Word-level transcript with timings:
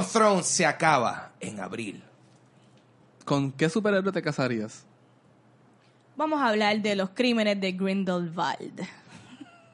of 0.00 0.10
Thrones 0.10 0.46
se 0.46 0.64
acaba 0.64 1.32
en 1.40 1.60
abril. 1.60 2.02
¿Con 3.26 3.52
qué 3.52 3.68
superhéroe 3.68 4.12
te 4.12 4.22
casarías? 4.22 4.84
Vamos 6.16 6.40
a 6.40 6.48
hablar 6.48 6.80
de 6.80 6.96
los 6.96 7.10
crímenes 7.10 7.60
de 7.60 7.72
Grindelwald. 7.72 8.80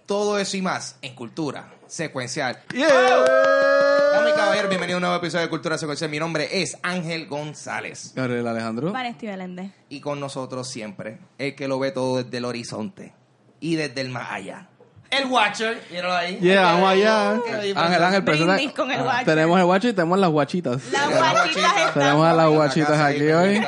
Todo 0.04 0.38
eso 0.38 0.56
y 0.56 0.62
más 0.62 0.98
en 1.00 1.14
Cultura 1.14 1.72
Secuencial. 1.86 2.58
Yeah. 2.72 2.88
Dame 4.12 4.32
caballero, 4.34 4.68
bienvenido 4.68 4.96
a 4.96 4.98
un 4.98 5.02
nuevo 5.02 5.16
episodio 5.16 5.44
de 5.44 5.50
Cultura 5.50 5.78
Secuencial. 5.78 6.10
Mi 6.10 6.18
nombre 6.18 6.60
es 6.60 6.76
Ángel 6.82 7.28
González. 7.28 8.12
Gabriel 8.16 8.48
Alejandro. 8.48 8.92
Vanesti 8.92 9.28
Belende. 9.28 9.70
Y 9.88 10.00
con 10.00 10.18
nosotros 10.18 10.68
siempre, 10.68 11.20
el 11.38 11.54
que 11.54 11.68
lo 11.68 11.78
ve 11.78 11.92
todo 11.92 12.22
desde 12.22 12.38
el 12.38 12.44
horizonte 12.44 13.14
y 13.60 13.76
desde 13.76 14.00
el 14.00 14.08
más 14.08 14.32
allá. 14.32 14.70
El 15.10 15.26
Watcher, 15.26 15.80
míralo 15.90 16.14
ahí. 16.14 16.38
Yeah, 16.40 16.62
vamos 16.62 16.90
allá. 16.90 17.30
Ángel, 17.76 18.02
Ángel, 18.02 18.24
presenta. 18.24 18.54
Brindis 18.54 18.74
con 18.74 18.90
el 18.90 19.02
Watcher. 19.02 19.24
Tenemos 19.24 19.58
el 19.58 19.64
guacho 19.64 19.88
y 19.88 19.92
tenemos 19.92 20.18
las 20.18 20.30
guachitas. 20.30 20.82
Las 20.90 21.08
guachitas 21.08 21.94
Tenemos 21.94 22.26
a 22.26 22.32
las 22.32 22.48
guachitas 22.48 23.00
aquí 23.00 23.22
hoy. 23.22 23.64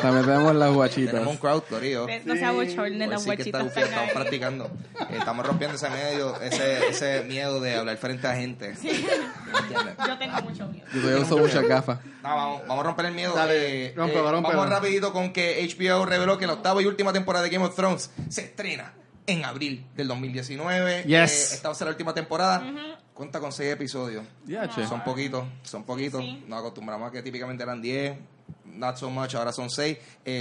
También 0.00 0.24
tenemos 0.24 0.54
las 0.54 0.72
guachitas. 0.72 1.12
Tenemos 1.12 1.34
un 1.34 1.38
crowd, 1.38 1.62
corillo. 1.68 2.06
No 2.24 2.34
se 2.34 2.44
abochornen 2.44 3.10
las 3.10 3.24
guachitas. 3.24 3.76
estamos 3.76 4.12
practicando. 4.12 4.70
Eh, 5.00 5.16
estamos 5.18 5.46
rompiendo 5.46 5.76
ese 5.76 5.90
medio, 5.90 6.40
ese, 6.40 6.88
ese 6.88 7.22
miedo 7.24 7.60
de 7.60 7.76
hablar 7.76 7.96
frente 7.96 8.26
a 8.26 8.34
gente. 8.34 8.74
Yo 8.82 10.18
tengo 10.18 10.42
mucho 10.42 10.66
miedo. 10.68 10.86
Yo 10.94 11.20
uso 11.20 11.38
muchas 11.38 11.66
gafas. 11.68 11.98
No, 12.22 12.34
vamos, 12.34 12.62
vamos 12.66 12.80
a 12.84 12.86
romper 12.88 13.06
el 13.06 13.12
miedo. 13.12 13.34
Dale, 13.34 13.86
Eh, 13.86 13.94
eh. 13.96 14.20
Vamos 14.22 14.68
rapidito 14.68 15.12
con 15.12 15.32
que 15.32 15.66
HBO 15.68 16.06
reveló 16.06 16.38
que 16.38 16.46
la 16.46 16.54
octava 16.54 16.80
y 16.82 16.86
última 16.86 17.12
temporada 17.12 17.44
de 17.44 17.50
Game 17.50 17.64
of 17.64 17.74
Thrones 17.74 18.10
se 18.28 18.42
estrena 18.42 18.92
en 19.28 19.44
abril 19.44 19.86
del 19.94 20.08
2019. 20.08 21.04
Yes. 21.04 21.52
Eh, 21.52 21.54
esta 21.56 21.68
va 21.68 21.72
a 21.72 21.74
ser 21.76 21.86
la 21.86 21.92
última 21.92 22.14
temporada. 22.14 22.62
Cuenta 23.14 23.40
con 23.40 23.52
seis 23.52 23.72
episodios. 23.72 24.24
Son 24.88 25.02
poquitos, 25.04 25.44
son 25.62 25.84
poquitos. 25.84 26.20
Sí. 26.22 26.44
Nos 26.48 26.60
acostumbramos 26.60 27.08
a 27.08 27.12
que 27.12 27.22
típicamente 27.22 27.62
eran 27.62 27.80
10, 27.82 28.16
not 28.66 28.96
so 28.96 29.10
much, 29.10 29.34
ahora 29.34 29.52
son 29.52 29.70
6, 29.70 29.98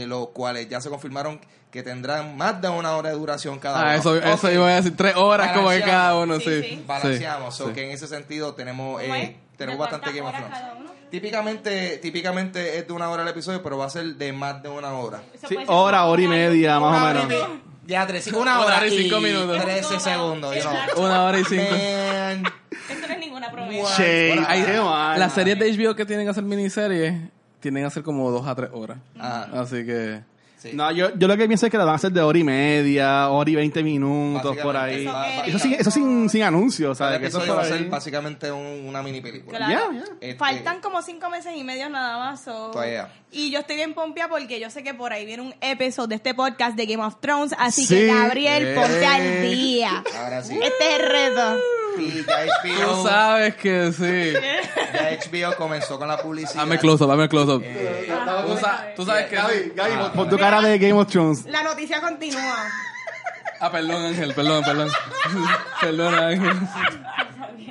los 0.07 0.29
cuales 0.29 0.69
ya 0.69 0.79
se 0.81 0.89
confirmaron 0.89 1.39
que 1.71 1.83
tendrán 1.83 2.37
más 2.37 2.61
de 2.61 2.69
una 2.69 2.95
hora 2.95 3.09
de 3.09 3.15
duración 3.15 3.59
cada 3.59 3.79
uno. 3.79 3.87
Ah, 3.89 3.95
eso, 3.95 4.15
eso 4.15 4.47
Ok. 4.47 4.53
iba 4.53 4.67
a 4.69 4.75
decir. 4.75 4.95
Tres 4.95 5.15
horas 5.15 5.51
como 5.57 5.69
que 5.69 5.81
cada 5.81 6.15
uno, 6.17 6.39
Sí, 6.39 6.45
sí. 6.45 6.61
sí. 6.69 6.83
Balanceamos, 6.87 7.55
Sí, 7.55 7.63
so 7.63 7.67
sí. 7.69 7.73
que 7.73 7.85
en 7.85 7.91
ese 7.91 8.07
sentido 8.07 8.53
tenemos, 8.53 9.01
¿Cómo 9.01 9.15
eh, 9.15 9.37
tenemos 9.57 9.77
¿De 9.77 9.81
bastante 9.91 10.17
Game 10.17 10.29
of 10.29 10.35
Thrones. 10.37 10.59
uno? 10.79 10.91
Típicamente, 11.09 11.97
típicamente 11.97 12.77
es 12.77 12.87
de 12.87 12.93
una 12.93 13.09
hora 13.09 13.23
el 13.23 13.29
episodio, 13.29 13.61
pero 13.63 13.77
va 13.77 13.85
a 13.85 13.89
ser 13.89 14.05
de 14.15 14.31
más 14.33 14.61
de 14.61 14.69
una 14.69 14.91
hora. 14.93 15.21
Eso 15.33 15.47
Sí, 15.47 15.57
hora, 15.67 16.05
hora 16.05 16.21
y 16.21 16.27
media, 16.27 16.79
más 16.79 17.01
o 17.01 17.05
menos. 17.27 17.49
Ya, 17.87 18.05
tres, 18.05 18.27
una 18.27 18.37
Una 18.39 18.59
hora, 18.59 18.77
hora 18.77 18.87
y 18.87 18.97
cinco 19.03 19.19
minutos. 19.21 19.61
13 19.63 19.99
segundos. 19.99 20.55
Una 20.97 21.23
hora 21.23 21.39
y 21.39 21.43
cinco. 21.45 21.63
Man. 21.71 22.43
Eso 22.89 23.07
no 23.07 23.13
es 23.13 23.19
ninguna 23.19 23.51
promesa. 23.51 23.95
Che, 23.95 24.27
Bueno, 24.33 24.45
Hay- 24.47 24.63
qué 24.63 24.79
mal. 24.81 25.19
las 25.19 25.33
series 25.33 25.57
de 25.57 25.71
HBO 25.71 25.95
que 25.95 26.05
tienen 26.05 26.25
que 26.25 26.31
hacer 26.31 26.43
miniseries 26.43 27.13
tienen 27.61 27.83
que 27.83 27.87
hacer 27.87 28.03
como 28.03 28.29
dos 28.29 28.45
a 28.45 28.53
tres 28.55 28.69
horas. 28.73 28.97
Ah, 29.19 29.47
Así 29.53 29.85
que. 29.85 30.21
Sí. 30.57 30.71
No, 30.73 30.91
yo, 30.91 31.15
yo 31.17 31.27
lo 31.27 31.37
que 31.37 31.47
pienso 31.47 31.65
es 31.65 31.71
que 31.71 31.77
la 31.77 31.85
van 31.85 31.93
a 31.93 31.95
hacer 31.95 32.11
de 32.11 32.21
hora 32.21 32.37
y 32.37 32.43
media, 32.43 33.29
hora 33.29 33.49
y 33.49 33.55
veinte 33.55 33.83
minutos, 33.83 34.57
por 34.57 34.75
ahí. 34.75 35.05
Eso 35.05 35.13
Eso 35.47 35.59
sin, 35.59 35.73
eso 35.73 35.91
sin, 35.91 36.29
sin 36.29 36.43
anuncios, 36.43 36.97
Cada 36.97 37.11
¿sabes? 37.11 37.21
Que 37.21 37.27
eso 37.37 37.55
va 37.55 37.61
a 37.61 37.65
ser 37.65 37.85
básicamente 37.85 38.51
un- 38.51 38.85
una 38.87 39.01
mini 39.01 39.21
película. 39.21 39.57
Claro. 39.57 39.91
Yeah, 39.91 40.01
yeah. 40.03 40.13
Este, 40.21 40.35
Faltan 40.35 40.81
como 40.81 41.01
cinco 41.01 41.29
meses 41.29 41.53
y 41.55 41.63
medio 41.63 41.89
nada 41.89 42.17
más. 42.17 42.43
so- 42.43 42.71
Todavía. 42.71 43.09
Y 43.31 43.51
yo 43.51 43.59
estoy 43.59 43.75
bien 43.75 43.93
pompia 43.93 44.27
porque 44.29 44.59
yo 44.59 44.69
sé 44.69 44.83
que 44.83 44.93
por 44.93 45.11
ahí 45.13 45.25
viene 45.25 45.43
un 45.43 45.53
episodio 45.61 46.07
de 46.07 46.15
este 46.15 46.33
podcast 46.33 46.75
de 46.77 46.85
Game 46.85 47.03
of 47.03 47.15
Thrones. 47.19 47.53
Así 47.59 47.85
Sí. 47.85 47.95
que, 47.95 48.07
Gabriel, 48.07 48.67
Eh. 48.67 48.75
ponte 48.75 49.05
al 49.05 49.41
día. 49.43 50.03
Ahora 50.17 50.43
sí. 50.43 50.53
Este 50.53 50.67
es 50.95 50.99
el 50.99 51.07
reto. 51.09 51.59
Y 51.99 52.23
ya 52.27 52.45
Tú 52.63 52.81
HBO, 52.83 53.07
sabes 53.07 53.55
que 53.55 53.91
sí. 53.91 54.33
ya 54.93 55.17
HBO 55.49 55.55
comenzó 55.55 55.97
con 55.99 56.07
la 56.07 56.17
publicidad. 56.17 56.61
Dame 56.61 56.77
close 56.79 57.03
up, 57.03 57.09
dame 57.09 57.27
close 57.29 57.51
up. 57.51 57.61
Eh, 57.63 58.11
Tú, 58.45 58.57
sa- 58.57 58.85
tú 58.95 59.05
sabes 59.05 59.25
que. 59.27 59.35
Gaby, 59.35 59.71
Gaby, 59.75 59.91
Ah. 59.97 60.11
pon 60.13 60.29
tu 60.29 60.37
cara 60.37 60.61
de 60.61 60.77
Game 60.77 60.93
of 60.93 61.07
Thrones. 61.07 61.45
La 61.45 61.63
noticia 61.63 61.99
continúa. 62.01 62.55
Ah, 63.59 63.71
perdón, 63.71 64.05
Ángel, 64.05 64.33
perdón, 64.35 64.63
perdón. 64.63 64.91
perdón, 65.81 66.13
Ángel. 66.15 66.57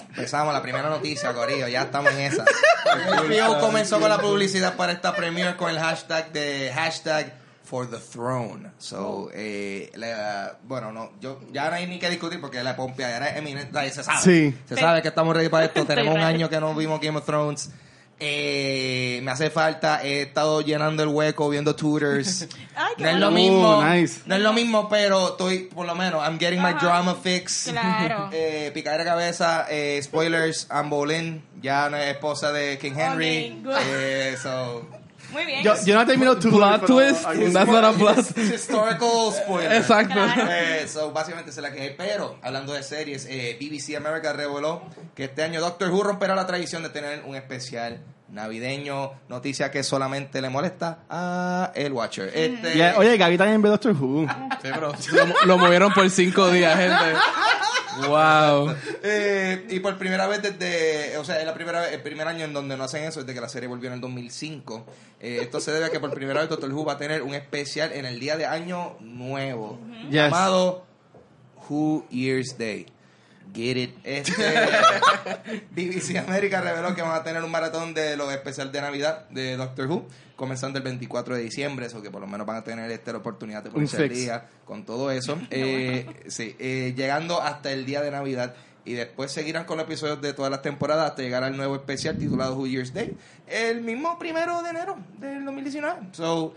Empezamos 0.09 0.53
la 0.55 0.63
primera 0.63 0.89
noticia, 0.89 1.33
Corillo, 1.33 1.69
ya 1.69 1.83
estamos 1.83 2.11
en 2.13 2.21
esa. 2.21 2.45
HBO 3.19 3.61
comenzó 3.61 4.01
con 4.01 4.09
la 4.09 4.19
publicidad 4.19 4.75
para 4.75 4.93
esta 4.93 5.15
premiere 5.15 5.57
con 5.57 5.71
el 5.71 5.79
hashtag 5.79 6.33
de 6.33 6.73
hashtag 6.75 7.33
for 7.67 7.87
the 7.91 7.99
throne. 7.99 8.71
So, 8.79 9.29
eh, 9.35 9.91
la- 9.97 10.57
bueno, 10.63 10.93
no, 10.93 11.11
yo 11.21 11.41
ya 11.53 11.69
no 11.69 11.77
hay 11.77 11.87
ni 11.87 11.99
que 11.99 12.09
discutir 12.09 12.41
porque 12.41 12.63
la 12.63 12.75
pompia 12.77 13.11
ya 13.11 13.17
era 13.19 13.37
eminente, 13.37 13.91
se 13.91 14.03
sabe. 14.03 14.21
Sí. 14.23 14.55
Se 14.69 14.77
sabe 14.77 15.03
que 15.03 15.09
estamos 15.09 15.35
ready 15.37 15.49
para 15.51 15.67
esto. 15.67 15.85
Tenemos 15.85 16.15
un 16.15 16.21
año 16.23 16.49
que 16.49 16.61
no 16.61 16.75
vimos 16.75 17.01
Game 17.01 17.19
of 17.19 17.27
Thrones. 17.27 17.71
Eh, 18.19 19.21
me 19.23 19.31
hace 19.31 19.51
falta, 19.51 20.03
he 20.03 20.23
estado 20.23 20.63
llenando 20.63 21.03
el 21.03 21.11
hueco 21.11 21.51
viendo 21.51 21.77
tutors. 21.77 22.49
Ay, 22.75 22.95
qué 22.97 23.03
no 23.05 23.11
es 23.11 23.17
lo 23.17 23.31
mismo, 23.31 23.79
Uh, 23.79 23.85
nice. 23.85 24.23
no 24.25 24.35
es 24.37 24.41
lo 24.41 24.55
mismo, 24.55 24.89
pero 24.89 25.29
estoy, 25.33 25.65
por 25.65 25.87
lo 25.87 25.95
menos, 25.95 26.23
I'm 26.27 26.39
getting 26.39 26.63
my 26.63 26.73
drama 26.81 27.15
fix. 27.15 27.69
Claro. 27.71 28.31
Eh, 28.33 28.71
picadera 28.73 29.05
de 29.05 29.11
cabeza, 29.11 29.67
eh, 29.69 30.01
spoilers, 30.03 30.67
Anne 30.71 30.89
Boleyn, 30.89 31.43
ya 31.61 31.91
no 31.91 31.99
es 31.99 32.09
esposa 32.15 32.53
de 32.53 32.79
King 32.79 32.95
Henry. 32.97 33.59
Ok, 33.61 33.65
good. 33.67 33.77
Eh, 33.87 34.37
so, 34.43 34.87
Muy 35.33 35.45
bien. 35.45 35.63
Yo, 35.63 35.75
yo 35.85 35.95
no 35.95 36.03
he 36.03 36.07
terminado 36.07 36.39
tu 36.39 36.51
Plot 36.51 36.87
twist. 36.87 37.23
That's 37.25 37.71
not 37.71 37.85
a 37.85 37.93
plot. 37.93 38.19
historical 38.37 39.33
spoiler. 39.33 39.73
Exacto. 39.73 40.15
Claro. 40.15 40.49
Eh, 40.51 40.87
so, 40.89 41.13
básicamente 41.13 41.53
se 41.53 41.61
la 41.61 41.73
que 41.73 41.81
hay. 41.81 41.95
Pero, 41.97 42.39
hablando 42.43 42.73
de 42.73 42.83
series, 42.83 43.27
eh, 43.29 43.57
BBC 43.61 43.97
America 43.97 44.33
reveló 44.33 44.83
que 45.15 45.25
este 45.25 45.43
año 45.43 45.61
Doctor 45.61 45.91
Who 45.91 46.03
romperá 46.03 46.35
la 46.35 46.47
tradición 46.47 46.83
de 46.83 46.91
tener 46.91 47.23
un 47.25 47.35
especial 47.37 48.01
navideño. 48.29 49.13
Noticia 49.29 49.71
que 49.71 49.83
solamente 49.83 50.41
le 50.41 50.49
molesta 50.51 51.01
a 51.09 51.73
el 51.75 51.93
Watcher. 51.93 52.31
Este, 52.35 52.75
Yeah, 52.75 52.95
Oye, 52.99 53.17
Gaby 53.17 53.39
también 53.39 53.63
ve 53.63 53.69
Doctor 53.69 53.93
Who. 53.93 54.27
Sí, 54.63 54.69
pero 54.73 54.93
lo, 55.13 55.47
lo 55.47 55.59
movieron 55.59 55.93
por 55.93 56.09
cinco 56.11 56.51
días, 56.51 56.77
gente. 56.77 56.95
Wow. 58.07 58.75
Eh, 59.03 59.67
y 59.71 59.81
por 59.81 59.97
primera 59.99 60.27
vez 60.27 60.43
desde, 60.43 61.17
o 61.19 61.25
sea, 61.25 61.41
es 61.41 61.47
la 61.47 61.55
primera 61.55 61.81
vez- 61.81 61.93
el 61.93 62.03
primer 62.03 62.27
año 62.29 62.45
en 62.45 62.53
donde 62.53 62.77
no 62.77 62.85
hacen 62.85 63.05
eso, 63.05 63.21
desde 63.21 63.35
que 63.35 63.41
la 63.41 63.49
serie 63.49 63.69
volvió 63.69 63.89
en 63.89 63.95
el 63.95 64.01
2005. 64.01 64.85
Eh, 65.21 65.39
esto 65.43 65.61
se 65.61 65.73
debe 65.73 65.87
a 65.87 65.91
que 65.91 66.01
por 66.01 66.13
primera 66.13 66.41
vez 66.41 66.49
Doctor 66.51 66.73
Who 66.73 66.85
va 66.85 66.95
a 66.95 66.99
tener 66.99 67.23
un 67.23 67.35
especial 67.35 67.93
en 67.93 68.05
el 68.07 68.21
día 68.21 68.37
de 68.37 68.47
año 68.47 68.97
nuevo, 69.01 69.79
Yes. 70.05 70.11
llamado 70.13 70.85
Who 71.69 72.07
Year's 72.11 72.57
Day. 72.59 72.87
Get 73.57 73.77
it. 73.79 73.95
Este, 74.05 74.33
BBC 75.75 76.19
América 76.19 76.61
reveló 76.61 76.95
que 76.95 77.01
van 77.01 77.19
a 77.19 77.23
tener 77.23 77.43
un 77.43 77.51
maratón 77.51 77.95
de 77.95 78.15
los 78.17 78.31
especiales 78.31 78.71
de 78.71 78.83
Navidad 78.83 79.27
de 79.31 79.57
Doctor 79.57 79.87
Who, 79.87 80.07
comenzando 80.37 80.77
el 80.79 80.85
24 80.85 81.37
de 81.37 81.43
diciembre, 81.43 81.87
eso 81.87 82.03
que 82.03 82.11
por 82.11 82.21
lo 82.21 82.27
menos 82.27 82.47
van 82.47 82.57
a 82.57 82.65
tener 82.65 82.91
este, 82.91 83.13
la 83.13 83.19
oportunidad 83.19 83.63
de 83.63 83.71
ponerse 83.71 83.97
al 83.97 84.09
día 84.11 84.47
con 84.67 84.85
todo 84.85 85.11
eso. 85.11 85.39
Eh, 85.51 86.07
sí, 86.27 86.55
eh, 86.59 86.93
llegando 86.95 87.41
hasta 87.41 87.73
el 87.73 87.87
día 87.87 88.03
de 88.03 88.11
Navidad. 88.11 88.55
Y 88.85 88.93
después 88.93 89.33
seguirán 89.33 89.65
con 89.65 89.79
los 89.79 89.87
episodios 89.87 90.21
de 90.21 90.33
todas 90.35 90.51
las 90.51 90.61
temporadas 90.61 91.11
hasta 91.11 91.23
llegar 91.23 91.43
al 91.43 91.57
nuevo 91.57 91.75
especial 91.77 92.19
titulado 92.19 92.57
Who 92.57 92.67
Year's 92.67 92.93
Day, 92.93 93.17
el 93.47 93.81
mismo 93.81 94.19
primero 94.19 94.63
de 94.63 94.71
enero 94.71 94.97
del 95.19 95.45
2019. 95.45 96.01
So, 96.13 96.55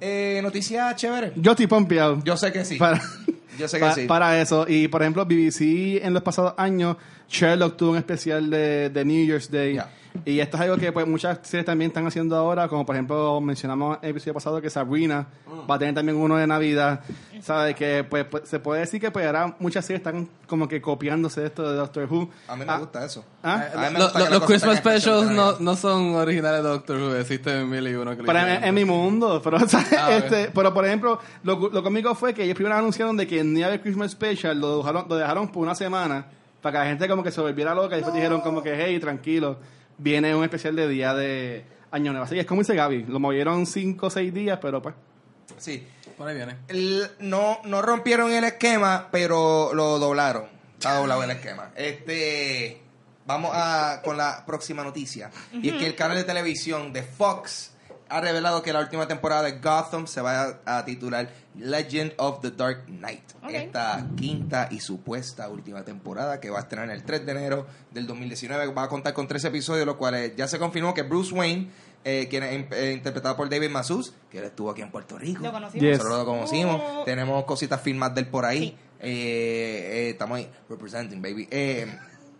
eh, 0.00 0.40
noticia 0.42 0.94
chévere. 0.94 1.32
Yo 1.36 1.52
estoy 1.52 1.66
pompeado. 1.66 2.22
Yo 2.22 2.36
sé 2.36 2.52
que 2.52 2.64
sí. 2.64 2.76
Para, 2.76 3.00
Yo 3.58 3.68
sé 3.68 3.78
que 3.78 3.84
pa- 3.84 3.94
sí. 3.94 4.06
para 4.06 4.40
eso. 4.40 4.66
Y 4.68 4.88
por 4.88 5.02
ejemplo, 5.02 5.24
BBC 5.24 6.04
en 6.04 6.12
los 6.14 6.22
pasados 6.22 6.54
años, 6.56 6.96
Sherlock 7.28 7.76
tuvo 7.76 7.90
un 7.92 7.96
especial 7.98 8.50
de, 8.50 8.90
de 8.90 9.04
New 9.04 9.26
Year's 9.26 9.50
Day. 9.50 9.78
Y 10.24 10.38
esto 10.38 10.56
es 10.56 10.62
algo 10.62 10.76
que 10.76 10.92
pues, 10.92 11.06
muchas 11.08 11.40
series 11.42 11.66
también 11.66 11.90
están 11.90 12.06
haciendo 12.06 12.36
ahora, 12.36 12.68
como 12.68 12.86
por 12.86 12.94
ejemplo 12.94 13.40
mencionamos 13.40 13.98
en 13.98 14.04
el 14.04 14.10
episodio 14.12 14.34
pasado 14.34 14.60
que 14.62 14.70
Sabrina 14.70 15.26
Mm. 15.46 15.70
va 15.70 15.74
a 15.74 15.78
tener 15.78 15.94
también 15.94 16.16
uno 16.16 16.36
de 16.36 16.46
Navidad. 16.46 17.00
¿Sabes? 17.42 17.74
Que 17.76 18.04
pues, 18.08 18.24
pues, 18.24 18.48
se 18.48 18.58
puede 18.58 18.80
decir 18.80 19.00
que 19.00 19.10
pues 19.10 19.26
ahora 19.26 19.54
muchas 19.58 19.84
series 19.84 20.00
están 20.00 20.28
como 20.46 20.66
que 20.68 20.80
copiándose 20.80 21.40
de 21.42 21.46
esto 21.48 21.68
de 21.70 21.76
Doctor 21.76 22.06
Who. 22.10 22.30
A 22.48 22.56
mí 22.56 22.64
me 22.64 22.72
Ah, 22.72 22.78
gusta 22.78 23.04
eso. 23.04 23.24
¿ah? 23.42 23.64
A 23.74 23.76
mí 23.80 23.86
me 23.92 23.98
Lo- 23.98 24.04
gusta 24.04 24.18
lo- 24.20 24.24
que 24.24 24.30
las 24.30 24.38
los 24.40 24.48
Christmas 24.48 24.78
specials 24.78 25.30
no, 25.30 25.58
no 25.58 25.76
son 25.76 26.14
originales 26.14 26.62
de 26.62 26.68
Doctor 26.70 26.96
Who. 26.96 27.16
Existen 27.16 27.68
mil 27.68 27.86
y 27.86 27.94
uno 27.94 28.16
que 28.16 28.22
Pero 28.22 28.38
en, 28.38 28.64
en 28.64 28.74
mi 28.74 28.84
mundo, 28.84 29.40
pero, 29.44 29.58
Ah, 29.98 30.12
este, 30.12 30.50
pero 30.54 30.72
por 30.72 30.86
ejemplo, 30.86 31.18
lo, 31.42 31.68
lo 31.70 31.82
cómico 31.82 32.14
fue 32.14 32.32
que 32.32 32.44
ellos 32.44 32.54
primero 32.54 32.76
anunciaron 32.76 33.16
de 33.16 33.26
que 33.26 33.40
en 33.40 33.54
día 33.54 33.68
del 33.68 33.80
Christmas 33.80 34.12
Special 34.12 34.58
lo 34.58 34.78
dejaron, 34.78 35.06
lo 35.08 35.16
dejaron 35.16 35.48
por 35.48 35.62
una 35.64 35.74
semana 35.74 36.24
para 36.62 36.72
que 36.72 36.78
la 36.84 36.90
gente 36.90 37.08
como 37.08 37.22
que 37.22 37.30
se 37.30 37.40
volviera 37.42 37.74
loca 37.74 37.94
y 37.96 37.98
después 37.98 38.14
dijeron 38.14 38.40
como 38.40 38.62
que, 38.62 38.74
hey, 38.74 38.98
tranquilo, 38.98 39.58
viene 39.98 40.34
un 40.34 40.44
especial 40.44 40.76
de 40.76 40.88
día 40.88 41.14
de 41.14 41.64
Año 41.90 42.12
Nuevo. 42.12 42.24
Así 42.26 42.38
es 42.38 42.46
como 42.46 42.60
dice 42.62 42.74
Gaby, 42.74 43.04
lo 43.08 43.20
movieron 43.20 43.66
cinco 43.66 44.06
o 44.06 44.10
seis 44.10 44.32
días, 44.32 44.58
pero 44.60 44.80
pues... 44.82 44.94
Sí. 45.58 45.86
Por 46.16 46.28
ahí 46.28 46.36
viene. 46.36 46.56
El- 46.68 47.08
no, 47.18 47.58
no 47.64 47.82
rompieron 47.82 48.30
el 48.32 48.44
esquema, 48.44 49.08
pero 49.10 49.72
lo 49.74 49.98
doblaron. 49.98 50.44
Está 50.74 50.96
doblado 50.98 51.24
el 51.24 51.30
esquema. 51.32 51.70
Este, 51.74 52.80
vamos 53.26 53.50
a 53.52 54.00
con 54.04 54.16
la 54.16 54.44
próxima 54.46 54.84
noticia. 54.84 55.30
Y 55.52 55.70
es 55.70 55.74
que 55.74 55.86
el 55.86 55.94
canal 55.96 56.16
de 56.16 56.24
televisión 56.24 56.92
de 56.92 57.02
Fox 57.02 57.72
ha 58.08 58.20
revelado 58.20 58.62
que 58.62 58.72
la 58.72 58.80
última 58.80 59.08
temporada 59.08 59.42
de 59.42 59.52
Gotham 59.58 60.06
se 60.06 60.20
va 60.20 60.58
a, 60.64 60.78
a 60.78 60.84
titular 60.84 61.28
Legend 61.56 62.12
of 62.18 62.40
the 62.40 62.50
Dark 62.50 62.86
Knight. 62.86 63.22
Esta 63.48 64.06
quinta 64.16 64.68
y 64.70 64.80
supuesta 64.80 65.48
última 65.48 65.84
temporada 65.84 66.40
que 66.40 66.50
va 66.50 66.58
a 66.58 66.62
estrenar 66.62 66.90
el 66.90 67.04
3 67.04 67.26
de 67.26 67.32
enero 67.32 67.66
del 67.92 68.06
2019 68.06 68.66
va 68.68 68.84
a 68.84 68.88
contar 68.88 69.14
con 69.14 69.28
tres 69.28 69.44
episodios, 69.44 69.86
los 69.86 69.96
cuales 69.96 70.34
ya 70.36 70.48
se 70.48 70.58
confirmó 70.58 70.94
que 70.94 71.02
Bruce 71.02 71.34
Wayne, 71.34 71.70
eh, 72.04 72.26
quien 72.28 72.42
es 72.42 72.72
eh, 72.72 72.92
interpretado 72.92 73.36
por 73.36 73.48
David 73.48 73.70
Masus, 73.70 74.12
que 74.30 74.38
él 74.38 74.44
estuvo 74.44 74.70
aquí 74.70 74.82
en 74.82 74.90
Puerto 74.90 75.18
Rico. 75.18 75.42
Lo 75.42 75.52
conocimos. 75.52 75.82
Yes. 75.82 75.98
Nosotros 75.98 76.18
lo 76.18 76.24
conocimos. 76.26 76.82
Oh. 76.84 77.04
Tenemos 77.04 77.44
cositas 77.44 77.80
filmadas 77.80 78.14
de 78.16 78.20
él 78.22 78.28
por 78.28 78.44
ahí. 78.44 78.58
Sí. 78.60 78.76
Eh, 79.04 80.06
eh, 80.06 80.10
estamos 80.10 80.38
ahí 80.38 80.50
representing, 80.68 81.20
baby. 81.20 81.46
Eh, 81.50 81.86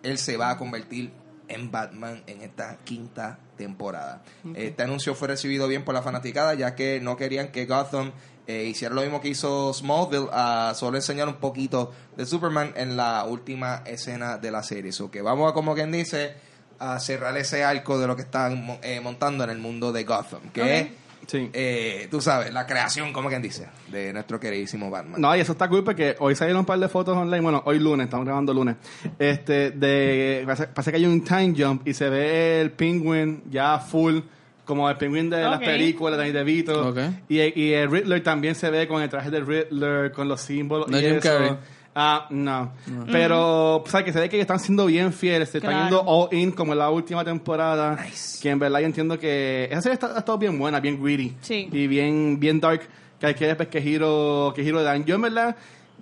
él 0.03 0.19
se 0.19 0.37
va 0.37 0.51
a 0.51 0.57
convertir 0.57 1.13
en 1.47 1.71
Batman 1.71 2.23
en 2.27 2.41
esta 2.41 2.79
quinta 2.85 3.39
temporada. 3.57 4.23
Este 4.55 4.83
anuncio 4.83 5.15
fue 5.15 5.29
recibido 5.29 5.69
bien 5.69 5.85
por 5.85 5.95
la 5.95 6.03
fanaticada, 6.03 6.55
ya 6.55 6.75
que 6.75 7.01
no 7.01 7.17
querían 7.17 7.49
que 7.49 7.67
Gotham 7.67 8.13
eh, 8.47 8.65
hiciera 8.65 8.95
lo 8.95 9.03
mismo 9.03 9.21
que 9.21 9.29
hizo 9.29 9.73
Smallville, 9.73 10.29
a 10.33 10.73
solo 10.75 10.97
enseñar 10.97 11.29
un 11.29 11.37
poquito 11.37 11.93
de 12.17 12.27
Superman 12.27 12.73
en 12.77 12.97
la 12.97 13.25
última 13.25 13.83
escena 13.87 14.39
de 14.39 14.51
la 14.51 14.63
serie. 14.63 14.93
So 14.93 15.11
que 15.11 15.23
vamos 15.23 15.51
a, 15.51 15.55
como 15.55 15.75
quien 15.75 15.91
dice, 15.91 16.35
a 16.79 17.01
cerrar 17.01 17.37
ese 17.37 17.65
arco 17.65 17.99
de 17.99 18.07
lo 18.07 18.17
que 18.17 18.23
están 18.23 18.79
eh, 18.83 19.01
montando 19.01 19.45
en 19.45 19.51
el 19.51 19.59
mundo 19.59 19.93
de 19.93 20.05
Gotham, 20.05 20.51
que 20.53 20.79
es 20.79 20.89
Sí. 21.27 21.51
eh, 21.53 22.09
tú 22.11 22.21
sabes, 22.21 22.53
la 22.53 22.67
creación, 22.67 23.13
como 23.13 23.29
quien 23.29 23.43
dice, 23.43 23.69
de 23.89 24.13
nuestro 24.13 24.39
queridísimo 24.41 24.91
Batman. 24.91 25.21
No, 25.21 25.35
y 25.37 25.41
eso 25.41 25.53
está 25.53 25.69
cool 25.69 25.85
porque 25.85 26.17
hoy 26.19 26.35
salieron 26.35 26.61
un 26.61 26.67
par 26.67 26.79
de 26.79 26.89
fotos 26.89 27.17
online, 27.17 27.41
bueno, 27.41 27.63
hoy 27.67 27.79
lunes, 27.79 28.05
estamos 28.05 28.27
grabando 28.27 28.53
lunes, 28.53 28.77
este, 29.19 29.71
de, 29.71 30.43
parece, 30.45 30.67
parece 30.69 30.91
que 30.91 30.97
hay 30.99 31.07
un 31.07 31.23
time 31.25 31.55
jump 31.57 31.87
y 31.87 31.95
se 31.95 32.09
ve 32.09 32.61
el 32.61 32.71
penguin 32.71 33.43
ya 33.51 33.79
full, 33.79 34.21
como 34.65 34.89
el 34.89 34.97
penguin 34.97 35.29
de 35.29 35.43
las 35.43 35.61
películas, 35.61 36.19
de 36.19 36.33
DeVito, 36.33 36.95
y, 37.29 37.41
y 37.61 37.73
el 37.75 37.91
Riddler 37.91 38.23
también 38.23 38.55
se 38.55 38.71
ve 38.71 38.89
con 38.89 39.03
el 39.03 39.09
traje 39.11 39.31
de 39.31 39.41
Riddler, 39.41 40.13
con 40.13 40.27
los 40.29 40.41
símbolos 40.41 40.89
No 40.89 40.99
y 40.99 41.03
Jim 41.03 41.13
eso. 41.17 41.21
Carrey. 41.21 41.53
Ah, 41.95 42.27
no. 42.31 42.73
Pero, 43.13 43.77
o 43.77 43.85
sea, 43.87 44.05
que 44.05 44.13
se 44.13 44.19
ve 44.19 44.29
que 44.29 44.41
están 44.41 44.59
siendo 44.59 44.87
bien 44.87 45.13
fieles, 45.13 45.51
se 45.51 45.59
están 45.59 45.83
yendo 45.83 46.03
all 46.05 46.29
in 46.37 46.51
como 46.51 46.73
en 46.73 46.79
la 46.81 46.91
última 46.91 47.25
temporada. 47.25 47.97
Nice. 48.05 48.41
Que 48.43 48.51
en 48.51 48.59
verdad 48.59 48.81
yo 48.81 48.87
entiendo 48.87 49.19
que 49.19 49.69
esa 49.71 49.81
serie 49.83 49.95
está- 49.95 50.15
ha 50.15 50.19
estado 50.19 50.37
bien 50.39 50.59
buena, 50.59 50.81
bien 50.81 51.01
greedy. 51.03 51.37
Sí. 51.41 51.69
Y 51.71 51.87
bien, 51.87 52.39
bien 52.41 52.59
dark. 52.61 52.83
Que 53.21 53.27
hay 53.27 53.35
que 53.35 53.47
ver 53.47 53.57
pues, 53.57 53.69
que 53.69 53.81
giro, 53.81 54.53
que 54.57 54.65
giro 54.65 54.83
dan. 54.83 55.05
Yo 55.05 55.15
en 55.15 55.23
verdad, 55.23 55.57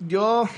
yo 0.07 0.49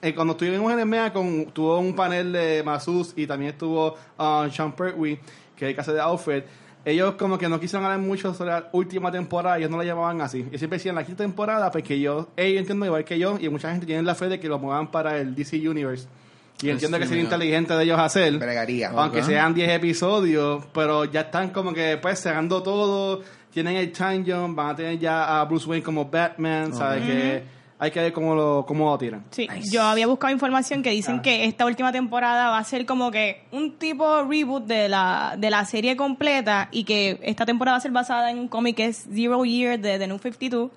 eh, 0.00 0.14
cuando 0.14 0.34
estuvimos 0.34 0.72
en 0.72 0.78
el 0.78 0.86
MEA 0.86 1.12
con, 1.12 1.46
tuvo 1.46 1.78
un 1.80 1.94
panel 1.96 2.32
de 2.32 2.62
Masus 2.64 3.12
y 3.16 3.26
también 3.26 3.52
estuvo 3.52 3.96
uh, 4.18 4.48
Sean 4.50 4.70
Pertwee, 4.72 5.18
que 5.56 5.64
es 5.64 5.70
el 5.70 5.74
caso 5.76 5.92
de 5.92 6.00
Alfred. 6.00 6.44
Ellos 6.86 7.16
como 7.16 7.36
que 7.36 7.48
no 7.48 7.58
quisieron 7.58 7.84
hablar 7.84 7.98
mucho 7.98 8.32
sobre 8.32 8.52
la 8.52 8.68
última 8.70 9.10
temporada, 9.10 9.58
ellos 9.58 9.68
no 9.70 9.76
la 9.76 9.82
llamaban 9.84 10.20
así. 10.20 10.38
Ellos 10.38 10.58
siempre 10.60 10.78
decían 10.78 10.94
la 10.94 11.04
quinta 11.04 11.24
temporada, 11.24 11.68
porque 11.72 11.98
yo, 11.98 12.28
ellos 12.36 12.60
entiendo 12.60 12.86
igual 12.86 13.04
que 13.04 13.18
yo, 13.18 13.36
y 13.40 13.48
mucha 13.48 13.72
gente 13.72 13.86
tiene 13.86 14.02
la 14.04 14.14
fe 14.14 14.28
de 14.28 14.38
que 14.38 14.46
lo 14.48 14.60
muevan 14.60 14.90
para 14.92 15.18
el 15.18 15.34
DC 15.34 15.68
Universe. 15.68 16.06
Y 16.62 16.70
entiendo 16.70 16.96
que 16.98 17.06
sería 17.06 17.24
mira. 17.24 17.34
inteligente 17.34 17.74
de 17.74 17.82
ellos 17.84 17.98
hacer. 17.98 18.38
Bregaría. 18.38 18.90
Aunque 18.90 19.18
Ok. 19.18 19.24
sean 19.26 19.52
10 19.52 19.68
episodios, 19.72 20.64
pero 20.72 21.04
ya 21.04 21.22
están 21.22 21.50
como 21.50 21.74
que 21.74 21.98
pues 22.00 22.20
cerrando 22.20 22.62
todo, 22.62 23.20
tienen 23.52 23.74
el 23.76 23.90
time 23.90 24.22
jump, 24.26 24.56
van 24.56 24.68
a 24.70 24.76
tener 24.76 24.98
ya 24.98 25.40
a 25.40 25.44
Bruce 25.44 25.68
Wayne 25.68 25.82
como 25.82 26.04
Batman, 26.06 26.72
¿sabes? 26.72 27.04
Que 27.04 27.42
hay 27.78 27.90
que 27.90 28.00
ver 28.00 28.12
cómo 28.12 28.34
lo, 28.34 28.64
cómo 28.66 28.90
lo 28.90 28.96
tiran. 28.98 29.24
Sí, 29.30 29.46
Nice. 29.54 29.70
yo 29.70 29.82
había 29.82 30.06
buscado 30.06 30.32
información 30.32 30.82
que 30.82 30.90
dicen 30.90 31.20
que 31.20 31.44
esta 31.44 31.66
última 31.66 31.92
temporada 31.92 32.48
va 32.50 32.58
a 32.58 32.64
ser 32.64 32.86
como 32.86 33.10
que 33.10 33.42
un 33.52 33.72
tipo 33.76 34.22
reboot 34.24 34.64
de 34.64 34.88
la, 34.88 35.34
de 35.38 35.50
la 35.50 35.64
serie 35.66 35.96
completa 35.96 36.68
y 36.72 36.84
que 36.84 37.18
esta 37.22 37.44
temporada 37.44 37.74
va 37.74 37.78
a 37.78 37.82
ser 37.82 37.90
basada 37.92 38.30
en 38.30 38.38
un 38.38 38.48
cómic 38.48 38.76
que 38.76 38.86
es 38.86 39.06
Zero 39.12 39.44
Year 39.44 39.78
de 39.78 39.98
The 39.98 40.06
New 40.06 40.18
52, 40.18 40.70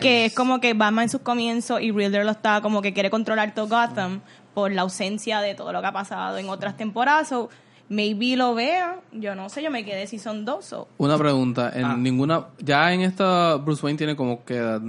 que 0.00 0.26
es 0.26 0.34
como 0.34 0.60
que 0.60 0.74
Batman 0.74 1.04
en 1.04 1.08
sus 1.08 1.22
comienzos 1.22 1.80
y 1.80 1.90
Riddler 1.90 2.24
lo 2.24 2.32
está 2.32 2.60
como 2.60 2.82
que 2.82 2.92
quiere 2.92 3.08
controlar 3.10 3.54
todo 3.54 3.68
Gotham 3.68 4.20
por 4.52 4.70
la 4.72 4.82
ausencia 4.82 5.40
de 5.40 5.54
todo 5.54 5.72
lo 5.72 5.80
que 5.80 5.86
ha 5.86 5.92
pasado 5.92 6.36
en 6.36 6.50
otras 6.50 6.76
temporadas. 6.76 7.28
So, 7.30 7.48
maybe 7.88 8.36
lo 8.36 8.54
vea, 8.54 9.00
yo 9.12 9.34
no 9.34 9.48
sé, 9.48 9.62
yo 9.62 9.70
me 9.70 9.84
quedé 9.84 10.06
si 10.06 10.18
son 10.18 10.44
dos 10.44 10.72
o... 10.74 10.88
Una 10.98 11.16
pregunta, 11.18 11.70
en 11.74 11.84
Ah. 11.84 11.96
ninguna, 11.96 12.46
ya 12.58 12.92
en 12.92 13.00
esta 13.02 13.56
Bruce 13.56 13.84
Wayne 13.84 13.96
tiene 13.98 14.16
como 14.16 14.44
que 14.44 14.56
edad. 14.56 14.80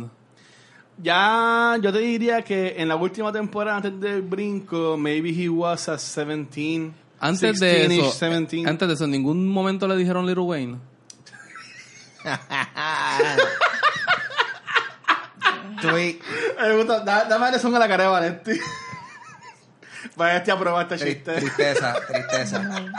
Ya, 1.02 1.78
yo 1.82 1.92
te 1.92 2.00
diría 2.00 2.42
que 2.44 2.76
en 2.78 2.88
la 2.88 2.96
última 2.96 3.32
temporada, 3.32 3.78
antes 3.78 4.00
del 4.00 4.22
brinco, 4.22 4.96
maybe 4.98 5.30
he 5.32 5.50
was 5.50 5.90
a 5.90 5.94
17. 5.98 6.92
Antes 7.20 7.60
de 7.60 7.88
16-ish, 7.88 8.00
eso, 8.00 8.28
17. 8.28 8.70
antes 8.70 8.88
de 8.88 8.94
eso, 8.94 9.06
en 9.06 9.12
ningún 9.12 9.48
momento 9.48 9.88
le 9.88 9.96
dijeron 9.98 10.26
Little 10.28 10.44
Wayne. 10.44 10.78
Estoy 15.76 16.20
Me 16.62 16.76
gusta, 16.78 17.00
da- 17.02 17.26
dame 17.26 17.52
la 17.52 17.60
son 17.60 17.76
a 17.76 17.80
la 17.80 17.88
cara 17.88 18.04
de 18.04 18.10
Valenti. 18.10 18.52
Valenti 20.16 20.52
aprueba 20.52 20.82
este 20.84 20.96
tri- 20.96 21.14
chiste. 21.14 21.34
tristeza, 21.34 21.96
tristeza. 22.08 22.92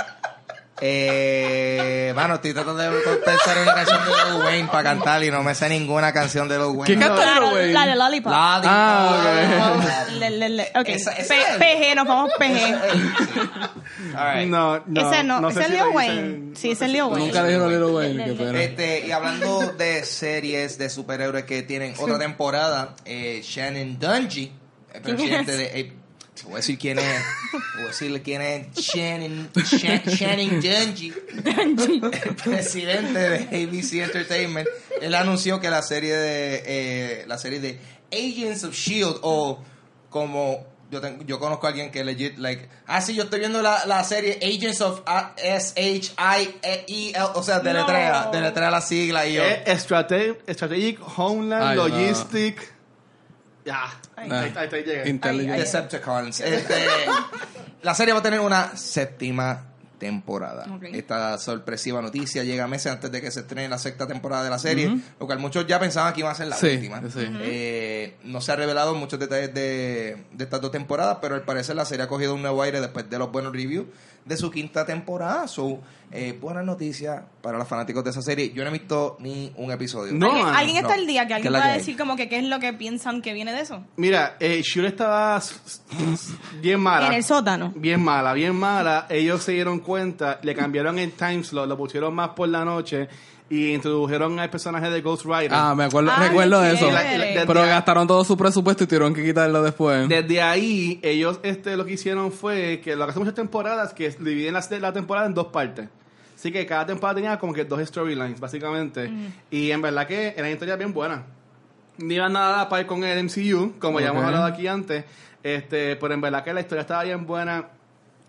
Eh, 0.81 2.13
mano, 2.17 2.35
estoy 2.35 2.53
tratando 2.53 2.83
de 2.83 2.91
pensar 3.25 3.57
en 3.57 3.63
una 3.63 3.75
canción 3.75 4.01
de 4.05 4.11
Lil 4.33 4.43
Wayne 4.45 4.69
para 4.69 4.83
cantar 4.83 5.23
y 5.23 5.31
no 5.31 5.43
me 5.43 5.55
sé 5.55 5.69
ninguna 5.69 6.13
canción 6.13 6.49
de 6.49 6.57
Lil 6.59 6.67
Wayne. 6.77 6.95
¿Qué 6.95 6.99
canta 7.01 7.35
Little 7.41 7.55
Wayne? 7.55 7.73
la 7.73 7.87
de 7.87 7.95
Lollipop. 7.97 8.33
Lollipop. 8.33 8.65
Ah, 8.73 10.05
Le- 10.19 10.31
le- 10.31 10.49
le- 10.49 10.73
ok, 10.75 10.89
Esa- 10.89 11.13
esa 11.13 11.35
P- 11.35 11.41
es. 11.41 11.57
PG, 11.91 11.95
nos 11.95 12.07
vamos 12.09 12.33
PG. 12.39 12.75
All 14.17 14.35
right. 14.37 14.49
No, 14.49 14.83
no. 14.87 15.13
ese 15.13 15.23
no, 15.25 15.49
ese 15.49 15.61
es 15.61 15.71
Lil 15.71 15.83
Wayne. 15.93 16.51
Sí, 16.57 16.71
ese 16.73 16.85
es 16.87 16.91
Lil 16.91 17.03
Wayne. 17.05 17.27
Nunca 17.27 17.45
dijeron 17.45 17.71
Little 17.71 17.93
Wayne. 17.93 18.65
Este, 18.65 19.07
y 19.07 19.13
hablando 19.13 19.61
de 19.79 20.05
series 20.05 20.77
de 20.79 20.91
superhéroes 20.91 21.45
que 21.45 21.63
tienen 21.63 21.95
otra 21.99 22.19
temporada, 22.19 22.95
eh, 23.05 23.41
Shannon 23.45 23.99
Dungy, 23.99 24.53
el 24.93 25.03
¿Quién 25.03 25.17
presidente 25.17 25.53
es? 25.53 25.59
de... 25.59 25.93
te 26.35 26.43
voy 26.45 26.55
a 26.55 26.57
decir 26.57 26.79
quién 26.79 26.99
es. 26.99 27.05
Te 27.53 27.59
voy 27.77 27.85
a 27.85 27.89
decirle 27.89 28.23
quién 28.23 28.43
es 28.43 28.67
Shannon, 28.75 29.51
Shan- 29.55 30.03
Shannon 30.07 30.61
Dungy, 30.61 31.13
el 31.45 32.35
presidente 32.37 33.19
de 33.19 33.65
ABC 33.65 33.95
Entertainment. 34.03 34.69
Él 35.01 35.15
anunció 35.15 35.61
que 35.61 35.71
la 35.71 35.83
serie 35.83 36.15
de 36.17 36.63
eh, 36.67 37.25
la 37.27 37.39
serie 37.39 37.61
de 37.61 37.79
Agents 38.13 38.65
of 38.65 38.75
Shield 38.75 39.17
E 39.17 39.19
o 39.23 39.59
como 40.11 40.67
yo 40.91 41.01
tengo, 41.01 41.25
yo 41.25 41.41
conozco 41.41 41.67
a 41.67 41.71
alguien 41.71 41.91
que 41.91 42.05
legit 42.05 42.39
like 42.39 42.69
ah 42.87 43.01
sí 43.01 43.15
yo 43.15 43.25
estoy 43.25 43.41
viendo 43.41 43.63
la, 43.63 43.85
la 43.87 44.05
serie 44.05 44.39
Agents 44.43 44.81
of 44.81 45.01
uh, 45.01 45.33
S 45.43 45.73
H 45.77 46.13
I 46.19 46.55
E 46.63 46.85
L 47.15 47.25
o 47.35 47.43
sea 47.43 47.59
deletrea 47.61 48.25
No. 48.27 48.31
deletrea 48.31 48.71
la 48.71 48.81
sigla 48.81 49.27
y 49.27 49.35
yo 49.35 49.43
Eh, 49.43 49.65
strate- 49.77 50.37
Strategic 50.53 51.01
Homeland 51.17 51.65
Ay, 51.65 51.77
no. 51.77 51.89
Ya. 53.65 53.85
Ahí, 54.17 54.31
ahí, 54.31 54.53
ahí. 54.57 55.09
Intelligent. 55.09 55.53
Ay. 55.55 55.61
Decepticons. 55.61 56.41
Este, 56.41 56.75
la 57.83 57.95
serie 57.95 58.13
va 58.13 58.21
a 58.21 58.23
tener 58.23 58.41
una 58.41 58.77
séptima 58.77 59.69
temporada. 59.99 60.67
Esta 60.93 61.39
sorpresiva 61.39 62.03
noticia 62.03 62.45
llega 62.45 62.67
meses 62.67 62.93
antes 62.93 63.11
de 63.11 63.23
que 63.23 63.31
se 63.31 63.41
estrene 63.41 63.69
la 63.71 63.79
sexta 63.79 64.07
temporada 64.07 64.45
de 64.45 64.51
la 64.51 64.59
serie, 64.59 64.99
lo 65.19 65.27
cual 65.27 65.39
muchos 65.39 65.67
ya 65.67 65.79
pensaban 65.79 66.13
que 66.13 66.21
iba 66.21 66.31
a 66.31 66.35
ser 66.35 66.49
la 66.49 66.57
Sí, 66.57 66.67
última. 66.75 67.01
sí. 67.11 67.27
Eh, 67.41 68.17
no 68.25 68.43
se 68.43 68.53
ha 68.53 68.57
revelado 68.57 68.95
muchos 68.95 69.19
detalles 69.19 69.55
de, 69.55 70.25
de 70.33 70.45
estas 70.45 70.61
dos 70.61 70.73
temporadas, 70.73 71.19
pero 71.23 71.37
al 71.37 71.43
parecer 71.43 71.77
la 71.77 71.87
serie 71.87 72.05
ha 72.05 72.09
cogido 72.09 72.35
un 72.35 72.43
nuevo 72.43 72.61
aire 72.63 72.83
después 72.83 73.09
de 73.09 73.19
los 73.19 73.33
buenos 73.33 73.53
reviews 73.53 73.87
de 74.25 74.37
su 74.37 74.51
quinta 74.51 74.87
temporada. 74.87 75.47
So, 75.49 75.81
eh, 76.11 76.37
buena 76.41 76.63
noticia 76.63 77.25
para 77.43 77.59
los 77.59 77.67
fanáticos 77.67 78.05
de 78.05 78.11
esa 78.11 78.23
serie. 78.23 78.53
Yo 78.53 78.63
no 78.63 78.71
he 78.71 78.73
visto 78.73 79.17
ni 79.21 79.53
un 79.57 79.71
episodio. 79.73 80.13
No, 80.13 80.31
¿Alguien, 80.31 80.47
alguien 80.55 80.77
está 80.77 80.95
no. 80.95 81.01
al 81.01 81.07
día 81.07 81.23
que 81.23 81.29
¿Qué 81.29 81.35
alguien 81.35 81.53
que 81.53 81.59
hay? 81.61 81.79
decir 81.79 81.97
como 81.97 82.17
que 82.17 82.29
qué 82.29 82.39
es 82.39 82.45
lo 82.45 82.61
que 82.61 82.73
piensan 82.73 83.21
que 83.21 83.33
viene 83.33 83.53
de 83.53 83.61
eso? 83.61 83.85
Mira, 83.97 84.37
eh, 84.41 84.63
Shura 84.63 84.89
estaba 84.89 85.43
bien 86.61 86.81
mala. 86.81 87.09
En 87.09 87.15
el 87.15 87.25
sótano. 87.25 87.73
Bien 87.77 88.01
mala, 88.03 88.33
bien 88.33 88.55
mala. 88.55 89.07
Ellos 89.11 89.43
se 89.43 89.53
dieron 89.53 89.81
cuenta, 89.81 90.39
le 90.43 90.55
cambiaron 90.55 90.99
el 90.99 91.13
time 91.13 91.43
slot, 91.43 91.69
lo 91.69 91.77
pusieron 91.77 92.15
más 92.15 92.31
por 92.31 92.49
la 92.49 92.65
noche 92.65 93.09
y 93.57 93.75
introdujeron 93.75 94.39
al 94.41 94.51
personaje 94.51 94.91
de 94.91 95.01
Ghost 95.01 95.25
Rider. 95.25 95.51
Ah, 95.53 95.75
me 95.75 95.85
acuerdo, 95.85 96.11
Ay, 96.15 96.29
recuerdo 96.29 96.61
qué 96.63 96.73
eso. 96.73 96.87
chévere. 96.89 97.19
La- 97.19 97.41
la- 97.41 97.47
Pero 97.47 97.63
de- 97.63 97.69
gastaron 97.69 98.07
todo 98.07 98.25
su 98.25 98.37
presupuesto 98.37 98.85
y 98.85 98.87
tuvieron 98.87 99.15
que 99.15 99.25
quitarlo 99.25 99.63
después. 99.63 100.09
Desde 100.09 100.41
ahí, 100.43 100.99
ellos 101.03 101.41
este, 101.43 101.77
lo 101.77 101.85
que 101.85 101.93
hicieron 101.95 102.33
fue 102.33 102.81
que 102.83 102.97
lo 102.97 103.05
que 103.05 103.11
hace 103.11 103.19
muchas 103.21 103.35
temporadas, 103.35 103.95
que 103.95 104.11
dividen 104.11 104.55
la, 104.55 104.65
la 104.81 104.93
temporada 104.93 105.27
en 105.27 105.35
dos 105.35 105.47
partes. 105.49 105.89
Así 106.37 106.51
que 106.53 106.67
cada 106.67 106.85
temporada 106.87 107.15
tenía 107.17 107.39
como 107.39 107.53
que 107.55 107.65
dos 107.65 107.81
storylines, 107.89 108.39
básicamente. 108.41 109.11
Y 109.51 109.71
en 109.71 109.81
verdad 109.81 110.07
que 110.07 110.35
eran 110.37 110.51
historias 110.51 110.77
bien 110.79 110.93
buenas. 110.93 111.21
No 111.97 112.13
iban 112.13 112.33
nada 112.33 112.61
a 112.63 112.69
par 112.69 112.85
con 112.87 113.05
el 113.05 113.19
MCU, 113.25 113.75
como 113.79 114.01
ya 114.01 114.09
hemos 114.09 114.25
hablado 114.25 114.45
aquí 114.45 114.67
antes. 114.67 115.05
Este, 115.43 115.95
pero 115.97 116.13
en 116.15 116.21
verdad 116.21 116.43
que 116.43 116.53
la 116.53 116.61
historia 116.61 116.81
estaba 116.83 117.05
bien 117.05 117.25
buena. 117.27 117.67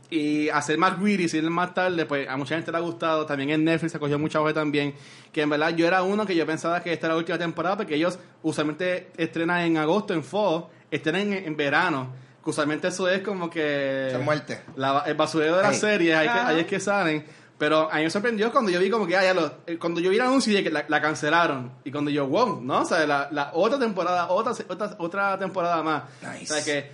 Y 0.10 0.50
hacer 0.50 0.78
más 0.78 1.00
greedy, 1.02 1.26
ir 1.36 1.50
más 1.50 1.74
tarde, 1.74 2.06
pues 2.06 2.30
a 2.30 2.38
mucha 2.38 2.56
gente 2.56 2.72
le 2.72 2.78
ha 2.78 2.82
gustado. 2.82 3.26
También 3.26 3.50
en 3.50 3.64
Netflix 3.64 3.92
se 3.94 4.00
cogió 4.00 4.20
mucha 4.20 4.40
hoja 4.40 4.54
también. 4.54 4.94
Que 5.32 5.42
en 5.42 5.50
verdad 5.50 5.76
yo 5.76 5.88
era 5.88 6.04
uno 6.04 6.26
que 6.26 6.36
yo 6.36 6.46
pensaba 6.46 6.82
que 6.82 6.94
esta 6.94 7.08
era 7.08 7.16
la 7.16 7.20
última 7.20 7.38
temporada, 7.38 7.78
porque 7.78 7.96
ellos 7.96 8.20
usualmente 8.44 9.12
estrenan 9.18 9.62
en 9.62 9.78
agosto, 9.78 10.14
en 10.14 10.24
fall, 10.24 10.66
estrenan 10.92 11.34
en, 11.34 11.46
en 11.46 11.58
verano. 11.58 12.14
Que 12.44 12.50
usualmente 12.52 12.88
eso 12.90 13.10
es 13.10 13.22
como 13.22 13.50
que. 13.50 14.10
Esa 14.10 14.20
muerte. 14.20 14.62
la- 14.76 15.04
el 15.08 15.16
basurero 15.16 15.58
de 15.58 15.64
las 15.64 15.74
Ay. 15.74 15.80
series, 15.80 16.16
ahí, 16.16 16.28
que- 16.28 16.30
Ajá. 16.34 16.48
ahí 16.50 16.60
es 16.60 16.68
que 16.68 16.80
salen. 16.80 17.26
Pero 17.58 17.90
a 17.92 17.96
mí 17.98 18.04
me 18.04 18.10
sorprendió 18.10 18.52
cuando 18.52 18.70
yo 18.70 18.80
vi 18.82 18.90
como 18.90 19.08
que, 19.08 19.16
ah, 19.16 19.24
ya 19.24 19.34
lo, 19.34 19.60
eh, 19.66 19.78
cuando 19.80 20.02
yo 20.02 20.10
vi 20.10 20.18
el 20.18 20.22
anuncio 20.24 20.54
de 20.54 20.62
que 20.62 20.70
la, 20.70 20.84
la 20.90 21.02
cancelaron. 21.02 21.72
Y 21.86 21.92
cuando 21.92 22.12
yo, 22.12 22.28
wow, 22.28 22.62
¿no? 22.62 22.82
O 22.82 22.86
sea, 22.86 23.08
la, 23.08 23.30
la 23.32 23.52
otra 23.54 23.80
temporada, 23.80 24.28
otra, 24.30 24.52
otra, 24.68 24.96
otra 25.00 25.40
temporada 25.40 25.82
más. 25.82 26.04
Nice. 26.22 26.54
O 26.54 26.58
sea, 26.58 26.64
que 26.66 26.92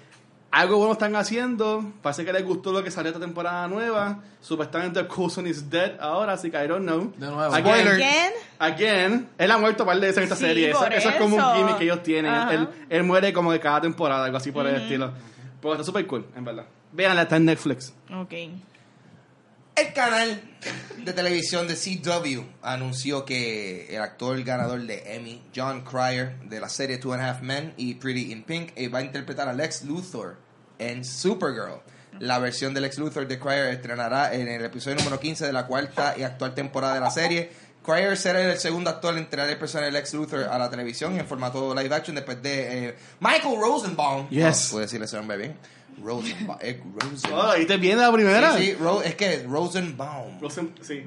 algo 0.52 0.78
bueno 0.78 0.94
están 0.94 1.16
haciendo. 1.16 1.84
Parece 2.02 2.26
que 2.26 2.34
les 2.34 2.44
gustó 2.46 2.72
lo 2.72 2.84
que 2.84 2.92
salió 2.92 3.10
esta 3.10 3.20
temporada 3.20 3.68
nueva. 3.68 4.20
Supuestamente 4.42 5.06
Coulson 5.08 5.48
is 5.48 5.70
dead 5.70 5.94
ahora, 6.00 6.34
así 6.34 6.52
que 6.52 6.64
I 6.64 6.68
don't 6.68 6.86
know. 6.86 7.12
De 7.18 7.28
nuevo. 7.28 7.54
Again. 7.54 7.88
Again. 7.88 8.32
Again, 8.60 9.30
él 9.38 9.52
ha 9.52 9.58
muerto 9.58 9.86
par 9.86 9.96
de 10.00 10.02
veces 10.08 10.18
en 10.18 10.24
esta 10.24 10.36
Sí, 10.36 10.46
serie. 10.46 10.72
Eso, 10.72 10.86
eso 10.86 11.10
es 11.10 11.16
como 11.16 11.38
un 11.38 11.56
gimmick 11.56 11.78
que 11.78 11.84
ellos 11.86 12.04
tienen. 12.04 12.34
Él, 12.50 12.68
él 12.90 13.04
muere 13.04 13.34
como 13.34 13.52
de 13.52 13.60
cada 13.60 13.82
temporada, 13.82 14.26
algo 14.26 14.38
así 14.38 14.52
por 14.52 14.68
el 14.68 14.76
estilo. 14.76 15.12
Pero 15.62 15.74
está 15.74 15.84
súper 15.84 16.06
cool, 16.08 16.26
en 16.36 16.44
verdad. 16.44 16.66
Véanla, 16.92 17.22
está 17.24 17.38
en 17.38 17.46
Netflix. 17.46 17.94
Ok. 18.14 18.34
El 19.76 19.94
canal 19.94 20.42
de 20.98 21.14
televisión 21.14 21.68
de 21.68 21.76
CW 21.76 22.42
anunció 22.62 23.24
que 23.24 23.88
el 23.96 24.02
actor 24.02 24.44
ganador 24.44 24.82
de 24.82 25.16
Emmy, 25.16 25.42
John 25.56 25.84
Cryer, 25.84 26.38
de 26.42 26.60
la 26.60 26.68
serie 26.68 26.98
Two 26.98 27.14
and 27.14 27.24
a 27.24 27.30
Half 27.30 27.42
Men 27.42 27.74
y 27.78 27.96
Pretty 27.96 28.32
in 28.34 28.44
Pink, 28.44 28.72
eh, 28.76 28.90
va 28.90 29.00
a 29.00 29.02
interpretar 29.02 29.48
a 29.48 29.54
Lex 29.54 29.84
Luthor 29.84 30.38
en 30.78 31.06
Supergirl. 31.06 31.82
La 32.20 32.38
versión 32.40 32.74
de 32.74 32.82
Lex 32.82 32.98
Luthor 32.98 33.28
de 33.28 33.40
Cryer 33.40 33.68
estrenará 33.68 34.34
en 34.34 34.48
el 34.50 34.64
episodio 34.66 34.98
número 34.98 35.20
15 35.20 35.46
de 35.46 35.54
la 35.54 35.66
cuarta 35.66 36.16
y 36.18 36.24
actual 36.24 36.54
temporada 36.54 36.96
de 36.96 37.00
la 37.00 37.10
serie. 37.10 37.50
Cryer 37.84 38.16
será 38.18 38.42
el 38.42 38.60
segundo 38.60 38.90
actor 38.90 39.18
en 39.18 39.28
traer 39.30 39.52
el 39.52 39.58
personaje 39.58 39.88
de 39.88 39.94
Lex 39.94 40.14
Luthor 40.14 40.44
a 40.44 40.60
la 40.60 40.70
televisión 40.70 41.18
en 41.18 41.26
formato 41.26 41.74
live 41.74 41.96
action 41.96 42.14
después 42.14 42.42
de 42.44 42.90
eh, 42.90 42.96
Michael 43.22 43.58
Rosenbaum. 43.60 44.30
Yes. 44.30 44.68
Oh, 44.68 44.72
puedo 44.72 44.82
decirle 44.82 45.06
ese 45.06 45.16
nombre 45.16 45.38
bien. 45.38 45.58
Rosenbaum. 46.02 46.58
eh, 46.62 46.82
Rosenbaum. 47.00 47.46
Oh, 47.50 47.58
¿y 47.58 47.66
te 47.66 47.78
viene 47.78 48.02
la 48.02 48.12
primera? 48.12 48.58
Sí, 48.58 48.66
sí, 48.66 48.74
Ro- 48.74 49.02
es 49.04 49.16
que 49.16 49.44
Rosenbaum. 49.44 50.40
Rosen- 50.40 50.72
sí. 50.82 51.04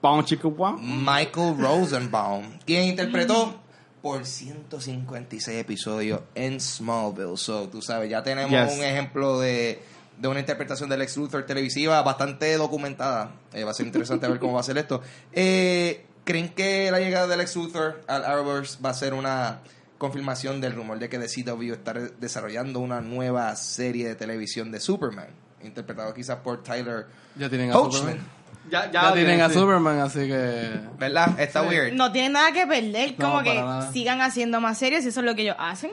Pon 0.00 0.24
chico 0.24 0.50
guau. 0.50 0.78
Michael 0.78 1.56
Rosenbaum, 1.58 2.58
quien 2.66 2.84
interpretó 2.84 3.60
por 4.02 4.26
156 4.26 5.58
episodios 5.60 6.22
en 6.34 6.60
Smallville. 6.60 7.36
So, 7.36 7.68
tú 7.68 7.80
sabes, 7.82 8.10
ya 8.10 8.22
tenemos 8.22 8.50
Yes. 8.50 8.76
un 8.78 8.84
ejemplo 8.84 9.38
de, 9.38 9.80
de 10.18 10.28
una 10.28 10.40
interpretación 10.40 10.88
del 10.88 10.98
Lex 10.98 11.16
Luthor 11.18 11.46
televisiva 11.46 12.02
bastante 12.02 12.56
documentada. 12.56 13.30
Eh, 13.52 13.62
va 13.62 13.70
a 13.70 13.74
ser 13.74 13.86
interesante 13.86 14.26
ver 14.26 14.40
cómo 14.40 14.54
va 14.54 14.60
a 14.60 14.64
ser 14.64 14.76
esto. 14.78 15.02
Eh, 15.32 16.04
¿Creen 16.24 16.48
que 16.50 16.90
la 16.90 16.98
llegada 16.98 17.28
del 17.28 17.38
Lex 17.38 17.54
Luthor 17.56 18.00
al 18.08 18.24
Arrowverse 18.24 18.78
va 18.84 18.90
a 18.90 18.94
ser 18.94 19.14
una 19.14 19.60
confirmación 20.02 20.60
del 20.60 20.74
rumor 20.74 20.98
de 20.98 21.08
que 21.08 21.18
The 21.18 21.28
CW 21.28 21.72
está 21.72 21.92
desarrollando 21.94 22.80
una 22.80 23.00
nueva 23.00 23.54
serie 23.56 24.08
de 24.08 24.14
televisión 24.16 24.70
de 24.72 24.80
Superman? 24.80 25.28
Interpretado 25.62 26.12
quizás 26.12 26.38
por 26.38 26.62
Tyler 26.62 27.06
Ya 27.36 27.48
tienen 27.48 27.70
a 27.70 27.78
Hoachman. 27.78 28.00
Superman. 28.00 28.26
Ya, 28.70 28.90
Ya, 28.90 29.12
tienen 29.12 29.40
a. 29.40 29.48
Superman, 29.50 30.00
así 30.00 30.20
que. 30.26 30.70
¿Verdad? 30.98 31.38
Está 31.38 31.62
weird. 31.62 31.92
No 31.94 32.10
tienen 32.12 32.32
nada 32.32 32.52
que 32.52 32.66
perder, 32.66 33.14
No, 33.18 33.30
como 33.30 33.42
que 33.42 33.54
nada. 33.54 33.92
sigan 33.92 34.20
haciendo 34.20 34.60
más 34.60 34.78
series, 34.78 35.04
eso 35.06 35.20
es 35.20 35.26
lo 35.26 35.34
que 35.34 35.42
ellos 35.42 35.56
hacen. 35.58 35.90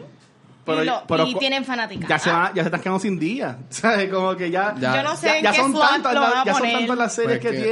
Pero- 0.65 0.83
y 0.83 0.85
lo- 0.87 1.03
pero 1.07 1.25
y 1.27 1.33
cu- 1.33 1.39
tienen 1.39 1.65
fanáticas. 1.65 2.07
Ya 2.09 2.19
se, 2.19 2.31
van, 2.31 2.53
ya 2.53 2.63
se 2.63 2.67
están 2.67 2.81
quedando 2.81 2.99
sin 2.99 3.17
día. 3.19 3.57
¿Sabes? 3.69 4.09
Como 4.11 4.35
que 4.35 4.49
ya. 4.51 4.75
Ya. 4.79 4.95
Yo 4.97 5.03
no 5.03 5.15
sé 5.15 5.27
ya, 5.27 5.37
en 5.37 5.43
ya 5.43 5.51
qué 5.51 5.57
son 5.57 5.71
slot 5.71 5.89
tantas, 5.89 6.13
lo 6.13 6.21
van 6.21 6.31
la- 6.31 6.41
a 6.41 6.45
ya 6.45 6.53
son 6.55 6.71
tantas 6.71 6.97
las 6.97 7.13
series 7.15 7.39
Pues 7.39 7.51
que, 7.55 7.57
que- 7.61 7.63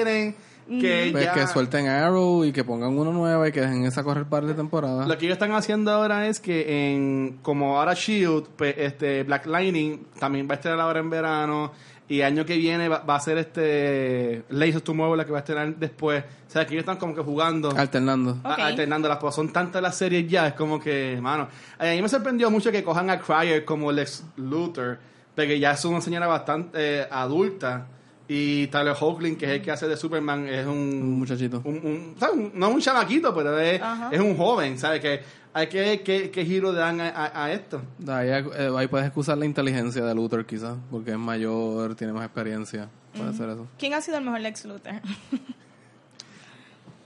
que 0.68 1.10
Pues 1.12 1.24
ya. 1.26 1.34
que 1.34 1.48
suelten 1.48 1.88
Arrow 1.88 2.44
y 2.46 2.52
que 2.52 2.64
pongan 2.64 2.98
uno 2.98 3.12
nueva 3.14 3.48
y 3.48 3.52
que 3.52 3.62
dejen 3.62 3.86
esa 3.86 4.04
correr 4.04 4.26
par 4.26 4.46
de 4.46 4.54
temporadas. 4.54 5.08
Lo 5.08 5.18
que 5.18 5.26
ellos 5.26 5.36
están 5.36 5.52
haciendo 5.54 5.92
ahora 5.92 6.28
es 6.28 6.40
que 6.40 6.94
en 6.94 7.40
como 7.42 7.80
ahora 7.80 7.94
Shield, 7.94 8.48
pues 8.58 8.76
este 8.78 9.24
Black 9.24 9.46
Lightning 9.46 10.06
también 10.20 10.48
va 10.48 10.54
a 10.54 10.56
estrenar 10.56 10.80
ahora 10.82 11.00
en 11.00 11.10
verano 11.10 11.72
y 12.10 12.22
año 12.22 12.46
que 12.46 12.56
viene 12.58 12.88
va, 12.88 13.00
va 13.00 13.16
a 13.16 13.20
ser 13.20 13.38
este 13.38 14.44
Laser 14.50 14.80
Tomorrow 14.82 15.16
la 15.16 15.26
que 15.26 15.32
va 15.32 15.40
a 15.40 15.42
estrenar 15.42 15.76
después. 15.76 16.24
O 16.24 16.50
sea, 16.50 16.66
que 16.66 16.74
ellos 16.74 16.84
están 16.84 16.96
como 16.98 17.14
que 17.14 17.22
jugando 17.22 17.72
Alternando. 17.76 18.38
a- 18.44 18.54
Ok. 18.54 18.60
alternándolas, 18.60 19.18
pues 19.18 19.36
son 19.36 19.52
tantas 19.52 19.82
las 19.82 19.98
series 19.98 20.26
ya, 20.30 20.48
es 20.48 20.54
como 20.54 20.80
que, 20.80 21.20
mano, 21.22 21.50
a 21.78 21.86
mí 21.86 22.02
me 22.02 22.08
sorprendió 22.08 22.50
mucho 22.50 22.72
que 22.72 22.84
cojan 22.84 23.10
a 23.10 23.20
Cryer 23.20 23.66
como 23.66 23.92
Lex 23.92 24.24
Luthor, 24.38 24.98
porque 25.36 25.60
ya 25.60 25.72
es 25.72 25.84
una 25.86 26.00
señora 26.00 26.28
bastante 26.28 27.02
eh, 27.02 27.08
adulta 27.12 27.88
y 28.28 28.68
Tyler 28.68 28.94
Hoechlin, 29.00 29.36
que 29.38 29.46
es 29.46 29.52
el 29.52 29.62
que 29.62 29.72
hace 29.72 29.88
de 29.88 29.96
Superman, 29.98 30.48
es 30.48 30.66
un, 30.66 30.74
Un 30.78 31.20
muchachito. 31.20 31.62
un, 31.64 31.76
un- 31.76 32.16
¿sabes? 32.20 32.36
Un- 32.36 32.52
no 32.56 32.70
un 32.70 32.82
chamaquito, 32.82 33.34
pero 33.34 33.58
es, 33.60 33.82
es 34.12 34.20
un 34.20 34.36
joven, 34.36 34.78
¿sabes? 34.78 35.00
Que 35.02 35.22
hay 35.54 35.68
que 35.68 36.30
qué 36.32 36.46
giro 36.46 36.72
le 36.72 36.80
dan 36.80 37.00
a, 37.02 37.10
a- 37.10 37.46
a 37.46 37.52
esto. 37.52 37.82
Ahí, 38.08 38.30
eh, 38.30 38.70
ahí 38.78 38.88
puedes 38.88 39.08
excusar 39.08 39.38
la 39.38 39.46
inteligencia 39.46 40.04
de 40.04 40.14
Luthor, 40.14 40.46
quizás, 40.46 40.78
porque 40.92 41.12
es 41.12 41.18
mayor, 41.18 41.96
tiene 41.96 42.14
más 42.14 42.26
experiencia. 42.26 42.90
Puede 43.18 43.34
ser 43.34 43.50
eso. 43.50 43.66
¿Quién 43.80 43.94
ha 43.96 44.02
sido 44.02 44.18
el 44.18 44.24
mejor 44.26 44.42
Lex 44.42 44.66
Luthor? 44.66 44.94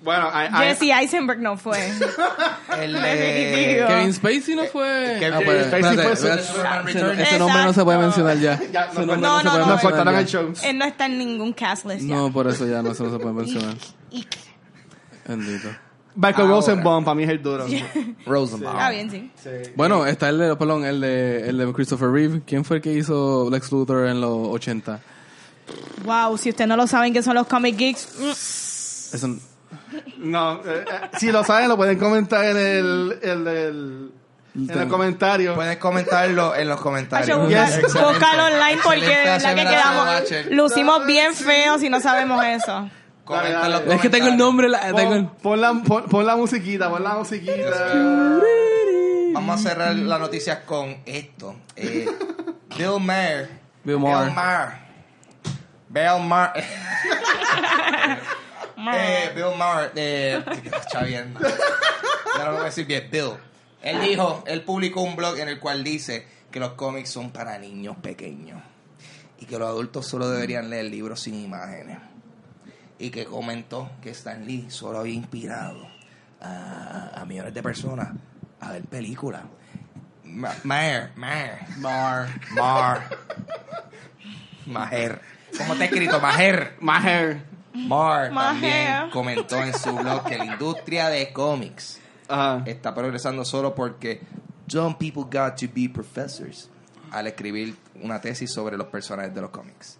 Bueno, 0.03 0.29
a- 0.33 0.47
Jesse 0.63 0.89
Eisenberg 0.99 1.39
no 1.41 1.57
fue. 1.57 1.77
El. 2.79 2.95
Kevin 3.87 4.13
Spacey 4.13 4.55
no 4.55 4.65
fue. 4.65 5.17
Kevin 5.19 5.33
Ah, 5.35 5.41
pues, 5.45 5.67
Spacey 5.67 5.79
espérate, 5.89 6.01
fue 6.03 6.13
espérate. 6.13 6.43
Superman 6.43 7.19
Ese- 7.19 7.39
nombre 7.39 7.63
no 7.63 7.73
se 7.73 7.83
puede 7.83 7.97
mencionar 7.99 8.37
ya. 8.39 8.59
No, 8.95 9.05
no, 9.05 9.15
no, 9.17 9.43
no. 9.43 9.43
mencionar 9.43 9.79
faltaron 9.79 10.15
el 10.15 10.25
show. 10.25 10.53
Él 10.63 10.77
no 10.77 10.85
está 10.85 11.05
en 11.05 11.17
ningún 11.19 11.53
cast 11.53 11.85
list 11.85 12.01
ya. 12.01 12.15
No, 12.15 12.31
por 12.33 12.47
eso 12.47 12.65
ya 12.67 12.81
no 12.81 12.93
se, 12.95 13.03
no 13.03 13.11
se 13.11 13.19
puede 13.19 13.33
mencionar. 13.35 13.75
Bendito. 15.27 15.69
Michael 16.15 16.41
Ahora. 16.47 16.55
Rosenbaum 16.55 17.05
para 17.05 17.15
mí 17.15 17.23
es 17.23 17.29
el 17.29 17.41
duro. 17.41 17.65
Rosenbaum. 18.25 18.75
Ah, 18.77 18.89
bien, 18.89 19.09
sí. 19.09 19.31
Bueno, 19.75 20.05
está 20.05 20.29
el 20.29 20.39
de, 20.39 20.55
perdón, 20.57 20.83
el 20.83 20.99
de, 20.99 21.47
el 21.49 21.57
de 21.57 21.71
Christopher 21.73 22.09
Reeve. 22.09 22.41
¿Quién 22.45 22.65
fue 22.65 22.77
el 22.77 22.81
que 22.83 22.91
hizo 22.93 23.49
Lex 23.49 23.71
Luthor 23.71 24.07
en 24.07 24.19
los 24.19 24.47
80? 24.49 24.99
Wow, 26.03 26.37
si 26.37 26.49
ustedes 26.49 26.67
no 26.67 26.75
lo 26.75 26.85
saben 26.87 27.13
que 27.13 27.23
son 27.23 27.35
los 27.35 27.47
comic 27.47 27.77
geeks, 27.77 28.09
mm, 28.19 29.15
Eso, 29.15 29.37
No, 30.17 30.61
eh, 30.65 30.85
eh, 30.89 31.09
si 31.17 31.31
lo 31.31 31.43
saben 31.43 31.67
lo 31.69 31.77
pueden 31.77 31.97
comentar 31.99 32.45
en 32.45 32.57
el, 32.57 33.19
el, 33.21 33.47
el- 33.47 34.11
en 34.53 34.79
el 34.81 34.87
comentario. 34.89 35.55
Puedes 35.55 35.77
comentarlo 35.77 36.53
en 36.55 36.67
los 36.67 36.81
comentarios. 36.81 37.47
Yes. 37.47 37.81
Búscalo 37.93 38.45
online 38.47 38.79
porque 38.83 39.05
Excelente 39.05 39.47
verdad 39.47 39.55
que 39.55 40.35
quedamos, 40.35 40.51
lucimos 40.51 41.05
bien 41.05 41.33
feos 41.33 41.79
si 41.79 41.89
no 41.89 41.99
sabemos 42.01 42.43
eso. 42.43 42.89
Dale, 43.29 43.53
los 43.53 43.61
dale. 43.85 43.95
es 43.95 44.01
que 44.01 44.09
tengo 44.09 44.27
el 44.27 44.37
comentarios. 44.37 44.37
nombre. 44.37 44.67
La, 44.69 44.93
tengo 44.93 45.13
el- 45.15 45.25
Pon, 45.27 45.37
pon 45.41 45.61
la, 45.61 45.73
pon, 45.85 46.03
pon 46.03 46.25
la 46.25 46.35
musiquita, 46.35 46.89
pon 46.89 47.01
la 47.01 47.13
musiquita. 47.15 48.41
Vamos 49.33 49.59
a 49.65 49.69
cerrar 49.69 49.95
las 49.95 50.19
noticias 50.19 50.59
con 50.65 50.97
esto. 51.05 51.55
Eh, 51.77 52.05
Bill 52.77 52.99
Maher. 52.99 53.49
Bill 53.85 53.99
Maher. 53.99 54.25
Bill 54.25 54.33
Maher. 54.35 54.71
Bill 55.87 56.19
Maher. 56.27 56.65
eh, 58.93 59.31
Bill 59.35 59.55
Maher. 59.57 59.91
Eh, 59.95 60.43
chavienda. 60.91 61.39
Ya 62.37 62.39
no 62.39 62.45
lo 62.45 62.51
voy 62.53 62.61
a 62.61 62.65
decir 62.65 62.85
bien. 62.85 63.07
Bill. 63.11 63.31
Él 63.81 64.01
dijo, 64.01 64.43
él 64.47 64.61
publicó 64.63 65.01
un 65.01 65.15
blog 65.15 65.37
en 65.39 65.47
el 65.49 65.59
cual 65.59 65.83
dice 65.83 66.27
que 66.51 66.59
los 66.59 66.73
cómics 66.73 67.09
son 67.09 67.31
para 67.31 67.57
niños 67.57 67.97
pequeños. 67.97 68.61
Y 69.39 69.45
que 69.45 69.57
los 69.57 69.67
adultos 69.67 70.07
solo 70.07 70.29
deberían 70.29 70.69
leer 70.69 70.85
libros 70.85 71.21
sin 71.21 71.35
imágenes. 71.35 71.97
Y 72.99 73.09
que 73.09 73.25
comentó 73.25 73.89
que 74.03 74.11
Stan 74.11 74.45
Lee 74.45 74.67
solo 74.69 74.99
había 74.99 75.15
inspirado 75.15 75.87
a, 76.39 77.11
a 77.21 77.25
millones 77.25 77.53
de 77.53 77.63
personas 77.63 78.09
a 78.59 78.71
ver 78.73 78.83
películas. 78.83 79.41
Ma- 80.23 80.53
Maher, 80.63 81.11
Maher, 81.15 81.57
Mar, 81.79 82.27
Mar, 82.51 83.17
Maher. 84.67 85.21
¿Cómo 85.57 85.73
está 85.73 85.85
escrito? 85.85 86.19
Maher. 86.19 86.75
Maher. 86.79 87.43
Mar 87.73 88.31
Maher. 88.31 88.61
también 88.61 89.09
comentó 89.11 89.57
en 89.57 89.73
su 89.73 89.95
blog 89.95 90.23
que 90.25 90.37
la 90.37 90.45
industria 90.45 91.09
de 91.09 91.31
cómics 91.31 91.99
Ajá. 92.27 92.63
está 92.65 92.93
progresando 92.93 93.45
solo 93.45 93.73
porque 93.75 94.21
some 94.67 94.95
people 94.97 95.23
got 95.23 95.55
to 95.59 95.67
be 95.73 95.89
professors 95.89 96.69
al 97.11 97.27
escribir 97.27 97.75
una 98.01 98.19
tesis 98.21 98.51
sobre 98.51 98.77
los 98.77 98.87
personajes 98.87 99.33
de 99.33 99.41
los 99.41 99.49
cómics. 99.49 99.97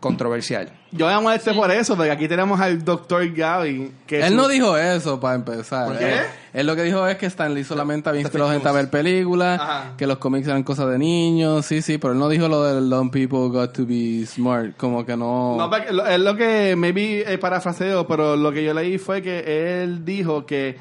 Controversial. 0.00 0.70
Yo 0.92 1.06
me 1.06 1.20
molesté 1.20 1.52
por 1.52 1.70
eso, 1.70 1.94
porque 1.94 2.10
aquí 2.10 2.26
tenemos 2.26 2.58
al 2.58 2.82
doctor 2.84 3.28
Gaby. 3.30 3.92
Que 4.06 4.22
Él 4.22 4.30
su- 4.30 4.34
no 4.34 4.48
dijo 4.48 4.76
eso 4.76 5.20
para 5.20 5.34
empezar. 5.36 5.88
¿Por 5.88 5.98
qué? 5.98 6.14
Él, 6.14 6.20
él 6.54 6.66
lo 6.66 6.74
que 6.74 6.82
dijo 6.84 7.06
es 7.06 7.16
que 7.18 7.26
Stan 7.26 7.52
Lee 7.54 7.64
solamente 7.64 8.08
había 8.08 8.22
inspirado 8.22 8.50
gente 8.50 8.66
a 8.68 8.72
ver 8.72 8.88
películas, 8.90 9.60
Ajá. 9.60 9.92
que 9.98 10.06
los 10.06 10.16
cómics 10.18 10.48
eran 10.48 10.62
cosas 10.62 10.88
de 10.90 10.98
niños, 10.98 11.66
sí, 11.66 11.82
sí, 11.82 11.98
pero 11.98 12.14
él 12.14 12.18
no 12.18 12.28
dijo 12.28 12.48
lo 12.48 12.64
del 12.64 12.88
Dumb 12.90 13.10
People 13.12 13.48
Got 13.50 13.72
to 13.74 13.86
Be 13.86 14.24
Smart, 14.26 14.76
como 14.76 15.04
que 15.04 15.16
no... 15.16 15.56
No, 15.58 15.76
es 16.06 16.18
lo 16.20 16.34
que, 16.34 16.74
maybe 16.76 17.30
eh, 17.32 17.38
parafraseo, 17.38 18.06
pero 18.06 18.36
lo 18.36 18.50
que 18.52 18.64
yo 18.64 18.72
leí 18.74 18.96
fue 18.98 19.20
que 19.22 19.82
él 19.82 20.04
dijo 20.04 20.46
que, 20.46 20.76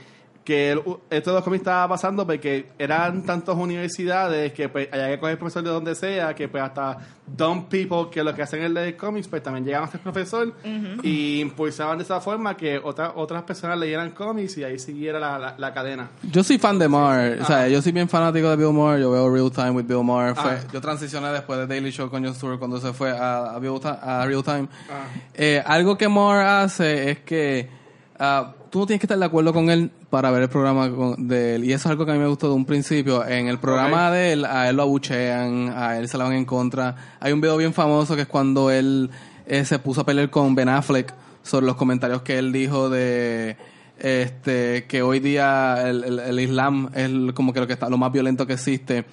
que 0.50 0.72
el- 0.72 0.82
esto 1.12 1.30
de 1.30 1.36
los 1.36 1.44
cómics 1.44 1.62
estaba 1.62 1.88
pasando 1.90 2.26
porque 2.26 2.72
eran 2.80 3.22
tantas 3.24 3.56
universidades 3.56 4.52
que 4.52 4.68
pues 4.68 4.90
había 4.92 5.10
que 5.10 5.20
coger 5.20 5.38
profesor 5.38 5.62
de 5.64 5.70
donde 5.70 5.94
sea, 5.94 6.34
que 6.34 6.48
pues 6.48 6.64
hasta 6.64 6.98
dumb 7.28 7.70
people 7.70 8.10
que 8.12 8.24
lo 8.24 8.34
que 8.34 8.42
hacen 8.42 8.64
es 8.64 8.72
leer 8.72 8.98
cómics, 8.98 9.28
pues 9.28 9.44
también 9.44 9.64
llegaban 9.64 9.88
a 9.88 9.92
ser 9.92 10.02
profesor 10.02 10.52
y 11.04 11.40
impulsaban 11.40 12.00
de 12.00 12.04
esa 12.04 12.20
forma 12.20 12.58
que 12.58 12.80
otra- 12.80 13.14
otras 13.16 13.44
personas 13.44 13.78
leyeran 13.78 14.10
cómics 14.10 14.58
y 14.58 14.64
ahí 14.64 14.80
siguiera 14.80 15.20
la, 15.20 15.38
la, 15.38 15.56
la 15.58 15.72
cadena. 15.72 16.10
Yo 16.24 16.44
soy 16.44 16.58
fan 16.58 16.80
de 16.80 16.88
Maher, 16.90 17.40
o 17.42 17.46
sea, 17.46 17.68
yo 17.68 17.80
soy 17.84 17.92
bien 17.92 18.10
fanático 18.10 18.50
de 18.50 18.56
Bill 18.56 18.74
Maher, 18.74 19.02
yo 19.02 19.12
veo 19.12 19.32
Real 19.32 19.52
Time 19.52 19.72
with 19.72 19.86
Bill 19.86 20.04
Maher. 20.04 20.34
Fue- 20.36 20.50
Ah. 20.52 20.58
Yo 20.74 20.82
transicioné 20.82 21.28
después 21.30 21.60
de 21.60 21.68
Daily 21.68 21.92
Show 21.92 22.10
con 22.10 22.24
Jon 22.26 22.34
Stewart 22.34 22.58
cuando 22.58 22.80
se 22.82 22.92
fue 22.92 23.12
a, 23.12 23.52
a, 23.54 23.60
Bill 23.60 23.80
a 23.84 24.26
Real 24.26 24.44
Time. 24.44 24.68
Ah. 24.90 25.06
Eh, 25.36 25.62
algo 25.64 25.96
que 25.96 26.08
Maher 26.10 26.48
hace 26.48 27.12
es 27.12 27.20
que 27.20 27.70
ah, 28.18 28.54
tú 28.70 28.80
no 28.80 28.86
tienes 28.86 29.00
que 29.00 29.06
estar 29.06 29.18
de 29.20 29.26
acuerdo 29.26 29.54
con 29.54 29.70
él 29.70 29.90
para 30.10 30.32
ver 30.32 30.44
el 30.44 30.50
programa 30.50 30.90
con- 30.90 31.28
de 31.28 31.56
él. 31.56 31.64
Y 31.66 31.74
eso 31.74 31.88
es 31.88 31.92
algo 31.92 32.06
que 32.06 32.12
a 32.12 32.14
mí 32.16 32.20
me 32.20 32.28
gustó 32.28 32.48
de 32.48 32.54
un 32.54 32.66
principio. 32.66 33.26
En 33.26 33.48
el 33.48 33.60
programa 33.60 34.12
de 34.12 34.34
él, 34.34 34.46
a 34.46 34.70
él 34.70 34.76
lo 34.76 34.84
abuchean, 34.84 35.74
a 35.76 35.98
él 35.98 36.08
se 36.08 36.18
le 36.18 36.24
van 36.24 36.34
en 36.34 36.46
contra. 36.46 36.96
Hay 37.20 37.32
un 37.34 37.42
video 37.42 37.58
bien 37.58 37.74
famoso 37.74 38.16
que 38.16 38.24
es 38.24 38.28
cuando 38.28 38.72
él 38.72 39.10
eh, 39.48 39.66
se 39.66 39.80
puso 39.80 40.02
a 40.02 40.06
pelear 40.06 40.30
con 40.30 40.54
Ben 40.56 40.70
Affleck 40.70 41.14
sobre 41.44 41.66
los 41.66 41.76
comentarios 41.76 42.22
que 42.22 42.38
él 42.38 42.52
dijo 42.52 42.90
de 42.90 43.58
este 43.98 44.86
que 44.88 45.02
hoy 45.02 45.20
día 45.20 45.90
el, 45.90 46.04
el- 46.04 46.20
el 46.20 46.40
Islam 46.40 46.90
es 46.96 47.10
como 47.34 47.52
que 47.54 47.60
lo 47.60 47.68
que 47.68 47.74
está 47.74 47.90
lo 47.90 47.98
más 47.98 48.12
violento 48.12 48.46
que 48.48 48.54
existe. 48.54 49.06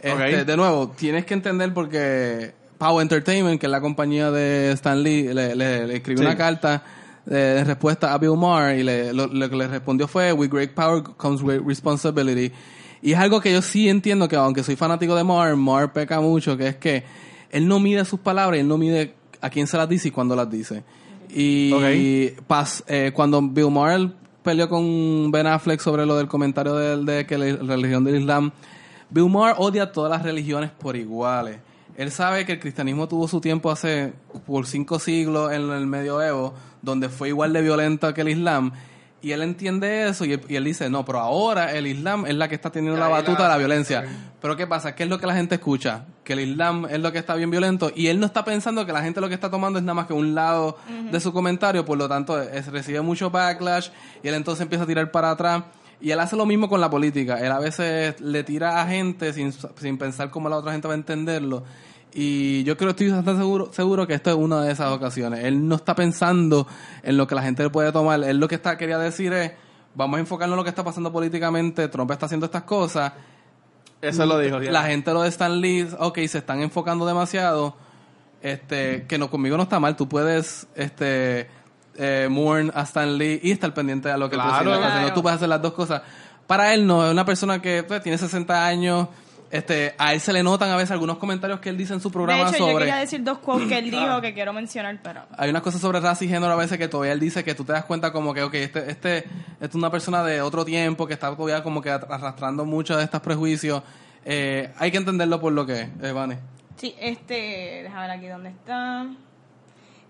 Este. 0.00 0.44
De 0.44 0.56
nuevo, 0.56 0.88
tienes 0.96 1.24
que 1.24 1.34
entender 1.34 1.72
porque 1.72 2.52
Power 2.78 3.02
Entertainment, 3.02 3.58
que 3.60 3.66
es 3.66 3.72
la 3.72 3.80
compañía 3.80 4.30
de 4.30 4.72
Stan 4.72 5.02
Lee, 5.02 5.32
le, 5.32 5.56
le- 5.56 5.86
le 5.86 5.96
escribió 5.96 6.22
Sí. 6.22 6.26
una 6.26 6.36
carta 6.36 6.82
eh, 7.28 7.34
de 7.34 7.64
respuesta 7.64 8.12
a 8.12 8.18
Bill 8.18 8.36
Maher 8.36 8.78
y 8.78 8.82
le- 8.82 9.12
lo, 9.12 9.26
lo 9.26 9.50
que 9.50 9.56
le 9.56 9.66
respondió 9.68 10.06
fue 10.08 10.32
With 10.32 10.50
great 10.50 10.74
power 10.74 11.02
comes 11.16 11.42
great 11.42 11.62
responsibility. 11.66 12.52
Y 13.02 13.12
es 13.12 13.18
algo 13.18 13.40
que 13.40 13.52
yo 13.52 13.62
sí 13.62 13.88
entiendo 13.88 14.28
que 14.28 14.36
aunque 14.36 14.62
soy 14.62 14.76
fanático 14.76 15.14
de 15.14 15.22
Maher, 15.24 15.56
Maher 15.56 15.92
peca 15.92 16.20
mucho, 16.20 16.56
que 16.56 16.68
es 16.68 16.76
que 16.76 17.04
él 17.50 17.68
no 17.68 17.78
mide 17.78 18.04
sus 18.04 18.20
palabras, 18.20 18.58
él 18.60 18.66
no 18.68 18.78
mide 18.78 19.14
a 19.40 19.50
quién 19.50 19.66
se 19.66 19.76
las 19.76 19.88
dice 19.88 20.08
y 20.08 20.10
cuándo 20.10 20.34
las 20.34 20.50
dice. 20.50 20.82
Y 21.28 21.72
Ok. 21.72 22.46
pas- 22.48 22.82
eh, 22.86 23.12
cuando 23.14 23.42
Bill 23.42 23.70
Maher 23.70 24.10
peleó 24.42 24.68
con 24.68 25.30
Ben 25.30 25.46
Affleck 25.46 25.80
sobre 25.80 26.06
lo 26.06 26.16
del 26.16 26.28
comentario 26.28 26.74
de, 26.74 27.04
de 27.04 27.26
que 27.26 27.36
la 27.36 27.56
religión 27.56 28.04
del 28.04 28.16
Islam, 28.20 28.52
Bill 29.10 29.28
Maher 29.28 29.56
odia 29.58 29.84
a 29.84 29.92
todas 29.92 30.10
las 30.10 30.22
religiones 30.22 30.70
por 30.70 30.96
iguales. 30.96 31.58
Él 31.96 32.10
sabe 32.10 32.44
que 32.44 32.52
el 32.52 32.60
cristianismo 32.60 33.08
tuvo 33.08 33.26
su 33.26 33.40
tiempo 33.40 33.70
hace 33.70 34.12
por 34.46 34.66
cinco 34.66 34.98
siglos 34.98 35.52
en 35.52 35.70
el 35.70 35.86
medioevo, 35.86 36.54
donde 36.86 37.10
fue 37.10 37.28
igual 37.28 37.52
de 37.52 37.60
violento 37.60 38.14
que 38.14 38.22
el 38.22 38.30
Islam. 38.30 38.72
Y 39.22 39.32
él 39.32 39.42
entiende 39.42 40.08
eso 40.08 40.24
y 40.24 40.34
él, 40.34 40.40
y 40.48 40.54
él 40.56 40.64
dice, 40.64 40.88
no, 40.88 41.04
pero 41.04 41.18
ahora 41.20 41.72
el 41.74 41.86
Islam 41.86 42.26
es 42.26 42.34
la 42.36 42.48
que 42.48 42.54
está 42.54 42.70
teniendo 42.70 42.98
la 43.00 43.08
batuta 43.08 43.38
la- 43.42 43.44
de 43.44 43.48
la 43.54 43.56
violencia. 43.58 44.04
Pero 44.40 44.56
¿qué 44.56 44.66
pasa? 44.66 44.94
¿Qué 44.94 45.02
es 45.02 45.08
lo 45.08 45.18
que 45.18 45.26
la 45.26 45.34
gente 45.34 45.56
escucha? 45.56 46.04
Que 46.22 46.34
el 46.34 46.40
Islam 46.40 46.86
es 46.88 47.00
lo 47.00 47.10
que 47.10 47.18
está 47.18 47.34
bien 47.34 47.50
violento 47.50 47.90
y 47.94 48.06
él 48.06 48.20
no 48.20 48.26
está 48.26 48.44
pensando 48.44 48.86
que 48.86 48.92
la 48.92 49.02
gente 49.02 49.20
lo 49.20 49.28
que 49.28 49.34
está 49.34 49.50
tomando 49.50 49.78
es 49.80 49.84
nada 49.84 49.94
más 49.94 50.06
que 50.06 50.12
un 50.12 50.34
lado 50.34 50.76
de 51.10 51.18
su 51.18 51.32
comentario, 51.32 51.84
por 51.84 51.98
lo 51.98 52.08
tanto 52.08 52.40
es- 52.40 52.66
recibe 52.68 53.00
mucho 53.00 53.30
backlash 53.30 53.88
y 54.22 54.28
él 54.28 54.34
entonces 54.34 54.62
empieza 54.62 54.84
a 54.84 54.86
tirar 54.86 55.10
para 55.10 55.30
atrás. 55.32 55.64
Y 55.98 56.10
él 56.10 56.20
hace 56.20 56.36
lo 56.36 56.44
mismo 56.44 56.68
con 56.68 56.80
la 56.80 56.90
política. 56.90 57.40
Él 57.40 57.50
a 57.50 57.58
veces 57.58 58.20
le 58.20 58.44
tira 58.44 58.82
a 58.82 58.86
gente 58.86 59.32
sin, 59.32 59.50
sin 59.52 59.96
pensar 59.96 60.30
cómo 60.30 60.48
la 60.50 60.56
otra 60.58 60.72
gente 60.72 60.86
va 60.86 60.92
a 60.94 60.96
entenderlo. 60.98 61.64
Y 62.18 62.64
yo 62.64 62.78
creo, 62.78 62.90
estoy 62.90 63.10
bastante 63.10 63.38
seguro, 63.42 63.68
seguro 63.74 64.06
que 64.06 64.14
esto 64.14 64.30
es 64.30 64.36
una 64.36 64.62
de 64.62 64.72
esas 64.72 64.90
ocasiones. 64.90 65.44
Él 65.44 65.68
no 65.68 65.74
está 65.74 65.94
pensando 65.94 66.66
en 67.02 67.18
lo 67.18 67.26
que 67.26 67.34
la 67.34 67.42
gente 67.42 67.62
le 67.62 67.68
puede 67.68 67.92
tomar. 67.92 68.24
Él 68.24 68.38
lo 68.38 68.48
que 68.48 68.54
está 68.54 68.78
quería 68.78 68.98
decir 68.98 69.34
es, 69.34 69.52
vamos 69.94 70.16
a 70.16 70.20
enfocarnos 70.20 70.54
en 70.54 70.56
lo 70.56 70.64
que 70.64 70.70
está 70.70 70.82
pasando 70.82 71.12
políticamente. 71.12 71.88
Trump 71.88 72.10
está 72.10 72.24
haciendo 72.24 72.46
estas 72.46 72.62
cosas. 72.62 73.12
Eso 74.00 74.24
lo 74.24 74.38
dijo. 74.38 74.62
ya. 74.62 74.72
La 74.72 74.84
gente 74.84 75.12
lo 75.12 75.20
de 75.22 75.28
Stan 75.28 75.60
Lee, 75.60 75.86
ok, 75.98 76.16
se 76.26 76.38
están 76.38 76.62
enfocando 76.62 77.04
demasiado. 77.06 77.76
Este, 78.40 79.04
que 79.06 79.18
no, 79.18 79.28
conmigo 79.28 79.58
no 79.58 79.64
está 79.64 79.78
mal. 79.78 79.94
Tú 79.94 80.08
puedes, 80.08 80.66
este, 80.74 81.48
eh, 81.96 82.28
mourn 82.30 82.72
a 82.74 82.82
Stan 82.84 83.18
Lee 83.18 83.40
y 83.42 83.50
estar 83.50 83.74
pendiente 83.74 84.10
a 84.10 84.16
lo 84.16 84.30
que 84.30 84.36
Claro. 84.36 84.72
está 84.72 84.88
haciendo. 84.88 85.12
Tú 85.12 85.20
puedes 85.20 85.36
hacer 85.36 85.50
las 85.50 85.60
dos 85.60 85.74
cosas. 85.74 86.00
Para 86.46 86.72
él 86.72 86.86
no, 86.86 87.04
es 87.04 87.12
una 87.12 87.26
persona 87.26 87.60
que 87.60 87.82
pues, 87.82 88.02
tiene 88.02 88.16
60 88.16 88.66
años. 88.66 89.08
Este, 89.50 89.94
a 89.96 90.12
él 90.12 90.20
se 90.20 90.32
le 90.32 90.42
notan 90.42 90.70
a 90.70 90.76
veces 90.76 90.90
algunos 90.90 91.18
comentarios 91.18 91.60
que 91.60 91.68
él 91.68 91.76
dice 91.76 91.94
en 91.94 92.00
su 92.00 92.08
De 92.08 92.12
programa 92.12 92.48
hecho, 92.48 92.58
yo 92.58 92.66
sobre. 92.66 92.84
quería 92.86 92.96
decir 92.96 93.22
dos 93.22 93.38
quotes 93.38 93.68
que 93.68 93.78
él 93.78 93.90
dijo 93.90 94.20
que 94.20 94.34
quiero 94.34 94.52
mencionar, 94.52 94.98
pero... 95.02 95.22
Hay 95.38 95.50
unas 95.50 95.62
cosas 95.62 95.80
sobre 95.80 96.00
raza 96.00 96.24
y 96.24 96.28
género 96.28 96.52
a 96.52 96.56
veces 96.56 96.78
que 96.78 96.88
todavía 96.88 97.12
él 97.12 97.20
dice 97.20 97.44
que 97.44 97.54
tú 97.54 97.64
te 97.64 97.72
das 97.72 97.84
cuenta 97.84 98.12
como 98.12 98.34
que, 98.34 98.42
ok, 98.42 98.54
este, 98.54 98.90
este, 98.90 99.18
este 99.18 99.26
es 99.60 99.74
una 99.74 99.90
persona 99.90 100.24
de 100.24 100.42
otro 100.42 100.64
tiempo 100.64 101.06
que 101.06 101.14
está 101.14 101.34
todavía 101.34 101.62
como 101.62 101.80
que 101.80 101.90
arrastrando 101.90 102.64
muchos 102.64 102.96
de 102.96 103.04
estos 103.04 103.20
prejuicios. 103.20 103.82
Eh, 104.24 104.72
hay 104.78 104.90
que 104.90 104.96
entenderlo 104.96 105.40
por 105.40 105.52
lo 105.52 105.64
que 105.64 105.82
es, 105.82 105.88
eh, 106.02 106.12
Vane. 106.12 106.38
Sí, 106.76 106.94
este, 106.98 107.82
déjame 107.84 108.02
ver 108.02 108.10
aquí 108.10 108.26
dónde 108.26 108.48
está. 108.50 109.06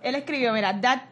Él 0.03 0.15
escribió, 0.15 0.53
mira, 0.53 0.81
that 0.81 1.03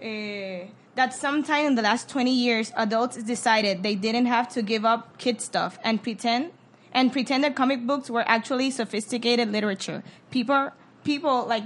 eh, 0.00 0.70
that 0.94 1.12
sometime 1.12 1.66
in 1.66 1.74
the 1.74 1.82
last 1.82 2.10
20 2.10 2.30
years 2.30 2.72
adults 2.76 3.22
decided 3.24 3.82
they 3.82 3.94
didn't 3.94 4.26
have 4.26 4.48
to 4.48 4.62
give 4.62 4.84
up 4.86 5.18
kid 5.18 5.40
stuff 5.40 5.78
and 5.84 6.02
pretend 6.02 6.50
and 6.98 7.12
pretend 7.12 7.44
that 7.44 7.54
comic 7.54 7.86
books 7.86 8.10
were 8.10 8.24
actually 8.26 8.70
sophisticated 8.72 9.52
literature. 9.52 10.02
People 10.32 10.70
people 11.04 11.46
like 11.46 11.62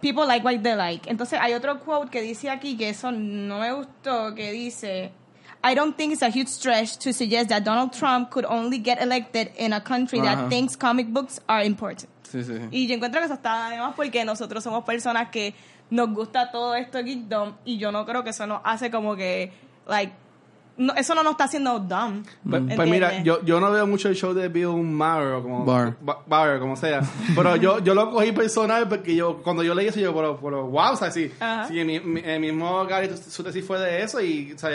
people 0.00 0.26
like 0.26 0.42
what 0.42 0.62
they 0.62 0.74
like. 0.74 1.06
Entonces 1.06 1.38
hay 1.38 1.52
otro 1.52 1.78
quote 1.78 2.10
que 2.10 2.22
dice 2.22 2.48
aquí 2.48 2.78
que 2.78 2.88
eso 2.88 3.10
no 3.10 3.60
me 3.60 3.70
gustó, 3.70 4.34
que 4.34 4.50
dice 4.50 5.12
I 5.62 5.74
don't 5.74 5.94
think 5.94 6.14
it's 6.14 6.22
a 6.22 6.30
huge 6.30 6.48
stretch 6.48 6.96
to 7.04 7.12
suggest 7.12 7.50
that 7.50 7.64
Donald 7.64 7.92
Trump 7.92 8.30
could 8.30 8.46
only 8.46 8.78
get 8.78 9.02
elected 9.02 9.52
in 9.58 9.74
a 9.74 9.80
country 9.80 10.18
Ajá. 10.20 10.24
that 10.24 10.48
thinks 10.48 10.74
comic 10.74 11.08
books 11.12 11.38
are 11.46 11.62
important. 11.62 12.08
Sí, 12.22 12.42
sí. 12.42 12.68
Y 12.70 12.86
yo 12.86 12.94
encuentro 12.94 13.20
que 13.20 13.26
eso 13.26 13.34
está 13.34 13.66
además 13.66 13.92
porque 13.94 14.24
nosotros 14.24 14.64
somos 14.64 14.84
personas 14.84 15.28
que 15.28 15.52
nos 15.90 16.08
gusta 16.14 16.50
todo 16.50 16.74
esto 16.74 17.04
geekdom 17.04 17.56
y 17.66 17.76
yo 17.76 17.92
no 17.92 18.06
creo 18.06 18.24
que 18.24 18.30
eso 18.30 18.46
nos 18.46 18.62
hace 18.64 18.90
como 18.90 19.16
que, 19.16 19.52
like, 19.86 20.14
no, 20.80 20.94
eso 20.94 21.14
no 21.14 21.22
nos 21.22 21.32
está 21.32 21.44
haciendo 21.44 21.78
dumb. 21.78 22.24
Pues, 22.48 22.62
pues 22.74 22.90
mira, 22.90 23.22
yo, 23.22 23.42
yo 23.44 23.60
no 23.60 23.70
veo 23.70 23.86
mucho 23.86 24.08
el 24.08 24.16
show 24.16 24.32
de 24.34 24.48
Bill 24.48 24.68
Maher 24.82 25.34
o 25.34 25.42
como 25.42 25.64
Barr. 25.64 25.96
Ba- 26.00 26.22
Barr, 26.26 26.58
como 26.58 26.74
sea. 26.76 27.00
Pero 27.36 27.56
yo, 27.56 27.78
yo 27.78 27.94
lo 27.94 28.10
cogí 28.10 28.32
personal 28.32 28.88
porque 28.88 29.14
yo 29.14 29.42
cuando 29.42 29.62
yo 29.62 29.74
leí 29.74 29.86
eso 29.88 30.00
yo 30.00 30.14
pero, 30.14 30.38
pero 30.40 30.66
wow, 30.66 30.92
o 30.92 30.96
sea, 30.96 31.10
sí, 31.10 31.30
sí, 31.68 31.84
mi- 31.84 32.00
mi- 32.00 32.20
el 32.24 32.40
mismo 32.40 32.84
Gary 32.86 33.10
su 33.16 33.42
tesis 33.44 33.64
fue 33.64 33.78
de 33.78 34.02
eso 34.02 34.20
y 34.20 34.52
o 34.54 34.58
sea, 34.58 34.70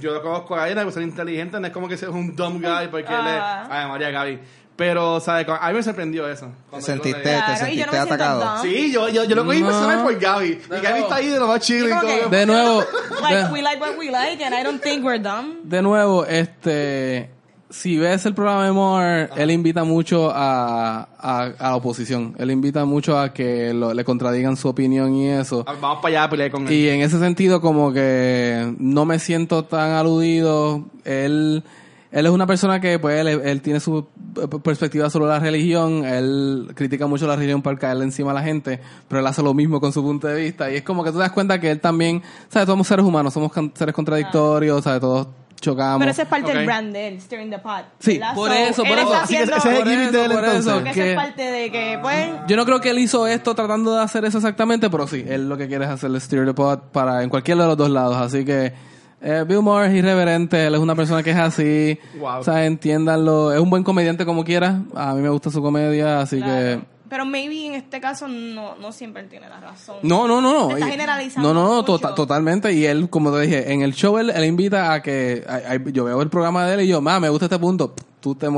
yo 0.00 0.12
lo 0.12 0.20
conozco 0.22 0.54
a 0.54 0.66
él, 0.68 0.74
una 0.74 0.84
persona 0.84 1.06
inteligente, 1.06 1.58
no 1.58 1.66
es 1.66 1.72
como 1.72 1.88
que 1.88 1.96
sea 1.96 2.10
un 2.10 2.36
dumb 2.36 2.60
guy 2.60 2.88
porque 2.90 3.12
él 3.12 3.26
es, 3.26 3.42
ay 3.70 3.88
María 3.88 4.10
Gaby. 4.10 4.38
Pero, 4.78 5.18
¿sabes? 5.18 5.44
A 5.60 5.68
mí 5.70 5.74
me 5.74 5.82
sorprendió 5.82 6.28
eso. 6.28 6.46
¿Te 6.72 6.80
sentiste. 6.80 7.20
Claro, 7.20 7.46
te 7.66 7.74
y 7.74 7.76
yo 7.78 7.86
no 7.86 7.90
sentiste 7.90 7.90
me 7.90 7.96
siento 8.06 8.14
atacado? 8.14 8.62
Sí, 8.62 8.92
yo, 8.92 9.08
yo, 9.08 9.24
yo 9.24 9.34
lo 9.34 9.44
cogí 9.44 9.58
No. 9.60 9.66
personal 9.66 10.02
por 10.04 10.16
Gaby. 10.20 10.46
Y. 10.46 10.80
Gaby 10.80 11.00
está 11.00 11.14
ahí 11.16 11.26
de 11.26 11.38
lo 11.40 11.48
más 11.48 11.60
chill 11.60 11.84
y 11.84 11.88
Yo 11.88 11.96
como 11.96 12.00
creo 12.02 12.30
que- 12.30 12.36
De 12.36 12.46
nuevo, 12.46 12.84
Like, 13.20 13.34
de, 13.48 13.52
we 13.52 13.60
like 13.62 13.80
what 13.82 13.98
we 13.98 14.08
like 14.12 14.40
and 14.44 14.54
I 14.54 14.62
don't 14.62 14.80
think 14.80 15.04
we're 15.04 15.18
dumb. 15.18 15.56
de 15.64 15.82
nuevo, 15.82 16.24
este, 16.26 17.28
si 17.70 17.98
ves 17.98 18.24
el 18.24 18.34
programa 18.34 18.66
de 18.66 18.70
Moore, 18.70 19.28
él 19.36 19.50
invita 19.50 19.82
mucho 19.82 20.30
a, 20.32 21.08
a, 21.18 21.42
a 21.58 21.70
la 21.70 21.74
oposición. 21.74 22.36
Él 22.38 22.52
invita 22.52 22.84
mucho 22.84 23.18
a 23.18 23.32
que 23.34 23.74
lo- 23.74 23.92
le 23.92 24.04
contradigan 24.04 24.56
su 24.56 24.68
opinión 24.68 25.12
y 25.16 25.28
eso. 25.28 25.64
Ah, 25.66 25.74
Vamos 25.80 25.98
para 26.00 26.08
allá 26.14 26.22
a 26.24 26.30
pelear 26.30 26.50
con 26.52 26.68
él. 26.68 26.72
Y 26.72 26.88
en 26.88 27.00
ese 27.00 27.18
sentido, 27.18 27.60
como 27.60 27.92
que 27.92 28.72
no 28.78 29.04
me 29.04 29.18
siento 29.18 29.64
tan 29.64 29.90
aludido. 29.90 30.84
Él, 31.04 31.64
él 32.10 32.26
es 32.26 32.32
una 32.32 32.46
persona 32.46 32.80
que, 32.80 32.98
pues, 32.98 33.20
él, 33.20 33.28
él 33.44 33.60
tiene 33.62 33.80
su 33.80 34.06
eh, 34.40 34.46
perspectiva 34.62 35.10
sobre 35.10 35.28
la 35.28 35.38
religión. 35.38 36.04
Él 36.04 36.70
critica 36.74 37.06
mucho 37.06 37.26
la 37.26 37.36
religión 37.36 37.60
para 37.62 37.76
caerle 37.78 38.04
encima 38.04 38.30
a 38.30 38.34
la 38.34 38.42
gente, 38.42 38.80
pero 39.08 39.20
él 39.20 39.26
hace 39.26 39.42
lo 39.42 39.52
mismo 39.54 39.80
con 39.80 39.92
su 39.92 40.02
punto 40.02 40.26
de 40.26 40.40
vista. 40.42 40.70
Y 40.70 40.76
es 40.76 40.82
como 40.82 41.04
que 41.04 41.10
tú 41.10 41.16
te 41.16 41.22
das 41.22 41.32
cuenta 41.32 41.60
que 41.60 41.70
él 41.70 41.80
también, 41.80 42.22
¿sabes? 42.48 42.66
Todos 42.66 42.74
somos 42.74 42.86
seres 42.86 43.04
humanos, 43.04 43.34
somos 43.34 43.52
seres 43.74 43.94
contradictorios, 43.94 44.82
¿sabes? 44.84 45.00
Todos 45.00 45.26
chocamos. 45.60 45.98
Pero 45.98 46.10
esa 46.12 46.22
es 46.22 46.28
parte 46.28 46.54
del 46.54 46.64
brand 46.66 46.92
de 46.92 47.08
él, 47.08 47.20
Stirring 47.20 47.50
the 47.50 47.58
Pot. 47.58 47.82
Sí, 47.98 48.20
por 48.34 48.48
So, 48.48 48.54
eso, 48.54 48.82
por 48.84 48.96
eso. 48.98 49.12
ese 49.24 49.42
es 49.42 49.64
el 49.64 49.84
gimmick 49.84 50.10
de 50.12 50.24
él 50.24 50.30
entonces. 50.32 50.94
que- 50.94 51.10
es 51.10 51.16
parte 51.16 51.42
de 51.42 51.72
que, 51.72 51.98
pues... 52.00 52.28
Yo 52.46 52.56
no 52.56 52.64
creo 52.64 52.80
que 52.80 52.90
él 52.90 52.98
hizo 53.00 53.26
esto 53.26 53.56
tratando 53.56 53.96
de 53.96 54.02
hacer 54.02 54.24
eso 54.24 54.38
exactamente, 54.38 54.88
pero 54.88 55.08
sí, 55.08 55.24
él 55.26 55.48
lo 55.48 55.56
que 55.56 55.66
quiere 55.66 55.84
es 55.84 55.90
hacerle 55.90 56.20
steer 56.20 56.46
the 56.46 56.54
pot 56.54 56.84
para 56.92 57.24
en 57.24 57.28
cualquiera 57.28 57.62
de 57.62 57.68
los 57.68 57.76
dos 57.76 57.90
lados. 57.90 58.16
Así 58.16 58.44
que 58.44 58.72
eh, 59.20 59.44
Bill 59.46 59.62
Maher 59.62 59.90
es 59.90 59.96
irreverente, 59.96 60.66
él 60.66 60.74
es 60.74 60.80
una 60.80 60.94
persona 60.94 61.22
que 61.22 61.30
es 61.30 61.36
así. 61.36 61.98
Wow. 62.18 62.38
O 62.40 62.44
sea, 62.44 62.64
entiéndanlo. 62.66 63.52
Es 63.52 63.60
un 63.60 63.70
buen 63.70 63.82
comediante 63.84 64.24
como 64.24 64.44
quiera. 64.44 64.82
A 64.94 65.14
mí 65.14 65.20
me 65.22 65.28
gusta 65.28 65.50
su 65.50 65.60
comedia, 65.62 66.20
así 66.20 66.38
Claro. 66.38 66.80
que... 66.80 66.98
Pero 67.08 67.24
maybe 67.24 67.64
en 67.66 67.72
este 67.74 68.02
caso 68.02 68.28
no, 68.28 68.76
no 68.76 68.92
siempre 68.92 69.22
él 69.22 69.30
tiene 69.30 69.48
la 69.48 69.58
razón. 69.60 69.96
No, 70.02 70.28
no, 70.28 70.42
no, 70.42 70.68
no. 70.68 70.76
Está 70.76 70.88
generalizando 70.88 71.54
No, 71.54 71.60
no, 71.62 71.66
no, 71.68 71.74
mucho. 71.76 71.86
tota- 71.98 72.14
totalmente. 72.14 72.70
Y 72.74 72.84
él, 72.84 73.08
como 73.08 73.32
te 73.32 73.40
dije, 73.40 73.72
en 73.72 73.80
el 73.80 73.94
show 73.94 74.18
él, 74.18 74.28
él 74.28 74.44
invita 74.44 74.92
a 74.92 75.00
que 75.00 75.42
hay- 75.48 75.80
yo 75.90 76.04
veo 76.04 76.20
el 76.20 76.28
programa 76.28 76.66
de 76.66 76.74
él 76.74 76.80
y 76.82 76.88
yo, 76.88 77.00
ma, 77.00 77.18
me 77.18 77.30
gusta 77.30 77.46
este 77.46 77.58
punto. 77.58 77.94
Tú 78.20 78.34
te, 78.34 78.48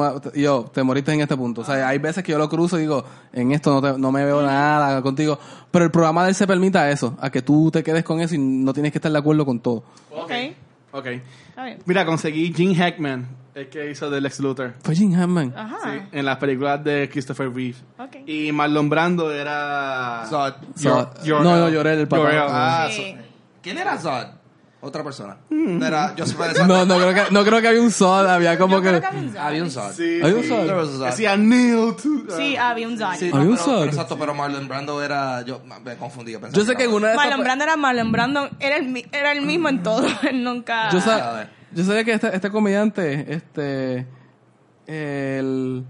yo, 0.40 0.70
te 0.72 0.82
moriste 0.82 1.12
en 1.12 1.20
este 1.20 1.36
punto. 1.36 1.60
O 1.60 1.64
sea, 1.64 1.86
hay 1.88 1.98
veces 1.98 2.24
que 2.24 2.32
yo 2.32 2.38
lo 2.38 2.48
cruzo 2.48 2.78
y 2.78 2.82
digo, 2.82 3.04
en 3.32 3.52
esto 3.52 3.72
no, 3.72 3.82
te- 3.92 3.98
no 3.98 4.10
me 4.10 4.24
veo 4.24 4.40
nada 4.42 5.02
contigo. 5.02 5.38
Pero 5.70 5.84
el 5.84 5.90
programa 5.90 6.22
de 6.24 6.30
él 6.30 6.34
se 6.34 6.46
permita 6.46 6.90
eso, 6.90 7.16
a 7.20 7.30
que 7.30 7.42
tú 7.42 7.70
te 7.70 7.82
quedes 7.82 8.02
con 8.04 8.20
eso 8.20 8.34
y 8.34 8.38
no 8.38 8.72
tienes 8.72 8.90
que 8.92 8.98
estar 8.98 9.12
de 9.12 9.18
acuerdo 9.18 9.44
con 9.44 9.60
todo. 9.60 9.84
Ok. 10.10 10.32
Ok. 10.92 11.06
Mira, 11.84 12.04
conseguí 12.06 12.52
Gene 12.54 12.74
Hackman, 12.74 13.28
el 13.54 13.68
que 13.68 13.90
hizo 13.90 14.08
del 14.10 14.22
Lex 14.22 14.40
Luthor. 14.40 14.72
Fue 14.82 14.94
Jim 14.96 15.14
Hammond. 15.14 15.54
Ajá. 15.56 15.78
Sí, 15.84 16.00
en 16.12 16.24
las 16.24 16.38
películas 16.38 16.82
de 16.82 17.08
Christopher 17.12 17.52
Reeve. 17.54 17.76
Ok. 17.98 18.16
Y 18.26 18.50
Marlon 18.50 18.88
Brando 18.88 19.30
era... 19.30 20.24
Zod. 20.28 20.54
Zod. 20.76 21.22
Yor- 21.22 21.42
no, 21.42 21.56
no, 21.58 21.68
lloré 21.68 22.00
el 22.00 22.08
papá. 22.08 22.30
Ah, 22.48 22.88
Sí. 22.90 23.12
Zod. 23.12 23.20
¿Quién 23.62 23.76
era 23.78 23.98
Zod? 23.98 24.26
Otra 24.82 25.04
persona. 25.04 25.36
No 25.50 25.84
era 25.86 26.14
Joseph 26.16 26.40
Alexander. 26.40 26.74
No, 26.78 26.86
no 26.86 26.96
creo 26.98 27.12
que, 27.26 27.30
no 27.30 27.44
creo 27.44 27.60
que 27.60 27.68
había 27.68 27.82
un 27.82 27.90
Zod, 27.90 28.26
había 28.26 28.58
como 28.58 28.76
Yo 28.76 28.82
que... 28.82 28.88
creo 28.88 29.00
que 29.02 29.06
había 29.06 29.20
un 29.22 29.30
Zod. 29.30 29.38
Había 29.42 29.62
un 29.62 29.70
Zod. 29.70 29.92
Sí, 29.92 30.20
Hay 30.22 30.32
un 30.32 30.42
sí. 30.42 30.48
Zod. 30.48 30.62
There 30.64 30.74
was 30.76 30.88
a 30.88 30.92
Zod. 30.92 31.06
Decía 31.06 31.36
Neil. 31.36 31.94
to- 31.96 32.36
Sí, 32.36 32.56
había 32.56 32.88
un 32.88 32.96
Zod. 32.98 33.12
Sí, 33.18 33.26
Había 33.32 33.40
un 33.40 33.50
pero, 33.56 33.56
Zod. 33.64 33.78
pero 33.80 33.90
exacto, 33.90 34.18
pero 34.18 34.34
Marlon 34.34 34.68
Brando 34.68 35.02
era. 35.02 35.42
Yo 35.42 35.60
me 35.84 35.96
confundí. 35.96 36.32
yo 36.32 36.40
pensaba 36.40 36.62
Yo 36.62 36.66
sé 36.66 36.76
que 36.76 36.84
en 36.84 36.88
era 36.90 36.96
una 36.96 37.06
de 37.08 37.12
esas... 37.14 37.26
Marlon 37.26 37.44
Brando 37.44 37.64
era 37.64 37.76
Marlon 37.76 38.12
Brando. 38.12 38.50
Era 38.58 38.76
el, 38.78 38.88
mi- 38.88 39.04
era 39.12 39.32
el 39.32 39.42
mismo 39.42 39.68
en 39.68 39.82
todo. 39.82 40.06
Él 40.22 40.42
nunca... 40.42 40.90
Yo, 40.90 40.98
A 40.98 41.02
sa- 41.02 41.32
ver. 41.34 41.50
yo 41.72 41.84
sabía 41.84 42.04
que 42.04 42.12
este, 42.14 42.34
este 42.34 42.50
comediante, 42.50 43.26
este, 43.34 44.06
el, 44.86 45.84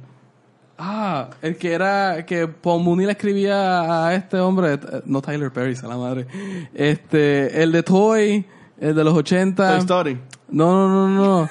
ah, 0.78 1.30
el 1.42 1.56
que 1.56 1.72
era, 1.72 2.24
que 2.26 2.48
Paul 2.48 2.82
Mooney 2.82 3.06
le 3.06 3.12
escribía 3.12 4.06
a 4.06 4.14
este 4.14 4.38
hombre, 4.38 4.74
eh, 4.74 4.80
no 5.06 5.22
Tyler 5.22 5.52
Perry, 5.52 5.76
a 5.82 5.86
la 5.86 5.96
madre, 5.96 6.26
este, 6.74 7.62
el 7.62 7.72
de 7.72 7.82
Toy, 7.82 8.46
el 8.80 8.94
de 8.94 9.04
los 9.04 9.14
80. 9.14 9.68
Toy 9.68 9.78
Story. 9.78 10.18
No, 10.48 10.88
no, 10.88 11.08
no, 11.08 11.42
no. 11.42 11.50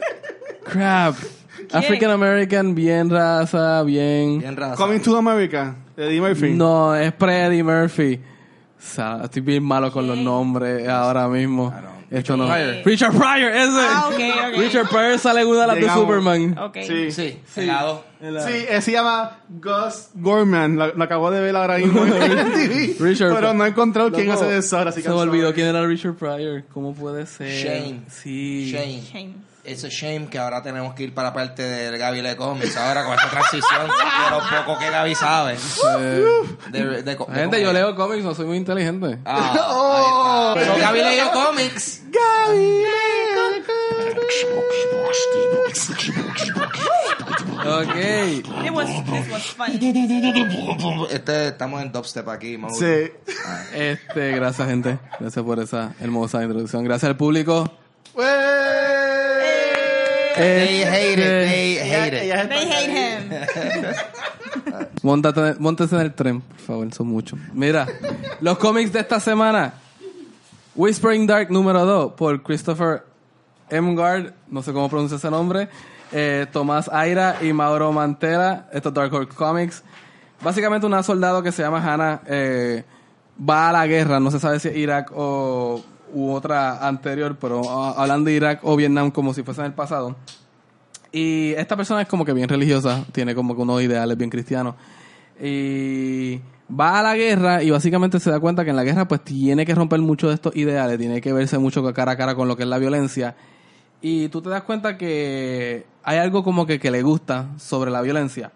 Crap. 0.64 1.16
African 1.72 2.10
American, 2.10 2.74
bien 2.74 3.10
raza, 3.10 3.82
bien. 3.82 4.40
Bien 4.40 4.56
raza. 4.56 4.76
Coming 4.76 5.00
to 5.00 5.16
America, 5.16 5.76
Eddie 5.96 6.20
Murphy. 6.20 6.50
No, 6.50 6.94
es 6.94 7.14
Freddie 7.16 7.62
Murphy. 7.62 8.20
Estoy 9.22 9.42
bien 9.42 9.62
malo 9.62 9.92
con 9.92 10.06
los 10.06 10.16
nombres 10.18 10.88
ahora 10.88 11.28
mismo. 11.28 11.72
Ah, 11.74 11.80
no. 11.82 11.89
Esto 12.10 12.36
no. 12.36 12.46
Pryor. 12.48 12.84
Richard 12.84 13.12
Pryor, 13.12 13.52
ese. 13.52 13.70
Ah. 13.78 14.10
Richard 14.56 14.88
Pryor 14.88 15.18
sale 15.18 15.42
en 15.42 15.46
una 15.48 15.60
de 15.60 15.66
las 15.68 15.76
de 15.76 15.82
Llegamos. 15.82 16.02
Superman. 16.02 16.58
Ok. 16.58 16.78
Sí. 16.86 17.10
Sí, 17.12 17.40
helado. 17.56 18.04
Sí, 18.20 18.64
él 18.68 18.82
se 18.82 18.92
llama 18.92 19.38
Gus 19.48 20.08
Gorman. 20.14 20.76
Lo, 20.76 20.92
lo 20.94 21.04
acabo 21.04 21.30
de 21.30 21.40
ver 21.40 21.54
ahora 21.56 21.78
mismo 21.78 22.04
en 22.04 22.12
TV. 22.52 22.96
Richard- 22.98 23.32
Pero 23.34 23.54
no 23.54 23.64
he 23.64 23.68
encontrado 23.68 24.10
quién 24.10 24.26
Loco, 24.28 24.40
hace 24.42 24.50
de 24.52 24.62
Sora, 24.62 24.90
así 24.90 24.98
que 25.02 25.04
Se 25.04 25.08
me 25.10 25.14
I'm 25.14 25.28
olvidó 25.28 25.44
sorry. 25.48 25.54
quién 25.54 25.68
era 25.68 25.86
Richard 25.86 26.14
Pryor. 26.14 26.64
¿Cómo 26.74 26.94
puede 26.94 27.26
ser? 27.26 27.48
Shame. 27.48 28.00
Sí. 28.08 28.72
Shame. 28.72 29.34
Es 29.62 29.84
a 29.84 29.88
shame 29.88 30.28
que 30.28 30.38
ahora 30.38 30.62
tenemos 30.62 30.94
que 30.94 31.02
ir 31.04 31.14
para 31.14 31.32
parte 31.34 31.62
del 31.62 31.98
Gaby 31.98 32.22
Le 32.22 32.34
Comics. 32.36 32.76
Ahora 32.76 33.04
con 33.04 33.14
esta 33.14 33.28
transición, 33.30 33.82
de 33.88 34.30
lo 34.30 34.64
poco 34.64 34.78
que 34.78 34.90
Gaby 34.90 35.14
sabe. 35.14 35.56
De, 36.70 36.84
de- 36.84 37.02
de 37.02 37.18
gente, 37.34 37.62
yo 37.62 37.72
leo 37.72 37.94
cómics, 37.94 38.24
no 38.24 38.34
soy 38.34 38.46
muy 38.46 38.56
inteligente. 38.56 39.18
Ah, 39.24 40.54
ahí 40.56 40.62
está. 40.62 40.74
So, 40.74 40.80
Gaby 40.80 41.00
leyó 41.02 41.30
cómics. 41.32 42.02
Ok. 47.60 47.96
It 48.64 48.70
was, 48.72 48.88
this 49.04 49.28
was 49.30 49.42
fun. 49.54 49.70
Este, 51.10 51.48
estamos 51.48 51.82
en 51.82 51.92
dubstep 51.92 52.28
aquí. 52.28 52.56
Mauro. 52.56 52.74
Sí. 52.74 53.10
Este, 53.74 54.32
gracias, 54.32 54.68
gente. 54.68 54.98
Gracias 55.18 55.44
por 55.44 55.60
esa 55.60 55.92
hermosa 56.00 56.42
introducción. 56.42 56.84
Gracias 56.84 57.08
al 57.10 57.16
público. 57.16 57.70
They 60.36 60.84
hate 60.84 61.12
it. 61.12 61.18
Este, 61.18 61.48
They 61.48 61.78
hate 61.78 62.16
it. 62.16 62.22
Ella 62.22 62.48
They 62.48 62.66
hate 62.68 62.90
him. 62.90 63.30
Móntate, 65.02 65.54
móntese 65.58 65.94
en 65.94 66.02
el 66.02 66.12
tren, 66.12 66.40
por 66.40 66.58
favor, 66.58 66.92
son 66.92 67.06
muchos. 67.06 67.38
Mira, 67.52 67.86
los 68.40 68.58
cómics 68.58 68.92
de 68.92 69.00
esta 69.00 69.20
semana. 69.20 69.74
Whispering 70.74 71.26
Dark 71.26 71.50
número 71.50 71.84
2 71.84 72.12
por 72.12 72.42
Christopher 72.42 73.02
Emgard, 73.68 74.32
no 74.48 74.62
sé 74.62 74.72
cómo 74.72 74.88
pronuncia 74.88 75.16
ese 75.16 75.30
nombre, 75.30 75.68
eh, 76.12 76.46
Tomás 76.52 76.88
Aira 76.92 77.36
y 77.42 77.52
Mauro 77.52 77.92
Mantela, 77.92 78.68
estos 78.72 78.94
Dark 78.94 79.12
Horse 79.12 79.34
Comics. 79.34 79.82
Básicamente 80.42 80.86
una 80.86 81.02
soldado 81.02 81.42
que 81.42 81.52
se 81.52 81.62
llama 81.62 81.82
Hannah 81.82 82.22
eh, 82.26 82.84
va 83.38 83.68
a 83.68 83.72
la 83.72 83.86
guerra, 83.86 84.20
no 84.20 84.30
se 84.30 84.38
sabe 84.40 84.60
si 84.60 84.68
es 84.68 84.76
Irak 84.76 85.10
o 85.14 85.82
u 86.12 86.32
otra 86.32 86.86
anterior, 86.86 87.36
pero 87.40 87.62
ah, 87.68 87.94
hablando 87.96 88.28
de 88.28 88.36
Irak 88.36 88.60
o 88.62 88.76
Vietnam 88.76 89.10
como 89.10 89.34
si 89.34 89.42
fuese 89.42 89.60
en 89.60 89.68
el 89.68 89.74
pasado. 89.74 90.16
Y 91.12 91.52
esta 91.52 91.76
persona 91.76 92.02
es 92.02 92.08
como 92.08 92.24
que 92.24 92.32
bien 92.32 92.48
religiosa, 92.48 93.04
tiene 93.12 93.34
como 93.34 93.54
que 93.56 93.62
unos 93.62 93.82
ideales 93.82 94.16
bien 94.16 94.30
cristianos. 94.30 94.74
Y 95.42 96.40
va 96.70 97.00
a 97.00 97.02
la 97.02 97.16
guerra 97.16 97.62
y 97.62 97.70
básicamente 97.70 98.20
se 98.20 98.30
da 98.30 98.38
cuenta 98.38 98.64
que 98.64 98.70
en 98.70 98.76
la 98.76 98.84
guerra 98.84 99.08
pues 99.08 99.22
tiene 99.22 99.66
que 99.66 99.74
romper 99.74 100.00
muchos 100.00 100.30
de 100.30 100.34
estos 100.34 100.54
ideales, 100.54 100.98
tiene 100.98 101.20
que 101.20 101.32
verse 101.32 101.58
mucho 101.58 101.82
cara 101.92 102.12
a 102.12 102.16
cara 102.16 102.34
con 102.34 102.46
lo 102.46 102.56
que 102.56 102.62
es 102.62 102.68
la 102.68 102.78
violencia. 102.78 103.34
Y 104.02 104.28
tú 104.28 104.40
te 104.40 104.48
das 104.48 104.62
cuenta 104.62 104.96
que 104.96 105.84
hay 106.02 106.18
algo 106.18 106.42
como 106.44 106.66
que, 106.66 106.78
que 106.78 106.90
le 106.90 107.02
gusta 107.02 107.48
sobre 107.58 107.90
la 107.90 108.00
violencia. 108.02 108.52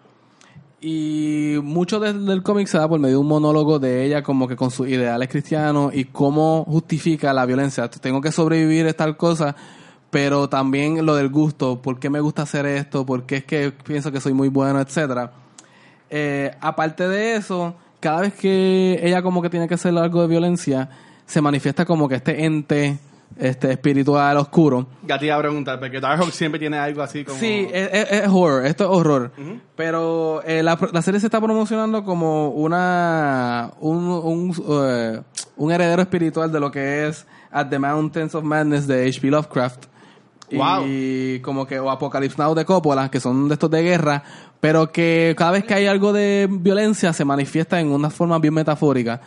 Y 0.87 1.57
mucho 1.63 1.99
del, 1.99 2.43
cómic 2.43 2.67
se 2.67 2.77
da 2.77 2.87
por 2.87 2.99
medio 2.99 3.19
un 3.19 3.27
monólogo 3.27 3.79
de 3.79 4.05
ella 4.05 4.21
como 4.21 4.47
que 4.47 4.55
con 4.55 4.69
sus 4.69 4.87
ideales 4.87 5.29
cristianos 5.29 5.91
y 5.95 6.05
cómo 6.05 6.63
justifica 6.65 7.33
la 7.33 7.47
violencia. 7.47 7.89
Tengo 7.89 8.21
que 8.21 8.31
sobrevivir 8.31 8.85
es 8.85 8.95
tal 8.95 9.17
cosa, 9.17 9.55
pero 10.11 10.47
también 10.47 11.03
lo 11.03 11.15
del 11.15 11.29
gusto, 11.29 11.81
por 11.81 11.97
qué 11.97 12.11
me 12.11 12.19
gusta 12.19 12.43
hacer 12.43 12.67
esto, 12.67 13.03
por 13.03 13.25
qué 13.25 13.37
es 13.37 13.45
que 13.45 13.71
pienso 13.71 14.11
que 14.11 14.21
soy 14.21 14.33
muy 14.33 14.49
bueno, 14.49 14.79
etcétera. 14.79 15.31
Eh, 16.11 16.51
aparte 16.61 17.07
de 17.07 17.35
eso, 17.35 17.73
cada 17.99 18.21
vez 18.21 18.35
que 18.35 18.99
ella 19.01 19.23
como 19.23 19.41
que 19.41 19.49
tiene 19.49 19.67
que 19.67 19.73
hacer 19.73 19.97
algo 19.97 20.21
de 20.21 20.27
violencia, 20.27 20.87
se 21.25 21.41
manifiesta 21.41 21.83
como 21.85 22.07
que 22.07 22.13
este 22.13 22.45
ente 22.45 22.99
este 23.37 23.71
espiritual 23.71 24.37
oscuro. 24.37 24.87
Ya 25.05 25.19
te 25.19 25.25
iba 25.25 25.35
a 25.35 25.39
preguntar, 25.39 25.79
porque 25.79 25.99
Dark 25.99 26.23
siempre 26.31 26.57
tiene 26.59 26.77
algo 26.77 27.01
así 27.01 27.25
como... 27.25 27.37
Sí, 27.39 27.67
es, 27.71 27.89
es- 27.91 28.11
es 28.23 28.27
horror, 28.29 28.65
esto 28.65 28.85
es 28.85 28.89
horror. 28.89 29.31
Pero 29.75 30.41
eh, 30.45 30.63
la, 30.63 30.77
la 30.93 31.01
serie 31.01 31.19
se 31.19 31.27
está 31.27 31.41
promocionando 31.41 32.03
como 32.03 32.49
una 32.49 33.71
un, 33.79 34.05
un, 34.07 34.55
eh, 34.69 35.21
un 35.57 35.71
heredero 35.71 36.01
espiritual 36.01 36.51
de 36.51 36.59
lo 36.59 36.71
que 36.71 37.07
es 37.07 37.25
At 37.51 37.67
the 37.69 37.79
Mountains 37.79 38.35
of 38.35 38.43
Madness 38.43 38.87
de 38.87 39.07
H.P. 39.07 39.27
Lovecraft. 39.31 39.85
Wow. 40.51 40.83
Y 40.87 41.39
como 41.39 41.65
que, 41.65 41.79
o 41.79 41.89
Apocalypse 41.89 42.37
Now 42.37 42.53
de 42.53 42.65
Coppola, 42.65 43.09
que 43.09 43.19
son 43.19 43.47
de 43.47 43.55
estos 43.55 43.69
de 43.71 43.81
guerra, 43.81 44.23
pero 44.59 44.91
que 44.91 45.33
cada 45.37 45.51
vez 45.51 45.63
que 45.65 45.73
hay 45.73 45.87
algo 45.87 46.13
de 46.13 46.47
violencia 46.49 47.11
se 47.13 47.25
manifiesta 47.25 47.79
en 47.79 47.87
una 47.91 48.09
forma 48.11 48.37
bien 48.39 48.53
metafórica. 48.53 49.19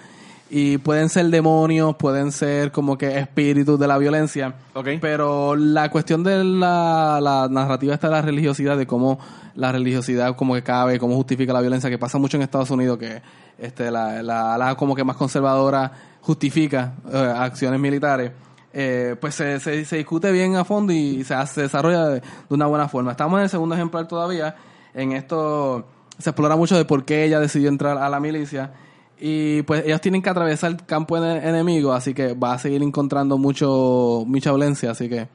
Y 0.51 0.79
pueden 0.79 1.11
ser 1.11 1.27
demonios, 1.27 1.97
pueden 1.97 2.33
ser 2.33 2.73
como 2.73 2.97
que 2.97 3.19
espíritus 3.19 3.79
de 3.79 3.87
la 3.87 3.99
violencia. 3.99 4.55
Ok. 4.73 4.89
Pero 5.01 5.55
la 5.57 5.91
cuestión 5.91 6.25
de 6.25 6.43
la, 6.43 7.19
la 7.21 7.49
narrativa 7.51 7.93
está 7.93 8.07
de 8.09 8.15
la 8.15 8.23
religiosidad, 8.23 8.79
de 8.79 8.87
cómo 8.87 9.19
la 9.57 9.73
religiosidad 9.73 10.35
como 10.37 10.55
que 10.55 10.63
cabe, 10.63 10.99
cómo 10.99 11.17
justifica 11.17 11.53
la 11.53 11.61
violencia, 11.61 11.91
que 11.91 11.99
pasa 11.99 12.17
mucho 12.17 12.39
en 12.39 12.45
Estados 12.45 12.71
Unidos, 12.71 12.97
que 12.97 13.21
este 13.59 13.91
la, 13.91 14.23
la 14.23 14.75
como 14.77 14.95
que 14.95 15.05
más 15.05 15.17
conservadora 15.17 15.93
justifica 16.23 16.95
eh, 17.13 17.33
acciones 17.37 17.79
militares. 17.79 18.33
Eh, 18.73 19.17
pues 19.21 19.35
se, 19.35 19.61
se, 19.61 19.85
se 19.85 19.97
discute 19.97 20.31
bien 20.31 20.57
a 20.57 20.65
fondo 20.65 20.93
y 20.93 21.25
se, 21.25 21.35
se 21.47 21.63
desarrolla 21.63 22.07
de, 22.07 22.21
de 22.21 22.25
una 22.49 22.67
buena 22.67 22.89
forma. 22.89 23.11
Estamos 23.11 23.39
en 23.39 23.45
el 23.45 23.51
segundo 23.51 23.75
ejemplar 23.75 24.09
todavía. 24.09 24.57
En 24.95 25.13
esto 25.13 25.87
se 26.19 26.31
explora 26.31 26.57
mucho 26.57 26.77
de 26.77 26.87
por 26.87 27.05
qué 27.05 27.25
ella 27.25 27.39
decidió 27.39 27.69
entrar 27.69 27.99
a 27.99 28.09
la 28.09 28.19
milicia. 28.19 28.73
Y 29.21 29.63
pues 29.63 29.85
ellos 29.85 30.01
tienen 30.01 30.23
que 30.23 30.31
atravesar 30.31 30.71
el 30.73 30.77
campo 30.85 31.17
ene- 31.17 31.43
enemigo, 31.47 31.93
así 31.93 32.15
que 32.15 32.35
va 32.35 32.53
a 32.55 32.59
seguir 32.59 32.83
encontrando 32.83 33.37
mucho 33.39 34.23
mucha 34.27 34.51
violencia. 34.51 34.91
Así 34.93 35.09
que 35.09 35.27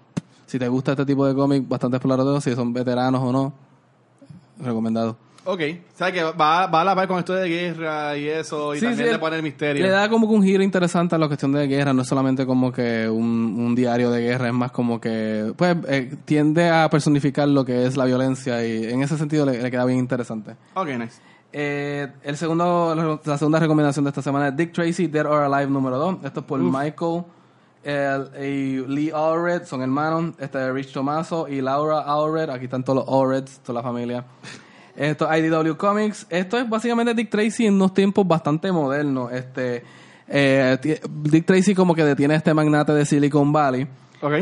si 0.45 0.57
te 0.59 0.67
gusta 0.67 0.91
este 0.91 1.05
tipo 1.05 1.25
de 1.25 1.33
cómic, 1.35 1.67
bastante 1.67 1.97
explorador, 1.97 2.41
si 2.41 2.55
son 2.55 2.71
veteranos 2.73 3.21
o 3.21 3.31
no, 3.31 3.53
recomendado. 4.59 5.17
Ok. 5.45 5.59
¿Sabes 5.95 6.13
que 6.13 6.23
va, 6.23 6.67
va 6.67 6.81
a 6.81 6.83
la 6.85 6.95
par 6.95 7.05
con 7.09 7.19
esto 7.19 7.33
de 7.33 7.49
guerra 7.49 8.15
y 8.15 8.29
eso? 8.29 8.73
Y 8.73 8.79
Sí, 8.79 8.85
también 8.85 9.07
sí, 9.07 9.11
le 9.13 9.19
pone 9.19 9.35
el 9.35 9.43
misterio. 9.43 9.83
Le 9.83 9.89
da 9.91 10.07
como 10.07 10.25
que 10.29 10.33
un 10.35 10.43
giro 10.43 10.63
interesante 10.63 11.15
a 11.15 11.17
la 11.17 11.27
cuestión 11.27 11.51
de 11.51 11.67
guerra, 11.67 11.91
no 11.91 12.03
es 12.03 12.07
solamente 12.07 12.45
como 12.45 12.71
que 12.71 13.09
un, 13.09 13.25
un 13.59 13.75
diario 13.75 14.09
de 14.09 14.21
guerra, 14.21 14.47
es 14.47 14.53
más 14.53 14.71
como 14.71 15.01
que 15.01 15.51
pues 15.57 15.75
eh, 15.89 16.15
tiende 16.23 16.69
a 16.69 16.89
personificar 16.89 17.49
lo 17.49 17.65
que 17.65 17.85
es 17.85 17.97
la 17.97 18.05
violencia 18.05 18.65
y 18.65 18.85
en 18.85 19.01
ese 19.03 19.17
sentido 19.17 19.45
le, 19.45 19.61
le 19.61 19.69
queda 19.69 19.83
bien 19.83 19.99
interesante. 19.99 20.51
Ok, 20.75 20.87
nice. 20.97 21.19
Eh, 21.55 22.07
el 22.23 22.35
segundo, 22.35 23.19
la 23.23 23.37
segunda 23.37 23.59
recomendación 23.59 24.03
de 24.05 24.09
esta 24.09 24.23
semana 24.23 24.47
es 24.47 24.57
Dick 24.57 24.71
Tracy, 24.73 25.05
Dead 25.07 25.25
or 25.27 25.43
Alive 25.43 25.71
número 25.71 25.97
2. 25.99 26.17
Esto 26.23 26.39
es 26.39 26.45
por 26.47 26.59
Michael 26.59 27.23
el- 27.83 28.43
y 28.43 28.87
Lee 28.87 29.11
Allred, 29.13 29.63
son 29.65 29.81
hermanos. 29.83 30.33
Este 30.39 30.65
es 30.65 30.73
Rich 30.73 30.93
Tomaso 30.93 31.47
y 31.47 31.61
Laura 31.61 31.99
Allred. 32.07 32.49
Aquí 32.49 32.65
están 32.65 32.83
todos 32.83 33.05
los 33.05 33.07
Allreds, 33.07 33.59
toda 33.59 33.79
la 33.81 33.83
familia. 33.83 34.25
Esto 34.95 35.31
es 35.31 35.39
IDW 35.39 35.75
Comics. 35.77 36.25
Esto 36.29 36.57
es 36.57 36.67
básicamente 36.67 37.13
Dick 37.13 37.29
Tracy 37.29 37.67
en 37.67 37.75
unos 37.75 37.93
tiempos 37.93 38.27
bastante 38.27 38.71
modernos. 38.71 39.31
Este, 39.31 39.83
eh, 40.27 40.77
Dick 41.07 41.45
Tracy 41.45 41.75
como 41.75 41.93
que 41.93 42.03
detiene 42.03 42.33
a 42.33 42.37
este 42.37 42.53
magnate 42.53 42.93
de 42.93 43.05
Silicon 43.05 43.51
Valley 43.53 43.87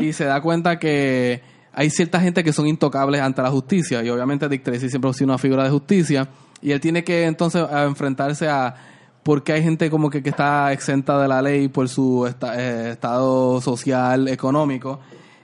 y 0.02 0.14
se 0.14 0.26
da 0.26 0.40
cuenta 0.42 0.78
que 0.80 1.42
hay 1.74 1.90
cierta 1.90 2.20
gente 2.22 2.44
que 2.44 2.54
son 2.54 2.68
intocables 2.68 3.20
ante 3.22 3.42
la 3.42 3.50
justicia 3.50 4.04
y 4.04 4.10
obviamente 4.10 4.48
Dick 4.48 4.62
Tracy 4.64 4.90
siempre 4.90 5.10
ha 5.10 5.14
sido 5.14 5.26
una 5.32 5.38
figura 5.38 5.64
de 5.64 5.70
justicia 5.72 6.28
y 6.62 6.72
él 6.72 6.80
tiene 6.80 7.04
que 7.04 7.26
entonces 7.26 7.64
a 7.64 7.84
enfrentarse 7.84 8.48
a 8.50 8.76
porque 9.24 9.54
hay 9.54 9.62
gente 9.64 9.90
como 9.92 10.10
que, 10.10 10.24
que 10.24 10.30
está 10.30 10.72
exenta 10.74 11.20
de 11.22 11.28
la 11.28 11.42
ley 11.42 11.68
por 11.68 11.88
su 11.90 12.26
esta- 12.28 12.60
eh, 12.60 12.92
estado 12.92 13.62
social, 13.62 14.28
económico. 14.28 15.00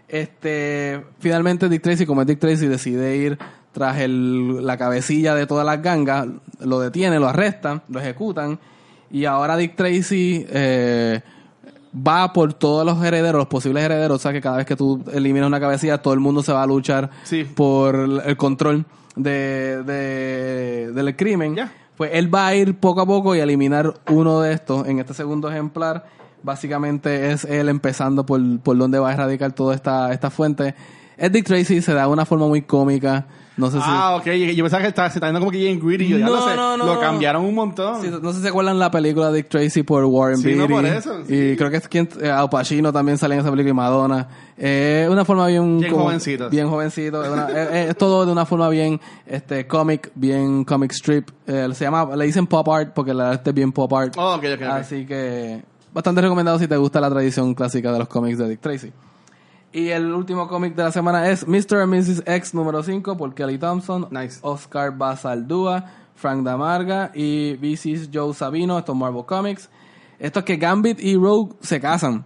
Este, 0.07 1.03
finalmente 1.19 1.67
Dick 1.69 1.81
Tracy, 1.81 2.05
como 2.05 2.21
es 2.21 2.27
Dick 2.27 2.39
Tracy, 2.39 2.65
decide 2.67 3.17
ir 3.17 3.37
tras 3.73 3.99
el, 3.99 4.65
la 4.65 4.77
cabecilla 4.77 5.35
de 5.35 5.45
todas 5.45 5.65
las 5.65 5.81
gangas, 5.81 6.27
lo 6.61 6.79
detiene, 6.79 7.19
lo 7.19 7.27
arrestan, 7.27 7.83
lo 7.89 7.99
ejecutan, 7.99 8.57
y 9.11 9.25
ahora 9.25 9.55
Dick 9.57 9.75
Tracy 9.75 10.45
eh, 10.49 11.21
va 11.95 12.33
por 12.33 12.53
todos 12.53 12.85
los 12.85 13.03
herederos, 13.03 13.37
los 13.37 13.47
posibles 13.47 13.83
herederos, 13.83 14.15
o 14.15 14.19
sea 14.19 14.33
que 14.33 14.41
cada 14.41 14.57
vez 14.57 14.65
que 14.65 14.75
tú 14.75 15.03
eliminas 15.13 15.47
una 15.47 15.59
cabecilla, 15.59 15.99
todo 16.01 16.13
el 16.15 16.19
mundo 16.19 16.41
se 16.41 16.51
va 16.53 16.63
a 16.63 16.67
luchar 16.67 17.09
Sí. 17.23 17.43
por 17.43 17.95
el 18.25 18.37
control 18.37 18.85
de, 19.17 19.83
de- 19.83 20.91
del 20.93 21.15
crimen. 21.15 21.55
Ya. 21.55 21.71
Pues 21.97 22.11
él 22.13 22.33
va 22.33 22.47
a 22.47 22.55
ir 22.55 22.75
poco 22.75 23.01
a 23.01 23.05
poco 23.05 23.35
y 23.35 23.39
eliminar 23.39 23.93
uno 24.09 24.41
de 24.41 24.53
estos. 24.53 24.87
En 24.87 24.99
este 24.99 25.13
segundo 25.13 25.49
ejemplar, 25.49 26.05
básicamente 26.43 27.31
es 27.31 27.43
él 27.45 27.69
empezando 27.69 28.25
por, 28.25 28.39
por 28.59 28.77
donde 28.77 28.99
va 28.99 29.09
a 29.09 29.13
erradicar 29.13 29.51
toda 29.53 29.73
esta, 29.75 30.13
esta 30.13 30.29
fuente. 30.29 30.75
Es 31.17 31.31
Dick 31.31 31.45
Tracy, 31.45 31.81
se 31.81 31.93
da 31.93 32.03
de 32.03 32.07
una 32.13 32.25
forma 32.25 32.47
muy 32.47 32.61
cómica. 32.61 33.25
No 33.57 33.71
sé 33.71 33.77
si... 33.77 33.83
Ah, 33.85 34.15
ok. 34.15 34.25
Yo 34.55 34.63
pensaba 34.63 34.83
que 34.83 34.89
estaba, 34.89 35.09
se 35.09 35.17
está 35.17 35.25
viendo 35.27 35.39
como 35.39 35.51
que 35.51 35.57
bien 35.57 35.79
greedy. 35.79 36.07
Yo, 36.09 36.17
ya 36.19 36.25
No, 36.27 36.47
sé, 36.47 36.55
no, 36.55 36.77
no. 36.77 36.85
Lo 36.85 36.99
cambiaron 36.99 37.43
un 37.43 37.55
montón. 37.55 38.01
Sí, 38.01 38.09
no 38.21 38.29
sé 38.31 38.37
si 38.37 38.43
se 38.43 38.49
acuerdan 38.49 38.77
la 38.77 38.91
película 38.91 39.31
Dick 39.31 39.49
Tracy 39.49 39.81
por 39.83 40.05
Warren 40.05 40.37
Sí, 40.37 40.53
no, 40.53 40.67
Beatty. 40.67 40.73
por 40.73 40.85
eso, 40.85 41.25
sí. 41.27 41.33
Y 41.35 41.55
creo 41.57 41.71
que 41.71 41.77
es 41.77 41.87
quien 41.87 42.07
eh, 42.21 42.29
Al 42.29 42.49
Pacino 42.49 42.93
también 42.93 43.17
sale 43.17 43.33
en 43.33 43.41
esa 43.41 43.49
película 43.49 43.71
y 43.71 43.73
Madonna. 43.73 44.27
Es 44.57 45.09
una 45.09 45.25
forma 45.25 45.47
bien 45.47 45.79
Bien 45.79 45.91
jovencitos. 45.93 46.51
Bien 46.51 46.69
jovencito. 46.69 47.23
Es, 47.23 47.29
una- 47.31 47.47
es- 47.81 47.89
es 47.89 47.97
todo 47.97 48.25
de 48.27 48.31
una 48.31 48.45
forma 48.45 48.69
bien 48.69 49.01
este 49.25 49.65
comic, 49.65 50.11
bien 50.13 50.63
comic 50.63 50.91
strip. 50.91 51.29
Eh, 51.47 51.67
se 51.73 51.83
llama 51.85 52.15
le 52.15 52.25
dicen 52.25 52.45
pop 52.45 52.67
art 52.69 52.91
porque 52.93 53.13
la 53.13 53.31
arte 53.31 53.49
es 53.49 53.55
bien 53.55 53.71
pop 53.71 53.91
art. 53.93 54.13
Oh, 54.17 54.35
ok, 54.35 54.43
ok, 54.53 54.61
ok. 54.61 54.67
Así 54.69 55.05
que 55.07 55.63
bastante 55.91 56.21
recomendado 56.21 56.59
si 56.59 56.67
te 56.67 56.77
gusta 56.77 57.01
la 57.01 57.09
tradición 57.09 57.55
clásica 57.55 57.91
de 57.91 57.97
los 57.99 58.07
cómics 58.07 58.37
de 58.37 58.49
Dick 58.49 58.59
Tracy. 58.61 58.91
Y 59.73 59.89
el 59.89 60.13
último 60.13 60.47
cómic 60.47 60.75
de 60.75 60.83
la 60.83 60.91
semana 60.91 61.29
es 61.29 61.47
Mr. 61.47 61.81
and 61.81 61.93
Mrs. 61.93 62.23
X 62.25 62.53
número 62.53 62.81
5 62.81 63.17
por 63.17 63.33
Kelly 63.35 63.57
Thompson, 63.57 64.07
Nice. 64.11 64.39
Oscar 64.41 64.97
Basaldúa, 64.97 65.85
Frank 66.15 66.43
Damarga 66.43 67.11
y 67.13 67.55
VC's 67.55 68.09
Joe 68.13 68.33
Sabino, 68.33 68.79
estos 68.79 68.95
Marvel 68.95 69.25
Comics. 69.25 69.69
Esto 70.19 70.39
es 70.39 70.45
que 70.45 70.57
Gambit 70.57 70.99
y 70.99 71.15
Rogue 71.15 71.55
se 71.61 71.79
casan 71.79 72.25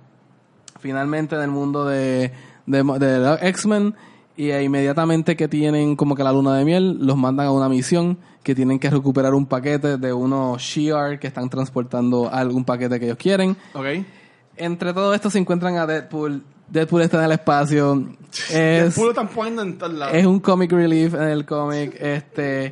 finalmente 0.80 1.36
en 1.36 1.42
el 1.42 1.52
mundo 1.52 1.86
de, 1.86 2.32
de, 2.66 3.38
X-Men 3.42 3.96
y 4.36 4.50
eh, 4.50 4.64
inmediatamente 4.64 5.36
que 5.36 5.48
tienen 5.48 5.96
como 5.96 6.16
que 6.16 6.24
la 6.24 6.32
luna 6.32 6.56
de 6.58 6.66
miel 6.66 6.98
los 7.00 7.18
mandan 7.18 7.48
a 7.48 7.52
una 7.52 7.70
misión 7.70 8.18
que 8.44 8.56
tienen 8.56 8.80
que 8.80 8.90
recuperar 8.90 9.34
un 9.34 9.46
paquete 9.46 9.98
de 9.98 10.14
unos 10.14 10.62
Shi'ar 10.62 11.20
que 11.20 11.28
están 11.28 11.50
transportando 11.50 12.32
algún 12.32 12.66
paquete 12.66 13.00
que 13.00 13.06
ellos 13.06 13.18
quieren. 13.18 13.56
Ok. 13.74 13.86
Entre 14.58 14.94
todo 14.94 15.14
esto 15.14 15.30
se 15.30 15.38
encuentran 15.38 15.78
a 15.78 15.86
Deadpool. 15.86 16.44
Deadpool 16.72 17.02
está 17.02 17.20
en 17.20 17.26
el 17.26 17.32
espacio. 17.34 18.08
Es, 18.50 18.96
puro 18.96 19.10
están 19.10 19.28
poniendo 19.28 19.62
en 19.62 19.78
todos 19.78 19.92
lados. 19.92 20.16
es 20.16 20.26
un 20.26 20.40
comic 20.40 20.72
relief 20.72 21.14
en 21.16 21.24
el 21.24 21.46
cómic. 21.46 21.98
Este, 22.00 22.68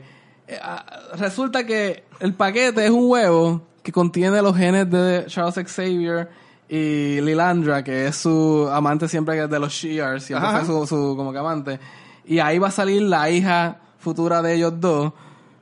eh, 0.48 0.58
ah, 0.62 0.86
resulta 1.18 1.66
que 1.66 2.06
el 2.22 2.34
paquete 2.34 2.86
es 2.86 2.92
un 2.92 3.10
huevo 3.10 3.62
que 3.84 3.92
contiene 3.92 4.42
los 4.42 4.56
genes 4.56 4.90
de 4.90 5.26
Charles 5.28 5.56
Xavier 5.56 6.30
y 6.70 7.20
Lilandra, 7.20 7.84
que 7.84 8.08
es 8.08 8.16
su 8.16 8.70
amante 8.72 9.10
siempre 9.10 9.50
de 9.50 9.60
los 9.60 9.74
Shears, 9.74 10.24
siempre 10.24 10.50
fue 10.50 10.66
su, 10.66 10.88
su 10.88 11.16
como 11.18 11.34
que 11.34 11.40
amante. 11.40 11.80
Y 12.26 12.40
ahí 12.40 12.58
va 12.58 12.70
a 12.70 12.72
salir 12.72 13.02
la 13.02 13.30
hija 13.30 13.80
futura 13.98 14.42
de 14.42 14.56
ellos 14.56 14.80
dos. 14.80 15.12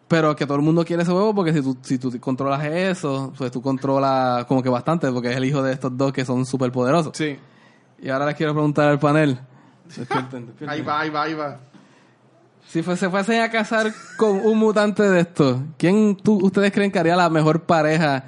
Pero 0.08 0.36
que 0.36 0.45
todo 0.45 0.56
el 0.56 0.63
mundo 0.63 0.86
quiere 0.86 1.04
ese 1.04 1.12
huevo 1.12 1.36
porque 1.36 1.52
si 1.52 1.62
tú, 1.62 1.76
si 1.82 1.97
tú 1.97 2.17
controlas 2.19 2.63
eso, 2.63 3.34
pues 3.38 3.52
tú 3.52 3.62
controlas 3.62 4.45
como 4.45 4.63
que 4.63 4.69
bastante, 4.69 5.12
porque 5.12 5.32
es 5.32 5.36
el 5.36 5.43
hijo 5.43 5.62
de 5.62 5.73
estos 5.73 5.97
dos 5.97 6.13
que 6.13 6.23
son 6.23 6.45
súper 6.45 6.71
poderosos. 6.71 7.12
Sí. 7.17 7.38
Y 8.01 8.10
ahora 8.10 8.25
les 8.27 8.36
quiero 8.36 8.53
preguntar 8.53 8.88
al 8.89 8.99
panel. 8.99 9.39
Despierten, 9.86 10.47
despierten. 10.47 10.69
Ahí 10.69 10.81
va, 10.81 10.99
ahí 11.01 11.10
va, 11.10 11.23
ahí 11.23 11.33
va. 11.33 11.60
Si 12.67 12.83
fue- 12.83 12.97
se 12.97 13.10
fuesen 13.10 13.41
a 13.41 13.49
casar 13.49 13.93
con 14.17 14.45
un 14.45 14.57
mutante 14.57 15.01
de 15.03 15.21
estos, 15.21 15.57
¿quién 15.77 16.15
tú, 16.17 16.38
ustedes 16.45 16.71
creen 16.71 16.91
que 16.91 16.99
haría 16.99 17.15
la 17.15 17.29
mejor 17.29 17.63
pareja 17.63 18.23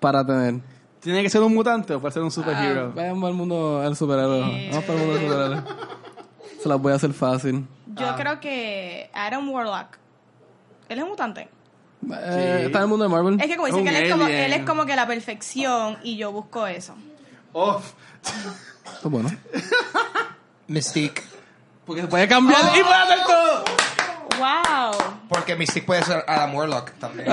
para 0.00 0.24
tener? 0.26 0.60
¿Tiene 1.00 1.22
que 1.22 1.28
ser 1.30 1.42
un 1.42 1.54
mutante 1.54 1.94
o 1.94 2.00
puede 2.00 2.12
ser 2.12 2.22
un 2.22 2.30
superhero? 2.30 2.92
Vamos 2.94 3.28
al 3.28 3.34
mundo 3.34 3.80
del 3.82 3.94
superhéroe. 3.94 4.68
Vamos 4.70 4.84
para 4.84 4.98
el 5.00 5.06
mundo 5.06 5.14
del 5.14 5.28
superhéroe. 5.28 5.62
Se 6.62 6.68
las 6.68 6.80
voy 6.80 6.92
a 6.92 6.96
hacer 6.96 7.12
fácil. 7.12 7.66
Yo 7.94 8.16
creo 8.16 8.40
que 8.40 9.10
Adam 9.14 9.48
Warlock. 9.48 9.98
Él 10.88 10.98
es 10.98 11.04
un 11.04 11.10
mutante. 11.10 11.48
Eh, 12.10 12.62
está 12.66 12.78
en 12.78 12.82
el 12.84 12.88
mundo 12.88 13.04
de 13.04 13.08
Marvel. 13.10 13.40
Es 13.40 13.46
que 13.46 13.56
como 13.56 13.66
dicen 13.66 13.80
un 13.82 13.86
que 13.86 13.96
él 13.98 14.04
es, 14.04 14.12
como, 14.12 14.26
él 14.26 14.52
es 14.52 14.62
como 14.64 14.86
que 14.86 14.96
la 14.96 15.06
perfección 15.06 15.98
y 16.02 16.16
yo 16.16 16.32
busco 16.32 16.66
eso. 16.66 16.94
Oh, 17.52 17.80
Está 18.94 19.08
bueno. 19.08 19.30
Mystique. 20.68 21.22
Porque 21.84 22.02
se 22.02 22.08
puede 22.08 22.26
cambiar 22.28 22.60
y 22.76 22.82
puede 22.82 22.94
hacer 22.94 23.18
todo. 23.26 23.64
¡Wow! 24.38 24.92
Porque 25.28 25.56
Mystique 25.56 25.86
puede 25.86 26.02
ser 26.02 26.24
Adam 26.26 26.54
Warlock 26.54 26.92
también. 26.98 27.28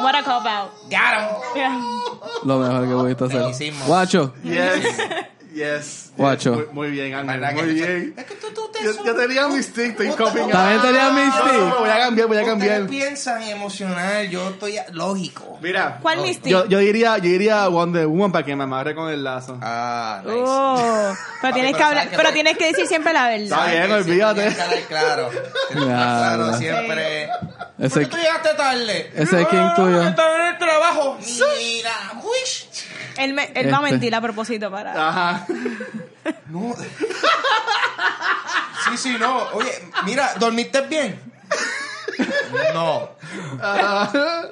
What 0.00 0.14
a 0.14 0.22
cop 0.24 0.46
out. 0.46 0.70
Got 0.90 0.92
him. 0.92 1.28
Yeah. 1.54 1.78
Lo 2.44 2.58
mejor 2.58 2.88
que 2.88 2.94
voy 2.94 3.16
a 3.18 3.24
hacer. 3.24 3.72
Guacho. 3.86 4.34
yes. 4.42 4.84
Yes. 5.58 6.10
Guacho. 6.16 6.52
Muy, 6.52 6.66
muy 6.72 6.90
bien, 6.90 7.14
Ángel. 7.14 7.40
¿Verdad 7.40 7.56
que 7.56 7.62
Muy 7.62 7.74
bien. 7.74 8.14
Es 8.16 8.24
que 8.24 8.34
tú, 8.36 8.46
tú 8.54 8.70
te 8.72 8.82
Yo, 8.84 9.04
yo 9.04 9.14
tenía 9.14 9.48
mi 9.48 9.62
stick, 9.62 9.90
estoy 9.90 10.08
coping. 10.10 10.48
También 10.50 10.80
tenía 10.82 11.10
No, 11.10 11.12
no, 11.12 11.24
Mystique. 11.26 11.78
voy 11.80 11.88
a 11.90 11.98
cambiar, 11.98 12.26
voy 12.28 12.36
a 12.36 12.40
Ustedes 12.42 12.46
cambiar. 12.48 12.86
piensan 12.86 13.42
emocional, 13.42 14.28
yo 14.28 14.48
estoy 14.50 14.76
lógico. 14.92 15.58
Mira. 15.60 15.98
¿Cuál 16.02 16.20
Mystique? 16.22 16.50
Yo, 16.50 16.66
yo 16.66 16.78
diría, 16.78 17.18
yo 17.18 17.24
diría 17.24 17.66
Wonder 17.68 18.06
Woman 18.06 18.30
para 18.32 18.44
que 18.44 18.54
me 18.56 18.64
amarre 18.64 18.94
con 18.94 19.10
el 19.10 19.22
lazo. 19.24 19.58
Ah, 19.62 20.22
nice. 20.24 20.36
Oh, 20.44 21.14
pero 21.42 21.54
tienes 21.54 21.76
que 21.76 21.82
hablar, 21.82 22.08
pero 22.14 22.32
tienes 22.32 22.56
que 22.56 22.66
decir 22.66 22.86
siempre 22.86 23.12
la 23.12 23.34
Está 23.34 23.64
verdad. 23.66 23.70
bien, 23.72 23.82
Que 23.82 23.88
siempre 24.04 24.24
olvídate. 24.24 24.84
Claro. 24.88 25.30
Claro 25.70 26.56
siempre. 26.58 27.28
Ese- 27.78 28.00
¿Por 28.00 28.00
qué 28.00 28.06
tú 28.06 28.16
llegaste 28.16 28.54
tarde? 28.54 29.12
ese 29.14 29.42
es 29.42 29.48
quién 29.48 29.74
tuyo. 29.76 30.02
Ah, 30.02 30.08
Estaba 30.08 30.36
en 30.36 30.52
el 30.52 30.58
trabajo. 30.58 31.18
Mira, 31.20 31.92
uish. 32.22 32.66
Él, 33.18 33.34
me- 33.34 33.50
él 33.54 33.66
va 33.72 33.78
a 33.78 33.80
Este. 33.80 33.90
mentir 33.92 34.14
a 34.14 34.20
propósito 34.20 34.70
para... 34.70 35.08
Ajá. 35.08 35.46
No. 36.50 36.74
Sí, 38.84 38.96
sí, 38.96 39.16
no. 39.18 39.48
Oye, 39.54 39.70
mira, 40.04 40.32
¿dormiste 40.38 40.80
bien? 40.82 41.18
No. 42.74 43.10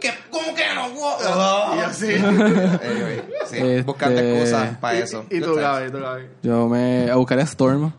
¿Qué? 0.01 0.15
¿Cómo 0.31 0.55
que 0.55 0.65
no? 0.75 1.77
Y 1.77 1.81
así. 1.81 2.15
Anyway, 2.15 3.23
sí, 3.47 3.57
Este- 3.57 3.83
buscando 3.83 4.21
excusas 4.21 4.77
para 4.79 4.99
eso. 4.99 5.27
Y 5.31 5.41
tú. 5.41 5.55
Gaby, 5.55 5.91
tú, 5.91 6.01
Gaby. 6.01 6.29
Yo 6.43 6.69
me 6.69 7.13
buscaría 7.15 7.45
a 7.45 7.47
Storm. 7.47 7.93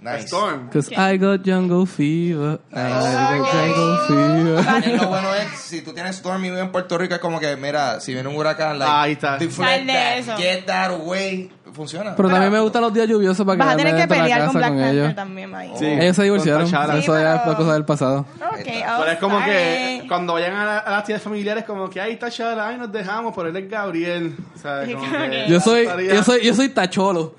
Nice. 0.00 0.26
Storm. 0.26 0.70
Cause 0.70 0.90
I 0.92 1.16
got 1.18 1.40
jungle 1.44 1.84
fever. 1.84 2.60
I 2.72 3.38
got 3.38 3.50
jungle 3.50 3.98
fever. 4.06 4.64
Y 4.86 4.96
lo 4.96 5.08
bueno 5.08 5.34
es, 5.34 5.48
si 5.58 5.82
tú 5.82 5.92
tienes 5.92 6.16
Storm 6.16 6.44
y 6.44 6.50
vives 6.50 6.62
en 6.62 6.70
Puerto 6.70 6.96
Rico, 6.96 7.14
es 7.14 7.20
como 7.20 7.40
que, 7.40 7.56
mira, 7.56 7.98
si 8.00 8.14
viene 8.14 8.28
un 8.28 8.36
huracán, 8.36 8.78
like, 8.78 8.92
Ahí 8.94 9.12
está. 9.12 9.36
deflect 9.38 9.86
that, 9.88 10.18
eso. 10.18 10.36
get 10.36 10.64
that 10.66 10.90
away, 10.92 11.50
funciona. 11.72 12.14
Pero 12.14 12.28
también 12.28 12.52
me 12.52 12.60
gustan 12.60 12.82
los 12.82 12.94
días 12.94 13.08
lluviosos 13.08 13.44
para 13.44 13.58
Vas 13.64 13.74
a 13.74 13.76
tener 13.76 13.94
que 13.94 14.00
la 14.00 14.06
pelear 14.06 14.44
con 14.46 14.54
Black 14.54 14.68
con 14.70 14.78
Panther 14.78 14.94
ellos. 14.94 15.14
también 15.16 15.54
ahí. 15.54 15.72
Sí. 15.76 15.86
Ellos 15.86 16.14
se 16.16 16.22
divorciaron. 16.22 16.62
Eso 16.62 17.18
ya 17.20 17.40
pero- 17.42 17.50
es 17.52 17.56
cosa 17.58 17.72
del 17.74 17.84
pasado. 17.84 18.20
Ok, 18.20 18.58
Pero 18.64 18.98
oh, 19.00 19.04
es 19.04 19.18
como 19.18 19.44
que 19.44 20.04
cuando 20.06 20.34
vayan 20.34 20.54
a, 20.54 20.64
la- 20.64 20.78
a 20.78 20.90
las 20.92 21.04
tiendas 21.04 21.24
familiares, 21.24 21.64
como 21.64 21.90
que 21.90 22.00
ahí 22.00 22.12
está 22.12 22.30
Chala, 22.30 22.68
ay, 22.68 22.76
nos 22.76 22.92
dejamos, 22.92 23.34
pero 23.34 23.48
él 23.48 23.56
es 23.56 23.68
Gabriel. 23.68 24.36
¿sabes? 24.62 24.94
Como 24.94 25.10
que 25.10 25.46
Yo 25.48 25.58
soy, 25.60 25.88
yo 26.08 26.22
soy, 26.22 26.44
yo 26.44 26.54
soy 26.54 26.68
tacholo. 26.68 27.34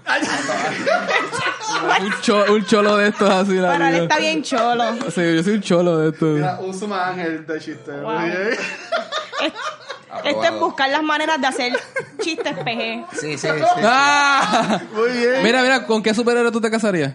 Un, 2.02 2.22
cho- 2.22 2.46
un 2.54 2.66
cholo 2.66 2.98
de 2.98 3.10
estos 3.10 3.30
así. 3.30 3.54
La 3.54 3.72
Pero 3.74 3.86
él 3.88 3.96
está 4.04 4.18
bien 4.18 4.44
cholo. 4.44 4.84
Sí, 5.14 5.36
yo 5.36 5.44
soy 5.44 5.54
un 5.54 5.62
cholo 5.62 5.98
de 5.98 6.10
estos. 6.10 6.30
Mira, 6.36 6.60
uso 6.62 6.88
más 6.88 7.10
ángel 7.10 7.46
de 7.46 7.60
chiste. 7.60 7.92
Wow. 7.92 8.20
Muy 8.20 8.30
bien. 8.30 8.50
Este 10.10 10.30
es 10.30 10.36
Aprobado. 10.36 10.60
buscar 10.66 10.90
las 10.90 11.04
maneras 11.04 11.40
de 11.40 11.48
hacer 11.48 11.72
chistes 12.22 12.54
PG. 12.58 13.06
Sí, 13.20 13.38
sí, 13.38 13.48
sí. 13.48 13.48
¡Ah! 13.84 14.80
Muy 14.94 15.10
bien. 15.12 15.44
Mira, 15.44 15.62
mira, 15.62 15.86
¿con 15.86 16.02
qué 16.02 16.14
superhéroe 16.14 16.52
tú 16.52 16.60
te 16.60 16.70
casarías? 16.72 17.14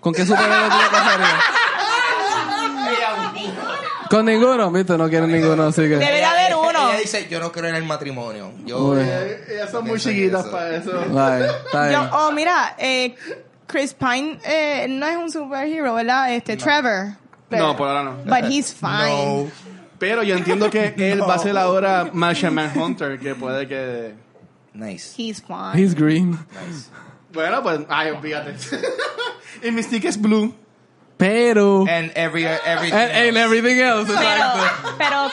¿Con 0.00 0.12
qué 0.12 0.24
superhéroe 0.26 0.68
tú 0.68 0.76
te 0.78 0.90
casarías? 0.96 1.34
Con 4.10 4.24
ninguno, 4.24 4.70
viste, 4.70 4.96
no 4.96 5.08
quieren 5.08 5.32
ninguno, 5.32 5.64
así 5.64 5.82
que. 5.82 5.96
Debe 5.96 6.18
de 6.18 6.24
haber 6.24 6.54
uno. 6.54 6.90
Ella 6.90 7.00
dice, 7.00 7.26
yo 7.28 7.40
no 7.40 7.50
creo 7.50 7.66
en 7.70 7.74
el 7.74 7.84
matrimonio. 7.84 8.52
Yo, 8.64 8.78
Uy. 8.78 9.00
Eh, 9.02 9.44
Ellas 9.50 9.70
son 9.70 9.84
muy 9.84 9.98
chiquitas 9.98 10.42
eso. 10.42 10.50
para 10.52 10.76
eso. 10.76 10.92
Vale, 11.08 11.46
está 11.46 11.90
Yo, 11.92 11.98
bien. 12.00 12.10
oh, 12.12 12.30
mira, 12.30 12.76
eh, 12.78 13.16
Chris 13.66 13.94
Pine 13.94 14.38
eh, 14.44 14.86
no 14.88 15.06
es 15.06 15.16
un 15.16 15.30
superhero, 15.30 15.94
¿verdad? 15.94 16.32
Este, 16.34 16.56
Trevor. 16.56 17.16
Pero- 17.48 17.66
No, 17.68 17.76
por 17.76 17.88
ahora 17.88 18.02
no. 18.04 18.16
But 18.24 18.50
he's 18.50 18.72
fine. 18.74 19.44
no. 19.44 19.50
Pero 19.98 20.22
yo 20.22 20.36
entiendo 20.36 20.68
que 20.70 20.94
él 20.98 21.22
va 21.22 21.34
a 21.34 21.38
ser 21.38 21.56
ahora 21.56 22.10
Martian 22.12 22.54
Manhunter, 22.54 23.18
que 23.18 23.34
puede 23.34 23.66
que... 23.66 24.14
Nice. 24.74 25.14
He's 25.16 25.40
fine. 25.40 25.72
He's 25.74 25.94
green. 25.94 26.38
Bueno, 27.32 27.62
pues, 27.62 27.80
ay, 27.88 28.12
fíjate. 28.20 28.54
y 29.62 29.70
Mystique 29.70 30.06
es 30.08 30.20
blue. 30.20 30.54
Pero... 31.18 31.84
And 31.88 32.12
every, 32.14 32.44
everything 32.44 32.92
And, 32.94 33.10
and 33.12 33.36
else. 33.36 33.44
everything 33.46 33.78
else, 33.80 34.06
Pero, 34.12 34.44
pero 34.98 35.30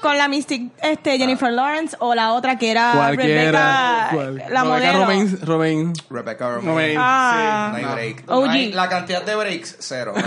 con 0.00 0.16
la 0.16 0.26
Mystic 0.28 0.70
este, 0.80 1.18
Jennifer 1.18 1.52
Lawrence 1.52 1.94
o 1.98 2.14
la 2.14 2.32
otra 2.32 2.56
que 2.56 2.70
era 2.70 2.92
Cualquiera. 2.94 4.08
Rebecca, 4.10 4.10
¿Cuál? 4.12 4.34
la 4.36 4.44
Rebecca 4.44 4.64
modelo. 4.64 4.98
Romain, 5.00 5.38
Romain. 5.42 5.92
Rebecca 6.08 6.48
Romaine. 6.48 6.68
Romaine, 6.70 6.96
Ah. 6.98 7.68
No 7.72 7.76
hay 7.76 7.84
sí. 7.84 7.90
break. 7.92 8.26
No 8.26 8.44
hay- 8.50 8.72
la 8.72 8.88
cantidad 8.88 9.22
de 9.22 9.34
breaks, 9.36 9.76
cero. 9.80 10.14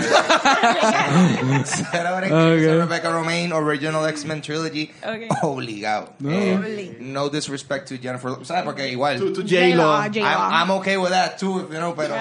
cero 1.66 2.16
breaks. 2.18 2.34
Okay. 2.34 2.68
Rebecca 2.78 3.12
Romaine, 3.12 3.54
Original 3.54 4.06
X-Men 4.08 4.42
Trilogy, 4.42 4.92
Okay. 5.04 5.28
obligado. 5.42 6.14
Eh, 6.28 6.98
no 7.00 7.30
disrespect 7.30 7.88
to 7.90 7.96
Jennifer, 7.98 8.36
¿sabes? 8.46 8.64
Porque 8.64 8.90
igual. 8.90 9.18
To, 9.20 9.34
to 9.34 9.42
J-Lo. 9.44 9.92
I'm, 9.94 10.14
I'm 10.26 10.72
okay 10.72 10.98
with 10.98 11.10
that 11.12 11.38
too, 11.40 11.68
you 11.72 11.78
know, 11.80 11.94
pero 11.96 12.14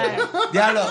diablo, 0.53 0.83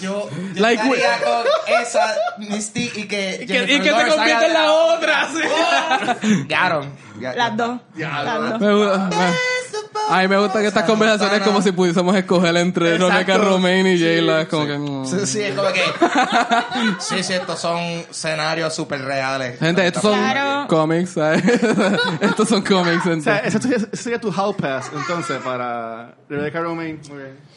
yo, 0.00 0.28
yo 0.54 0.60
Like 0.62 0.80
estaría 0.80 1.18
con 1.28 1.74
esa 1.82 2.14
Misty 2.38 2.92
y 2.94 3.06
que 3.06 3.38
Y 3.42 3.46
que, 3.46 3.54
Jennifer 3.54 3.76
y 3.76 3.80
que 3.80 3.90
te 3.92 4.06
convierte 4.16 4.46
en 4.46 4.52
la 4.52 4.72
otra. 4.72 5.28
sí. 5.32 6.46
Ya- 6.48 6.86
ya 7.20 7.32
Las 7.34 7.56
dos. 7.56 7.80
Las 7.96 8.24
A 10.10 10.20
mí 10.22 10.28
me 10.28 10.38
gusta 10.38 10.60
que 10.60 10.68
estas 10.68 10.84
conversaciones 10.84 11.42
como 11.42 11.60
si 11.60 11.72
pudiésemos 11.72 12.14
escoger 12.16 12.56
entre 12.56 12.94
Exacto. 12.94 13.12
Rebecca 13.12 13.36
Romain 13.38 13.86
y 13.86 13.98
Jayla. 13.98 14.42
Es 14.42 14.48
como 14.48 14.66
que. 14.66 14.78
mm. 14.78 15.04
Sí, 15.06 15.26
sí, 15.26 15.42
es 15.42 15.54
como 15.54 15.68
que. 15.72 15.82
Sí, 17.00 17.22
sí, 17.22 17.34
estos 17.34 17.58
son 17.60 17.78
escenarios 17.78 18.74
súper 18.74 19.02
reales. 19.04 19.58
Gente, 19.58 19.86
estos 19.86 20.02
son 20.02 20.18
Claro. 20.18 20.66
cómics, 20.68 21.10
¿sabes? 21.10 21.42
estos 22.20 22.48
son 22.48 22.62
cómics. 22.62 23.04
O 23.06 23.20
sea, 23.20 23.42
entonces. 23.44 23.82
ese 23.92 23.96
sería, 23.96 24.20
tu 24.20 24.30
hall 24.32 24.54
pass, 24.56 24.90
entonces, 24.94 25.38
para 25.42 26.14
Rebecca. 26.28 26.60
Eso 26.60 27.14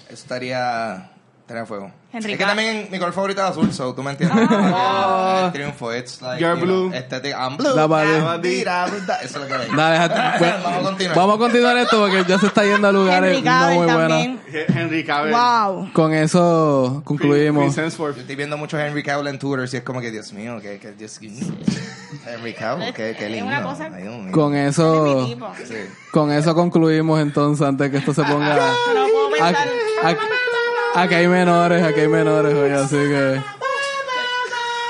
estaría. 0.09 1.09
Estaría 1.51 1.63
a 1.63 1.65
fuego. 1.65 1.91
Henry 2.13 2.31
es 2.33 2.37
que 2.37 2.45
también 2.45 2.87
mi 2.89 2.97
color 2.97 3.13
favorito 3.13 3.41
es 3.41 3.49
azul, 3.49 3.73
so 3.73 3.93
tú 3.93 4.01
me 4.03 4.11
entiendes. 4.11 4.47
Ah. 4.49 5.43
El 5.47 5.51
triunfo, 5.51 5.93
it's 5.93 6.21
like. 6.21 6.41
You're 6.41 6.57
you 6.57 6.65
know, 6.65 6.87
blue. 6.89 6.95
esthetic, 6.97 7.33
I'm 7.33 7.57
blue. 7.57 7.73
I'm 7.77 8.41
dira, 8.41 8.87
da- 9.05 9.17
Eso 9.21 9.43
es 9.43 9.49
lo 9.49 9.57
que 9.57 9.65
pues, 9.65 9.69
Vamos 10.63 10.79
a 10.79 10.81
continuar. 10.81 11.17
Vamos 11.17 11.35
a 11.35 11.39
continuar 11.39 11.77
esto 11.77 11.99
porque 11.99 12.23
ya 12.25 12.39
se 12.39 12.47
está 12.47 12.63
yendo 12.63 12.87
a 12.87 12.91
lugares 12.93 13.37
Henry 13.37 13.49
no 13.49 13.69
muy 13.71 13.93
buenos. 13.93 14.39
Henry 14.69 15.03
Cavill. 15.03 15.33
Wow. 15.33 15.91
Con 15.93 16.13
eso 16.13 17.01
concluimos. 17.03 17.65
Chris 17.65 17.77
Hemsworth. 17.77 18.15
Yo 18.15 18.21
estoy 18.21 18.35
viendo 18.37 18.57
mucho 18.57 18.79
Henry 18.79 19.03
Cavill 19.03 19.27
en 19.27 19.37
Twitter 19.39 19.67
y 19.71 19.75
es 19.77 19.83
como 19.83 19.99
que, 19.99 20.11
Dios 20.11 20.31
mío, 20.31 20.59
que, 20.61 20.79
que 20.79 20.93
Dios, 20.93 21.19
Henry 21.21 22.53
Cavill, 22.53 22.93
que, 22.93 23.13
que 23.15 23.25
Es 23.25 23.31
lindo. 23.31 23.47
una 23.47 23.63
cosa- 23.63 23.89
Ay, 23.93 24.03
mío. 24.03 24.31
Con 24.31 24.55
eso. 24.55 25.27
Sí. 25.27 25.75
con 26.13 26.31
eso 26.31 26.55
concluimos 26.55 27.19
entonces 27.19 27.67
antes 27.67 27.91
que 27.91 27.97
esto 27.97 28.13
se 28.13 28.23
ponga. 28.23 28.55
No 28.93 29.07
puedo 29.11 29.31
pensar. 29.31 29.67
Aquí, 30.93 31.15
hay 31.15 31.27
menores, 31.27 31.83
aquí 31.83 32.01
hay 32.01 32.07
menores 32.07 32.53
hoy, 32.53 32.71
así 32.71 32.95
que 32.95 33.41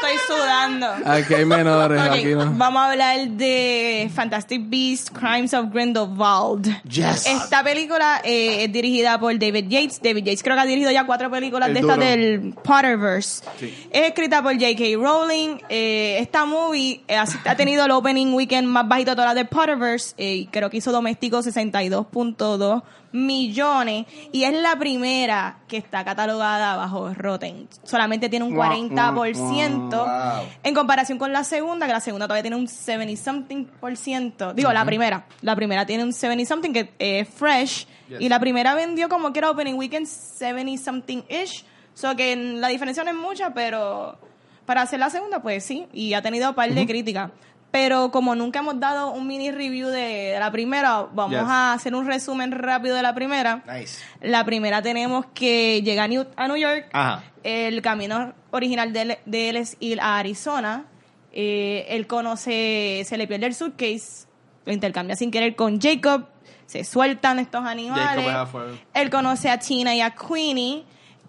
Estoy 0.03 0.35
sudando. 0.35 0.87
aquí 1.05 1.33
hay 1.35 1.45
menores, 1.45 2.01
aquí 2.01 2.33
no. 2.35 2.51
Vamos 2.53 2.81
a 2.81 2.91
hablar 2.91 3.27
de 3.29 4.09
Fantastic 4.13 4.61
Beasts, 4.67 5.11
Crimes 5.11 5.53
of 5.53 5.71
Grindelwald. 5.71 6.81
Yes. 6.83 7.27
Esta 7.27 7.63
película 7.63 8.19
eh, 8.23 8.63
es 8.65 8.71
dirigida 8.73 9.19
por 9.19 9.37
David 9.37 9.67
Yates. 9.69 10.01
David 10.01 10.23
Yates 10.25 10.41
creo 10.43 10.55
que 10.55 10.61
ha 10.63 10.65
dirigido 10.65 10.91
ya 10.91 11.05
cuatro 11.05 11.29
películas 11.29 11.67
El 11.69 11.75
de 11.75 11.79
estas 11.81 11.99
del 11.99 12.53
Potterverse. 12.63 13.43
Sí. 13.59 13.87
Es 13.91 14.07
escrita 14.07 14.41
por 14.41 14.53
J.K. 14.53 14.83
Rowling. 14.97 15.59
Eh, 15.69 16.17
esta 16.19 16.45
movie 16.45 17.01
eh, 17.07 17.15
ha- 17.15 17.25
ha 17.45 17.55
tenido 17.55 17.85
el 17.85 17.91
opening 17.91 18.33
weekend 18.33 18.67
más 18.67 18.87
bajito 18.87 19.11
de 19.11 19.15
todas 19.15 19.29
las 19.29 19.35
del 19.35 19.47
Potterverse. 19.47 20.15
eh, 20.17 20.33
y 20.33 20.45
creo 20.47 20.69
que 20.71 20.77
hizo 20.77 20.91
doméstico 20.91 21.37
62.2 21.43 22.81
millones. 23.11 24.05
Y 24.31 24.43
es 24.43 24.53
la 24.53 24.75
primera 24.77 25.59
que 25.67 25.77
está 25.77 26.03
catalogada 26.03 26.75
bajo 26.75 27.13
Rotten. 27.13 27.67
Solamente 27.83 28.29
tiene 28.29 28.45
un 28.45 28.55
Guau, 28.55 28.71
40%. 28.71 29.89
Wow. 29.89 30.47
En 30.63 30.73
comparación 30.73 31.17
con 31.17 31.31
la 31.31 31.43
segunda, 31.43 31.87
que 31.87 31.93
la 31.93 31.99
segunda 31.99 32.27
todavía 32.27 32.43
tiene 32.43 32.57
un 32.57 32.67
70 32.67 33.21
something 33.21 33.65
por 33.65 33.95
ciento. 33.97 34.53
Digo, 34.53 34.71
la 34.71 34.85
primera. 34.85 35.25
La 35.41 35.55
primera 35.55 35.85
tiene 35.85 36.03
un 36.03 36.13
70 36.13 36.45
something 36.45 36.73
que 36.73 36.93
es 36.99 37.27
fresh. 37.27 37.87
Yes. 38.09 38.21
Y 38.21 38.29
la 38.29 38.39
primera 38.39 38.75
vendió 38.75 39.09
como 39.09 39.31
que 39.31 39.39
era 39.39 39.51
opening 39.51 39.75
weekend 39.75 40.07
70 40.07 40.83
something 40.83 41.23
ish. 41.29 41.65
So 41.93 42.15
que 42.15 42.35
la 42.35 42.69
diferencia 42.69 43.03
no 43.03 43.11
es 43.11 43.17
mucha, 43.17 43.53
pero 43.53 44.17
para 44.65 44.83
hacer 44.83 44.99
la 44.99 45.09
segunda, 45.09 45.41
pues 45.41 45.63
sí. 45.63 45.87
Y 45.93 46.13
ha 46.13 46.21
tenido 46.21 46.49
un 46.49 46.55
par 46.55 46.73
de 46.73 46.85
críticas. 46.87 47.31
Pero 47.71 48.11
como 48.11 48.35
nunca 48.35 48.59
hemos 48.59 48.79
dado 48.81 49.11
un 49.11 49.25
mini 49.27 49.49
review 49.49 49.87
de, 49.87 50.31
de 50.33 50.39
la 50.39 50.51
primera, 50.51 51.07
vamos 51.13 51.39
Yes. 51.39 51.47
a 51.49 51.73
hacer 51.73 51.95
un 51.95 52.05
resumen 52.05 52.51
rápido 52.51 52.95
de 52.97 53.01
la 53.01 53.15
primera. 53.15 53.63
Nice. 53.65 54.03
La 54.21 54.43
primera 54.43 54.81
tenemos 54.81 55.25
que 55.33 55.81
llega 55.81 56.03
a 56.03 56.07
New, 56.09 56.25
a 56.35 56.47
New 56.49 56.57
York. 56.57 56.89
Ajá. 56.91 57.23
El 57.43 57.81
camino 57.81 58.33
original 58.51 58.91
de 58.91 59.01
él, 59.01 59.17
de 59.25 59.49
él 59.49 59.55
es 59.55 59.77
ir 59.79 60.01
a 60.01 60.17
Arizona. 60.17 60.83
Eh, 61.31 61.85
él 61.89 62.07
conoce, 62.07 63.03
se 63.05 63.17
le 63.17 63.25
pierde 63.25 63.45
el 63.45 63.55
suitcase, 63.55 64.27
lo 64.65 64.73
intercambia 64.73 65.15
sin 65.15 65.31
querer 65.31 65.55
con 65.55 65.79
Jacob. 65.79 66.25
Se 66.65 66.83
sueltan 66.83 67.39
estos 67.39 67.65
animales. 67.65 68.25
Jacob. 68.25 68.77
Él 68.93 69.09
conoce 69.09 69.49
a 69.49 69.57
Tina 69.59 69.95
y 69.95 70.01
a 70.01 70.11
Queenie. 70.11 70.83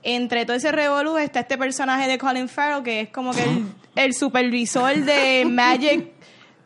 Entre 0.05 0.45
todo 0.45 0.57
ese 0.57 0.73
revolú 0.73 1.17
está 1.19 1.41
este 1.41 1.57
personaje 1.57 2.09
de 2.09 2.19
Colin 2.19 2.49
Farrell 2.49 2.83
que 2.83 3.01
es 3.03 3.09
como 3.11 3.31
que 3.33 3.45
el, 3.45 3.65
el 3.95 4.15
supervisor 4.15 4.97
de 4.97 5.45
Magic 5.49 6.11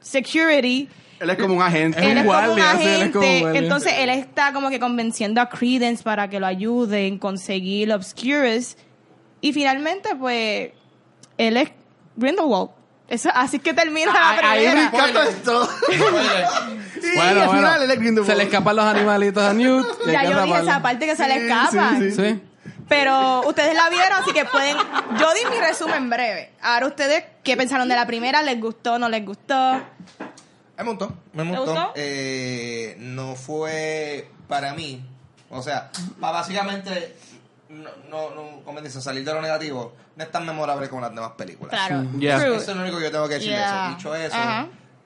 Security. 0.01 0.89
Él 1.19 1.31
es 1.31 1.39
como 1.39 1.55
un 1.55 1.63
agente. 1.63 1.99
Él 2.11 2.19
es 2.19 2.25
como 2.27 2.53
un 2.53 2.61
agente. 2.61 3.59
Entonces 3.59 3.93
él 3.99 4.11
está 4.11 4.53
como 4.53 4.69
que 4.71 4.79
convenciendo 4.79 5.41
a 5.41 5.49
Credence 5.49 6.03
para 6.03 6.29
que 6.29 6.39
lo 6.41 6.47
ayude 6.47 7.07
en 7.07 7.19
conseguir 7.19 7.93
Obscurus. 7.93 8.77
Y 9.41 9.53
finalmente, 9.53 10.11
pues, 10.19 10.71
él 11.39 11.57
es 11.57 11.71
Grindelwald. 12.17 12.71
Eso, 13.09 13.31
así 13.33 13.61
que 13.61 13.73
termina 13.73 14.13
la 14.13 14.31
Ahí 14.51 14.67
primera. 14.67 14.91
brinca 14.91 15.31
todo. 15.45 15.69
Sí, 15.87 15.99
Bueno, 17.15 17.29
al 17.43 17.47
bueno, 17.47 17.53
final 17.53 17.83
él 17.83 17.91
es 17.91 17.99
Grindelwald. 17.99 18.31
se 18.31 18.37
le 18.37 18.43
escapan 18.45 18.77
los 18.77 18.85
animalitos 18.85 19.43
a 19.43 19.53
Newt. 19.53 19.87
Ya 20.07 20.25
yo 20.25 20.43
dije 20.43 20.59
esa 20.61 20.83
parte 20.83 21.07
que 21.07 21.15
se 21.17 21.29
le 21.29 21.47
escapa. 21.47 21.97
sí, 21.99 22.11
sí. 22.11 22.17
Sí. 22.17 22.41
Pero 22.89 23.41
ustedes 23.49 23.75
la 23.75 23.89
vieron, 23.91 24.13
así 24.13 24.33
que 24.33 24.45
pueden. 24.45 24.77
Yo 25.19 25.35
di 25.35 25.41
mi 25.51 25.59
resumen 25.61 26.09
breve. 26.09 26.53
Ahora 26.63 26.87
ustedes, 26.87 27.25
¿qué 27.43 27.57
pensaron 27.57 27.89
de 27.89 27.97
la 27.97 28.07
primera? 28.07 28.43
¿Les 28.43 28.61
gustó? 28.61 28.99
¿No 28.99 29.09
les 29.09 29.25
gustó? 29.27 29.81
Me 30.79 30.85
montó, 30.85 31.09
me 31.33 31.43
¿Te 31.43 31.49
montó. 31.49 31.65
gustó? 31.65 31.93
Eh, 31.97 32.97
no 32.99 33.35
fue 33.35 34.29
para 34.47 34.75
mí. 34.75 35.05
O 35.51 35.63
sea, 35.63 35.91
para 36.21 36.35
básicamente, 36.35 37.17
no, 37.71 37.89
no, 38.11 38.31
no, 38.35 38.61
como 38.65 38.81
dicen, 38.81 39.01
salir 39.01 39.25
de 39.25 39.33
lo 39.33 39.41
negativo, 39.41 39.95
no 40.17 40.23
es 40.25 40.31
tan 40.31 40.45
memorable 40.45 40.89
como 40.89 41.01
las 41.03 41.15
demás 41.15 41.33
películas. 41.33 41.71
Claro. 41.71 42.07
Yeah. 42.19 42.39
True. 42.39 42.57
Eso 42.57 42.71
es 42.73 42.77
lo 42.77 42.83
único 42.83 42.99
que 42.99 43.05
yo 43.05 43.11
tengo 43.11 43.29
que 43.29 43.35
decir 43.35 43.51
Yeah. 43.51 43.87
eso. 43.89 43.97
Dicho 43.97 44.15
eso, 44.15 44.37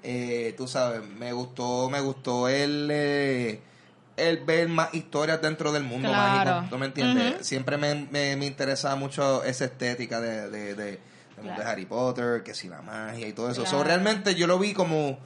eh, 0.03 0.55
tú 0.57 0.67
sabes, 0.67 1.03
me 1.07 1.33
gustó, 1.33 1.89
me 1.91 2.01
gustó 2.01 2.49
el, 2.49 2.89
eh, 2.91 3.61
el 4.29 4.39
ver 4.45 4.69
más 4.69 4.93
historias 4.95 5.41
dentro 5.43 5.73
del 5.73 5.85
mundo 5.85 6.09
Claro. 6.09 6.51
mágico. 6.51 6.67
¿Tú 6.71 6.79
me 6.79 6.87
entiendes? 6.87 7.47
Siempre 7.47 7.77
me, 7.77 7.95
me, 8.11 8.37
me 8.37 8.47
interesa 8.47 8.95
mucho 8.97 9.43
esa 9.45 9.65
estética 9.67 10.21
de, 10.21 10.49
de, 10.51 10.75
de, 10.75 11.01
mundo 11.37 11.55
Claro. 11.55 11.63
de 11.63 11.69
Harry 11.71 11.87
Potter, 11.87 12.43
que 12.43 12.55
si 12.55 12.69
la 12.69 12.83
magia 12.83 13.27
y 13.27 13.33
todo 13.33 13.51
eso. 13.51 13.63
So, 13.65 13.71
Claro. 13.77 13.85
realmente 13.85 14.35
yo 14.35 14.47
lo 14.47 14.59
vi 14.59 14.73
como 14.75 15.19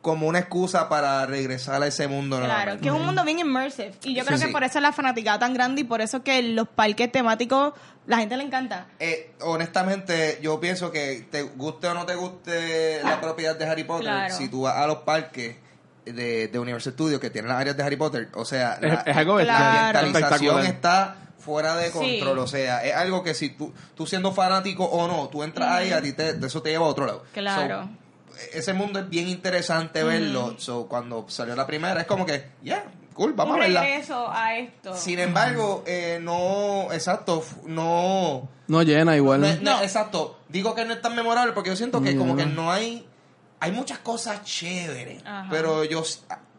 como 0.00 0.28
una 0.28 0.38
excusa 0.38 0.88
para 0.88 1.26
regresar 1.26 1.82
a 1.82 1.86
ese 1.88 2.06
mundo 2.06 2.38
Claro, 2.38 2.78
que 2.80 2.86
es 2.86 2.94
un 2.94 3.04
mundo 3.04 3.24
bien 3.24 3.40
immersive. 3.40 3.92
Y 4.04 4.14
yo 4.14 4.22
Sí, 4.22 4.26
creo 4.28 4.38
que 4.38 4.46
sí. 4.46 4.52
por 4.52 4.62
eso 4.62 4.78
es 4.78 4.82
la 4.82 4.92
fanaticada 4.92 5.40
tan 5.40 5.52
grande 5.52 5.80
y 5.80 5.84
por 5.84 6.00
eso 6.00 6.22
que 6.22 6.40
los 6.40 6.68
parques 6.68 7.10
temáticos, 7.10 7.74
la 8.06 8.18
gente 8.18 8.36
le 8.36 8.44
encanta. 8.44 8.86
Eh, 9.00 9.32
honestamente, 9.40 10.38
yo 10.40 10.60
pienso 10.60 10.92
que 10.92 11.26
te 11.30 11.42
guste 11.42 11.88
o 11.88 11.94
no 11.94 12.06
te 12.06 12.14
guste 12.14 13.02
la 13.02 13.20
propiedad 13.20 13.56
de 13.58 13.66
Harry 13.66 13.84
Potter, 13.84 14.04
Claro. 14.06 14.34
si 14.34 14.48
tú 14.48 14.62
vas 14.62 14.76
a 14.76 14.86
los 14.86 14.98
parques 14.98 15.56
de, 16.12 16.48
de 16.48 16.58
Universal 16.58 16.92
Studios 16.92 17.20
que 17.20 17.30
tienen 17.30 17.48
las 17.50 17.60
áreas 17.60 17.76
de 17.76 17.82
Harry 17.82 17.96
Potter, 17.96 18.28
o 18.34 18.44
sea, 18.44 18.74
Es, 18.74 18.92
la, 18.92 19.00
es 19.06 19.16
algo 19.16 19.40
la 19.40 19.88
ambientalización 19.90 20.66
está 20.66 21.16
fuera 21.38 21.76
de 21.76 21.90
control, 21.90 22.36
Sí. 22.38 22.42
o 22.42 22.46
sea, 22.46 22.84
es 22.84 22.94
algo 22.94 23.22
que 23.22 23.32
si 23.34 23.50
tú, 23.50 23.72
tú 23.94 24.06
siendo 24.06 24.32
fanático 24.32 24.84
o 24.84 25.06
no, 25.08 25.28
tú 25.28 25.42
entras 25.42 25.70
ahí, 25.70 25.92
a 25.92 26.02
ti 26.02 26.12
te, 26.12 26.34
de 26.34 26.46
eso 26.46 26.60
te 26.62 26.70
lleva 26.70 26.86
a 26.86 26.88
otro 26.88 27.06
lado. 27.06 27.24
Claro. 27.32 27.82
So, 28.32 28.38
ese 28.52 28.72
mundo 28.72 29.00
es 29.00 29.08
bien 29.08 29.28
interesante 29.28 30.04
verlo, 30.04 30.54
so, 30.58 30.86
cuando 30.86 31.24
salió 31.28 31.56
la 31.56 31.66
primera 31.66 32.00
es 32.00 32.06
como 32.06 32.24
que, 32.26 32.50
yeah, 32.62 32.84
cool, 33.14 33.32
vamos 33.32 33.54
un 33.56 33.62
a 33.62 33.64
verla. 33.64 33.80
regreso 33.82 34.28
a 34.30 34.56
esto. 34.56 34.94
Sin 34.96 35.18
embargo, 35.18 35.82
eh, 35.86 36.18
no, 36.22 36.92
exacto, 36.92 37.42
no, 37.66 38.48
No 38.68 38.82
llena 38.82 39.16
igual. 39.16 39.40
no, 39.40 39.46
es- 39.46 39.62
no, 39.62 39.80
exacto. 39.82 40.38
Digo 40.48 40.74
que 40.74 40.84
no 40.84 40.92
es 40.94 41.00
tan 41.02 41.14
memorable 41.16 41.52
porque 41.52 41.70
yo 41.70 41.76
siento 41.76 42.00
que 42.02 42.16
como 42.16 42.36
que 42.36 42.46
no 42.46 42.70
hay, 42.70 43.06
hay 43.60 43.72
muchas 43.72 43.98
cosas 43.98 44.42
chéveres, 44.44 45.22
Ajá. 45.24 45.48
pero 45.50 45.84
yo, 45.84 46.02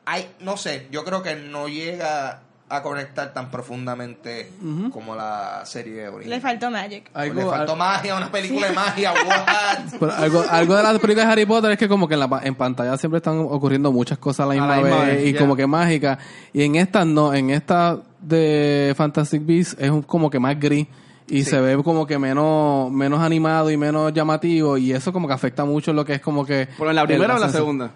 hay, 0.05 0.29
no 0.39 0.57
sé, 0.57 0.88
yo 0.91 1.03
creo 1.03 1.21
que 1.23 1.35
no 1.35 1.67
llega 1.67 2.41
a 2.71 2.83
conectar 2.83 3.33
tan 3.33 3.49
profundamente 3.49 4.51
como 4.93 5.15
la 5.15 5.62
serie 5.65 6.03
Le 6.03 6.09
original. 6.09 6.39
faltó 6.41 6.69
Magic. 6.69 7.09
Pues 7.12 7.23
Algo, 7.29 7.41
Le 7.41 7.47
faltó 7.57 7.75
magia, 7.75 8.15
una 8.15 8.31
película 8.31 8.67
de 8.67 8.73
magia, 8.73 9.12
what? 9.27 9.79
Pero 9.99 10.12
algo, 10.13 10.43
algo 10.47 10.75
de 10.75 10.83
las 10.83 10.99
películas 10.99 11.26
de 11.28 11.34
Harry 11.34 11.45
Potter 11.47 11.71
es 11.71 11.80
que 11.80 11.88
como 11.89 12.07
que 12.07 12.13
en, 12.13 12.19
la, 12.19 12.28
pa- 12.28 12.41
en 12.43 12.53
pantalla 12.53 12.95
siempre 12.97 13.17
están 13.17 13.39
ocurriendo 13.39 13.91
muchas 13.91 14.19
cosas 14.19 14.41
a 14.45 14.49
la 14.49 14.53
misma, 14.53 14.76
la 14.78 14.82
misma 14.84 14.99
vez, 15.03 15.15
vez, 15.17 15.28
y 15.30 15.34
como 15.34 15.55
que 15.55 15.65
mágicas. 15.65 16.19
Y 16.53 16.61
en 16.61 16.76
estas 16.76 17.07
no, 17.07 17.34
en 17.34 17.49
esta 17.49 17.97
de 18.21 18.93
Fantastic 18.95 19.43
Beasts 19.43 19.76
es 19.80 19.89
un- 19.89 20.03
como 20.03 20.30
que 20.30 20.38
más 20.38 20.59
gris 20.59 20.86
y 21.30 21.43
Sí. 21.43 21.51
se 21.51 21.61
ve 21.61 21.82
como 21.84 22.05
que 22.07 22.17
menos 22.17 22.91
menos 22.91 23.19
animado 23.21 23.69
y 23.71 23.77
menos 23.77 24.13
llamativo 24.13 24.77
y 24.77 24.91
eso 24.93 25.13
como 25.13 25.27
que 25.27 25.34
afecta 25.34 25.63
mucho 25.65 25.93
lo 25.93 26.03
que 26.05 26.15
es 26.15 26.21
como 26.21 26.45
que 26.45 26.67
¿Pero 26.77 26.89
en 26.89 26.95
la 26.95 27.05
primera 27.05 27.34
o 27.34 27.38
en 27.38 27.41
la 27.41 27.49
segunda? 27.49 27.91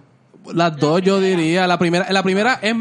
Las 0.53 0.75
dos 0.77 1.01
yo 1.01 1.19
diría, 1.19 1.65
la 1.67 1.77
primera 1.79 2.11
la 2.11 2.21
primera 2.23 2.59
es 2.61 2.75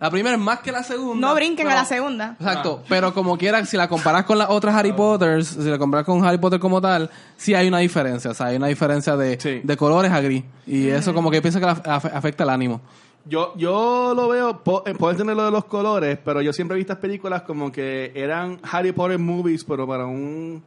la 0.00 0.10
primera 0.10 0.36
es 0.36 0.40
más 0.40 0.60
que 0.60 0.70
la 0.70 0.84
segunda. 0.84 1.26
No 1.26 1.34
brinquen 1.34 1.66
a 1.66 1.70
pero- 1.70 1.80
la 1.80 1.84
segunda. 1.84 2.36
Exacto, 2.38 2.84
pero 2.88 3.12
como 3.12 3.36
quiera, 3.36 3.64
si 3.66 3.76
la 3.76 3.88
comparas 3.88 4.24
con 4.24 4.38
las 4.38 4.48
otras 4.48 4.72
Harry 4.76 4.92
Potters, 4.92 5.48
si 5.48 5.64
la 5.68 5.76
comparas 5.78 6.06
con 6.06 6.24
Harry 6.24 6.38
Potter 6.38 6.60
como 6.60 6.80
tal, 6.80 7.10
sí 7.36 7.52
hay 7.54 7.66
una 7.66 7.78
diferencia, 7.78 8.30
o 8.30 8.34
sea, 8.34 8.46
hay 8.46 8.56
una 8.56 8.68
diferencia 8.68 9.16
de, 9.16 9.40
Sí. 9.40 9.60
de 9.64 9.76
colores 9.76 10.12
a 10.12 10.20
gris. 10.20 10.44
Y 10.68 10.86
eso 10.88 11.12
como 11.14 11.32
que 11.32 11.42
pienso 11.42 11.58
que 11.58 11.66
la- 11.66 11.82
af- 11.82 12.12
afecta 12.14 12.44
el 12.44 12.50
ánimo. 12.50 12.80
Yo, 13.24 13.52
yo 13.56 14.14
lo 14.16 14.28
veo, 14.28 14.62
puedo 14.64 15.10
entender 15.10 15.36
lo 15.36 15.44
de 15.44 15.50
los 15.50 15.66
colores, 15.66 16.18
pero 16.24 16.40
yo 16.40 16.52
siempre 16.52 16.76
he 16.76 16.78
visto 16.78 16.92
estas 16.94 17.02
películas 17.02 17.42
como 17.42 17.70
que 17.70 18.10
eran 18.14 18.58
Harry 18.70 18.92
Potter 18.92 19.18
movies, 19.18 19.64
pero 19.64 19.86
para 19.86 20.06
un 20.06 20.62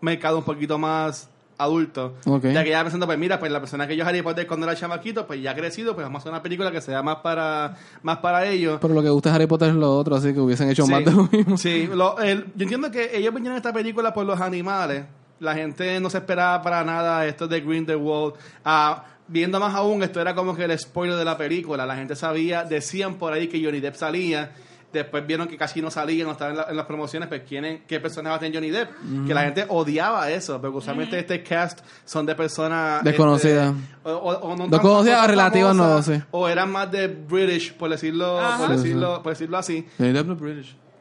mercado 0.00 0.38
un 0.38 0.44
poquito 0.44 0.76
más 0.76 1.28
adulto. 1.56 2.14
Ok. 2.26 2.46
Ya 2.46 2.64
que 2.64 2.70
ya 2.70 2.82
pensando, 2.82 3.06
pues 3.06 3.18
mira, 3.18 3.38
pues 3.38 3.52
la 3.52 3.60
persona 3.60 3.86
que 3.86 3.94
yo 3.94 4.04
Harry 4.06 4.22
Potter 4.22 4.46
cuando 4.46 4.66
era 4.66 4.74
chamaquito, 4.74 5.26
pues 5.26 5.40
ya 5.42 5.52
ha 5.52 5.54
crecido, 5.54 5.94
pues 5.94 6.04
vamos 6.04 6.18
a 6.18 6.22
hacer 6.22 6.32
una 6.32 6.42
película 6.42 6.72
que 6.72 6.80
sea 6.80 7.02
más 7.02 7.16
para, 7.16 7.76
más 8.02 8.16
para 8.18 8.44
ellos. 8.46 8.78
Pero 8.80 8.94
lo 8.94 9.02
que 9.02 9.10
gusta 9.10 9.32
Harry 9.32 9.46
Potter 9.46 9.68
es 9.68 9.74
lo 9.76 9.96
otro, 9.96 10.16
así 10.16 10.32
que 10.32 10.40
hubiesen 10.40 10.68
hecho 10.70 10.86
Sí, 10.86 10.90
más 10.90 11.04
de 11.04 11.12
lo 11.12 11.28
mismo. 11.30 11.56
sí, 11.58 11.86
lo- 11.92 12.18
el- 12.18 12.46
yo 12.56 12.62
entiendo 12.64 12.90
que 12.90 13.16
ellos 13.16 13.32
a 13.46 13.56
esta 13.56 13.72
película 13.72 14.12
por 14.12 14.24
los 14.26 14.40
animales. 14.40 15.04
La 15.38 15.54
gente 15.54 16.00
no 16.00 16.10
se 16.10 16.18
esperaba 16.18 16.60
para 16.62 16.82
nada 16.82 17.24
esto 17.26 17.46
de 17.46 17.60
Grindelwald. 17.60 18.34
Ah, 18.64 19.04
viendo 19.30 19.58
más 19.60 19.74
aún, 19.74 20.02
esto 20.02 20.20
era 20.20 20.34
como 20.34 20.54
que 20.54 20.64
el 20.64 20.78
spoiler 20.78 21.16
de 21.16 21.24
la 21.24 21.38
película. 21.38 21.86
La 21.86 21.96
gente 21.96 22.14
sabía, 22.16 22.64
decían 22.64 23.14
por 23.14 23.32
ahí 23.32 23.48
que 23.48 23.64
Johnny 23.64 23.80
Depp 23.80 23.94
salía. 23.94 24.52
Después 24.92 25.24
vieron 25.24 25.46
que 25.46 25.56
casi 25.56 25.80
no 25.80 25.88
salía, 25.88 26.24
no 26.24 26.32
estaba 26.32 26.50
en, 26.50 26.56
la- 26.56 26.66
en 26.68 26.76
las 26.76 26.84
promociones. 26.86 27.28
Pues 27.28 27.42
¿quién 27.48 27.64
es- 27.64 27.80
¿qué 27.86 28.00
personaje 28.00 28.30
va 28.30 28.36
a 28.36 28.40
tener 28.40 28.54
Johnny 28.56 28.70
Depp? 28.70 28.90
Que 29.24 29.32
la 29.32 29.42
gente 29.42 29.64
odiaba 29.68 30.28
eso, 30.32 30.60
porque 30.60 30.76
usualmente 30.78 31.16
este 31.16 31.44
cast 31.44 31.78
son 32.04 32.26
de 32.26 32.34
personas... 32.34 33.04
Desconocidas. 33.04 33.72
este, 33.72 34.08
o, 34.10 34.12
o- 34.16 34.38
o 34.52 34.56
no 34.56 34.66
Desconocidas 34.66 35.20
no 35.22 35.26
relativas, 35.28 35.76
no, 35.76 36.02
sí. 36.02 36.20
O 36.32 36.48
eran 36.48 36.72
más 36.72 36.90
de 36.90 37.06
British, 37.06 37.72
por 37.72 37.88
decirlo, 37.88 38.40
Ajá. 38.40 38.58
por 38.66 38.76
decirlo, 38.76 39.22
por 39.22 39.32
decirlo 39.32 39.58
así. 39.58 39.86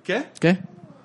¿Qué? 0.03 0.25
¿Qué? 0.39 0.59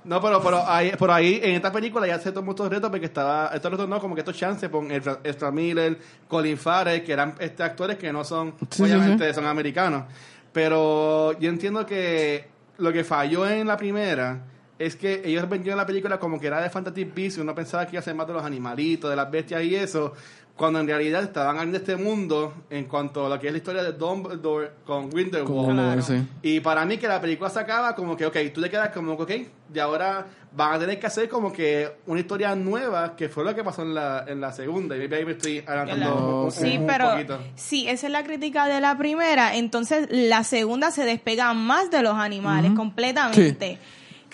No, 0.04 0.20
pero, 0.20 0.42
pero 0.42 0.68
ahí, 0.68 0.92
por 0.98 1.10
ahí, 1.10 1.40
en 1.42 1.54
esta 1.54 1.72
película 1.72 2.06
ya 2.06 2.18
se 2.18 2.30
tomó 2.30 2.52
estos 2.52 2.68
retos 2.68 2.90
porque 2.90 3.06
estaba, 3.06 3.50
estos 3.54 3.70
retos 3.70 3.88
no, 3.88 3.98
como 4.00 4.14
que 4.14 4.20
estos 4.20 4.36
chances 4.36 4.68
con 4.68 4.90
Ezra 4.90 5.50
Miller, 5.50 5.98
Colin 6.28 6.58
Farrell, 6.58 7.02
que 7.02 7.12
eran 7.12 7.34
este 7.38 7.62
actores 7.62 7.96
que 7.96 8.12
no 8.12 8.22
son, 8.22 8.54
Sí, 8.60 8.66
sí, 8.70 8.82
obviamente, 8.82 9.32
son 9.32 9.46
americanos. 9.46 10.04
Pero 10.52 11.38
yo 11.40 11.48
entiendo 11.48 11.86
que 11.86 12.48
lo 12.78 12.92
que 12.92 13.02
falló 13.02 13.48
en 13.48 13.66
la 13.66 13.76
primera 13.76 14.42
es 14.78 14.96
que 14.96 15.22
ellos 15.24 15.48
vendieron 15.48 15.78
la 15.78 15.86
película 15.86 16.18
como 16.18 16.38
que 16.38 16.48
era 16.48 16.60
de 16.60 16.68
Fantasy 16.68 17.04
Beasts 17.04 17.38
y 17.38 17.40
uno 17.40 17.54
pensaba 17.54 17.86
que 17.86 17.92
iba 17.92 18.00
a 18.00 18.02
ser 18.02 18.14
más 18.14 18.26
de 18.26 18.34
los 18.34 18.44
animalitos, 18.44 19.08
de 19.08 19.16
las 19.16 19.30
bestias 19.30 19.62
y 19.62 19.74
eso, 19.74 20.12
cuando 20.56 20.78
en 20.78 20.86
realidad 20.86 21.24
estaban 21.24 21.58
en 21.58 21.74
este 21.74 21.96
mundo 21.96 22.54
en 22.70 22.84
cuanto 22.84 23.26
a 23.26 23.28
lo 23.28 23.40
que 23.40 23.48
es 23.48 23.52
la 23.52 23.58
historia 23.58 23.82
de 23.82 23.92
Dumbledore 23.92 24.70
con 24.86 25.10
Grindelwald. 25.10 25.72
Claro. 25.74 26.02
sí. 26.02 26.22
Y 26.42 26.60
para 26.60 26.84
mí 26.84 26.96
que 26.96 27.08
la 27.08 27.20
película 27.20 27.50
se 27.50 27.58
acaba 27.58 27.94
como 27.96 28.16
que, 28.16 28.24
ok, 28.26 28.36
tú 28.54 28.60
te 28.62 28.70
quedas 28.70 28.90
como 28.90 29.16
que, 29.16 29.22
ok, 29.40 29.48
y 29.74 29.78
ahora 29.80 30.26
van 30.52 30.74
a 30.74 30.78
tener 30.78 31.00
que 31.00 31.06
hacer 31.08 31.28
como 31.28 31.52
que 31.52 31.90
una 32.06 32.20
historia 32.20 32.54
nueva, 32.54 33.16
que 33.16 33.28
fue 33.28 33.42
lo 33.42 33.52
que 33.52 33.64
pasó 33.64 33.82
en 33.82 33.94
la, 33.94 34.24
en 34.28 34.40
la 34.40 34.52
segunda. 34.52 34.94
Y 34.94 35.00
maybe 35.00 35.16
ahí 35.16 35.24
me 35.24 35.32
estoy 35.32 35.58
adelantando 35.66 36.44
un, 36.44 36.52
Sí, 36.52 36.78
un 36.78 36.86
pero 36.86 37.10
poquito. 37.10 37.40
si 37.56 37.88
esa 37.88 38.06
es 38.06 38.12
la 38.12 38.22
crítica 38.22 38.66
de 38.68 38.80
la 38.80 38.96
primera, 38.96 39.56
entonces 39.56 40.06
la 40.10 40.44
segunda 40.44 40.92
se 40.92 41.04
despega 41.04 41.52
más 41.54 41.90
de 41.90 42.02
los 42.02 42.14
animales 42.14 42.70
completamente. 42.76 43.78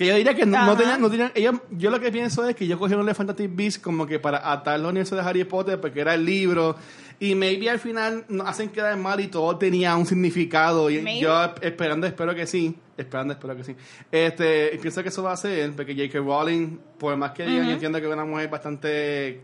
Que 0.00 0.06
yo 0.06 0.14
diría 0.14 0.34
que 0.34 0.46
no, 0.46 0.64
no 0.64 0.74
tenían, 0.78 0.98
no 0.98 1.10
tenían, 1.10 1.30
ellos, 1.34 1.56
yo 1.72 1.90
lo 1.90 2.00
que 2.00 2.10
pienso 2.10 2.48
es 2.48 2.56
que 2.56 2.64
ellos 2.64 2.78
cogieron 2.78 3.06
el 3.06 3.14
Fantastic 3.14 3.54
Beasts 3.54 3.78
como 3.78 4.06
que 4.06 4.18
para 4.18 4.50
atar 4.50 4.80
los 4.80 4.88
universo 4.88 5.14
de 5.14 5.20
Harry 5.20 5.44
Potter 5.44 5.78
porque 5.78 6.00
era 6.00 6.14
el 6.14 6.24
libro 6.24 6.74
y 7.18 7.34
maybe 7.34 7.68
al 7.68 7.78
final 7.78 8.24
nos 8.30 8.48
hacen 8.48 8.70
quedar 8.70 8.96
mal 8.96 9.20
y 9.20 9.26
todo 9.26 9.58
tenía 9.58 9.94
un 9.96 10.06
significado 10.06 10.88
y 10.88 11.02
Maybe. 11.02 11.20
yo 11.20 11.52
esperando 11.60 12.06
espero 12.06 12.34
que 12.34 12.46
sí, 12.46 12.74
esperando 12.96 13.34
espero 13.34 13.54
que 13.54 13.62
sí. 13.62 13.76
Este, 14.10 14.78
pienso 14.80 15.02
que 15.02 15.10
eso 15.10 15.22
va 15.22 15.32
a 15.32 15.36
ser 15.36 15.70
porque 15.72 15.94
J.K. 15.94 16.18
Rowling, 16.18 16.78
por 16.98 17.14
más 17.18 17.32
que 17.32 17.44
digan, 17.44 17.66
yo 17.66 17.72
entiendo 17.72 18.00
que 18.00 18.06
es 18.06 18.12
una 18.14 18.24
mujer 18.24 18.48
bastante 18.48 19.42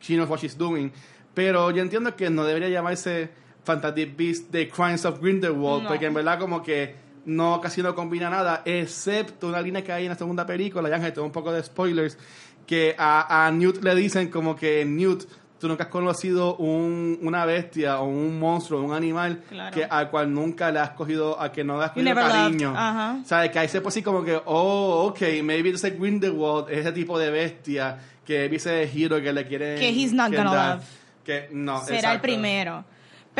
she 0.00 0.14
knows 0.14 0.30
what 0.30 0.38
she's 0.38 0.56
doing, 0.56 0.90
pero 1.34 1.70
yo 1.70 1.82
entiendo 1.82 2.16
que 2.16 2.30
no 2.30 2.46
debería 2.46 2.70
llamarse 2.70 3.28
Fantastic 3.62 4.16
Beasts 4.16 4.46
The 4.50 4.70
Crimes 4.70 5.04
of 5.04 5.20
Grindelwald 5.20 5.82
No. 5.82 5.88
porque 5.90 6.06
en 6.06 6.14
verdad 6.14 6.38
como 6.38 6.62
que 6.62 6.94
no 7.28 7.60
casi 7.60 7.82
no 7.82 7.94
combina 7.94 8.28
nada, 8.30 8.62
excepto 8.64 9.46
una 9.48 9.60
línea 9.60 9.84
que 9.84 9.92
hay 9.92 10.04
en 10.04 10.10
la 10.10 10.16
segunda 10.16 10.44
película, 10.46 10.88
ya 10.88 11.12
tengo 11.12 11.26
un 11.26 11.32
poco 11.32 11.52
de 11.52 11.62
spoilers, 11.62 12.18
que 12.66 12.94
a, 12.98 13.46
a 13.46 13.50
Newt 13.50 13.82
le 13.82 13.94
dicen 13.94 14.28
como 14.28 14.56
que 14.56 14.84
Newt, 14.84 15.24
tú 15.58 15.68
nunca 15.68 15.84
has 15.84 15.90
conocido 15.90 16.56
un, 16.56 17.18
una 17.22 17.44
bestia 17.44 18.00
o 18.00 18.06
un 18.06 18.38
monstruo, 18.38 18.82
un 18.82 18.92
animal 18.92 19.42
Claro. 19.48 19.74
que 19.74 19.84
al 19.84 20.10
cual 20.10 20.32
nunca 20.32 20.70
le 20.70 20.78
has 20.78 20.90
cogido, 20.90 21.40
a 21.40 21.50
que 21.52 21.64
no 21.64 21.78
le 21.78 21.84
has 21.84 21.90
cogido 21.92 22.14
cariño. 22.14 22.72
Ajá. 22.76 23.18
O 23.22 23.26
sea, 23.26 23.50
que 23.50 23.58
ahí 23.58 23.68
se 23.68 23.80
puede 23.80 23.88
así 23.88 24.02
como 24.02 24.24
que, 24.24 24.40
oh, 24.44 25.06
ok, 25.08 25.20
maybe 25.42 25.70
ese 25.70 25.90
Grindelwald 25.90 26.70
es 26.70 26.78
ese 26.78 26.92
tipo 26.92 27.18
de 27.18 27.30
bestia 27.30 27.98
que 28.24 28.48
dice 28.48 28.82
el 28.84 28.90
hero 28.96 29.20
que 29.20 29.32
le 29.32 29.46
quiere 29.46 29.74
Que 29.76 29.88
he's 29.90 30.12
not 30.12 30.32
gonna 30.34 30.74
love. 30.74 30.84
Que 31.24 31.48
no, 31.52 31.80
Será 31.80 31.90
el 31.90 31.96
exacto. 32.04 32.22
primero. 32.22 32.84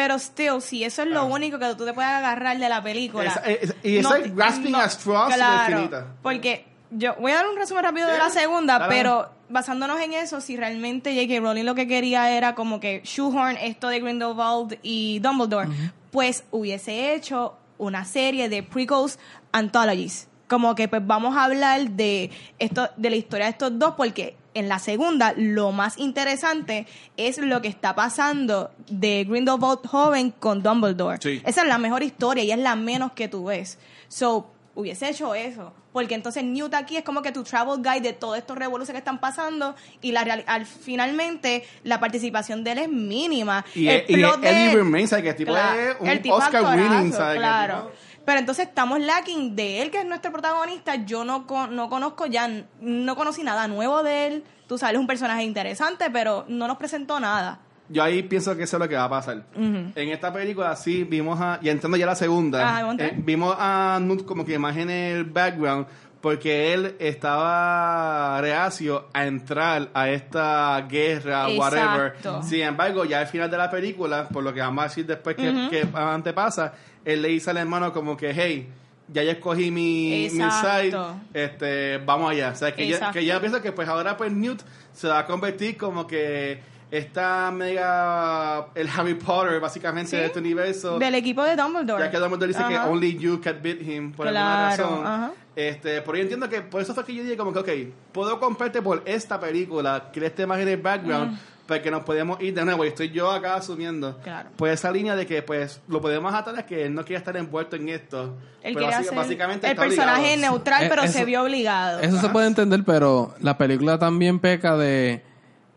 Pero 0.01 0.15
still, 0.21 0.61
si 0.63 0.85
eso 0.85 1.03
es 1.03 1.09
lo 1.09 1.25
único 1.25 1.59
que 1.59 1.75
tú 1.75 1.85
te 1.85 1.93
puedes 1.93 2.09
agarrar 2.09 2.57
de 2.57 2.69
la 2.69 2.81
película. 2.81 3.25
Esa- 3.31 3.43
y 3.83 3.97
es 3.97 4.05
like 4.05 4.29
te- 4.29 4.35
grasping 4.35 4.75
at 4.77 4.91
straws 4.91 5.35
claro. 5.35 6.07
Porque 6.23 6.67
yo 6.93 7.17
voy 7.17 7.33
a 7.33 7.37
dar 7.37 7.49
un 7.49 7.57
resumen 7.57 7.83
rápido 7.83 8.07
de 8.09 8.17
la 8.17 8.31
segunda, 8.31 8.79
Dale. 8.79 8.95
pero 8.95 9.29
basándonos 9.49 10.01
en 10.01 10.13
eso, 10.13 10.41
si 10.41 10.57
realmente 10.57 11.13
J.K. 11.17 11.41
Rowling 11.41 11.65
lo 11.65 11.75
que 11.75 11.89
quería 11.89 12.31
era 12.31 12.55
como 12.55 12.79
que 12.79 13.01
shoehorn 13.05 13.57
esto 13.57 13.89
de 13.89 13.99
Grindelwald 13.99 14.79
y 14.85 15.19
Dumbledore, 15.19 15.69
pues 16.13 16.45
hubiese 16.53 17.15
hecho 17.15 17.57
una 17.77 18.05
serie 18.05 18.49
de 18.49 18.63
prequels 18.63 19.19
anthologies. 19.53 20.29
Como 20.47 20.75
que 20.77 20.87
pues 20.87 21.05
vamos 21.05 21.37
a 21.37 21.45
hablar 21.45 21.91
de 21.91 22.31
esto, 22.61 22.89
de 22.97 23.11
la 23.11 23.17
historia 23.17 23.47
de 23.47 23.51
estos 23.51 23.77
dos, 23.81 23.95
porque 23.97 24.37
en 24.55 24.69
la 24.69 24.79
segunda 24.79 25.35
lo 25.37 25.73
más 25.73 25.99
interesante 25.99 26.87
es 27.17 27.39
lo 27.39 27.61
que 27.63 27.69
está 27.69 27.95
pasando 27.95 28.71
de 28.89 29.25
Grindelwald 29.25 29.87
joven 29.87 30.31
con 30.33 30.63
Dumbledore. 30.63 31.19
Sí. 31.23 31.43
Esa 31.45 31.63
es 31.63 31.69
la 31.69 31.79
mejor 31.79 32.03
historia 32.03 32.43
y 32.45 32.51
es 32.51 32.59
la 32.59 32.75
menos 32.77 33.13
que 33.13 33.29
tú 33.29 33.45
ves. 33.47 33.79
So, 34.09 34.51
hubiese 34.75 35.09
hecho 35.11 35.35
eso. 35.35 35.73
Porque 35.93 36.15
entonces 36.15 36.45
Newt 36.45 36.75
aquí 36.75 36.97
es 36.99 37.03
como 37.03 37.23
que 37.23 37.33
tu 37.33 37.43
travel 37.43 37.83
guide 37.83 38.01
de 38.03 38.13
todos 38.13 38.37
estos 38.37 38.57
revoluciones 38.57 38.93
que 38.93 38.99
están 38.99 39.19
pasando 39.19 39.75
y 40.01 40.13
la 40.13 40.23
reali- 40.25 40.45
al 40.47 40.65
finalmente 40.67 41.65
la 41.83 41.99
participación 41.99 42.63
de 42.63 42.73
él 42.73 42.79
es 42.79 42.89
mínima. 42.89 43.65
Y, 43.75 43.89
el 43.89 44.05
y 44.07 44.17
de 44.17 44.29
Eddie 44.29 44.71
él- 44.71 44.77
Redmayne, 44.77 45.09
¿sabes? 45.09 45.23
Que 45.25 45.31
el 45.31 45.37
tipo 45.37 45.51
Claro, 45.53 45.81
es 45.81 45.97
un 46.01 46.31
Oscar 46.33 46.63
winning, 46.77 47.13
¿sabes? 47.13 47.33
Que 47.33 47.33
el 47.33 47.39
Claro. 47.39 47.75
tipo- 47.77 47.93
Pero 48.29 48.41
entonces 48.41 48.69
estamos 48.69 49.01
lacking 49.01 49.57
de 49.57 49.81
él, 49.81 49.91
que 49.91 50.01
es 50.01 50.05
nuestro 50.05 50.31
protagonista. 50.31 50.97
Yo 50.97 51.25
no, 51.25 51.47
no 51.71 51.89
conozco 51.89 52.27
ya, 52.27 52.47
no 52.79 53.17
conocí 53.17 53.43
nada 53.43 53.67
nuevo 53.69 54.03
de 54.03 54.27
él. 54.27 54.45
Tú 54.67 54.77
sabes, 54.77 54.97
es 54.97 55.01
un 55.01 55.07
personaje 55.07 55.45
interesante, 55.45 56.11
pero 56.11 56.45
no 56.47 56.69
nos 56.69 56.77
presentó 56.77 57.19
nada. 57.19 57.61
Yo 57.89 58.03
ahí 58.03 58.23
pienso 58.23 58.55
que 58.55 58.65
eso 58.65 58.77
es 58.77 58.83
lo 58.83 58.87
que 58.87 58.97
va 58.97 59.05
a 59.05 59.09
pasar. 59.09 59.45
En 59.55 59.95
esta 60.11 60.31
película 60.31 60.77
sí 60.77 61.05
vimos 61.05 61.41
a, 61.41 61.59
y 61.63 61.71
entrando 61.71 61.97
ya 61.97 62.05
la 62.05 62.15
segunda, 62.15 62.69
Ajá, 62.69 62.83
¿vamos 62.83 62.89
a 62.89 62.93
entrar? 62.93 63.11
eh, 63.13 63.23
vimos 63.25 63.57
a 63.59 63.99
Newt 64.03 64.27
como 64.27 64.45
que 64.45 64.59
más 64.59 64.77
en 64.77 64.91
el 64.91 65.25
background 65.25 65.87
porque 66.21 66.75
él 66.75 66.97
estaba 66.99 68.41
reacio 68.41 69.09
a 69.13 69.25
entrar 69.25 69.89
a 69.95 70.11
esta 70.11 70.85
guerra, 70.89 71.49
whatever. 71.57 72.09
Exacto. 72.09 72.43
Sin 72.43 72.61
embargo, 72.61 73.05
ya 73.05 73.21
al 73.21 73.27
final 73.27 73.51
de 73.51 73.57
la 73.57 73.71
película, 73.71 74.29
por 74.29 74.43
lo 74.43 74.53
que 74.53 74.61
vamos 74.61 74.85
a 74.85 74.89
decir 74.89 75.07
después 75.07 75.37
que, 75.37 75.69
que 75.71 75.89
antepasa, 75.95 76.75
él 77.13 77.23
le 77.23 77.29
dice 77.29 77.51
al 77.51 77.57
hermano 77.57 77.93
como 77.93 78.17
que, 78.17 78.33
hey, 78.35 78.69
ya 79.11 79.23
yo 79.23 79.31
escogí 79.31 79.71
mi, 79.71 80.25
mi 80.25 80.31
side, 80.31 80.45
Exacto. 80.89 81.17
este, 81.33 81.99
vamos 81.99 82.31
allá. 82.31 82.51
O 82.51 82.55
sea, 82.57 82.75
que 82.75 82.87
ya, 82.87 83.11
que 83.11 83.25
ya 83.25 83.41
pienso 83.41 83.63
que 83.63 83.73
pues 83.73 83.89
ahora 83.89 84.17
pues 84.17 84.31
Newt 84.33 84.61
se 84.93 85.09
va 85.09 85.21
a 85.21 85.27
convertir 85.27 85.77
como 85.79 86.07
que 86.07 86.61
esta 86.91 87.51
mega, 87.51 88.67
el 88.75 88.89
Harry 88.89 89.15
Potter 89.15 89.61
básicamente 89.61 90.11
Sí. 90.11 90.17
de 90.17 90.27
este 90.27 90.39
universo. 90.39 90.99
Del 90.99 91.15
equipo 91.15 91.43
de 91.45 91.57
Dumbledore. 91.57 92.05
Ya 92.05 92.11
que 92.11 92.19
Dumbledore 92.19 92.49
dice 92.49 92.65
que 92.69 92.75
Ajá. 92.77 92.89
only 92.89 93.17
you 93.19 93.41
can 93.41 93.59
beat 93.63 93.81
him 93.81 94.13
por 94.13 94.29
Claro, 94.29 94.85
alguna 94.85 94.97
razón. 94.99 95.07
ajá. 95.07 95.33
Este, 95.57 96.03
pero 96.03 96.17
yo 96.17 96.23
entiendo 96.23 96.49
que 96.49 96.61
por 96.61 96.81
eso 96.81 96.95
fue 96.95 97.05
que 97.05 97.15
yo 97.15 97.23
dije 97.25 97.37
como 97.37 97.53
que, 97.53 97.59
ok, 97.59 97.69
puedo 98.13 98.39
comprarte 98.39 98.81
por 98.81 99.03
esta 99.07 99.41
película, 99.41 100.11
que 100.13 100.25
esté 100.25 100.47
más 100.47 100.61
en 100.61 100.69
el 100.69 100.77
background, 100.81 101.37
porque 101.69 101.91
nos 101.91 102.03
podemos 102.03 102.41
ir 102.41 102.55
de 102.55 102.65
nuevo. 102.65 102.85
Y 102.85 102.89
estoy 102.89 103.11
yo 103.11 103.31
acá 103.31 103.55
asumiendo. 103.57 104.19
Claro. 104.25 104.49
Pues 104.57 104.73
esa 104.73 104.91
línea 104.91 105.15
de 105.15 105.27
que 105.27 105.43
pues 105.43 105.81
lo 105.87 106.01
podemos 106.01 106.33
atar 106.35 106.59
a 106.59 106.65
que 106.67 106.87
él 106.87 106.95
no 106.95 107.05
quiere 107.05 107.19
estar 107.19 107.37
envuelto 107.37 107.77
en 107.77 107.91
esto. 107.91 108.37
Él 108.63 108.75
Pero 108.75 108.87
básica- 108.87 109.15
básicamente 109.15 109.67
el 109.67 109.73
está 109.75 109.83
personaje 109.85 110.33
obligado. 110.33 110.53
neutral, 110.53 110.83
Eh, 110.85 110.87
pero 110.89 111.03
eso- 111.05 111.13
se 111.13 111.25
vio 111.27 111.43
obligado. 111.43 112.01
Eso 112.01 112.19
se 112.19 112.29
puede 112.31 112.47
entender, 112.49 112.83
pero 112.85 113.35
la 113.41 113.57
película 113.59 113.99
también 113.99 114.41
peca 114.41 114.77
de 114.77 115.23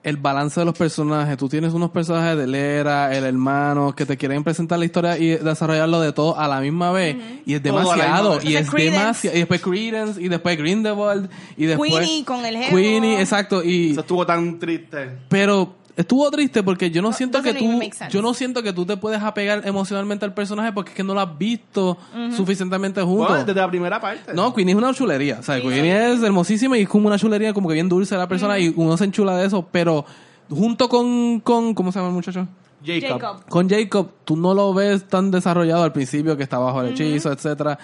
el 0.03 0.17
balance 0.17 0.59
de 0.59 0.65
los 0.65 0.75
personajes. 0.75 1.37
Tú 1.37 1.47
tienes 1.47 1.73
unos 1.73 1.91
personajes 1.91 2.35
de 2.35 2.47
Lera, 2.47 3.15
el 3.15 3.23
hermano, 3.23 3.93
que 3.95 4.03
te 4.07 4.17
quieren 4.17 4.43
presentar 4.43 4.79
la 4.79 4.85
historia 4.85 5.15
y 5.19 5.27
desarrollarlo 5.37 5.99
de 6.01 6.11
todo 6.11 6.39
a 6.39 6.47
la 6.47 6.59
misma 6.59 6.91
vez. 6.91 7.17
Y 7.45 7.53
es 7.53 7.61
demasiado. 7.61 8.39
Y 8.41 8.55
es 8.55 8.71
demasiado. 8.71 9.37
Y 9.37 9.39
después 9.41 9.61
Credence, 9.61 10.19
y 10.19 10.27
después 10.27 10.57
Grindelwald, 10.57 11.29
y 11.55 11.65
después... 11.67 11.91
Queenie 11.93 12.25
con 12.25 12.43
el 12.43 12.57
jevo. 12.57 12.75
Queenie, 12.75 13.19
exacto. 13.21 13.63
Y, 13.63 13.91
Eso 13.91 13.99
estuvo 14.01 14.25
tan 14.25 14.57
triste. 14.57 15.19
pero 15.29 15.75
estuvo 15.95 16.29
triste 16.31 16.63
porque 16.63 16.91
yo 16.91 17.01
no 17.01 17.11
siento 17.13 17.41
que 17.41 17.53
tú 17.53 17.79
yo 18.09 18.21
no 18.21 18.33
siento 18.33 18.63
que 18.63 18.73
tú 18.73 18.85
te 18.85 18.97
puedes 18.97 19.21
apegar 19.21 19.67
emocionalmente 19.67 20.25
al 20.25 20.33
personaje 20.33 20.71
porque 20.71 20.91
es 20.91 20.95
que 20.95 21.03
no 21.03 21.13
lo 21.13 21.21
has 21.21 21.37
visto 21.37 21.97
suficientemente 22.35 23.01
juntos. 23.01 23.27
Bueno, 23.29 23.45
desde 23.45 23.59
la 23.59 23.69
primera 23.69 23.99
parte. 23.99 24.33
No, 24.33 24.53
Queenie 24.53 24.73
es 24.73 24.77
una 24.77 24.93
chulería. 24.93 25.37
O 25.39 25.43
sea, 25.43 25.61
Queenie 25.61 26.13
es 26.13 26.23
hermosísima 26.23 26.77
y 26.77 26.83
es 26.83 26.89
como 26.89 27.07
una 27.07 27.17
chulería, 27.17 27.53
como 27.53 27.67
que 27.67 27.75
bien 27.75 27.89
dulce 27.89 28.15
la 28.15 28.27
persona 28.27 28.59
y 28.59 28.73
uno 28.75 28.97
se 28.97 29.05
enchula 29.05 29.37
de 29.37 29.47
eso, 29.47 29.67
pero 29.71 30.05
junto 30.49 30.89
con, 30.89 31.39
con 31.41 31.73
¿cómo 31.73 31.91
se 31.91 31.99
llama 31.99 32.09
el 32.09 32.15
muchacho? 32.15 32.47
Jacob. 32.85 33.19
Jacob. 33.19 33.45
Con 33.47 33.69
Jacob, 33.69 34.09
tú 34.25 34.35
no 34.35 34.53
lo 34.53 34.73
ves 34.73 35.07
tan 35.07 35.31
desarrollado 35.31 35.83
al 35.83 35.91
principio 35.91 36.35
que 36.35 36.43
está 36.43 36.57
bajo 36.57 36.81
el 36.81 36.89
hechizo, 36.89 37.31
etcétera. 37.31 37.77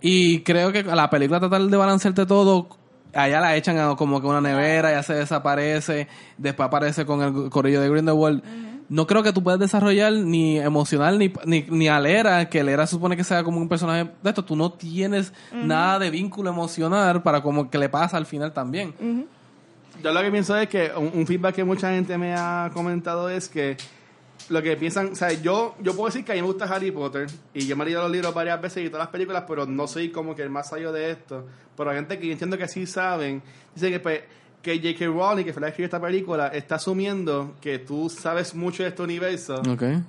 Y 0.00 0.40
creo 0.40 0.72
que 0.72 0.80
a 0.80 0.96
la 0.96 1.08
película 1.10 1.38
tratar 1.38 1.62
de 1.62 1.76
balancearte 1.76 2.26
todo, 2.26 2.68
allá 3.14 3.40
la 3.40 3.56
echan 3.56 3.78
a 3.78 3.94
como 3.96 4.20
que 4.20 4.26
una 4.26 4.40
nevera, 4.40 4.90
ya 4.90 5.02
se 5.02 5.14
desaparece, 5.14 6.08
después 6.38 6.66
aparece 6.66 7.04
con 7.06 7.22
el 7.22 7.50
corrillo 7.50 7.80
de 7.80 7.88
Grindelwald. 7.88 8.42
No 8.88 9.06
creo 9.06 9.22
que 9.22 9.32
tú 9.32 9.42
puedas 9.42 9.58
desarrollar 9.58 10.12
ni 10.12 10.58
emocional 10.58 11.18
ni, 11.18 11.32
ni, 11.46 11.62
ni 11.70 11.88
a 11.88 11.98
Lera, 11.98 12.50
que 12.50 12.62
Lera 12.62 12.86
supone 12.86 13.16
que 13.16 13.24
sea 13.24 13.42
como 13.42 13.58
un 13.58 13.68
personaje 13.68 14.10
de 14.22 14.28
esto. 14.28 14.44
Tú 14.44 14.54
no 14.54 14.72
tienes 14.72 15.32
nada 15.52 15.98
de 15.98 16.10
vínculo 16.10 16.50
emocional 16.50 17.22
para 17.22 17.42
como 17.42 17.70
que 17.70 17.78
le 17.78 17.88
pasa 17.88 18.18
al 18.18 18.26
final 18.26 18.52
también. 18.52 18.94
Yo 20.02 20.12
lo 20.12 20.20
que 20.20 20.30
pienso 20.30 20.56
es 20.56 20.68
que 20.68 20.90
un, 20.94 21.10
un 21.14 21.26
feedback 21.26 21.54
que 21.54 21.64
mucha 21.64 21.90
gente 21.90 22.18
me 22.18 22.34
ha 22.34 22.70
comentado 22.74 23.30
es 23.30 23.48
que 23.48 23.76
lo 24.48 24.62
que 24.62 24.76
piensan, 24.76 25.12
o 25.12 25.14
sea, 25.14 25.32
yo, 25.32 25.74
yo 25.80 25.94
puedo 25.94 26.06
decir 26.06 26.24
que 26.24 26.32
a 26.32 26.34
mí 26.34 26.40
me 26.40 26.46
gusta 26.46 26.64
Harry 26.64 26.90
Potter 26.90 27.26
y 27.54 27.66
yo 27.66 27.76
me 27.76 27.84
he 27.84 27.86
leído 27.86 28.02
los 28.02 28.10
libros 28.10 28.34
varias 28.34 28.60
veces 28.60 28.84
y 28.84 28.88
todas 28.88 29.06
las 29.06 29.12
películas, 29.12 29.44
pero 29.46 29.66
no 29.66 29.86
soy 29.86 30.10
como 30.10 30.34
que 30.34 30.42
el 30.42 30.50
más 30.50 30.68
sabio 30.68 30.92
de 30.92 31.12
esto. 31.12 31.46
Pero 31.76 31.90
hay 31.90 31.96
gente 31.96 32.18
que 32.18 32.26
yo 32.26 32.32
entiendo 32.32 32.58
que 32.58 32.68
sí 32.68 32.86
saben, 32.86 33.42
dice 33.74 33.90
que 33.90 34.00
pues, 34.00 34.20
que 34.62 34.76
J.K. 34.76 35.06
Rowling, 35.06 35.44
que 35.44 35.52
fue 35.52 35.60
la 35.60 35.66
que 35.66 35.70
escribió 35.70 35.86
esta 35.86 36.00
película, 36.00 36.46
está 36.48 36.76
asumiendo 36.76 37.54
que 37.60 37.80
tú 37.80 38.08
sabes 38.08 38.54
mucho 38.54 38.84
de 38.84 38.90
este 38.90 39.02
universo 39.02 39.60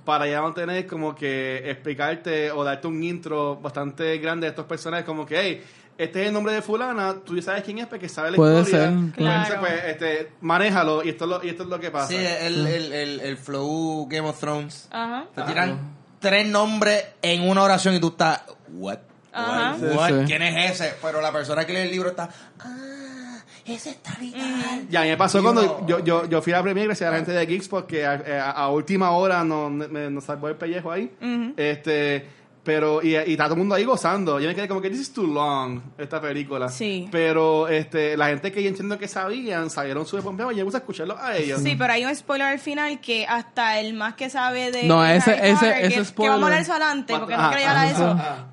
para 0.06 0.28
ya 0.28 0.42
no 0.42 0.54
tener 0.54 0.86
como 0.86 1.16
que 1.16 1.68
explicarte 1.72 2.52
o 2.52 2.64
darte 2.64 2.88
un 2.88 3.02
intro 3.04 3.56
bastante 3.56 4.18
grande 4.20 4.46
de 4.46 4.50
estos 4.52 4.66
personajes 4.66 5.06
como 5.08 5.26
que, 5.26 5.40
hey, 5.42 5.64
este 5.98 6.22
es 6.22 6.28
el 6.28 6.34
nombre 6.34 6.54
de 6.54 6.62
fulana, 6.62 7.16
tú 7.24 7.36
ya 7.36 7.42
sabes 7.42 7.64
quién 7.64 7.80
es 7.80 7.88
porque 7.88 8.08
sabe 8.10 8.32
la 8.32 8.38
Puede 8.38 8.62
historia. 8.62 8.90
ser, 8.90 8.96
Pues, 9.00 9.14
claro. 9.16 9.42
entonces, 9.44 9.60
pues, 9.60 9.84
este, 9.86 10.32
manéjalo 10.42 11.04
y 11.04 11.10
esto, 11.10 11.24
es 11.26 11.30
lo, 11.32 11.44
y 11.44 11.50
esto 11.50 11.64
es 11.64 11.70
lo 11.70 11.80
que 11.80 11.90
pasa. 11.92 12.08
Sí, 12.10 12.16
el, 12.18 12.68
el, 12.68 12.94
el, 12.94 13.20
el 13.22 13.38
flow 13.38 14.08
Game 14.08 14.28
of 14.28 14.40
Thrones. 14.40 14.88
Ajá. 14.92 15.26
Te 15.34 15.42
tiran 15.44 15.80
tres 16.20 16.48
nombres 16.48 17.04
en 17.24 17.48
una 17.50 17.64
oración 17.64 17.96
y 17.96 18.00
tú 18.00 18.10
estás, 18.10 18.44
what? 18.72 19.00
Ajá. 19.34 19.72
What? 19.72 19.80
Sí, 19.80 19.98
What? 19.98 20.10
sí. 20.10 20.26
¿Quién 20.28 20.42
es 20.44 20.72
ese? 20.72 20.94
Pero 21.02 21.22
la 21.22 21.32
persona 21.32 21.66
que 21.66 21.74
lee 21.74 21.80
el 21.80 21.92
libro 21.92 22.10
está, 22.10 22.30
ah, 22.60 23.38
ese 23.66 23.92
está 23.92 24.16
vital. 24.20 24.88
Ya, 24.90 25.02
a 25.02 25.04
mí 25.04 25.10
me 25.10 25.18
pasó 25.18 25.40
Y 25.40 25.42
cuando 25.44 25.86
yo, 25.88 26.00
yo, 26.04 26.28
yo 26.30 26.42
fui 26.42 26.54
a 26.54 26.58
la 26.58 26.64
premier 26.64 26.86
gracias 26.88 27.08
a 27.08 27.12
la 27.12 27.18
gente 27.18 27.32
de 27.32 27.46
Geeks 27.46 27.68
porque 27.68 28.06
a, 28.06 28.12
a- 28.14 28.52
a 28.52 28.70
última 28.70 29.12
hora 29.12 29.44
no, 29.44 29.70
me, 29.70 30.10
nos 30.10 30.26
salvó 30.26 30.50
el 30.50 30.56
pellejo 30.56 30.92
ahí. 30.92 31.12
Este, 31.58 32.28
pero, 32.64 33.02
y, 33.04 33.10
y 33.16 33.32
está 33.34 33.44
todo 33.46 33.54
el 33.56 33.60
mundo 33.60 33.76
ahí 33.76 33.84
gozando. 33.84 34.40
Yo 34.40 34.48
me 34.48 34.56
quedé 34.56 34.68
como 34.70 34.82
que 34.82 34.90
this 34.90 35.00
is 35.02 35.14
too 35.14 35.28
long, 35.28 35.82
esta 35.98 36.22
película. 36.22 36.70
Sí. 36.70 37.08
Pero 37.12 37.68
este, 37.68 38.16
la 38.16 38.28
gente 38.28 38.52
que 38.54 38.64
yo 38.64 38.70
entiendo 38.70 38.98
que 38.98 39.08
sabían, 39.10 39.70
salieron 39.70 40.06
su 40.06 40.18
pompeo 40.24 40.50
y 40.52 40.56
yo 40.56 40.60
me 40.60 40.64
gusta 40.64 40.78
escucharlos 40.80 41.18
a 41.20 41.36
ellos. 41.38 41.62
Sí, 41.62 41.76
pero 41.78 41.92
hay 41.94 42.06
un 42.06 42.16
spoiler 42.16 42.48
al 42.48 42.60
final 42.60 43.02
que 43.02 43.26
hasta 43.28 43.80
el 43.80 43.94
más 43.94 44.14
que 44.16 44.30
sabe 44.30 44.72
de 44.72 44.84
No, 44.84 45.06
ese- 45.06 45.32
Harry 45.32 45.50
ese- 45.50 45.54
Potter, 45.56 45.72
ese 45.80 45.90
que, 45.90 45.96
que 45.96 46.06
spoiler- 46.06 46.30
vamos 46.32 46.44
a 46.44 46.46
hablar 46.48 46.62
eso 46.62 46.72
adelante 46.74 47.14
porque 47.20 47.34
no 47.36 47.40
Ajá, 47.42 47.50
quiero 47.50 47.60
llegar 47.62 47.76
a 47.78 47.82
ajá, 47.82 47.92
eso. 47.92 48.08
ajá. 48.12 48.48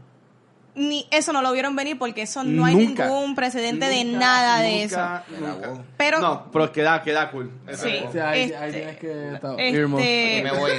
Ni 0.75 1.07
eso 1.11 1.33
no 1.33 1.43
lo 1.43 1.51
vieron 1.53 1.75
venir 1.75 1.99
porque 1.99 2.23
eso 2.23 2.45
no 2.45 2.65
hay 2.65 2.75
Nunca. 2.77 3.07
ningún 3.07 3.35
precedente 3.35 3.87
de 3.87 4.05
Nunca, 4.05 4.19
nada 4.19 4.61
de 4.61 4.85
eso. 4.85 4.99
nunca. 5.41 5.83
Pero 5.97 6.21
No, 6.21 6.51
pero 6.53 6.71
queda, 6.71 7.03
queda 7.03 7.31
cool. 7.31 7.51
Eso 7.67 7.85
Sí. 7.87 7.97
es. 7.97 8.13
Sí, 8.13 8.19
ahí, 8.21 8.41
Este- 8.43 8.57
ahí 8.57 8.73
tienes 8.73 8.97
que 8.99 9.35
estar 9.35 9.55
este- 9.59 10.43
me 10.43 10.53
voy. 10.53 10.73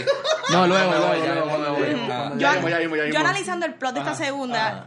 No, 0.52 0.68
luego, 0.68 0.92
Me 0.92 0.98
voy, 0.98 1.18
luego, 1.20 2.38
yo, 2.38 3.20
analizando 3.20 3.66
el 3.66 3.74
plot 3.76 3.94
de 3.94 4.00
esta 4.00 4.16
segunda, 4.16 4.68
ajá. 4.68 4.86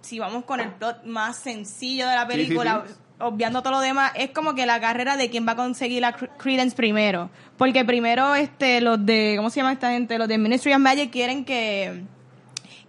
si 0.00 0.18
vamos 0.18 0.44
con 0.44 0.60
el 0.60 0.68
plot 0.72 1.04
más 1.04 1.36
sencillo 1.36 2.08
de 2.08 2.14
la 2.14 2.26
Sí, 2.26 2.32
sí, 2.32 2.32
película, 2.44 2.84
sí. 2.86 2.94
obviando 3.20 3.62
todo 3.62 3.72
lo 3.74 3.80
demás, 3.80 4.12
es 4.16 4.30
como 4.30 4.54
que 4.54 4.66
la 4.66 4.80
carrera 4.80 5.16
de 5.16 5.30
quién 5.30 5.46
va 5.46 5.52
a 5.52 5.56
conseguir 5.56 6.00
la 6.02 6.16
cre- 6.16 6.30
Credence 6.38 6.74
primero. 6.76 7.30
Porque 7.56 7.84
primero 7.84 8.34
este 8.34 8.80
los 8.80 9.04
de, 9.04 9.34
¿cómo 9.36 9.50
se 9.50 9.60
llama 9.60 9.72
esta 9.72 9.90
gente? 9.92 10.18
Los 10.18 10.28
de 10.28 10.38
Ministry 10.38 10.72
of 10.74 10.80
Magic 10.80 11.10
quieren 11.10 11.44
que 11.44 12.02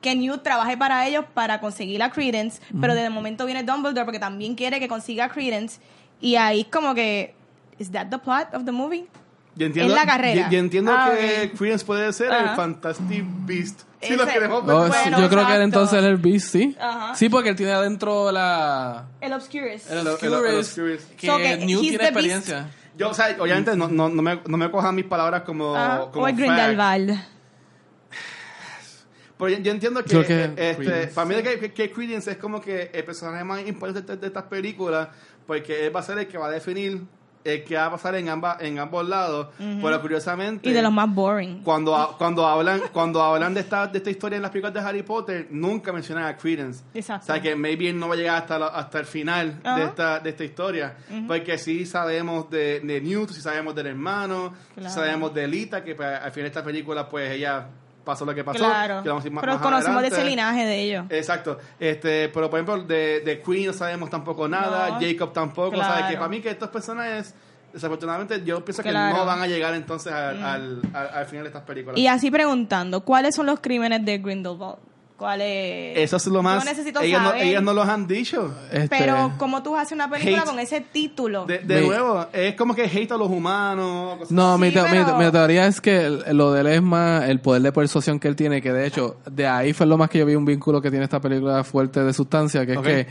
que 0.04 0.16
Newt 0.16 0.43
trabaje 0.43 0.78
para 0.78 1.08
ellos 1.08 1.26
para 1.34 1.60
conseguir 1.60 1.97
la 1.97 2.12
Credence, 2.12 2.62
pero 2.80 2.93
de 2.93 3.10
momento 3.10 3.45
viene 3.47 3.64
Dumbledore 3.64 4.06
porque 4.06 4.20
también 4.20 4.54
quiere 4.54 4.80
que 4.80 4.88
consiga 4.88 5.30
Credence 5.30 5.80
y 6.22 6.36
ahí 6.36 6.62
es 6.62 6.68
como 6.68 6.93
que 6.93 7.34
¿Is 7.80 7.91
that 7.91 8.08
the 8.10 8.20
plot 8.20 8.54
of 8.54 8.66
the 8.66 8.72
movie? 8.72 9.08
Yo 9.56 9.66
entiendo, 9.68 9.93
En 9.93 9.99
la 9.99 10.06
carrera. 10.06 10.45
Yo, 10.45 10.51
yo 10.51 10.60
entiendo 10.60 10.91
Ah, 10.95 11.12
que 11.18 11.47
ok. 11.51 11.58
Credence 11.58 11.86
puede 11.86 12.14
ser 12.14 12.28
el 12.28 12.34
Ajá. 12.34 12.56
Fantastic 12.56 13.24
Beast. 13.45 13.82
Si 14.01 14.16
lo 14.16 14.26
queremos 14.28 14.66
ver. 14.66 14.76
Oh, 14.76 14.86
sí, 14.86 14.91
Bueno, 15.04 15.20
yo 15.22 15.30
creo 15.30 15.47
que 15.47 15.56
él 15.56 15.62
entonces 15.62 15.99
es 15.99 16.06
el 16.06 16.18
Beast, 16.18 16.47
sí. 16.49 16.76
Ajá. 16.80 17.16
Sí, 17.16 17.30
porque 17.30 17.49
él 17.49 17.56
tiene 17.56 17.72
adentro 17.72 18.32
la... 18.32 19.06
El 19.22 19.32
Obscurus. 19.34 19.89
El 19.89 19.99
el- 19.99 20.08
el 20.08 20.58
Obscurus, 20.58 21.01
que 21.18 21.28
So 21.28 21.38
Newt 21.39 21.49
he's 21.49 21.68
tiene 21.82 21.97
the 21.97 21.97
Beast. 21.97 22.04
experiencia. 22.04 22.70
Yo, 22.97 23.10
o 23.10 23.14
sea, 23.14 23.36
obviamente 23.39 23.76
no, 23.76 23.88
no, 23.88 24.10
no, 24.10 24.22
me, 24.22 24.39
no 24.47 24.58
me 24.58 24.70
cojan 24.70 24.93
mis 24.95 25.06
palabras 25.06 25.41
como. 25.43 25.76
Ajá. 25.76 26.06
como 26.12 26.26
O 26.26 26.28
el. 26.28 26.36
Grindelwald. 26.36 27.20
Pero 29.38 29.49
yo, 29.49 29.57
yo 29.59 29.71
entiendo 29.71 30.03
que, 30.03 30.23
que 30.25 30.43
eh, 30.43 30.53
este, 30.57 30.75
Credence. 30.84 31.13
para 31.15 31.27
mí 31.27 31.36
que, 31.43 31.73
que, 31.73 31.91
Credence 31.91 32.31
es 32.31 32.38
como 32.38 32.61
que 32.61 32.91
el 32.93 33.03
personaje 33.03 33.43
más 33.43 33.67
importante 33.67 34.13
de, 34.13 34.17
de 34.17 34.27
estas 34.27 34.43
películas, 34.43 35.09
porque 35.47 35.86
él 35.88 35.95
va 35.95 35.99
a 36.01 36.03
ser 36.03 36.17
el 36.19 36.27
que 36.27 36.38
va 36.38 36.47
a 36.47 36.51
definir 36.51 37.01
el 37.45 37.65
que 37.65 37.75
va 37.75 37.88
a 37.88 37.91
pasar 37.91 38.15
en, 38.15 38.29
ambas 38.29 38.61
en 38.61 38.79
ambos 38.79 39.05
lados. 39.05 39.47
Pero 39.57 39.99
curiosamente. 40.01 40.69
Y 40.69 40.71
de 40.71 40.81
los 40.81 40.93
más 40.93 41.13
boring. 41.13 41.61
Cuando, 41.61 42.15
cuando 42.17 42.47
hablan 42.47 42.84
cuando 42.93 43.21
hablan 43.21 43.53
de 43.53 43.59
esta, 43.59 43.86
de 43.88 43.97
esta 43.97 44.09
historia 44.09 44.38
en 44.38 44.43
las 44.43 44.51
películas 44.51 44.73
de 44.73 44.79
Harry 44.79 45.03
Potter, 45.03 45.47
nunca 45.49 45.91
mencionan 45.91 46.23
a 46.23 46.38
Credence. 46.38 46.86
Exacto. 46.93 47.23
O 47.23 47.25
sea 47.36 47.41
que 47.41 47.53
maybe 47.53 47.89
él 47.89 47.99
no 47.99 48.07
va 48.07 48.13
a 48.13 48.17
llegar 48.17 48.38
hasta, 48.38 48.57
la- 48.57 48.67
hasta 48.67 48.99
el 48.99 49.05
final 49.05 49.61
de 49.61 49.69
Ajá. 49.69 49.84
esta, 49.84 50.19
de 50.21 50.29
esta 50.29 50.43
historia. 50.45 50.95
Porque 51.27 51.57
sí 51.57 51.86
sabemos 51.86 52.49
de, 52.49 52.79
de 52.79 53.01
Newt, 53.01 53.31
sí 53.31 53.41
sabemos 53.41 53.75
del 53.75 53.88
hermano, 53.88 54.53
sí 54.69 54.75
Claro. 54.79 54.93
sabemos 54.95 55.34
de 55.34 55.45
Lita, 55.45 55.84
que 55.84 55.95
pues, 55.95 56.07
al 56.07 56.31
final 56.31 56.43
de 56.43 56.47
esta 56.47 56.63
película 56.63 57.09
pues 57.09 57.29
ella 57.29 57.67
pasó 58.04 58.26
lo 58.26 58.34
que 58.36 58.43
pasó. 58.43 58.60
Claro. 58.60 59.01
que 59.04 59.10
vamos 59.10 59.24
a 59.24 59.28
ir 59.28 59.34
más- 59.34 59.41
Pero 59.41 59.54
más 59.54 59.62
conocemos 59.62 60.01
de 60.01 60.08
ese 60.10 60.24
linaje 60.26 60.66
de 60.66 60.82
ellos. 60.82 61.06
Exacto. 61.10 61.58
Este, 61.80 62.30
pero 62.30 62.49
por 62.49 62.60
ejemplo, 62.60 62.84
de, 62.84 63.22
de 63.22 63.41
Queen 63.41 63.68
no 63.68 63.74
sabemos 63.74 64.10
tampoco 64.10 64.47
nada, 64.47 64.89
No. 64.89 64.99
Jacob 64.99 65.32
tampoco. 65.34 65.72
Claro. 65.72 65.93
O 65.93 65.97
sea, 65.99 66.08
que 66.10 66.16
para 66.18 66.28
mí 66.30 66.41
que 66.41 66.49
estos 66.49 66.70
personajes, 66.70 67.34
desafortunadamente, 67.72 68.43
yo 68.43 68.64
pienso 68.64 68.84
que 68.84 68.91
no 68.91 69.26
van 69.26 69.41
a 69.41 69.47
llegar 69.47 69.74
entonces 69.74 70.12
al, 70.14 70.43
al, 70.43 70.82
al- 70.93 71.10
al 71.10 71.26
final 71.26 71.43
de 71.43 71.49
estas 71.49 71.64
películas. 71.64 71.97
Y 71.97 72.08
así 72.08 72.30
preguntando, 72.30 73.01
¿cuáles 73.04 73.36
son 73.36 73.45
los 73.47 73.60
crímenes 73.60 74.04
de 74.06 74.18
Grindelwald? 74.20 74.78
¿Cuáles? 75.18 75.97
Eso 75.99 76.18
es 76.18 76.26
lo 76.28 76.41
más... 76.43 76.64
Yo 76.64 76.70
necesito 76.70 76.99
ellas, 76.99 77.22
no, 77.22 77.34
ellas 77.36 77.61
no 77.64 77.74
los 77.74 77.88
han 77.88 78.07
dicho. 78.07 78.53
Este, 78.72 78.89
Pero, 78.89 79.32
¿cómo 79.38 79.61
tú 79.64 79.76
haces 79.76 79.93
una 79.93 80.09
película 80.09 80.39
Hate. 80.39 80.45
con 80.49 80.59
ese 80.59 80.82
título? 80.82 81.45
De, 81.45 81.59
de 81.59 81.82
Mi- 81.82 81.88
nuevo, 81.88 82.26
es 82.34 82.55
como 82.55 82.74
que 82.76 82.84
hate 82.84 83.11
a 83.11 83.18
los 83.18 83.30
humanos. 83.30 84.18
cosas 84.18 84.32
No, 84.32 84.57
mi, 84.57 84.68
mi- 84.68 85.32
teoría 85.32 85.68
es 85.68 85.80
que 85.80 86.09
lo 86.34 86.51
de 86.51 86.61
él 86.61 86.68
es 86.68 86.82
más 86.82 87.30
el 87.30 87.39
poder 87.39 87.61
de 87.61 87.72
persuasión 87.72 88.20
que 88.20 88.28
él 88.28 88.36
tiene, 88.36 88.61
que 88.61 88.74
de 88.74 88.86
hecho, 88.88 89.18
de 89.30 89.47
ahí 89.47 89.72
fue 89.72 89.86
lo 89.86 89.97
más 89.97 90.09
que 90.09 90.18
yo 90.18 90.26
vi 90.26 90.36
un 90.36 90.45
vínculo 90.45 90.82
que 90.82 90.89
tiene 90.89 91.05
esta 91.05 91.22
película 91.22 91.64
fuerte 91.64 92.03
de 92.03 92.11
sustancia, 92.11 92.66
que 92.66 92.74
es 92.74 92.80
que 92.80 93.07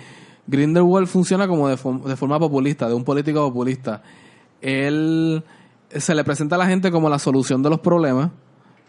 Grindelwald 0.49 1.07
funciona 1.07 1.47
como 1.47 1.69
de 1.69 1.77
forma 1.77 2.39
populista, 2.39 2.89
de 2.89 2.95
un 2.95 3.05
político 3.05 3.41
populista. 3.49 4.03
Él 4.61 5.43
se 5.97 6.15
le 6.15 6.25
presenta 6.25 6.57
a 6.57 6.59
la 6.59 6.67
gente 6.67 6.91
como 6.91 7.09
la 7.09 7.19
solución 7.19 7.63
de 7.63 7.71
los 7.71 7.81
problemas 7.81 8.31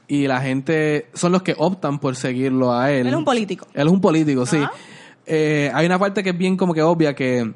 y 0.07 0.27
la 0.27 0.41
gente 0.41 1.07
son 1.13 1.31
los 1.31 1.41
que 1.43 1.55
optan 1.57 1.99
por 1.99 2.15
seguirlo 2.15 2.73
a 2.73 2.91
él. 2.91 3.01
Él 3.07 3.13
es 3.13 3.15
un 3.15 3.25
político. 3.25 3.67
Él 3.73 3.87
es 3.87 3.93
un 3.93 4.01
político, 4.01 4.45
sí. 4.45 4.59
Eh, 5.25 5.71
hay 5.73 5.85
una 5.85 5.97
parte 5.99 6.21
que 6.23 6.31
es 6.31 6.37
bien 6.37 6.57
como 6.57 6.73
que 6.73 6.81
obvia 6.81 7.15
que 7.15 7.53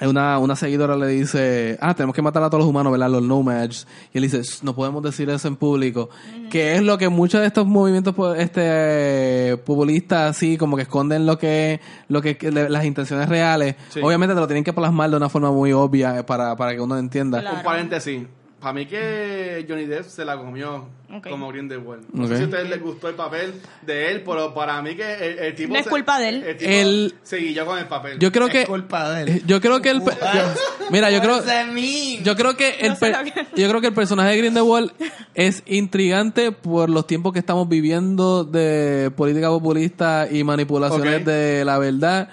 una, 0.00 0.38
una 0.38 0.54
seguidora 0.54 0.96
le 0.96 1.08
dice, 1.08 1.76
ah, 1.80 1.92
tenemos 1.92 2.14
que 2.14 2.22
matar 2.22 2.40
a 2.44 2.46
todos 2.50 2.60
los 2.62 2.68
humanos, 2.70 2.92
¿verdad? 2.92 3.10
Los 3.10 3.22
nomads. 3.22 3.84
Y 4.12 4.18
él 4.18 4.22
dice, 4.22 4.42
"Shh, 4.42 4.62
no 4.62 4.72
podemos 4.74 5.02
decir 5.02 5.28
eso 5.30 5.48
en 5.48 5.56
público. 5.56 6.08
Que 6.50 6.76
es 6.76 6.82
lo 6.82 6.98
que 6.98 7.08
muchos 7.08 7.40
de 7.40 7.48
estos 7.48 7.66
movimientos 7.66 8.14
po- 8.14 8.32
este 8.34 9.56
populistas 9.64 10.30
así 10.36 10.56
como 10.56 10.76
que 10.76 10.82
esconden 10.82 11.26
lo 11.26 11.36
que, 11.38 11.80
lo 12.08 12.22
que, 12.22 12.36
las 12.52 12.84
intenciones 12.84 13.28
reales. 13.28 13.74
Sí. 13.88 14.00
Obviamente 14.00 14.34
te 14.34 14.40
lo 14.40 14.46
tienen 14.46 14.62
que 14.62 14.72
plasmar 14.72 15.10
de 15.10 15.16
una 15.16 15.28
forma 15.28 15.50
muy 15.50 15.72
obvia 15.72 16.18
eh, 16.18 16.22
para, 16.22 16.54
para 16.54 16.74
que 16.74 16.80
uno 16.80 16.96
entienda. 16.96 17.40
Claro. 17.40 17.56
Un 17.56 17.62
paréntesis. 17.64 18.22
Para 18.60 18.72
mí 18.72 18.86
que 18.86 19.64
Johnny 19.68 19.86
Depp 19.86 20.04
se 20.06 20.24
la 20.24 20.36
comió 20.36 20.88
Ok. 21.14 21.28
como 21.30 21.48
Grindelwald. 21.48 22.06
No 22.12 22.26
sé 22.26 22.36
si 22.38 22.42
a 22.42 22.46
ustedes 22.46 22.68
les 22.68 22.82
gustó 22.82 23.08
el 23.08 23.14
papel 23.14 23.54
de 23.82 24.10
él, 24.10 24.22
pero 24.26 24.52
para 24.52 24.82
mí 24.82 24.96
que 24.96 25.14
el, 25.14 25.38
el 25.38 25.54
tipo... 25.54 25.72
No 25.72 25.78
es 25.78 25.84
se- 25.84 25.90
culpa 25.90 26.18
de 26.18 26.28
él. 26.28 26.42
El 26.42 26.56
tipo 26.56 26.70
El- 26.70 27.14
con 27.66 27.78
el 27.78 27.86
papel. 27.86 28.18
Yo 28.18 28.32
creo 28.32 28.46
Es 28.48 28.52
que. 28.52 28.66
culpa 28.66 29.10
de 29.12 29.22
él. 29.22 29.42
Yo 29.46 29.60
creo 29.60 29.80
que 29.80 29.90
el. 29.90 30.00
yo- 30.00 30.10
mira, 30.90 31.10
yo 31.10 31.20
creo. 31.20 31.40
Yo 32.24 32.34
creo 32.36 32.56
que 32.56 32.70
el 32.80 32.94
yo 33.56 33.68
creo 33.68 33.80
que 33.80 33.86
el 33.86 33.94
personaje 33.94 34.30
de 34.30 34.36
Grindelwald 34.38 34.90
es 35.34 35.62
intrigante 35.66 36.50
por 36.52 36.90
los 36.90 37.06
tiempos 37.06 37.32
que 37.32 37.38
estamos 37.38 37.68
viviendo 37.68 38.42
de 38.44 39.12
política 39.16 39.48
populista 39.50 40.26
y 40.30 40.42
manipulaciones 40.42 41.24
de 41.24 41.64
la 41.64 41.78
verdad. 41.78 42.28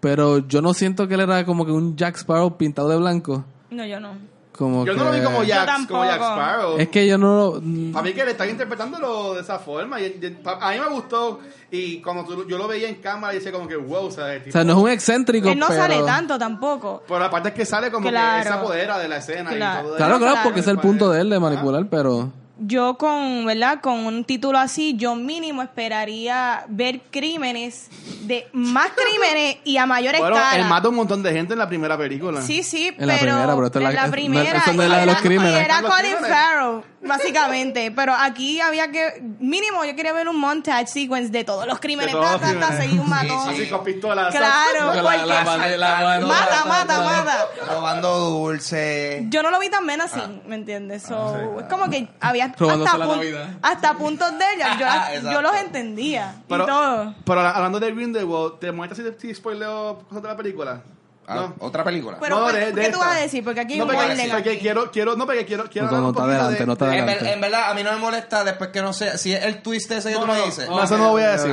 Pero 0.00 0.38
yo 0.48 0.60
no 0.62 0.74
siento 0.74 1.06
que 1.06 1.14
él 1.14 1.20
era 1.20 1.44
como 1.44 1.64
que 1.66 1.72
un 1.72 1.96
Jack 1.96 2.16
Sparrow 2.16 2.56
pintado 2.56 2.88
de 2.88 2.96
blanco. 2.96 3.44
No, 3.70 3.84
yo 3.86 4.00
no. 4.00 4.14
Como 4.52 4.84
Yo 4.84 4.92
que- 4.92 4.98
no 4.98 5.04
lo 5.06 5.12
vi 5.12 5.20
como 5.22 5.42
Jack, 5.42 5.64
tampoco. 5.64 6.00
como 6.00 6.10
Jack 6.10 6.20
Sparrow. 6.20 6.78
Es 6.78 6.88
que 6.88 7.06
yo 7.06 7.16
no. 7.16 7.54
Para 7.92 8.02
mí 8.04 8.12
que 8.12 8.24
le 8.24 8.32
están 8.32 8.50
interpretándolo 8.50 9.34
de 9.34 9.40
esa 9.40 9.58
forma. 9.58 10.00
Y, 10.00 10.06
a 10.06 10.70
mí 10.70 10.78
me 10.80 10.88
gustó. 10.90 11.38
Y 11.70 12.02
cuando 12.02 12.24
tú- 12.24 12.46
yo 12.48 12.58
lo 12.58 12.66
veía 12.68 12.88
en 12.88 12.96
cámara, 12.96 13.32
dice 13.32 13.52
como 13.52 13.66
que 13.68 13.76
wow, 13.76 14.06
o 14.06 14.10
sea, 14.10 14.34
el 14.34 14.40
O 14.40 14.44
tipo- 14.44 14.52
sea, 14.52 14.64
no 14.64 14.72
es 14.72 14.78
un 14.78 14.88
excéntrico. 14.90 15.48
Él 15.48 15.58
no 15.58 15.68
pero- 15.68 15.80
sale 15.80 16.02
tanto 16.02 16.38
tampoco. 16.38 17.02
Pero 17.06 17.20
la 17.20 17.30
parte 17.30 17.50
es 17.50 17.54
que 17.54 17.64
sale 17.64 17.90
como 17.90 18.08
Claro. 18.08 18.42
que 18.42 18.48
se 18.48 18.54
apodera 18.54 18.98
de 18.98 19.08
la 19.08 19.16
escena 19.18 19.50
Claro. 19.50 19.80
y 19.80 19.82
todo. 19.84 19.96
Claro, 19.96 20.12
No, 20.14 20.18
claro, 20.18 20.32
claro. 20.34 20.44
porque 20.44 20.60
es 20.60 20.66
el 20.66 20.78
punto 20.78 21.10
de 21.10 21.20
él 21.22 21.30
de 21.30 21.38
manipular, 21.40 21.86
pero. 21.88 22.30
Yo 22.62 22.98
con, 22.98 23.46
¿verdad? 23.46 23.80
Con 23.80 24.04
un 24.06 24.22
título 24.24 24.58
así, 24.58 24.94
yo 24.94 25.14
mínimo 25.16 25.62
esperaría 25.62 26.64
ver 26.68 27.00
crímenes 27.10 27.88
de 28.22 28.48
más 28.52 28.90
crímenes 28.94 29.56
y 29.64 29.78
a 29.78 29.86
mayor 29.86 30.14
Bueno, 30.18 30.36
escala. 30.36 30.62
él 30.62 30.68
mata 30.68 30.90
un 30.90 30.96
montón 30.96 31.22
de 31.22 31.32
gente 31.32 31.54
en 31.54 31.58
la 31.58 31.68
primera 31.68 31.96
película. 31.96 32.42
Sí, 32.42 32.62
sí, 32.62 32.88
En 32.98 33.06
la 33.06 33.14
pero 33.14 33.32
primera, 33.32 33.54
pero 33.54 33.66
esta 33.66 33.78
es 33.78 33.82
la- 33.82 33.88
en 33.90 33.96
la 33.96 34.04
es- 34.04 34.10
primera 34.10 34.42
no 34.74 34.82
es 34.82 34.88
la 34.90 34.96
de 34.98 35.02
y 35.02 35.06
los 35.06 35.14
era- 35.14 35.22
crímenes. 35.22 35.68
Colin. 35.80 36.16
Farrell, 36.28 36.82
básicamente. 37.02 37.90
Pero 37.90 38.14
aquí 38.14 38.60
había 38.60 38.90
que, 38.90 39.22
mínimo 39.38 39.84
yo 39.84 39.94
quería 39.96 40.12
ver 40.12 40.28
un 40.28 40.38
montage 40.38 40.86
sequence 40.86 41.30
de 41.30 41.44
todos 41.44 41.66
los 41.66 41.78
crímenes, 41.80 42.14
De 42.14 42.20
todos 42.20 42.40
ta, 42.40 42.52
los 42.52 42.54
ta, 42.54 42.60
ta, 42.60 42.66
crímenes. 42.66 42.84
seguir 42.84 43.00
un 43.00 43.08
matón. 43.08 43.48
Así 43.48 43.68
con 43.68 43.84
pistolas. 43.84 44.34
Claro, 44.34 44.86
Porque 44.86 45.02
la- 45.02 45.16
la- 45.26 45.44
porque- 45.44 45.76
la- 45.76 46.00
la- 46.20 46.26
mata, 46.26 46.64
mata, 46.66 47.00
mata. 47.02 47.48
Robando 47.68 48.14
dulce. 48.18 49.26
Yo 49.28 49.42
no 49.42 49.50
lo 49.50 49.58
vi 49.58 49.68
tan 49.70 49.84
menacing, 49.86 50.42
¿me 50.46 50.54
entiendes? 50.56 51.02
So, 51.04 51.58
es 51.60 51.66
como 51.66 51.88
que 51.90 52.08
había 52.20 52.52
Robándose 52.58 52.88
hasta, 52.90 52.98
la 52.98 53.06
pun- 53.06 53.16
Navidad. 53.16 53.48
hasta 53.62 53.94
puntos 53.94 54.38
de 54.38 54.44
ella. 54.56 54.74
Yo, 54.78 54.86
las- 54.86 55.08
Exacto. 55.14 55.32
yo 55.32 55.42
los 55.42 55.56
entendía 55.56 56.34
Pero, 56.48 56.64
y 56.64 56.66
todo. 56.66 57.14
pero 57.24 57.40
hablando 57.40 57.80
de 57.80 57.90
Grindelwald, 57.92 58.58
¿te 58.58 58.72
muestras 58.72 59.14
si, 59.18 59.28
si 59.28 59.34
spoileo 59.34 60.04
cosas 60.08 60.22
de 60.22 60.28
la 60.28 60.36
película? 60.36 60.82
Ah, 61.30 61.34
No. 61.36 61.54
Otra 61.66 61.84
película. 61.84 62.18
Pero, 62.20 62.36
No, 62.38 62.42
¿por- 62.44 62.52
de- 62.54 62.66
¿por 62.66 62.74
de 62.74 62.82
¿qué 62.82 62.90
tú 62.92 62.98
vas 62.98 63.16
a 63.16 63.20
decir? 63.20 63.44
Porque 63.44 63.60
aquí 63.60 63.78
no, 63.78 63.86
porque, 63.86 64.28
porque 64.32 64.58
quiero, 64.58 64.90
quiero, 64.90 65.16
no, 65.16 65.26
porque 65.26 65.44
quiero, 65.46 65.64
quiero 65.70 65.86
No, 65.90 65.96
hablar 65.96 66.02
no 66.02 66.08
un 66.08 66.14
te 66.14 66.20
adelante, 66.34 66.60
de- 66.60 66.66
no 66.66 66.76
te 66.76 66.84
adelante. 66.84 67.32
en 67.32 67.40
verdad, 67.40 67.70
a 67.70 67.74
mí 67.74 67.82
no 67.82 67.92
me 67.92 67.98
molesta 67.98 68.44
después 68.44 68.70
que 68.70 68.82
no 68.82 68.92
sé 68.92 69.16
si 69.18 69.32
es 69.32 69.44
el 69.44 69.62
twist 69.62 69.90
ese 69.92 70.08
que 70.08 70.14
No, 70.16 70.20
tú 70.22 70.26
no, 70.26 70.34
me 70.34 70.42
dices. 70.44 70.68
no, 70.68 70.82
eso 70.82 70.98
no 70.98 71.04
lo 71.04 71.10
voy 71.10 71.22
a 71.22 71.30
decir. 71.32 71.50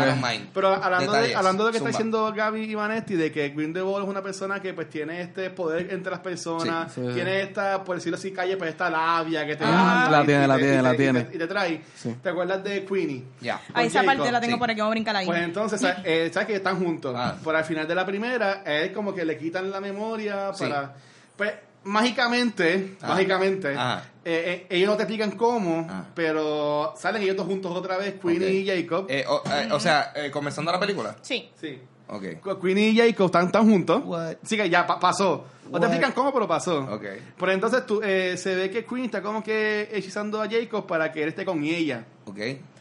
Pero 0.54 0.74
hablando 0.74 1.12
de, 1.14 1.36
hablando 1.36 1.64
de 1.64 1.68
lo 1.68 1.72
que 1.72 1.78
está 1.78 1.90
diciendo 1.90 2.34
Gaby 2.36 2.64
Ivanetti, 2.72 3.16
de 3.16 3.32
que 3.32 3.50
Grindelwald 3.50 4.06
es 4.06 4.10
una 4.10 4.22
persona 4.22 4.60
que 4.62 4.74
pues 4.74 4.90
tiene 4.90 5.22
este 5.22 5.50
poder 5.52 5.92
entre 5.94 6.12
las 6.12 6.20
personas, 6.22 6.92
Sí, 6.94 7.02
sí. 7.06 7.14
tiene 7.14 7.42
esta, 7.42 7.84
por 7.84 7.96
decirlo 7.98 8.18
así, 8.18 8.32
calle, 8.32 8.58
pues 8.58 8.72
esta 8.72 8.90
labia 8.90 9.46
que 9.46 9.56
te 9.56 9.64
Ah. 9.66 10.08
La 10.12 10.24
tiene, 10.26 10.48
la 10.48 10.58
tiene, 10.58 10.82
la 10.82 10.96
tiene. 10.96 11.28
Y 11.34 11.38
te, 11.38 11.48
trae. 11.48 11.82
¿Te 12.24 12.30
acuerdas 12.30 12.64
de 12.64 12.84
Queenie? 12.86 13.24
Ya. 13.42 13.62
Ahí 13.74 13.88
esa 13.88 14.04
parte 14.04 14.32
la 14.32 14.40
tengo 14.42 14.58
por 14.58 14.70
aquí, 14.72 14.80
vamos 14.80 14.92
a 14.92 14.96
brincar 14.96 15.16
ahí. 15.16 15.26
Pues 15.26 15.42
entonces, 15.42 15.80
¿sabes, 15.82 15.98
eh, 16.04 16.30
¿sabes 16.34 16.48
que 16.48 16.56
están 16.56 16.80
juntos? 16.84 17.14
Ah. 17.18 17.36
Por 17.44 17.56
al 17.56 17.66
final 17.66 17.88
de 17.88 17.96
la 17.96 18.06
primera, 18.06 18.64
él 18.66 18.92
como 18.94 19.14
que 19.14 19.26
le 19.26 19.38
quitan 19.38 19.67
la 19.70 19.80
memoria 19.82 20.54
Sí. 20.54 20.64
para... 20.66 20.96
Pues, 21.36 21.54
mágicamente, 21.84 22.98
Ah. 23.02 23.08
mágicamente, 23.10 23.74
Ah. 23.78 24.04
eh, 24.26 24.66
eh, 24.70 24.76
ellos 24.78 24.90
no 24.90 24.98
te 24.98 25.04
explican 25.04 25.32
cómo, 25.32 25.86
Ah. 25.90 26.06
pero 26.14 26.94
salen 26.98 27.22
ellos 27.24 27.36
dos 27.36 27.46
juntos 27.48 27.72
otra 27.76 27.98
vez, 27.98 28.16
Queenie 28.22 28.48
Ok. 28.48 28.54
y 28.54 28.68
Jacob. 28.68 29.06
Eh, 29.10 29.26
o, 29.28 29.42
eh, 29.50 29.70
o 29.72 29.80
sea, 29.80 30.12
eh, 30.16 30.30
comenzando 30.32 30.72
la 30.72 30.80
película. 30.80 31.16
Sí. 31.22 31.50
Sí. 31.60 31.80
Ok. 32.10 32.60
Queenie 32.62 32.90
y 32.90 32.98
Jacob 32.98 33.26
están, 33.28 33.46
están 33.48 33.70
juntos. 33.70 34.02
What? 34.06 34.36
Así 34.44 34.56
que 34.58 34.70
ya 34.70 34.86
pa- 34.88 35.00
pasó. 35.00 35.46
No 35.66 35.72
What? 35.72 35.80
te 35.82 35.88
explican 35.88 36.12
cómo, 36.14 36.32
pero 36.34 36.48
pasó. 36.48 36.80
Ok. 36.90 37.04
Pero 37.38 37.52
entonces 37.52 37.86
tú, 37.86 38.02
eh, 38.04 38.36
se 38.38 38.56
ve 38.56 38.70
que 38.70 38.86
Queenie 38.86 39.06
está 39.08 39.22
como 39.22 39.44
que 39.44 39.90
hechizando 39.92 40.42
a 40.42 40.48
Jacob 40.50 40.86
para 40.88 41.12
que 41.12 41.24
él 41.24 41.30
esté 41.30 41.44
con 41.46 41.64
ella. 41.64 42.06
Ok. 42.26 42.38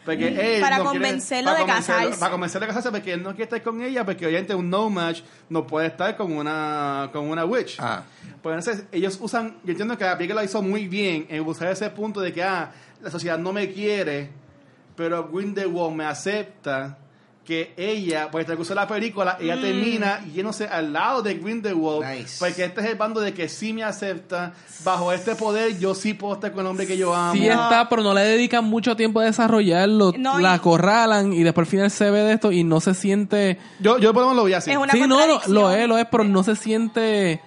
Porque 0.06 0.28
él 0.56 0.60
Para 0.62 0.78
no 0.78 0.84
quiere- 0.84 0.98
convencerlo 1.04 1.50
para 1.50 1.58
de 1.58 1.64
convencerlo- 1.66 1.96
casarse. 2.00 2.18
Para 2.20 2.30
convencerlo 2.32 2.66
de 2.66 2.68
casarse 2.68 2.90
porque 2.90 3.12
él 3.12 3.22
no 3.22 3.30
quiere 3.30 3.42
estar 3.44 3.62
con 3.62 3.82
ella 3.82 4.04
porque 4.04 4.24
obviamente 4.26 4.54
un 4.54 4.70
no 4.70 4.88
match 4.88 5.20
no 5.50 5.66
puede 5.66 5.88
estar 5.88 6.16
con 6.16 6.32
una, 6.32 7.10
con 7.12 7.28
una 7.28 7.44
witch. 7.44 7.76
Ah. 7.80 8.04
Pues 8.42 8.56
entonces 8.56 8.86
ellos 8.92 9.18
usan, 9.20 9.56
yo 9.64 9.72
entiendo 9.72 9.98
que 9.98 10.04
la 10.04 10.16
película 10.16 10.40
lo 10.40 10.44
hizo 10.46 10.62
muy 10.62 10.86
bien 10.88 11.26
en 11.28 11.44
buscar 11.44 11.68
ese 11.68 11.90
punto 11.90 12.20
de 12.20 12.32
que, 12.32 12.42
ah, 12.42 12.72
la 13.02 13.10
sociedad 13.10 13.36
no 13.36 13.52
me 13.52 13.70
quiere, 13.72 14.30
pero 14.94 15.28
Grindelwald 15.28 15.94
me 15.94 16.04
acepta 16.06 16.96
que 17.46 17.72
ella, 17.76 18.30
por 18.30 18.40
el 18.40 18.44
transcurso 18.46 18.74
de 18.74 18.80
la 18.80 18.88
película, 18.88 19.36
ella 19.40 19.60
termina 19.60 20.24
yéndose 20.34 20.66
al 20.66 20.92
lado 20.92 21.22
de 21.22 21.34
Grindelwald, 21.34 22.04
Nice. 22.04 22.36
porque 22.38 22.64
este 22.64 22.80
es 22.80 22.86
el 22.88 22.96
bando 22.96 23.20
de 23.20 23.32
que 23.32 23.48
sí 23.48 23.72
me 23.72 23.84
acepta, 23.84 24.52
bajo 24.84 25.12
este 25.12 25.36
poder 25.36 25.78
yo 25.78 25.94
sí 25.94 26.12
puedo 26.14 26.34
estar 26.34 26.50
con 26.52 26.60
el 26.62 26.66
hombre 26.66 26.86
que 26.86 26.96
yo 26.96 27.14
amo. 27.14 27.34
Sí 27.34 27.46
está, 27.48 27.88
pero 27.88 28.02
no 28.02 28.12
le 28.12 28.22
dedican 28.22 28.64
mucho 28.64 28.96
tiempo 28.96 29.20
a 29.20 29.24
desarrollarlo. 29.24 30.12
No, 30.18 30.38
la 30.40 30.50
y- 30.52 30.54
acorralan 30.56 31.32
y 31.32 31.42
después 31.44 31.66
al 31.66 31.70
final 31.70 31.90
se 31.90 32.10
ve 32.10 32.20
de 32.20 32.32
esto 32.32 32.50
y 32.52 32.64
no 32.64 32.80
se 32.80 32.94
siente... 32.94 33.58
Yo, 33.80 33.98
yo 33.98 34.12
por 34.12 34.22
lo 34.24 34.28
menos 34.30 34.42
lo 34.42 34.44
vi 34.46 34.54
así. 34.54 34.70
Es 34.72 34.76
una 34.76 34.92
sí, 34.92 35.00
no, 35.06 35.26
lo, 35.26 35.40
lo 35.46 35.70
es, 35.70 35.86
lo 35.88 35.98
es, 35.98 36.06
pero 36.10 36.24
no 36.24 36.42
se 36.42 36.56
siente... 36.56 37.40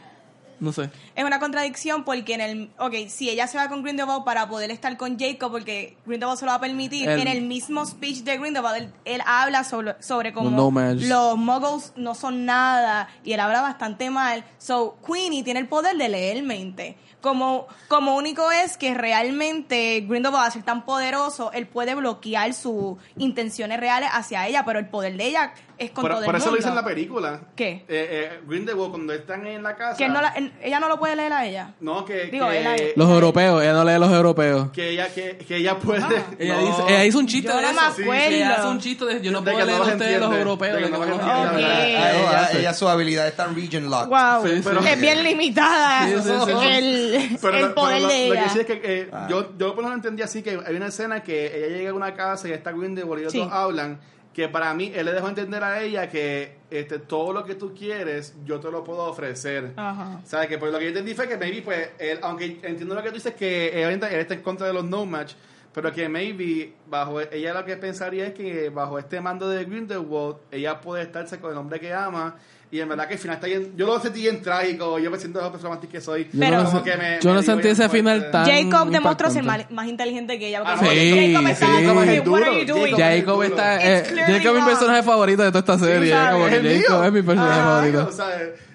No 0.60 0.74
sé. 0.74 0.90
Es 1.16 1.24
una 1.24 1.40
contradicción 1.40 2.04
porque 2.04 2.34
en 2.34 2.42
el... 2.42 2.70
Ok, 2.80 2.94
si 3.08 3.30
ella 3.30 3.48
se 3.48 3.58
va 3.58 3.70
con 3.70 3.82
Grindelwald 3.84 4.24
para 4.26 4.48
poder 4.50 4.72
estar 4.72 4.98
con 4.98 5.18
Jacob, 5.18 5.52
porque 5.52 5.96
Grindelwald 6.06 6.40
se 6.40 6.46
lo 6.46 6.52
va 6.52 6.58
a 6.58 6.60
permitir, 6.62 7.08
El- 7.08 7.22
en 7.22 7.28
el 7.28 7.42
mismo 7.44 7.86
speech 7.86 8.20
de 8.24 8.38
Grindelwald, 8.38 8.78
él, 8.84 8.94
él 9.06 9.22
habla 9.26 9.64
sobre, 9.64 9.96
sobre 10.02 10.34
cómo 10.34 10.50
Los 10.50 10.58
nomads. 10.58 11.04
los 11.08 11.38
muggles 11.38 11.94
no 11.96 12.14
son 12.16 12.46
nada 12.46 13.08
y 13.24 13.34
él 13.34 13.40
habla 13.40 13.62
bastante 13.62 14.10
mal. 14.10 14.44
So, 14.58 14.98
Queenie 15.06 15.44
tiene 15.44 15.60
el 15.62 15.68
poder 15.68 15.96
de 15.98 16.10
leer 16.10 16.44
mente. 16.44 16.98
Como, 17.22 17.68
como 17.90 18.16
único 18.16 18.50
es 18.52 18.78
que 18.78 18.94
realmente 18.94 20.02
Grindelwald, 20.08 20.46
al 20.46 20.52
ser 20.54 20.64
tan 20.64 20.86
poderoso, 20.86 21.52
él 21.52 21.68
puede 21.68 21.94
bloquear 21.96 22.54
sus 22.54 22.96
intenciones 23.18 23.80
reales 23.80 24.10
hacia 24.14 24.48
ella, 24.48 24.64
pero 24.66 24.80
el 24.80 24.88
poder 24.88 25.18
de 25.18 25.26
ella 25.28 25.54
es 25.80 25.92
con 25.92 26.02
Por, 26.04 26.12
todo 26.12 26.26
por 26.26 26.36
el 26.36 26.42
eso 26.42 26.50
lo 26.52 26.56
dice 26.58 26.70
en 26.70 26.76
la 26.76 26.84
película. 26.84 27.40
¿Qué? 27.56 27.72
Eh, 27.72 27.86
eh, 27.88 28.40
Grindelwald, 28.48 28.92
cuando 28.92 29.14
están 29.14 29.48
en 29.48 29.64
la 29.64 29.76
casa. 29.76 29.98
Que 29.98 30.08
no 30.10 30.22
la- 30.22 30.34
ella 30.62 30.80
no 30.80 30.88
lo 30.90 31.00
puede 31.00 31.16
leer 31.16 31.34
a 31.34 31.46
ella. 31.46 31.74
No, 31.80 32.04
que, 32.06 32.26
Digo, 32.26 32.48
que, 32.50 32.60
él 32.60 32.94
Los 32.96 33.10
europeos, 33.10 33.62
ella 33.64 33.74
no 33.74 33.84
lee 33.84 33.92
a 33.94 34.00
los 34.00 34.12
europeos. 34.12 34.70
que 34.72 34.90
ella, 34.90 35.08
que, 35.14 35.38
que 35.38 35.56
ella 35.58 35.78
puede. 35.80 36.00
Ella, 36.40 36.56
No. 36.56 36.68
dice, 36.68 36.82
ella 36.90 37.06
hizo 37.06 37.20
un 37.20 37.28
chiste 37.28 37.48
Yo 37.50 37.56
de 37.58 37.62
no 37.64 37.70
eso. 37.72 37.82
me 37.82 37.96
Sí, 37.96 38.02
acuerdo. 38.04 38.26
ella 38.36 38.56
hace 38.56 38.68
un 38.68 38.80
chiste 38.80 39.06
de 39.06 39.22
yo 39.22 39.32
no 39.32 39.42
De 39.42 39.52
puedo 39.52 39.66
leer 39.66 39.76
a 39.76 39.80
los 39.80 39.88
ustedes 39.88 40.00
los 40.20 40.22
entiende, 40.24 40.38
europeos. 40.40 40.74
de 40.74 40.80
que 40.80 40.86
de 40.86 40.92
no 40.92 41.00
que 41.02 41.06
los 41.10 41.18
no 41.18 41.24
los 41.24 41.36
entiende. 41.36 41.64
entiende. 41.70 41.98
Ok. 41.98 42.04
A 42.04 42.12
Ella 42.12 42.50
ella, 42.52 42.60
ella 42.60 42.74
su 42.74 42.88
habilidad 42.90 43.28
está 43.28 43.48
region 43.48 43.90
locked. 43.90 44.10
Wow. 44.10 44.44
Sí, 44.48 44.56
sí, 44.58 44.62
Pero- 44.64 44.80
es 44.82 45.02
bien 45.02 45.24
limitada 45.24 46.10
el, 46.10 47.38
Pero, 47.42 47.58
el 47.58 47.62
lo- 47.66 47.76
poder 47.76 47.96
pero 47.98 48.08
lo, 48.08 48.14
de 48.14 48.28
lo 48.28 48.34
que 48.34 48.40
ella. 48.40 48.50
sí 48.50 48.60
es 48.60 48.66
que 48.66 48.82
eh, 48.84 49.10
Ah. 49.12 49.28
yo, 49.30 49.58
yo 49.58 49.76
por 49.76 49.84
lo 49.84 49.94
entendí 49.94 50.22
así 50.22 50.42
que 50.44 50.60
hay 50.66 50.76
una 50.76 50.88
escena 50.88 51.22
que 51.24 51.46
ella 51.66 51.78
llega 51.78 51.92
a 51.92 51.94
una 51.94 52.14
casa 52.14 52.48
y 52.48 52.52
está 52.52 52.72
Grindelwald 52.72 53.24
y 53.24 53.38
ellos 53.38 53.50
hablan 53.52 54.00
que 54.34 54.48
para 54.48 54.74
mí 54.74 54.92
él 54.96 55.06
le 55.06 55.14
dejó 55.14 55.28
entender 55.28 55.64
a 55.64 55.82
ella 55.82 56.10
que 56.10 56.58
este 56.70 57.00
todo 57.00 57.34
lo 57.34 57.44
que 57.44 57.56
tú 57.56 57.74
quieres 57.74 58.36
yo 58.46 58.60
te 58.60 58.70
lo 58.70 58.84
puedo 58.84 59.04
ofrecer 59.06 59.74
Ajá. 59.76 60.22
¿Sabes? 60.26 60.48
Que 60.48 60.58
pues 60.58 60.72
lo 60.72 60.78
que 60.78 60.86
yo 60.86 60.90
entendí 60.90 61.14
fue 61.14 61.28
que 61.28 61.38
maybe, 61.38 61.62
pues, 61.62 61.90
él, 61.98 62.20
aunque 62.22 62.60
entiendo 62.64 62.96
lo 62.96 63.02
que 63.02 63.10
tú 63.10 63.16
dices, 63.16 63.34
que 63.34 63.84
él, 63.84 63.90
él 63.92 64.20
está 64.20 64.34
en 64.34 64.42
contra 64.42 64.68
de 64.68 64.74
los 64.74 64.86
no 64.86 65.06
match, 65.06 65.34
pero 65.74 65.92
que 65.92 66.10
maybe, 66.10 66.74
bajo 66.88 67.22
ella 67.22 67.54
lo 67.54 67.66
que 67.66 67.78
pensaría 67.78 68.28
es 68.28 68.34
que 68.34 68.70
bajo 68.70 69.00
este 69.00 69.22
mando 69.22 69.50
de 69.50 69.66
Grindelwald, 69.66 70.38
ella 70.52 70.82
puede 70.82 71.04
estarse 71.04 71.40
con 71.40 71.52
el 71.52 71.58
hombre 71.58 71.80
que 71.80 71.94
ama, 71.94 72.36
y 72.72 72.80
en 72.80 72.88
verdad 72.90 73.08
que 73.08 73.14
el 73.16 73.20
final 73.20 73.36
está 73.38 73.48
bien, 73.48 73.74
yo 73.76 73.88
lo 73.88 74.00
sentí 74.00 74.22
bien 74.22 74.42
trágico, 74.44 75.00
yo 75.00 75.10
me 75.10 75.18
siento 75.18 75.42
la 75.42 75.52
persona 75.52 75.76
más 75.76 75.86
que 75.88 76.00
soy. 76.02 76.26
Pero- 76.38 76.66
como 76.66 76.84
que 76.84 76.96
me- 76.98 77.20
yo 77.22 77.30
me 77.30 77.36
no 77.38 77.42
sentí 77.42 77.68
ese 77.70 77.90
final 77.90 78.30
tan 78.32 78.46
Jacob 78.46 78.90
demostró 78.92 79.30
ser 79.32 79.44
más, 79.44 79.70
más 79.72 79.88
inteligente 79.88 80.38
que 80.38 80.50
ella. 80.50 80.62
Ah, 80.66 80.76
porque 80.80 80.96
sí, 80.96 81.34
Jacob 81.34 81.46
sí. 81.48 81.52
estaba 81.54 81.74
Jacob 81.74 81.88
como 81.90 82.02
es 82.04 82.10
que, 82.10 82.16
el 82.16 82.20
what 82.20 82.26
duro. 82.40 82.52
are 82.52 82.60
you 82.66 82.74
doing? 82.74 82.96
Jacob 82.96 83.20
Jacob 83.26 83.44
está. 83.44 83.76
Eh, 84.00 84.04
Jacob 84.28 84.56
es 84.58 84.64
mi 84.64 84.70
personaje 84.70 85.04
favorito 85.04 85.44
de 85.44 85.50
toda 85.52 85.60
esta 85.60 85.80
serie. 85.80 86.14
Jacob 86.14 87.04
es 87.06 87.12
mi 87.14 87.22
personaje 87.24 87.60
Ah, 87.60 87.66
favorito. 87.66 88.10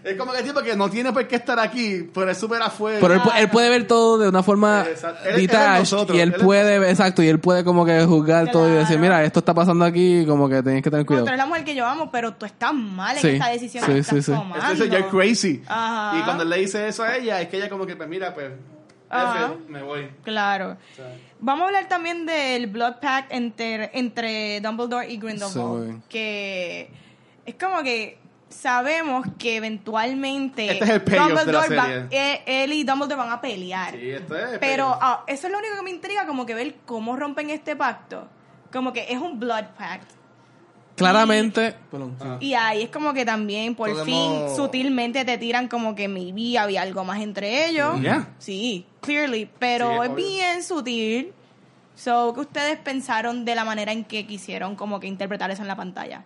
Es 0.04 0.16
como 0.18 0.32
que 0.32 0.38
el 0.40 0.44
tipo 0.44 0.60
que 0.62 0.76
no 0.76 0.90
tiene 0.90 1.12
por 1.12 1.26
qué 1.26 1.36
estar 1.36 1.58
aquí, 1.58 2.08
pero 2.12 2.30
es 2.30 2.36
súper 2.38 2.60
afuera. 2.62 2.98
Pero 3.00 3.14
él, 3.14 3.20
él 3.38 3.48
puede 3.48 3.70
ver 3.70 3.86
todo 3.86 4.18
de 4.18 4.28
una 4.28 4.42
forma 4.42 4.84
Exacto. 4.88 5.28
Él- 5.28 5.50
nosotros, 5.78 6.16
y 6.16 6.20
él 6.20 6.34
puede, 6.34 6.90
exacto, 6.90 7.22
y 7.22 7.28
él 7.28 7.38
puede 7.40 7.64
como 7.64 7.84
que 7.86 8.04
juzgar 8.04 8.50
todo 8.50 8.68
y 8.68 8.72
decir, 8.72 8.98
mira, 8.98 9.24
esto 9.24 9.38
está 9.40 9.54
pasando 9.54 9.84
aquí, 9.84 10.24
como 10.26 10.48
que 10.48 10.62
tienes 10.62 10.82
que 10.82 10.90
tener 10.90 11.04
No, 11.04 11.06
cuidado. 11.06 11.24
tú 11.24 11.28
eres 11.30 11.38
la 11.38 11.46
mujer 11.46 11.64
que 11.64 11.74
yo 11.74 11.86
amo, 11.86 12.10
pero 12.12 12.34
tú 12.34 12.44
estás 12.46 12.74
mal 12.74 13.16
en 13.16 13.22
Sí. 13.22 13.28
esta 13.28 13.48
decisión 13.48 13.84
Sí, 13.84 13.92
que 13.92 14.02
sí, 14.02 14.16
estás 14.18 14.24
sí. 14.26 14.32
tomando. 14.32 14.72
Eso 14.72 14.84
ya 14.84 14.98
es 14.98 15.06
crazy. 15.06 15.62
Ajá. 15.66 16.18
Y 16.18 16.22
cuando 16.22 16.42
él 16.42 16.50
le 16.50 16.58
dice 16.58 16.86
eso 16.86 17.02
a 17.02 17.16
ella, 17.16 17.40
es 17.40 17.48
que 17.48 17.56
ella 17.56 17.68
como 17.70 17.86
que, 17.86 17.96
pues 17.96 18.08
mira, 18.08 18.34
pues, 18.34 18.50
Ajá. 19.08 19.44
F, 19.46 19.54
me 19.68 19.82
voy. 19.82 20.08
Claro. 20.24 20.76
sea. 20.96 21.06
Vamos 21.40 21.62
a 21.64 21.66
hablar 21.66 21.88
también 21.88 22.26
del 22.26 22.66
Blood 22.66 22.94
Pact 23.00 23.32
entre, 23.32 23.90
entre 23.98 24.60
Dumbledore 24.60 25.08
y 25.10 25.18
Grindelwald. 25.18 25.94
Sí. 25.96 26.02
Que 26.08 26.90
es 27.46 27.54
como 27.54 27.82
que 27.82 28.18
sabemos 28.54 29.26
que 29.38 29.56
eventualmente 29.56 30.70
Este 30.72 30.84
es 30.84 30.90
el 30.90 31.02
payoff 31.02 31.28
de 31.44 31.52
la 31.52 31.66
Dumbledore 31.66 31.76
va- 31.76 32.08
eh, 32.10 32.42
él 32.46 32.72
y 32.72 32.84
Dumbledore 32.84 33.16
van 33.16 33.32
a 33.32 33.40
pelear. 33.40 33.92
Sí, 33.92 34.10
esto 34.10 34.36
es 34.36 34.58
Pero 34.58 34.96
ah, 35.00 35.24
eso 35.26 35.46
es 35.46 35.52
lo 35.52 35.58
único 35.58 35.76
que 35.76 35.82
me 35.82 35.90
intriga, 35.90 36.26
como 36.26 36.46
que 36.46 36.54
ver 36.54 36.76
cómo 36.86 37.16
rompen 37.16 37.50
este 37.50 37.76
pacto. 37.76 38.28
Como 38.72 38.92
que 38.92 39.06
es 39.12 39.18
un 39.18 39.38
blood 39.38 39.64
pact. 39.78 40.10
Claramente, 40.96 41.74
perdón, 41.90 42.16
sí. 42.20 42.46
Y 42.46 42.54
ahí 42.54 42.82
es 42.84 42.88
como 42.90 43.12
que 43.12 43.24
también 43.24 43.74
por 43.74 43.90
Podemos- 43.90 44.04
fin 44.06 44.56
sutilmente 44.56 45.24
te 45.24 45.38
tiran 45.38 45.66
como 45.66 45.96
que 45.96 46.06
maybe 46.06 46.56
había 46.56 46.82
algo 46.82 47.04
más 47.04 47.20
entre 47.20 47.66
ellos. 47.68 48.00
Yeah. 48.00 48.28
Sí, 48.38 48.86
clearly, 49.00 49.50
pero 49.58 49.88
Sí, 49.88 49.94
es 49.94 49.98
obvio. 50.10 50.14
bien 50.14 50.62
sutil. 50.62 51.32
So, 51.96 52.32
¿qué 52.34 52.40
ustedes 52.40 52.78
pensaron 52.78 53.44
de 53.44 53.54
la 53.56 53.64
manera 53.64 53.90
en 53.92 54.04
que 54.04 54.24
quisieron 54.26 54.76
como 54.76 55.00
que 55.00 55.08
interpretar 55.08 55.50
eso 55.50 55.62
en 55.62 55.68
la 55.68 55.76
pantalla? 55.76 56.22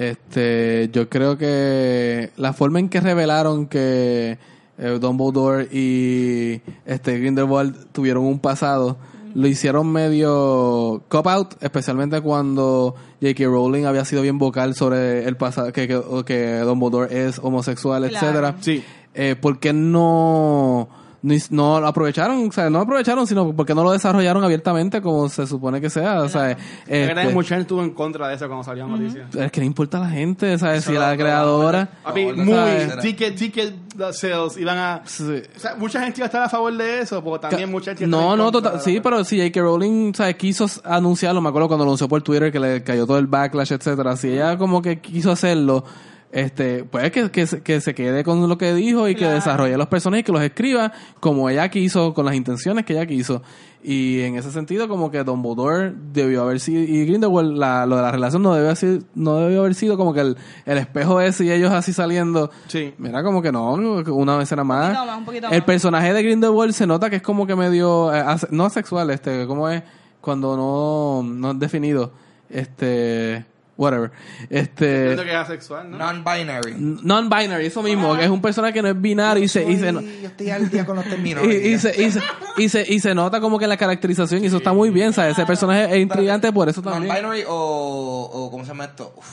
Este, 0.00 0.88
yo 0.94 1.10
creo 1.10 1.36
que 1.36 2.30
la 2.38 2.54
forma 2.54 2.78
en 2.78 2.88
que 2.88 3.00
revelaron 3.00 3.66
que 3.66 4.38
eh, 4.78 4.98
Dumbledore 4.98 5.64
y 5.70 6.62
este 6.86 7.18
Grindelwald 7.18 7.88
tuvieron 7.92 8.24
un 8.24 8.38
pasado, 8.38 8.96
lo 9.34 9.46
hicieron 9.46 9.92
medio 9.92 11.02
cop 11.08 11.26
out, 11.26 11.54
especialmente 11.62 12.18
cuando 12.22 12.94
J.K. 13.20 13.44
Rowling 13.44 13.84
había 13.84 14.06
sido 14.06 14.22
bien 14.22 14.38
vocal 14.38 14.74
sobre 14.74 15.26
el 15.28 15.36
pasado, 15.36 15.70
que, 15.70 15.86
que, 15.86 16.00
que 16.24 16.58
Dumbledore 16.60 17.26
es 17.26 17.38
homosexual, 17.38 18.08
Claro. 18.08 18.26
etcétera. 18.26 18.56
Sí. 18.60 18.82
Eh, 19.12 19.36
¿Por 19.38 19.58
qué 19.60 19.74
no, 19.74 20.88
no, 21.22 21.80
lo 21.80 21.86
aprovecharon? 21.86 22.48
O 22.48 22.52
sea, 22.52 22.70
no 22.70 22.80
aprovecharon, 22.80 23.26
sino 23.26 23.54
porque 23.54 23.74
no 23.74 23.82
lo 23.84 23.92
desarrollaron 23.92 24.42
abiertamente 24.42 25.02
como 25.02 25.28
se 25.28 25.46
supone 25.46 25.80
que 25.80 25.90
sea. 25.90 26.22
O 26.22 26.28
sea, 26.28 26.42
La 26.42 26.48
verdad 26.48 26.60
es 26.88 27.08
este, 27.08 27.26
que 27.28 27.34
mucha 27.34 27.48
gente 27.50 27.62
estuvo 27.62 27.82
en 27.82 27.90
contra 27.90 28.28
de 28.28 28.36
eso 28.36 28.46
cuando 28.46 28.64
salió 28.64 28.86
la 28.86 28.96
noticia. 28.96 29.28
es 29.32 29.52
que 29.52 29.60
no 29.60 29.66
importa 29.66 29.98
a 29.98 30.00
la 30.02 30.10
gente, 30.10 30.58
¿sabes? 30.58 30.84
Si 30.84 30.92
la 30.92 31.16
creadora... 31.16 31.90
Muy 32.14 32.54
¿sabes? 32.54 32.98
ticket, 33.00 33.36
ticket 33.36 33.74
sales 34.12 34.56
iban 34.56 34.78
a... 34.78 35.02
Sí. 35.04 35.42
O 35.56 35.58
sea, 35.58 35.74
mucha 35.76 36.00
gente 36.02 36.20
iba 36.20 36.26
a 36.26 36.28
estar 36.28 36.42
a 36.42 36.48
favor 36.48 36.74
de 36.76 37.00
eso, 37.00 37.22
porque 37.22 37.48
también 37.48 37.70
mucha 37.70 37.90
gente 37.90 38.04
a 38.04 38.08
No, 38.08 38.36
no, 38.36 38.50
total, 38.50 38.80
sí, 38.80 39.00
pero 39.00 39.22
si 39.24 39.38
J.K. 39.38 39.60
Rowling, 39.60 40.14
¿sabes? 40.14 40.36
Quiso 40.36 40.66
anunciarlo, 40.84 41.40
me 41.40 41.50
acuerdo 41.50 41.68
cuando 41.68 41.84
lo 41.84 41.90
anunció 41.90 42.08
por 42.08 42.22
Twitter 42.22 42.50
que 42.50 42.60
le 42.60 42.82
cayó 42.82 43.06
todo 43.06 43.18
el 43.18 43.26
backlash, 43.26 43.72
etcétera. 43.72 44.16
Si 44.16 44.28
ella 44.28 44.56
como 44.56 44.80
que 44.80 45.00
quiso 45.00 45.30
hacerlo, 45.30 45.84
este, 46.32 46.84
pues 46.84 47.10
que, 47.10 47.30
que, 47.30 47.46
se- 47.46 47.62
que 47.62 47.80
se 47.80 47.94
quede 47.94 48.22
con 48.24 48.48
lo 48.48 48.56
que 48.58 48.72
dijo 48.74 49.08
y 49.08 49.14
que 49.14 49.26
desarrolle 49.26 49.76
los 49.76 49.88
personajes 49.88 50.20
y 50.22 50.24
que 50.24 50.32
los 50.32 50.42
escriba 50.42 50.92
como 51.18 51.48
ella 51.50 51.68
quiso, 51.68 52.14
con 52.14 52.24
las 52.26 52.34
intenciones 52.34 52.84
que 52.84 52.92
ella 52.92 53.06
quiso. 53.06 53.42
Y 53.82 54.20
en 54.20 54.36
ese 54.36 54.52
sentido, 54.52 54.88
como 54.88 55.10
que 55.10 55.24
Dumbledore 55.24 55.94
debió 56.12 56.42
haber 56.42 56.60
sido, 56.60 56.82
y 56.82 57.06
Grindelwald, 57.06 57.56
la, 57.56 57.86
lo 57.86 57.96
de 57.96 58.02
la 58.02 58.12
relación 58.12 58.42
no 58.42 58.52
debió, 58.54 58.68
haber, 58.70 59.02
no 59.14 59.36
debió 59.38 59.60
haber 59.60 59.74
sido 59.74 59.96
como 59.96 60.12
que 60.12 60.20
el, 60.20 60.36
el 60.66 60.76
espejo 60.76 61.18
ese 61.22 61.46
y 61.46 61.50
ellos 61.50 61.72
así 61.72 61.94
saliendo. 61.94 62.50
Sí. 62.68 62.92
Mira, 62.98 63.22
como 63.24 63.40
que 63.40 63.50
no, 63.50 63.72
una 63.72 64.36
vez 64.36 64.52
era 64.52 64.64
más. 64.64 64.88
poquito 64.88 65.06
más, 65.06 65.18
un 65.18 65.24
poquito 65.24 65.46
el 65.46 65.52
más. 65.60 65.62
personaje 65.62 66.12
de 66.12 66.22
Grindelwald 66.22 66.74
se 66.74 66.86
nota 66.86 67.08
que 67.08 67.16
es 67.16 67.22
como 67.22 67.46
que 67.46 67.56
medio, 67.56 68.14
eh, 68.14 68.22
no 68.50 68.66
asexual, 68.66 69.08
este, 69.10 69.46
como 69.46 69.66
es 69.70 69.82
cuando 70.20 70.54
no, 70.58 71.22
no 71.26 71.52
es 71.52 71.58
definido, 71.58 72.12
este, 72.50 73.46
whatever, 73.80 74.10
este, 74.50 74.98
Entiendo 75.10 75.24
que 75.24 75.30
es 75.30 75.36
asexual, 75.36 75.90
¿no? 75.90 75.98
Non-binary. 75.98 76.74
non-binary, 77.02 77.66
eso 77.66 77.82
mismo, 77.82 78.16
que 78.16 78.24
es 78.24 78.30
un 78.30 78.40
personaje 78.42 78.74
que 78.74 78.82
no 78.82 78.88
es 78.88 79.00
binario 79.00 79.42
y 79.42 79.48
se, 79.48 79.62
y 79.64 79.78
se, 79.78 79.92
Soy- 79.92 80.18
yo 80.22 80.28
estoy 80.28 80.50
al 80.50 80.68
día 80.70 80.84
con 80.84 80.96
los 80.96 81.04
términos. 81.06 81.44
y, 81.46 81.48
y 81.50 81.78
se, 81.78 82.00
y, 82.02 82.10
se, 82.10 82.20
y, 82.58 82.68
se, 82.68 82.84
y 82.92 83.00
se 83.00 83.14
nota 83.14 83.40
como 83.40 83.58
que 83.58 83.66
la 83.66 83.76
caracterización 83.76 84.44
y 84.44 84.46
eso 84.48 84.58
está 84.58 84.72
muy 84.72 84.90
bien, 84.90 85.12
¿sabes? 85.12 85.32
Ese 85.32 85.46
personaje 85.46 85.84
es 85.96 86.02
intrigante 86.02 86.52
por 86.52 86.68
eso 86.68 86.82
también. 86.82 87.12
Non-binary 87.12 87.44
o, 87.48 88.30
o. 88.32 88.50
¿Cómo 88.50 88.64
se 88.64 88.68
llama 88.68 88.84
esto? 88.84 89.14
Uf, 89.16 89.26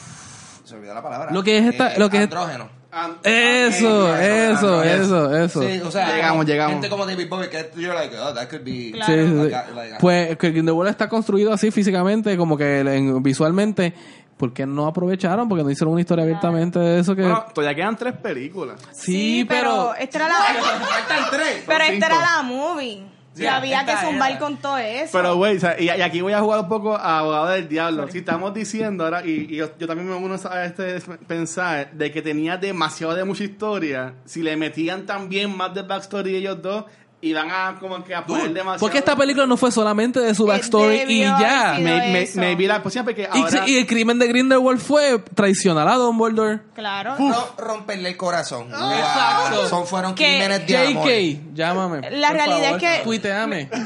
se 0.68 0.76
olvidó 0.76 0.94
la 0.94 1.04
palabra. 1.04 1.32
Lo 1.32 1.44
que 1.44 1.58
es 1.58 1.66
esta- 1.66 1.94
Eh, 1.94 2.00
lo 2.00 2.10
que 2.10 2.18
es- 2.18 2.24
Andrógeno. 2.24 2.78
Ah, 2.90 3.12
Eso, 3.24 4.16
eso, 4.16 4.82
eso, 4.84 5.36
eso. 5.38 5.62
Sí, 5.62 5.82
o 5.86 5.92
sea, 5.92 6.08
Llegamos, 6.16 6.32
como 6.32 6.44
llegamos. 6.44 6.74
Gente 6.74 6.90
como 6.90 7.06
David 7.06 7.28
Bowie, 7.30 7.50
que 7.50 7.70
you're 7.76 7.94
like, 7.94 8.16
oh, 8.18 8.34
that 8.34 8.48
could 8.50 8.64
be. 8.64 8.92
Claro. 8.94 9.14
Sí, 9.14 9.20
sí, 9.20 9.28
sí. 9.30 9.50
Like, 9.52 9.74
like- 9.76 9.98
Pues 10.00 10.38
que 10.38 10.52
Grindelwald 10.52 10.90
está 10.90 11.08
construido 11.10 11.52
así 11.54 11.70
físicamente, 11.70 12.36
como 12.38 12.58
que 12.58 12.80
en- 12.80 13.22
visualmente. 13.22 13.94
¿Por 14.38 14.54
qué 14.54 14.66
no 14.68 14.86
aprovecharon? 14.86 15.50
Porque 15.50 15.64
no 15.64 15.72
hicieron 15.72 15.94
una 15.94 16.02
historia 16.02 16.24
abiertamente 16.24 16.78
de 16.78 17.00
eso 17.00 17.16
que... 17.16 17.24
Bueno, 17.24 17.46
todavía 17.54 17.76
quedan 17.76 17.98
tres 17.98 18.14
películas. 18.14 18.80
sí, 18.92 19.46
pero... 19.50 19.96
esta 19.96 20.18
era 20.20 20.28
la 20.28 20.36
Faltan 20.36 21.30
tres. 21.32 21.64
pero 21.66 21.84
esta 21.84 22.06
era 22.06 22.20
la 22.22 22.44
movie. 22.44 23.18
Y 23.40 23.46
había 23.46 23.86
que 23.86 23.96
zumbar 23.98 24.32
era. 24.32 24.40
con 24.40 24.58
todo 24.58 24.78
eso. 24.78 25.12
Pero, 25.12 25.36
güey, 25.36 25.58
o 25.58 25.60
sea, 25.60 25.80
y, 25.80 25.86
y 25.86 25.90
aquí 25.90 26.22
voy 26.22 26.34
a 26.34 26.40
jugar 26.40 26.62
un 26.62 26.68
poco 26.68 26.96
a 26.96 27.20
abogado 27.20 27.50
del 27.50 27.68
diablo. 27.70 28.08
Si 28.10 28.20
estamos 28.20 28.54
diciendo 28.54 29.04
ahora, 29.04 29.26
y, 29.26 29.48
y 29.50 29.58
yo, 29.58 29.70
yo 29.78 29.88
también 29.88 30.10
me 30.10 30.16
uno 30.16 30.36
a 30.50 30.66
este 30.66 31.00
pensar 31.28 31.92
de 31.92 32.12
que 32.12 32.22
tenía 32.22 32.58
demasiado 32.58 33.16
de 33.16 33.24
mucha 33.24 33.44
historia, 33.44 34.16
si 34.26 34.42
le 34.42 34.58
metían 34.58 35.06
también 35.06 35.56
más 35.56 35.74
de 35.74 35.84
backstory 35.84 36.36
ellos 36.36 36.62
dos, 36.62 36.86
iban 37.22 37.50
a 37.50 37.78
como 37.80 38.04
que 38.04 38.14
a 38.14 38.26
poner 38.26 38.54
demasiado. 38.54 38.80
Porque 38.80 39.00
esta 39.00 39.16
película 39.16 39.46
no 39.48 39.58
fue 39.58 39.72
solamente 39.72 40.20
de 40.20 40.36
su 40.36 40.46
backstory 40.46 41.02
y 41.08 41.20
ya. 41.22 41.76
me, 41.80 41.84
me, 42.12 42.22
eso. 42.22 42.40
me 42.40 42.56
vi 42.56 42.68
la 42.68 42.84
posición 42.84 43.06
porque 43.06 43.24
Y, 43.34 43.38
ahora... 43.40 43.64
y 43.68 43.78
el 43.78 43.88
crimen 43.88 44.20
de 44.20 44.28
Grindelwald 44.28 44.80
fue 44.80 45.20
traicionar 45.34 45.88
a 45.88 45.96
Dumbledore. 45.96 46.60
Claro. 46.76 47.16
No 47.18 47.36
romperle 47.58 48.10
el 48.10 48.18
corazón. 48.18 48.70
Wow. 48.70 48.92
Exacto. 48.92 49.68
Son, 49.68 49.88
fueron 49.88 50.14
Que 50.14 50.26
crímenes 50.38 50.68
de 50.68 50.78
amor. 50.78 51.08
JK, 51.10 51.54
llámame. 51.56 52.12
La 52.12 52.32
realidad 52.32 52.72
favor, 52.74 52.84
es 52.84 52.98
que- 53.00 53.04
Tuiteame. 53.04 53.70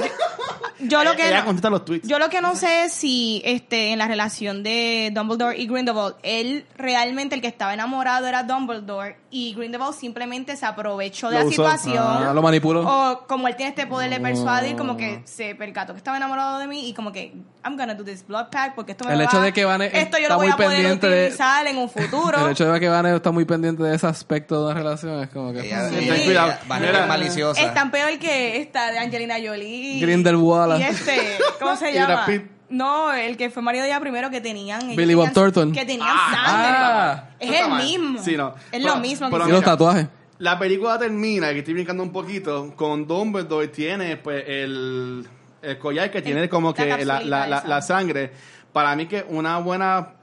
Yo 0.84 1.04
lo 1.04 1.16
que 1.16 1.28
ella 1.28 1.42
no- 1.42 1.46
contesta 1.46 1.70
los 1.70 1.86
tweets. 1.86 2.08
Yo 2.08 2.18
lo 2.18 2.30
que 2.30 2.42
no 2.42 2.56
sé 2.56 2.86
es 2.86 2.94
si 2.94 3.40
este 3.46 3.92
en 3.92 4.00
la 4.00 4.08
relación 4.08 4.64
de 4.64 5.12
Dumbledore 5.14 5.56
y 5.56 5.68
Grindelwald, 5.68 6.16
él 6.24 6.66
realmente 6.76 7.36
el 7.36 7.42
que 7.42 7.48
estaba 7.48 7.72
enamorado 7.74 8.26
era 8.26 8.42
Dumbledore 8.44 9.16
y 9.30 9.54
Grindelwald 9.54 9.94
simplemente 9.96 10.56
se 10.58 10.66
aprovechó 10.66 11.30
de 11.30 11.36
Lo 11.36 11.40
la 11.42 11.46
usó. 11.46 11.52
situación. 11.70 12.04
Ah, 12.04 12.32
lo 12.34 12.42
manipuló. 12.42 12.82
O 12.82 13.21
como 13.28 13.48
él 13.48 13.56
tiene 13.56 13.70
este 13.70 13.88
poder 13.88 14.10
de 14.10 14.20
persuadir, 14.20 14.76
como 14.76 14.98
que 14.98 15.22
se 15.26 15.56
percató 15.56 15.94
que 15.94 15.98
estaba 15.98 16.18
enamorado 16.18 16.60
de 16.60 16.68
mí 16.68 16.90
y 16.90 16.94
como 16.94 17.12
que 17.12 17.34
I'm 17.64 17.78
gonna 17.78 17.94
do 17.96 18.04
this 18.04 18.26
blood 18.28 18.48
pact 18.52 18.76
porque 18.76 18.92
esto 18.94 19.06
me 19.06 19.14
El 19.14 19.20
va- 19.20 19.24
hecho 19.26 19.42
de 19.42 19.54
que 19.54 19.66
Vane 19.66 19.86
esto 19.94 20.18
yo 20.18 20.24
está 20.24 20.30
lo 20.30 20.36
voy 20.38 20.48
muy 20.48 20.54
a 20.54 20.58
poder 20.58 20.72
pendiente 20.72 21.08
de- 21.08 21.24
utilizar 21.26 21.68
en 21.68 21.78
un 21.78 21.90
futuro. 21.92 22.46
El 22.46 22.52
hecho 22.52 22.72
de 22.72 22.80
que 22.80 22.90
Vanessa 22.90 23.16
está 23.16 23.32
muy 23.32 23.46
pendiente 23.46 23.84
de 23.84 23.96
ese 23.96 24.08
aspecto 24.08 24.68
de 24.68 24.74
la 24.74 24.80
relación 24.80 25.22
es 25.24 25.30
como 25.30 25.54
que... 25.54 25.62
Ella, 25.62 25.90
Sí. 25.90 25.96
ella- 26.00 26.14
Ten 26.16 26.24
cuidado. 26.26 26.48
ella- 26.50 26.60
Vanessa 26.68 26.92
Mira. 26.92 27.02
es 27.04 27.08
maliciosa. 27.08 27.62
Es 27.62 27.74
tan 27.74 27.92
peor 27.92 28.20
que 28.20 28.62
esta 28.62 28.92
de 28.92 29.00
Angelina 29.00 29.36
Jolie. 29.36 29.98
y- 29.98 30.02
Grindelwald. 30.02 30.80
Y 30.80 30.84
este, 30.84 31.38
¿cómo 31.60 31.76
se 31.76 31.92
llama? 31.94 32.26
Pitt. 32.26 32.44
No, 32.70 33.12
el 33.12 33.36
que 33.36 33.50
fue 33.50 33.62
marido 33.62 33.84
de 33.84 33.90
ella 33.90 34.00
primero 34.00 34.30
que 34.30 34.40
tenían. 34.40 34.96
Billy 34.96 35.14
Bob 35.14 35.26
tenían- 35.26 35.34
Thornton. 35.34 35.72
Que 35.74 35.86
tenían 35.86 36.08
Ah. 36.10 37.24
sangre. 37.40 37.54
es 37.56 37.62
el 37.62 37.70
mal. 37.70 37.84
mismo. 37.84 38.24
Sí, 38.24 38.38
no. 38.38 38.50
Es 38.50 38.56
Pero- 38.72 38.88
lo 38.88 38.96
mismo. 38.98 39.30
pero 39.30 39.44
que 39.44 39.50
Y 39.50 39.54
los 39.54 39.64
tatuajes. 39.64 40.08
La 40.42 40.58
película 40.58 40.98
termina, 40.98 41.52
que 41.54 41.60
estoy 41.60 41.76
brincando 41.76 42.02
un 42.04 42.12
poquito, 42.12 42.74
con 42.76 43.06
Dumbledore 43.08 43.68
tiene 43.68 44.18
pues 44.18 44.44
el, 44.48 45.26
el 45.62 45.78
collar 45.78 46.10
que 46.10 46.22
tiene 46.22 46.50
como 46.50 46.74
que 46.74 46.88
la, 47.06 47.22
la, 47.22 47.48
la, 47.48 47.64
la 47.66 47.82
sangre. 47.82 48.32
Para 48.74 48.96
mí 48.96 49.06
que 49.06 49.24
una 49.30 49.60
buena 49.60 50.14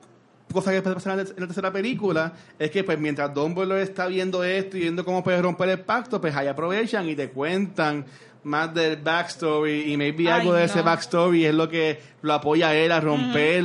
cosa 0.53 0.73
que 0.73 0.83
puede 0.83 0.95
pasar 0.97 1.19
en 1.21 1.27
la- 1.37 1.47
tercera 1.47 1.71
película 1.73 2.33
es 2.59 2.71
que 2.71 2.83
pues 2.83 2.99
mientras 2.99 3.33
Dumbledore 3.33 3.83
está 3.83 4.07
viendo 4.09 4.43
esto 4.43 4.77
y 4.77 4.81
viendo 4.81 5.05
cómo 5.05 5.23
puede 5.23 5.41
romper 5.41 5.69
el 5.69 5.81
pacto, 5.81 6.21
pues 6.21 6.35
ahí 6.35 6.49
aprovechan 6.49 7.09
y 7.09 7.15
te 7.15 7.29
cuentan 7.31 8.05
más 8.43 8.73
del 8.75 8.97
backstory 8.97 9.93
y 9.93 9.97
maybe 9.97 10.25
Ay, 10.33 10.41
algo 10.41 10.53
de 10.53 10.61
no. 10.61 10.65
ese 10.67 10.83
backstory 10.83 11.45
es 11.45 11.55
lo 11.55 11.69
que 11.69 12.01
lo 12.23 12.33
apoya 12.35 12.69
a 12.71 12.75
él 12.75 12.91
a 12.91 12.99
romper 13.01 13.63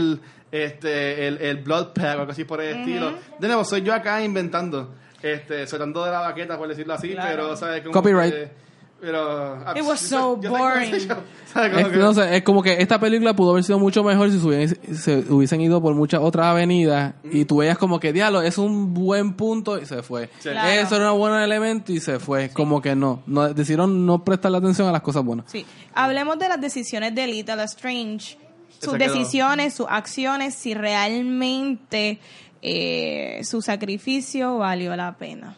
este 0.52 1.28
el, 1.28 1.38
el 1.42 1.58
blood 1.64 1.94
pack 1.94 2.18
o 2.18 2.20
algo 2.20 2.32
así 2.32 2.44
por 2.44 2.62
el 2.62 2.78
estilo. 2.80 3.14
De 3.40 3.48
nuevo, 3.48 3.64
soy 3.66 3.82
yo 3.82 3.94
acá 3.94 4.22
inventando, 4.24 4.94
este, 5.24 5.66
soltando 5.66 6.04
de 6.06 6.12
la 6.12 6.20
baqueta 6.20 6.58
por 6.58 6.68
decirlo 6.68 6.94
así, 6.94 7.10
Claro. 7.14 7.30
pero 7.32 7.56
sabes 7.56 7.82
como 7.82 7.94
Copyright. 7.94 8.34
que- 8.34 8.64
pero 9.02 9.20
ah, 9.66 9.74
It 9.76 9.84
was 9.84 10.00
so 10.00 10.40
yo 10.40 10.50
boring. 10.52 10.94
Es, 10.96 11.06
que- 11.06 11.98
no 11.98 12.14
sé, 12.14 12.38
es 12.38 12.44
como 12.44 12.64
que 12.64 12.82
esta 12.82 13.00
película 13.00 13.36
pudo 13.36 13.52
haber 13.52 13.64
sido 13.66 13.78
mucho 13.78 14.02
mejor 14.04 14.32
si 14.32 14.40
se 14.40 14.48
hubiesen, 14.48 14.96
se 14.96 15.18
hubiesen 15.30 15.60
ido 15.62 15.82
por 15.82 15.94
muchas 15.94 16.22
otras 16.22 16.46
avenidas 16.48 17.14
y 17.24 17.44
tú 17.46 17.58
veías 17.58 17.78
como 17.78 18.00
que, 18.00 18.14
diablo, 18.14 18.42
es 18.42 18.58
un 18.58 18.94
buen 18.94 19.34
punto 19.34 19.78
y 19.78 19.86
se 19.86 20.02
fue. 20.04 20.30
Sí. 20.40 20.50
Claro. 20.50 20.70
Eso 20.70 20.96
era 20.96 21.12
un 21.12 21.20
buen 21.20 21.34
elemento 21.36 21.92
y 21.92 22.00
se 22.00 22.18
fue. 22.20 22.50
Como 22.50 22.82
que 22.82 22.96
no, 22.96 23.24
no. 23.28 23.54
Decidieron 23.54 24.06
no 24.06 24.24
prestarle 24.24 24.58
atención 24.60 24.88
a 24.88 24.92
las 24.94 25.02
cosas 25.02 25.24
buenas. 25.26 25.46
Sí. 25.52 25.66
Hablemos 25.94 26.40
de 26.40 26.48
las 26.50 26.62
decisiones 26.62 27.14
de 27.14 27.28
Little 27.28 27.62
Strange. 27.66 28.38
Sus 28.80 28.98
decisiones, 28.98 29.74
sus 29.74 29.86
acciones, 29.90 30.56
si 30.56 30.74
realmente 30.74 32.20
eh, 32.66 33.42
su 33.44 33.62
sacrificio 33.62 34.58
valió 34.58 34.96
la 34.96 35.14
pena. 35.18 35.54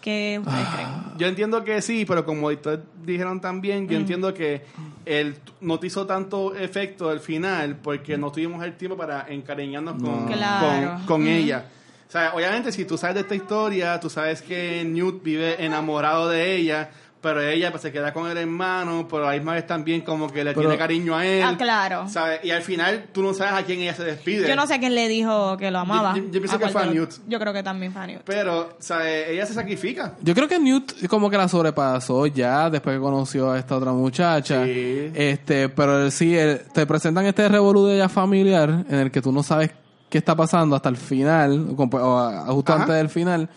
¿Qué 0.00 0.38
ustedes 0.44 0.66
creen? 0.74 0.88
Yo 1.18 1.26
entiendo 1.28 1.64
que 1.64 1.80
sí, 1.80 2.04
pero 2.06 2.24
como 2.26 2.48
ustedes 2.48 2.80
dijeron 3.04 3.40
también, 3.40 3.84
Mm. 3.84 3.88
yo 3.88 3.96
entiendo 3.98 4.34
que 4.34 4.62
el, 5.06 5.36
no 5.60 5.78
te 5.78 5.86
hizo 5.86 6.06
tanto 6.06 6.54
efecto 6.54 7.08
al 7.10 7.20
final 7.20 7.76
porque 7.76 8.16
no 8.18 8.30
tuvimos 8.32 8.62
el 8.64 8.74
tiempo 8.76 8.96
para 8.96 9.26
encariñarnos 9.28 10.02
con, 10.02 10.26
Claro. 10.26 10.96
con, 10.98 11.06
con 11.06 11.22
Mm. 11.24 11.28
ella. 11.28 11.64
O 12.08 12.12
sea, 12.14 12.32
obviamente 12.34 12.70
si 12.70 12.84
tú 12.84 12.96
sabes 12.96 13.14
de 13.16 13.20
esta 13.22 13.34
historia, 13.34 13.98
tú 13.98 14.08
sabes 14.08 14.40
que 14.42 14.84
Newt 14.84 15.22
vive 15.22 15.62
enamorado 15.64 16.28
de 16.28 16.54
ella, 16.56 16.90
pero 17.24 17.40
ella 17.40 17.70
pues 17.70 17.80
se 17.82 17.90
queda 17.90 18.12
con 18.12 18.30
el 18.30 18.36
hermano, 18.36 19.08
pero 19.10 19.24
a 19.26 19.30
la 19.30 19.36
misma 19.36 19.54
vez 19.54 19.66
también 19.66 20.02
como 20.02 20.28
que 20.30 20.44
le 20.44 20.50
Pero- 20.52 20.60
tiene 20.60 20.76
cariño 20.76 21.16
a 21.16 21.24
él. 21.26 21.42
Ah, 21.42 21.54
claro. 21.56 22.06
¿sabes? 22.08 22.40
Y 22.44 22.50
al 22.50 22.60
final 22.62 23.06
tú 23.12 23.22
no 23.22 23.32
sabes 23.32 23.54
a 23.54 23.64
quién 23.64 23.80
ella 23.80 23.94
se 23.94 24.04
despide. 24.04 24.46
Yo 24.46 24.54
no 24.54 24.66
sé 24.66 24.78
quién 24.78 24.94
le 24.94 25.08
dijo 25.08 25.56
que 25.56 25.70
lo 25.70 25.78
amaba. 25.78 26.14
Yo- 26.14 26.22
yo- 26.24 26.30
yo 26.32 26.40
pienso 26.40 26.58
que 26.58 26.68
fue 26.68 26.82
a 26.82 26.86
Newt. 26.86 27.10
Yo 27.26 27.40
creo 27.40 27.52
que 27.54 27.62
también 27.62 27.92
fue 27.92 28.02
a 28.02 28.06
Newt. 28.06 28.20
Pero, 28.26 28.76
¿sabes? 28.78 29.28
Ella 29.30 29.46
se 29.46 29.54
sacrifica. 29.54 30.14
Yo 30.20 30.34
creo 30.34 30.46
que 30.46 30.58
Newt 30.58 31.06
como 31.08 31.30
que 31.30 31.38
la 31.38 31.48
sobrepasó 31.48 32.26
ya 32.26 32.68
después 32.68 32.94
que 32.96 33.00
conoció 33.00 33.50
a 33.52 33.58
esta 33.58 33.76
otra 33.78 33.92
muchacha. 33.92 34.64
Sí. 34.66 35.10
Este, 35.14 35.70
pero 35.70 36.10
sí, 36.10 36.36
el- 36.36 36.60
te 36.74 36.86
presentan 36.86 37.24
este 37.24 37.48
revolú 37.48 37.86
de 37.86 37.94
ella 37.96 38.08
familiar 38.10 38.84
en 38.88 38.94
el 38.98 39.10
que 39.10 39.22
tú 39.22 39.32
no 39.32 39.42
sabes 39.42 39.70
qué 40.10 40.18
está 40.18 40.36
pasando 40.36 40.76
hasta 40.76 40.90
el 40.90 40.96
final, 40.96 41.68
o 41.76 42.52
justo 42.54 42.72
Ajá. 42.72 42.82
antes 42.82 42.96
del 42.96 43.08
final. 43.08 43.48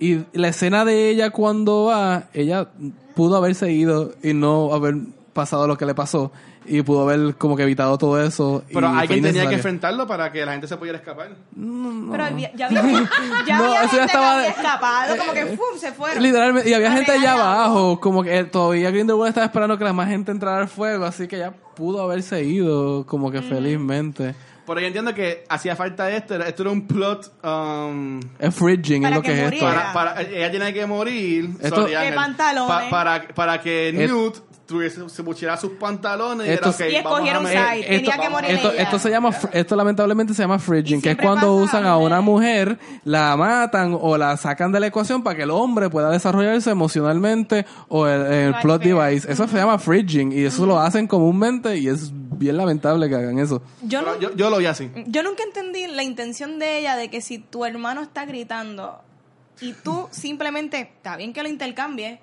Y 0.00 0.24
la 0.32 0.48
escena 0.48 0.84
de 0.84 1.10
ella 1.10 1.30
cuando 1.30 1.84
va, 1.84 2.24
ella 2.32 2.66
pudo 3.14 3.36
haberse 3.36 3.70
ido 3.70 4.12
y 4.22 4.32
no 4.32 4.72
haber 4.74 4.94
pasado 5.34 5.66
lo 5.68 5.76
que 5.78 5.84
le 5.86 5.94
pasó. 5.94 6.32
Y 6.66 6.82
pudo 6.82 7.02
haber 7.08 7.34
como 7.36 7.56
que 7.56 7.64
evitado 7.64 7.96
todo 7.98 8.22
eso. 8.22 8.62
y 8.70 8.74
Pero 8.74 8.88
alguien 8.88 9.22
tenía 9.22 9.48
que 9.48 9.56
enfrentarlo 9.56 10.06
para 10.06 10.30
que 10.30 10.44
la 10.46 10.52
gente 10.52 10.68
se 10.68 10.76
pudiera 10.76 10.98
escapar. 10.98 11.30
Pero 11.54 12.24
había- 12.24 12.50
ya 12.54 12.66
había, 12.68 12.82
ya 13.46 13.58
No, 13.58 13.64
había 13.64 13.82
eso 13.84 13.96
ya 13.96 14.04
estaba- 14.04 14.32
que 14.32 14.38
había 14.38 14.50
escapado, 14.50 15.16
como 15.16 15.32
que 15.32 15.46
¡fum! 15.46 15.78
se 15.78 15.92
fueron. 15.92 16.22
Literalmente, 16.22 16.70
y 16.70 16.74
había 16.74 16.92
gente 16.92 17.12
allá 17.12 17.32
abajo, 17.32 17.98
como 18.00 18.22
que 18.22 18.38
eh, 18.38 18.44
todavía 18.44 18.90
Grindelwald 18.90 19.28
estaba 19.30 19.46
esperando 19.46 19.76
que 19.78 19.84
la 19.84 19.92
más 19.92 20.08
gente 20.08 20.30
entrara 20.32 20.58
al 20.62 20.68
fuego, 20.68 21.04
así 21.06 21.26
que 21.28 21.38
ya 21.38 21.52
pudo 21.74 22.02
haberse 22.02 22.44
ido, 22.44 23.04
como 23.06 23.30
que 23.30 23.42
felizmente. 23.42 24.34
Pero 24.70 24.80
yo 24.82 24.86
entiendo 24.86 25.12
que 25.14 25.42
hacía 25.48 25.74
falta 25.74 26.08
esto. 26.10 26.36
era- 26.36 26.46
Esto 26.46 26.62
era 26.62 26.70
un 26.70 26.86
plot. 26.86 27.32
um, 27.44 28.20
Es 28.38 28.54
fridging, 28.54 29.02
Para 29.02 29.16
es 29.16 29.18
lo 29.18 29.22
que 29.22 29.28
que, 29.34 29.46
es 29.46 29.52
esto. 29.52 29.64
para, 29.66 29.92
para- 29.92 30.22
ella 30.22 30.48
tiene 30.50 30.72
que 30.72 30.86
morir. 30.86 31.50
Esto- 31.60 31.74
sorry, 31.76 31.90
¿Qué 31.90 31.96
Ángel. 31.96 32.14
pantalones? 32.14 32.76
Pa- 32.84 32.90
para, 32.90 33.28
para 33.34 33.60
que 33.60 33.92
Newt 33.92 34.36
se 35.08 35.22
pusiera 35.22 35.56
sus 35.56 35.72
pantalones 35.72 36.46
y 36.46 36.50
era, 36.50 36.68
ok, 36.70 36.80
Y 36.80 36.82
vamos 36.82 36.94
a 36.94 36.98
escogieron 36.98 37.46
side. 37.46 37.86
Tenía 37.88 38.18
que 38.18 38.28
morir 38.28 38.50
esto, 38.50 38.72
ella. 38.72 38.82
esto 38.82 38.98
se 38.98 39.10
llama, 39.10 39.30
esto 39.52 39.76
lamentablemente 39.76 40.34
se 40.34 40.42
llama 40.42 40.58
fridging, 40.58 41.02
que 41.02 41.10
es 41.12 41.16
cuando 41.16 41.46
pasa 41.48 41.64
usan 41.64 41.86
a 41.86 41.90
a 41.92 41.96
una 41.96 42.20
mujer, 42.20 42.78
la 43.04 43.36
matan 43.36 43.96
o 44.00 44.16
la 44.16 44.36
sacan 44.36 44.70
de 44.72 44.80
la 44.80 44.86
ecuación 44.86 45.22
para 45.22 45.36
que 45.36 45.42
el 45.42 45.50
hombre 45.50 45.90
pueda 45.90 46.10
desarrollarse 46.10 46.70
emocionalmente 46.70 47.66
o 47.88 48.06
el, 48.06 48.20
el 48.32 48.50
No, 48.52 48.60
plot 48.60 48.82
device. 48.82 49.30
Eso 49.30 49.46
se 49.48 49.56
llama 49.56 49.78
fridging 49.78 50.32
y 50.32 50.44
eso 50.44 50.66
lo 50.66 50.78
hacen 50.80 51.06
comúnmente 51.06 51.76
y 51.78 51.88
es 51.88 52.10
bien 52.12 52.56
lamentable 52.56 53.08
que 53.08 53.14
hagan 53.16 53.38
eso. 53.38 53.62
Yo, 53.82 54.02
no- 54.02 54.18
yo, 54.20 54.34
yo 54.36 54.50
lo 54.50 54.58
vi 54.58 54.66
así. 54.66 54.90
yo 55.06 55.22
nunca 55.22 55.42
entendí 55.42 55.86
la 55.86 56.02
intención 56.02 56.58
de 56.58 56.78
ella 56.78 56.96
de 56.96 57.10
que 57.10 57.20
si 57.20 57.38
tu 57.38 57.64
hermano 57.64 58.02
está 58.02 58.24
gritando 58.24 59.00
y 59.60 59.72
tú 59.74 60.08
simplemente, 60.10 60.80
está 60.80 61.16
bien 61.16 61.32
que 61.32 61.42
lo 61.42 61.48
intercambies, 61.48 62.18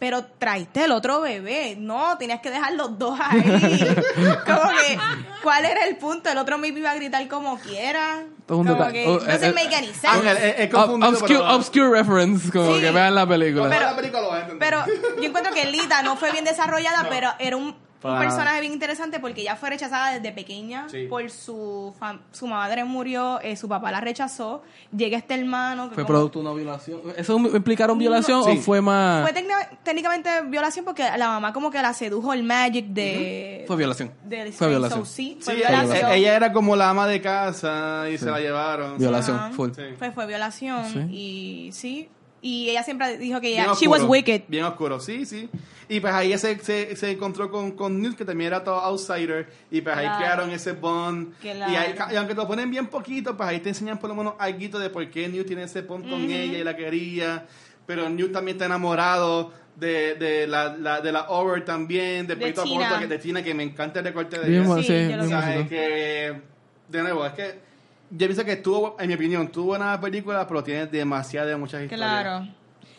pero 0.00 0.24
traiste 0.24 0.84
el 0.84 0.92
otro 0.92 1.20
bebé. 1.20 1.76
No, 1.78 2.16
tenías 2.18 2.40
que 2.40 2.50
dejar 2.50 2.72
los 2.72 2.98
dos 2.98 3.16
ahí. 3.22 3.40
como 4.46 4.70
que, 4.70 4.98
¿cuál 5.42 5.64
era 5.66 5.84
el 5.84 5.96
punto? 5.96 6.30
El 6.30 6.38
otro 6.38 6.58
me 6.58 6.68
iba 6.68 6.90
a 6.90 6.94
gritar 6.94 7.28
como 7.28 7.58
quiera. 7.60 8.22
Esto 8.40 8.54
es 8.54 8.60
un 8.60 8.66
Como 8.66 8.88
que 8.90 9.06
Oh, 9.06 9.18
doesn't 9.20 9.42
eh, 9.44 9.46
eh, 9.48 9.52
make 9.52 9.76
any 9.76 9.88
sense. 9.88 10.08
Ángel, 10.08 10.36
es, 10.38 10.54
es 10.58 10.70
Ob- 10.72 10.86
confundido, 11.00 11.54
obscure, 11.54 11.90
reference, 11.90 12.50
como 12.50 12.74
Sí. 12.74 12.80
que 12.80 12.90
vean 12.90 13.14
la 13.14 13.26
película. 13.26 13.68
Pero- 13.68 13.86
la 13.86 13.94
película 13.96 14.22
lo 14.22 14.28
va 14.30 14.36
a 14.36 14.40
entender. 14.40 14.58
Pero 14.68 14.84
yo 15.20 15.28
encuentro 15.28 15.52
que 15.52 15.66
Lita 15.66 16.02
no 16.02 16.16
fue 16.16 16.32
bien 16.32 16.44
desarrollada, 16.44 17.06
pero 17.10 17.30
era 17.38 17.56
un 17.58 17.76
Para 18.00 18.14
nada. 18.14 18.26
personaje 18.26 18.60
bien 18.60 18.72
interesante 18.72 19.20
porque 19.20 19.42
ella 19.42 19.56
fue 19.56 19.68
rechazada 19.70 20.14
desde 20.14 20.32
pequeña 20.32 20.88
Sí. 20.88 21.06
por 21.08 21.30
su 21.30 21.94
fam- 22.00 22.20
su 22.32 22.46
madre 22.46 22.84
murió, 22.84 23.40
eh, 23.42 23.56
su 23.56 23.68
papá 23.68 23.90
la 23.92 24.00
rechazó, 24.00 24.62
llega 24.96 25.18
este 25.18 25.34
hermano 25.34 25.88
que 25.90 25.94
¿Fue 25.96 26.04
como- 26.04 26.14
producto 26.18 26.38
de 26.40 26.46
una 26.46 26.54
violación? 26.54 27.00
¿Eso 27.16 27.36
implicaron 27.38 27.98
violación 27.98 28.40
o 28.40 28.56
fue 28.56 28.80
más...? 28.80 29.28
fue 29.30 29.44
técnicamente 29.84 30.30
violación 30.46 30.84
porque 30.84 31.02
la 31.16 31.28
mamá 31.28 31.52
como 31.52 31.70
que 31.70 31.80
la 31.82 31.92
sedujo 31.92 32.32
el 32.32 32.42
magic 32.42 32.86
de 32.86 33.64
Fue 33.66 33.76
violación. 33.76 34.10
Fue 34.56 34.68
violación. 34.68 35.04
So, 35.04 35.12
sí, 35.12 35.38
fue 35.40 35.54
ella, 35.58 35.68
violación. 35.82 36.10
ella 36.12 36.36
era 36.36 36.52
como 36.52 36.76
la 36.76 36.90
ama 36.90 37.06
de 37.06 37.20
casa 37.20 38.08
y 38.10 38.16
se 38.18 38.26
la 38.30 38.38
llevaron. 38.40 38.96
Violación, 38.98 39.52
full. 39.52 39.70
Sí. 39.76 39.82
Fue, 39.98 40.10
fue 40.12 40.26
violación 40.26 40.84
Sí. 40.86 40.98
y 41.10 41.72
sí. 41.72 42.08
Y 42.42 42.70
ella 42.70 42.82
siempre 42.82 43.18
dijo 43.18 43.40
que 43.40 43.48
ella, 43.48 43.72
she 43.78 43.86
was 43.86 44.02
wicked. 44.02 44.42
Bien 44.48 44.64
oscuro, 44.64 44.98
sí, 45.00 45.26
sí. 45.26 45.48
Y 45.88 46.00
pues 46.00 46.14
ahí 46.14 46.36
se, 46.38 46.58
se, 46.60 46.94
se 46.96 47.10
encontró 47.10 47.50
con, 47.50 47.72
con 47.72 48.00
Newt, 48.00 48.16
que 48.16 48.24
también 48.24 48.48
era 48.48 48.62
todo 48.64 48.76
outsider. 48.80 49.48
Y 49.70 49.80
pues 49.80 49.96
ahí 49.96 50.04
Claro. 50.06 50.18
crearon 50.18 50.50
ese 50.50 50.72
bond. 50.72 51.34
Claro. 51.40 51.72
Y, 51.72 51.76
ahí, 51.76 51.94
y 52.12 52.16
aunque 52.16 52.34
te 52.34 52.40
lo 52.40 52.46
ponen 52.46 52.70
bien 52.70 52.86
poquito, 52.86 53.36
pues 53.36 53.48
ahí 53.48 53.58
te 53.60 53.70
enseñan 53.70 53.98
por 53.98 54.08
lo 54.08 54.14
menos 54.14 54.34
algo 54.38 54.78
de 54.78 54.88
por 54.88 55.08
qué 55.10 55.28
Newt 55.28 55.46
tiene 55.46 55.64
ese 55.64 55.82
bond 55.82 56.08
con 56.08 56.20
ella 56.22 56.58
y 56.58 56.64
la 56.64 56.76
quería. 56.76 57.46
Pero 57.86 58.08
Newt 58.08 58.32
también 58.32 58.54
está 58.54 58.66
enamorado 58.66 59.52
de, 59.74 60.14
de 60.14 60.46
la, 60.46 60.76
la, 60.76 61.00
de 61.00 61.10
la 61.10 61.28
Over 61.28 61.64
también, 61.64 62.26
de, 62.26 62.36
De 62.36 62.46
Pito 62.46 62.62
Tina. 62.62 62.88
Porto, 62.88 63.00
que 63.00 63.06
de 63.08 63.18
Tina, 63.18 63.42
que 63.42 63.52
me 63.54 63.64
encanta 63.64 63.98
el 63.98 64.04
recorte 64.04 64.38
de 64.38 64.48
ella. 64.60 64.76
Sí, 64.76 64.82
sí, 64.84 64.92
yo 65.10 65.16
lo 65.16 65.24
bien 65.24 65.36
O 65.36 65.40
sea, 65.42 65.56
es 65.58 65.68
que, 65.68 66.40
de 66.88 67.02
nuevo, 67.02 67.26
es 67.26 67.32
que 67.32 67.69
yo 68.10 68.26
pienso 68.26 68.44
que 68.44 68.56
tuvo, 68.56 68.96
en 68.98 69.08
mi 69.08 69.14
opinión, 69.14 69.48
tuvo 69.48 69.74
una 69.74 70.00
película, 70.00 70.46
pero 70.46 70.62
tiene 70.62 70.86
demasiadas, 70.86 71.58
muchas 71.58 71.82
historias. 71.82 72.22
Claro. 72.22 72.48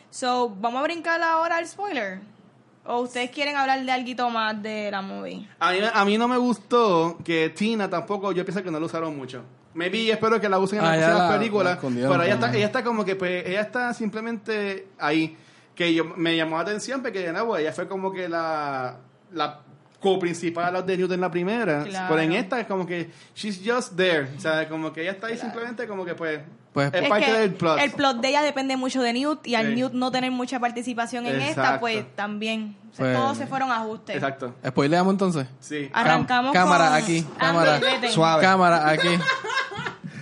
So, 0.09 0.49
vamos 0.49 0.79
a 0.79 0.83
brincar 0.83 1.21
ahora 1.21 1.57
al 1.57 1.67
spoiler. 1.67 2.19
¿O 2.85 3.01
ustedes 3.01 3.29
quieren 3.29 3.55
hablar 3.55 3.83
de 3.85 3.91
algo 3.91 4.29
más 4.29 4.61
de 4.61 4.89
la 4.89 5.01
movie? 5.01 5.47
A 5.59 5.71
mí, 5.71 5.77
a 5.93 6.05
mí 6.05 6.17
no 6.17 6.27
me 6.27 6.37
gustó 6.37 7.17
que 7.23 7.49
Tina 7.49 7.89
tampoco, 7.89 8.31
yo 8.31 8.43
pienso 8.43 8.63
que 8.63 8.71
no 8.71 8.79
lo 8.79 8.87
usaron 8.87 9.15
mucho. 9.15 9.43
Maybe 9.73 10.11
espero 10.11 10.41
que 10.41 10.49
la 10.49 10.59
usen 10.59 10.79
en 10.79 10.85
Ah, 10.85 10.95
las 10.97 11.05
próximas 11.05 11.37
películas, 11.37 11.77
pero 11.81 12.23
ella 12.23 12.33
está, 12.33 12.53
ella 12.53 12.65
está 12.65 12.83
como 12.83 13.05
que, 13.05 13.15
pues, 13.15 13.47
ella 13.47 13.61
está 13.61 13.93
simplemente 13.93 14.87
ahí. 14.99 15.37
Que 15.75 15.93
yo, 15.93 16.03
me 16.03 16.35
llamó 16.35 16.57
la 16.57 16.63
atención 16.63 17.01
porque, 17.01 17.19
de 17.19 17.31
nuevo, 17.31 17.55
ella 17.55 17.71
fue 17.71 17.87
como 17.87 18.11
que 18.11 18.27
la, 18.27 18.97
la 19.31 19.61
co-principal 20.01 20.85
de 20.85 20.97
Newt 20.97 21.11
en 21.11 21.21
la 21.21 21.31
primera. 21.31 21.83
Claro. 21.83 22.07
Pero 22.09 22.21
en 22.21 22.33
esta 22.33 22.59
es 22.59 22.67
como 22.67 22.85
que, 22.85 23.09
she's 23.35 23.61
just 23.65 23.95
there. 23.95 24.27
O 24.35 24.39
sea, 24.39 24.67
como 24.67 24.91
que 24.91 25.01
ella 25.03 25.11
está 25.11 25.27
ahí 25.27 25.37
simplemente 25.37 25.87
como 25.87 26.03
que, 26.03 26.15
pues, 26.15 26.39
Pues- 26.73 26.87
es 26.93 27.01
Es 27.03 27.09
parte 27.09 27.25
que 27.25 27.33
del 27.33 27.53
plot. 27.53 27.79
El 27.81 27.91
plot 27.91 28.21
de 28.21 28.29
ella 28.29 28.41
depende 28.43 28.77
mucho 28.77 29.01
de 29.01 29.11
Newt 29.11 29.45
y 29.45 29.55
al 29.55 29.67
Sí. 29.67 29.75
Newt 29.75 29.91
no 29.91 30.09
tener 30.09 30.31
mucha 30.31 30.57
participación 30.57 31.25
en 31.25 31.41
esta, 31.41 31.81
pues 31.81 32.05
también. 32.15 32.77
O 32.91 32.95
sea, 32.95 33.05
Pues- 33.07 33.17
todos 33.17 33.37
se 33.37 33.45
fueron 33.47 33.71
a 33.71 33.75
ajustes. 33.81 34.15
Exacto. 34.15 34.55
¿Spoileamos 34.65 35.11
entonces? 35.13 35.47
Sí. 35.59 35.89
Arrancamos 35.93 36.51
Cam- 36.51 36.63
cámara 36.63 36.85
con- 36.87 36.95
aquí, 36.95 37.25
cámara. 37.37 37.81
Suave. 38.09 38.41
Cámara 38.41 38.89
aquí. 38.89 39.09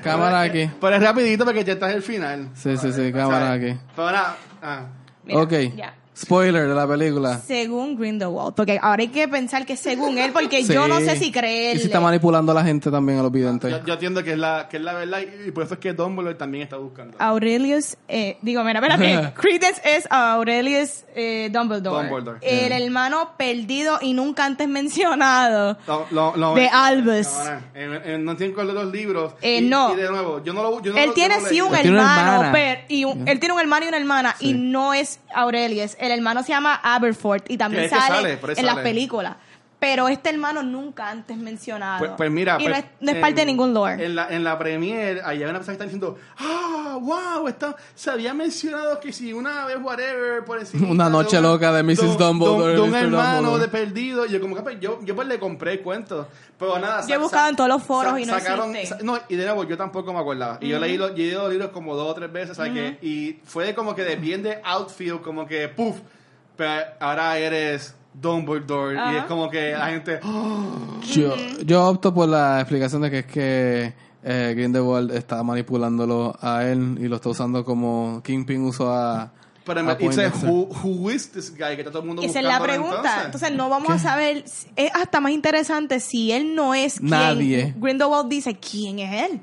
Cámara 0.04 0.42
aquí. 0.42 0.70
Pero 0.80 0.96
es 0.96 1.02
rapidito 1.04 1.46
porque 1.46 1.64
ya 1.64 1.74
está 1.74 1.90
en 1.92 1.98
el 1.98 2.02
final. 2.04 2.50
Sí, 2.56 2.76
sí, 2.78 2.82
sí, 2.82 2.88
O 2.90 2.94
sea, 2.94 3.12
cámara 3.12 3.52
aquí. 3.54 3.78
Pero 3.96 4.12
nada, 4.12 4.38
ah. 4.62 4.82
Mira, 5.26 5.42
ok. 5.42 5.52
ya. 5.76 5.94
Spoiler 6.22 6.68
de 6.68 6.76
la 6.76 6.88
película. 6.88 7.40
Según 7.46 7.96
Grindelwald, 7.98 8.54
porque 8.56 8.80
ahora 8.82 9.02
hay 9.02 9.08
que 9.10 9.28
pensar 9.28 9.66
que 9.66 9.78
según 9.78 10.18
él, 10.18 10.32
porque 10.32 10.64
Sí. 10.64 10.74
yo 10.74 10.88
no 10.88 11.00
sé 11.00 11.16
si 11.18 11.26
Y 11.28 11.32
creerle. 11.32 11.80
si 11.80 11.86
está 11.88 12.00
manipulando 12.00 12.52
a 12.52 12.56
la 12.56 12.64
gente 12.64 12.90
también, 12.92 13.20
a 13.20 13.24
los 13.24 13.32
videntes. 13.32 13.72
Yo, 13.72 13.84
yo 13.86 13.94
entiendo 13.94 14.24
que 14.24 14.34
es 14.34 14.38
la 14.38 14.68
que 14.70 14.78
es 14.78 14.84
la 14.84 14.94
verdad 14.94 15.20
y 15.46 15.52
por 15.52 15.64
eso 15.64 15.76
es 15.76 15.80
que 15.80 15.94
Dumbledore 15.94 16.36
también 16.36 16.64
está 16.64 16.78
buscando. 16.78 17.16
Aurelius, 17.20 17.98
eh, 18.08 18.38
digo, 18.42 18.64
mira, 18.64 18.80
espérate, 18.80 19.34
Credence 19.40 19.82
es 19.86 20.08
Aurelius 20.12 21.04
eh, 21.16 21.50
Dumbledore, 21.52 22.08
Dumbledore. 22.10 22.40
el 22.42 22.72
hermano 22.72 23.32
perdido 23.38 23.98
y 24.02 24.14
nunca 24.14 24.46
antes 24.46 24.68
mencionado 24.68 25.78
Lo- 25.88 26.06
lo- 26.12 26.36
lo- 26.36 26.54
de 26.56 26.68
Albus. 26.68 27.28
No, 27.28 27.44
no, 27.46 27.62
en- 27.74 28.10
en- 28.10 28.26
no 28.26 28.36
tienen 28.36 28.56
con 28.56 28.68
los 28.74 28.92
libros. 28.92 29.34
Eh, 29.42 29.58
y, 29.60 29.62
no. 29.68 29.94
Y 29.94 29.98
de 29.98 30.10
nuevo, 30.10 30.44
yo 30.44 30.54
no 30.54 30.62
lo. 30.64 30.82
Yo 30.82 30.94
no 30.94 30.98
él 30.98 31.12
tiene 31.14 31.40
sí 31.42 31.62
un 31.62 31.74
Él 31.76 31.88
hermano, 31.88 32.50
pero, 32.52 32.82
y 32.88 33.06
un- 33.06 33.28
él 33.28 33.40
tiene 33.40 33.54
un 33.54 33.60
hermano 33.62 33.86
y 33.86 33.90
una 33.90 33.98
hermana 33.98 34.36
y 34.40 34.54
no 34.54 34.94
es 34.94 35.20
Aurelius. 35.34 35.96
El 36.14 36.20
hermano 36.20 36.44
se 36.44 36.50
llama 36.50 36.80
Aberforth 36.84 37.50
y 37.50 37.58
también 37.58 37.82
Que 37.84 37.86
es 37.88 37.92
que 37.94 38.00
sale, 38.00 38.16
sale, 38.16 38.38
por 38.38 38.50
ahí 38.50 38.56
en 38.58 38.66
las 38.66 38.76
sale. 38.76 38.90
películas. 38.90 39.36
Pero 39.80 40.10
este 40.10 40.30
hermano 40.30 40.62
nunca 40.62 41.10
antes 41.10 41.38
mencionado. 41.38 42.00
Pues, 42.00 42.12
pues 42.18 42.30
mira, 42.30 42.58
y 42.60 42.64
pues, 42.64 42.70
no 42.70 42.76
es, 42.80 42.86
no 43.00 43.12
es 43.12 43.16
en- 43.16 43.22
parte 43.22 43.36
de 43.36 43.46
ningún 43.46 43.74
lore. 43.74 44.06
En 44.06 44.14
la, 44.14 44.28
en 44.30 44.44
la 44.44 44.60
premiere, 44.60 45.22
allá 45.22 45.30
hay 45.30 45.44
una 45.44 45.54
persona 45.60 45.66
que 45.66 45.72
está 45.72 45.84
diciendo, 45.86 46.18
ah, 46.38 46.98
wow, 47.00 47.48
está, 47.48 47.76
se 47.96 48.12
había 48.12 48.34
mencionado 48.34 49.00
que 49.00 49.14
si 49.14 49.32
una 49.32 49.66
vez, 49.66 49.78
whatever, 49.82 50.44
por 50.44 50.60
encima. 50.60 50.88
Una 50.92 51.06
de 51.06 51.12
noche 51.12 51.40
loca 51.40 51.72
de 51.72 51.84
Mrs. 51.84 52.18
Dumbledore, 52.18 52.74
De, 52.74 52.80
un 52.82 52.94
hermano 52.94 53.36
Dumbledore. 53.52 53.62
de 53.62 53.68
perdido. 53.70 54.26
Y 54.26 54.32
yo, 54.32 54.42
como 54.42 54.56
que, 54.58 54.62
pues, 54.64 54.80
yo, 54.82 55.00
yo 55.04 55.16
pues 55.16 55.28
le 55.30 55.40
compré 55.40 55.74
el 55.74 55.82
cuento. 55.82 56.28
Pero 56.58 56.78
nada, 56.78 57.08
Yo 57.08 57.16
he 57.16 57.18
buscado 57.18 57.48
en 57.48 57.56
todos 57.56 57.70
los 57.70 57.82
foros 57.82 58.20
y 58.20 58.26
no 58.26 58.38
sacaron, 58.38 58.74
No, 59.02 59.18
y 59.30 59.36
de 59.38 59.46
nuevo, 59.46 59.64
yo 59.64 59.78
tampoco 59.78 60.12
me 60.12 60.20
acordaba. 60.20 60.58
Y 60.60 60.68
yo 60.68 60.78
leí 60.78 60.98
los, 60.98 61.12
yo 61.12 61.16
leído 61.18 61.44
los 61.44 61.52
libros 61.52 61.70
como 61.72 61.96
dos 61.96 62.12
o 62.12 62.14
tres 62.16 62.30
veces, 62.30 62.58
¿sabes 62.58 62.74
qué? 62.74 62.98
Y 63.02 63.40
fue 63.46 63.74
como 63.74 63.96
que 63.96 64.04
de 64.04 64.18
bien 64.18 64.44
de 64.44 64.60
outfield, 64.66 65.22
como 65.22 65.48
que, 65.48 65.70
puff, 65.70 66.00
pero 66.58 66.84
ahora 67.00 67.38
eres 67.38 67.96
Dumbledore. 68.22 68.96
Y 69.14 69.18
es 69.18 69.24
como 69.26 69.50
que 69.50 69.72
la 69.72 69.88
gente, 69.88 70.20
"Oh". 70.24 71.00
Yo, 71.12 71.36
yo 71.66 71.88
opto 71.88 72.14
por 72.14 72.28
la 72.30 72.60
explicación 72.60 73.02
de 73.02 73.12
que 73.12 73.20
es 73.20 73.26
que 73.26 73.94
eh, 74.24 74.54
Grindelwald 74.56 75.12
está 75.12 75.42
manipulándolo 75.44 76.36
a 76.42 76.66
él 76.66 76.98
y 77.00 77.08
lo 77.08 77.16
está 77.18 77.30
usando 77.30 77.64
como 77.64 78.22
Kingpin 78.24 78.64
usó 78.66 78.92
a. 78.94 79.32
Pero 79.66 79.84
me 79.84 79.96
dice, 79.96 80.32
who, 80.44 80.68
who 80.84 81.12
is 81.12 81.32
this 81.32 81.52
guy? 81.52 81.76
Que 81.76 81.82
está 81.82 81.92
todo 81.92 82.02
el 82.02 82.08
mundo 82.08 82.24
Esa 82.24 82.40
es 82.40 82.46
la 82.46 82.60
pregunta. 82.60 83.24
Entonces, 83.26 83.52
no 83.52 83.70
vamos 83.70 83.92
a 83.92 84.00
saber. 84.00 84.44
Es 84.76 84.92
hasta 84.96 85.20
más 85.20 85.32
interesante 85.32 86.00
si 86.00 86.32
él 86.32 86.56
no 86.56 86.74
es 86.74 86.96
quien 86.98 87.12
Nadie. 87.12 87.76
Grindelwald 87.78 88.30
dice 88.30 88.58
quién 88.58 89.00
es 89.00 89.30
él. 89.30 89.40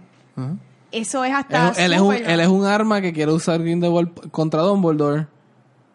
Eso 0.91 1.25
es 1.25 1.33
hasta. 1.33 1.69
Él, 1.71 1.75
él 1.79 1.93
es 1.93 2.01
un, 2.01 2.15
él 2.15 2.41
es 2.41 2.49
un 2.49 2.65
arma 2.65 3.01
que 3.01 3.13
quiere 3.13 3.31
usar 3.33 3.61
Grindelwald 3.63 4.31
contra 4.31 4.63
Dumbledore. 4.63 5.27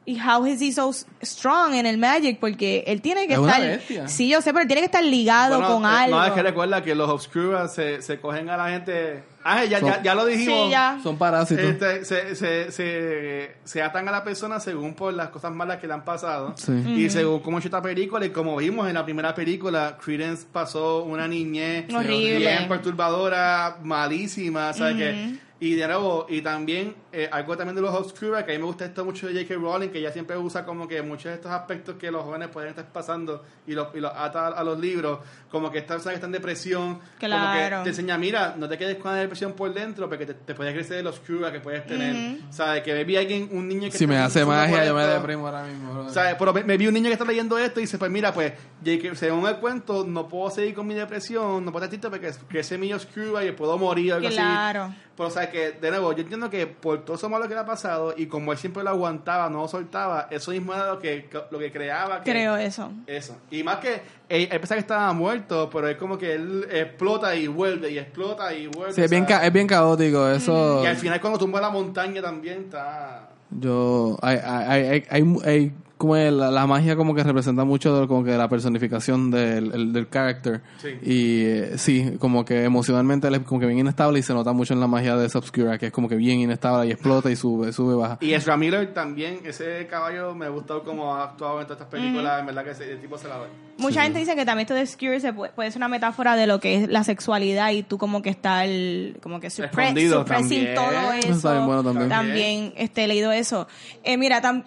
Y 0.04 0.20
how 0.20 0.46
is 0.48 0.60
he 0.62 0.72
so 0.72 0.92
strong 1.22 1.76
en 1.76 1.86
el 1.86 1.98
Magic 2.00 2.40
porque 2.40 2.84
él 2.88 3.02
tiene 3.02 3.28
que 3.28 3.34
Es 3.34 3.40
una 3.40 3.52
estar 3.54 3.68
bestia. 3.68 4.08
sí 4.08 4.28
yo 4.28 4.42
sé 4.42 4.52
pero 4.52 4.64
él 4.64 4.68
tiene 4.68 4.82
que 4.82 4.86
estar 4.88 5.04
ligado 5.04 5.60
Bueno, 5.60 5.76
con 5.76 5.84
eh, 5.84 5.88
algo 5.88 6.18
No, 6.18 6.26
es 6.26 6.32
que 6.32 6.42
recuerda 6.44 6.84
que 6.84 6.96
los 6.96 7.08
Obscura 7.10 7.68
se, 7.68 8.02
se 8.02 8.20
cogen 8.20 8.50
a 8.50 8.58
la 8.58 8.70
gente. 8.72 9.24
Ah, 9.44 9.64
ya, 9.66 9.80
Son- 9.80 9.90
ya, 9.90 10.04
ya 10.04 10.16
lo 10.16 10.26
dijimos. 10.26 10.66
sí 10.66 10.70
ya 10.72 11.00
Son 11.04 11.18
parásitos. 11.18 11.64
Este, 11.66 12.06
se, 12.06 12.36
se, 12.36 12.72
se, 12.72 13.56
se 13.64 13.82
atan 13.82 14.08
a 14.08 14.12
la 14.12 14.24
persona 14.24 14.60
según 14.60 14.94
por 14.96 15.14
las 15.14 15.30
cosas 15.30 15.52
malas 15.52 15.80
que 15.80 15.88
le 15.88 15.94
han 15.94 16.04
pasado. 16.06 16.54
Sí. 16.58 16.72
Y 16.88 17.10
según 17.10 17.40
cómo 17.40 17.58
hecho 17.60 17.68
esta 17.68 17.82
película, 17.82 18.24
y 18.26 18.30
como 18.32 18.56
vimos 18.58 18.88
en 18.88 18.94
la 18.96 19.04
primera 19.04 19.34
película, 19.36 19.98
Credence 20.04 20.46
pasó 20.52 21.04
una 21.04 21.28
niñez 21.28 21.92
Horrible. 21.94 22.38
bien 22.40 22.68
perturbadora, 22.68 23.78
malísima, 23.84 24.74
¿sabes 24.74 24.96
qué? 24.98 25.36
Y 25.60 25.76
de 25.76 25.88
nuevo, 25.88 26.26
y 26.28 26.42
también 26.42 26.96
eh, 27.14 27.30
algo 27.32 27.58
también 27.58 27.76
de 27.76 27.82
los 27.82 27.94
Obscura, 27.94 28.46
que 28.46 28.52
a 28.52 28.56
mí 28.56 28.60
me 28.60 28.66
gusta 28.68 28.86
esto 28.86 29.04
mucho 29.06 29.28
de 29.28 29.34
J.K. 29.34 29.56
Rowling, 29.56 29.90
que 29.90 30.00
ella 30.00 30.12
siempre 30.12 30.38
usa 30.38 30.66
como 30.66 30.88
que 30.88 31.02
muchos 31.02 31.26
de 31.26 31.34
estos 31.34 31.52
aspectos 31.52 31.96
que 31.96 32.10
los 32.12 32.24
jóvenes 32.24 32.48
pueden 32.50 32.70
estar 32.70 32.86
pasando 32.86 33.44
y 33.68 33.74
los, 33.74 33.88
y 33.94 34.00
los 34.00 34.12
ata 34.16 34.48
a 34.48 34.64
los 34.64 34.80
libros, 34.80 35.20
como 35.50 35.70
que 35.72 35.80
esta 35.80 35.96
persona 35.96 36.12
que 36.12 36.16
está 36.16 36.26
en 36.28 36.32
depresión, 36.32 36.96
como 36.96 37.02
Claro. 37.20 37.78
que 37.80 37.84
te 37.84 37.90
enseña, 37.90 38.18
mira, 38.18 38.56
no 38.58 38.68
te 38.70 38.78
quedes 38.78 38.98
con 38.98 39.12
la 39.12 39.18
depresión 39.18 39.54
por 39.54 39.74
dentro, 39.74 40.08
porque 40.10 40.26
te, 40.26 40.34
te 40.34 40.56
puede 40.56 40.74
crecer 40.74 41.00
el 41.00 41.08
Obscura 41.08 41.52
que 41.52 41.60
puedes 41.60 41.86
tener. 41.86 42.38
¿Sabes? 42.50 42.84
Que 42.84 43.04
vi 43.04 43.18
alguien, 43.18 43.50
un 43.52 43.68
niño 43.68 43.90
que 43.92 43.98
Si 43.98 44.08
me 44.08 44.18
hace 44.18 44.46
magia, 44.46 44.86
yo 44.86 44.96
me 44.96 45.06
deprimo 45.06 45.48
ahora 45.48 45.64
mismo. 45.64 45.94
bro. 45.94 46.10
¿Sabes? 46.10 46.36
Pero 46.40 46.54
me, 46.54 46.64
me 46.64 46.78
vi 46.78 46.88
un 46.88 46.94
niño 46.94 47.08
que 47.08 47.14
está 47.14 47.26
leyendo 47.26 47.58
esto 47.58 47.80
y 47.80 47.84
dice, 47.84 47.98
pues 47.98 48.10
mira, 48.10 48.34
pues, 48.34 48.54
J.K. 48.86 49.16
según 49.16 49.48
el 49.48 49.58
cuento, 49.58 50.06
no 50.08 50.28
puedo 50.28 50.50
seguir 50.50 50.74
con 50.76 50.88
mi 50.88 50.94
depresión, 50.94 51.66
no 51.66 51.72
puedo 51.72 51.86
estar 51.86 51.90
triste 52.00 52.10
porque 52.10 52.32
crece 52.48 52.78
mi 52.78 52.94
Obscura 52.94 53.44
y 53.44 53.52
puedo 53.52 53.78
morir 53.78 54.14
o 54.14 54.16
algo 54.16 54.28
así. 54.28 54.38
claro 54.38 54.94
Pero, 55.16 55.28
o 55.28 55.32
sea, 55.32 55.52
que, 55.52 55.74
de 55.74 55.90
nuevo, 55.92 56.14
yo 56.14 56.22
entiendo 56.22 56.50
que 56.50 56.68
por 56.68 57.01
todo 57.02 57.16
eso 57.16 57.30
malo 57.30 57.48
que 57.48 57.54
le 57.54 57.60
ha 57.60 57.66
pasado 57.66 58.14
y 58.16 58.26
como 58.28 58.52
él 58.52 58.58
siempre 58.58 58.84
lo 58.84 58.90
aguantaba, 58.90 59.50
no 59.50 59.62
lo 59.62 59.68
soltaba, 59.68 60.28
eso 60.32 60.52
mismo 60.52 60.74
era 60.74 60.88
lo 60.88 61.00
que, 61.00 61.30
lo 61.52 61.60
que 61.60 61.72
creaba. 61.72 62.22
Que, 62.22 62.32
creo 62.32 62.56
eso 62.58 62.92
Eso. 63.08 63.38
Y 63.52 63.64
más 63.64 63.78
que, 63.78 64.02
él, 64.30 64.48
él 64.52 64.60
pensaba 64.60 64.76
que 64.78 64.82
estaba 64.82 65.14
muerto, 65.14 65.70
pero 65.72 65.88
es 65.88 65.98
como 65.98 66.18
que 66.18 66.34
él 66.36 66.68
explota 66.72 67.36
y 67.36 67.48
vuelve, 67.48 67.92
y 67.92 67.98
explota 68.00 68.54
y 68.54 68.68
vuelve. 68.68 68.94
Sí, 68.94 69.02
es 69.02 69.10
bien, 69.12 69.26
ca- 69.26 69.46
es 69.46 69.52
bien 69.54 69.68
caótico. 69.68 70.28
Eso. 70.30 70.82
Y 70.84 70.88
al 70.88 70.98
final 70.98 71.20
cuando 71.22 71.38
tumba 71.40 71.60
la 71.62 71.70
montaña 71.70 72.22
también 72.22 72.62
está... 72.66 73.28
Yo. 73.50 74.18
Hay, 74.22 74.38
hay, 74.44 74.84
hay, 74.88 75.04
hay, 75.10 75.36
hay- 75.46 75.72
como 76.02 76.16
la, 76.16 76.50
la 76.52 76.66
magia 76.68 76.96
como 76.96 77.14
que 77.16 77.24
representa 77.24 77.64
mucho 77.64 78.02
de, 78.02 78.08
como 78.08 78.24
que 78.24 78.32
la 78.38 78.50
personificación 78.50 79.30
del, 79.32 79.72
el- 79.74 79.94
del 79.94 80.10
character. 80.10 80.62
Sí. 80.82 80.90
Y 81.04 81.42
eh, 81.46 81.78
sí, 81.78 82.14
como 82.20 82.44
que 82.44 82.64
emocionalmente 82.64 83.28
él 83.28 83.36
es 83.36 83.42
como 83.42 83.60
que 83.60 83.68
bien 83.68 83.80
inestable 83.80 84.20
y 84.20 84.24
se 84.24 84.34
nota 84.34 84.52
mucho 84.54 84.74
en 84.74 84.80
la 84.80 84.88
magia 84.88 85.16
de 85.16 85.28
Obscura, 85.34 85.78
que 85.78 85.88
es 85.88 85.92
como 85.92 86.10
que 86.10 86.16
bien 86.16 86.40
inestable 86.40 86.88
y 86.88 86.92
explota 86.92 87.30
y 87.30 87.36
sube, 87.36 87.72
sube, 87.72 87.96
baja. 87.96 88.18
Y 88.22 88.34
Ezra 88.34 88.58
Miller 88.58 88.94
también, 88.94 89.40
ese 89.46 89.88
caballo 89.88 90.34
me 90.36 90.50
gustó 90.50 90.84
como 90.84 91.16
ha 91.16 91.24
actuado 91.24 91.62
en 91.62 91.68
todas 91.68 91.82
estas 91.82 91.92
películas, 91.92 92.40
en 92.40 92.46
verdad 92.48 92.64
que 92.64 92.72
ese, 92.72 92.92
el 92.92 93.00
tipo 93.00 93.18
se 93.18 93.28
la 93.28 93.38
doy. 93.38 93.48
Mucha 93.78 94.04
gente 94.04 94.20
dice 94.20 94.36
que 94.36 94.46
también 94.46 94.66
esto 94.66 94.74
de 94.76 94.82
Obscure 94.82 95.20
se 95.20 95.34
puede, 95.34 95.52
puede 95.54 95.72
ser 95.72 95.80
una 95.80 95.88
metáfora 95.88 96.36
de 96.36 96.46
lo 96.48 96.60
que 96.60 96.76
es 96.84 96.90
la 96.90 97.04
sexualidad 97.04 97.72
y 97.72 97.84
tú 97.84 97.98
como 97.98 98.22
que 98.22 98.30
está 98.30 98.66
el, 98.66 99.18
como 99.24 99.40
que 99.40 99.48
supre- 99.48 99.66
Escondido 99.70 100.20
suppressing 100.20 100.76
también. 100.76 100.76
todo 100.76 101.14
Eso 101.14 101.28
eso. 101.28 101.36
está 101.38 101.54
bien 101.54 101.66
bueno 101.66 101.84
también. 101.84 102.10
También, 102.10 102.74
este, 102.78 103.06
he 103.06 103.08
leído 103.08 103.32
eso. 103.32 103.68
Eh, 104.04 104.18
mira, 104.18 104.42
tam- 104.42 104.64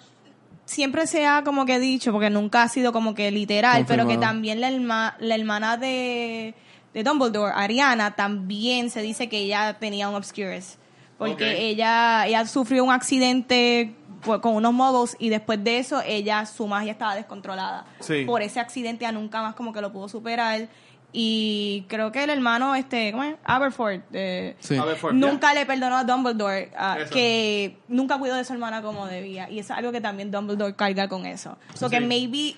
siempre 0.64 1.06
se 1.06 1.26
ha 1.26 1.42
como 1.44 1.66
que 1.66 1.78
dicho, 1.78 2.12
porque 2.12 2.30
nunca 2.30 2.62
ha 2.62 2.68
sido 2.68 2.92
como 2.92 3.14
que 3.14 3.30
literal, 3.30 3.84
pero 3.86 4.06
que 4.06 4.16
también 4.16 4.60
la, 4.60 4.70
herma- 4.70 5.14
la 5.18 5.34
hermana 5.34 5.76
de, 5.76 6.54
de 6.92 7.02
Dumbledore, 7.02 7.52
Ariana, 7.54 8.14
también 8.16 8.90
se 8.90 9.02
dice 9.02 9.28
que 9.28 9.38
ella 9.38 9.76
tenía 9.78 10.08
un 10.08 10.14
Obscurus. 10.14 10.76
Porque 11.18 11.68
ella, 11.68 12.26
ella 12.26 12.44
sufrió 12.46 12.82
un 12.84 12.90
accidente 12.90 13.94
pues, 14.22 14.40
con 14.40 14.54
unos 14.56 14.72
muggles 14.72 15.16
y 15.20 15.28
después 15.28 15.62
de 15.62 15.78
eso 15.78 16.02
ella 16.04 16.44
su 16.46 16.66
magia 16.66 16.92
estaba 16.92 17.14
descontrolada 17.14 17.84
Sí. 18.00 18.24
por 18.24 18.42
ese 18.42 18.58
accidente 18.58 19.02
ya 19.02 19.12
nunca 19.12 19.40
más 19.42 19.54
como 19.54 19.72
que 19.72 19.80
lo 19.80 19.92
pudo 19.92 20.08
superar 20.08 20.68
y 21.16 21.84
creo 21.88 22.10
que 22.10 22.24
el 22.24 22.30
hermano 22.30 22.74
este 22.74 23.12
¿cómo 23.12 23.22
es? 23.22 23.36
Aberford 23.44 24.00
eh, 24.12 24.56
Sí. 24.58 24.76
Aberford, 24.76 25.14
nunca 25.14 25.54
le 25.54 25.64
perdonó 25.64 25.96
a 25.96 26.02
Dumbledore 26.04 26.72
ah, 26.76 26.98
que 27.10 27.76
nunca 27.86 28.18
cuidó 28.18 28.34
de 28.34 28.44
su 28.44 28.52
hermana 28.52 28.82
como 28.82 29.06
debía 29.06 29.48
y 29.48 29.60
es 29.60 29.70
algo 29.70 29.92
que 29.92 30.00
también 30.00 30.32
Dumbledore 30.32 30.74
carga 30.74 31.06
con 31.08 31.24
eso 31.24 31.56
so 31.74 31.88
que 31.88 32.00
Sí. 32.00 32.04
maybe 32.04 32.56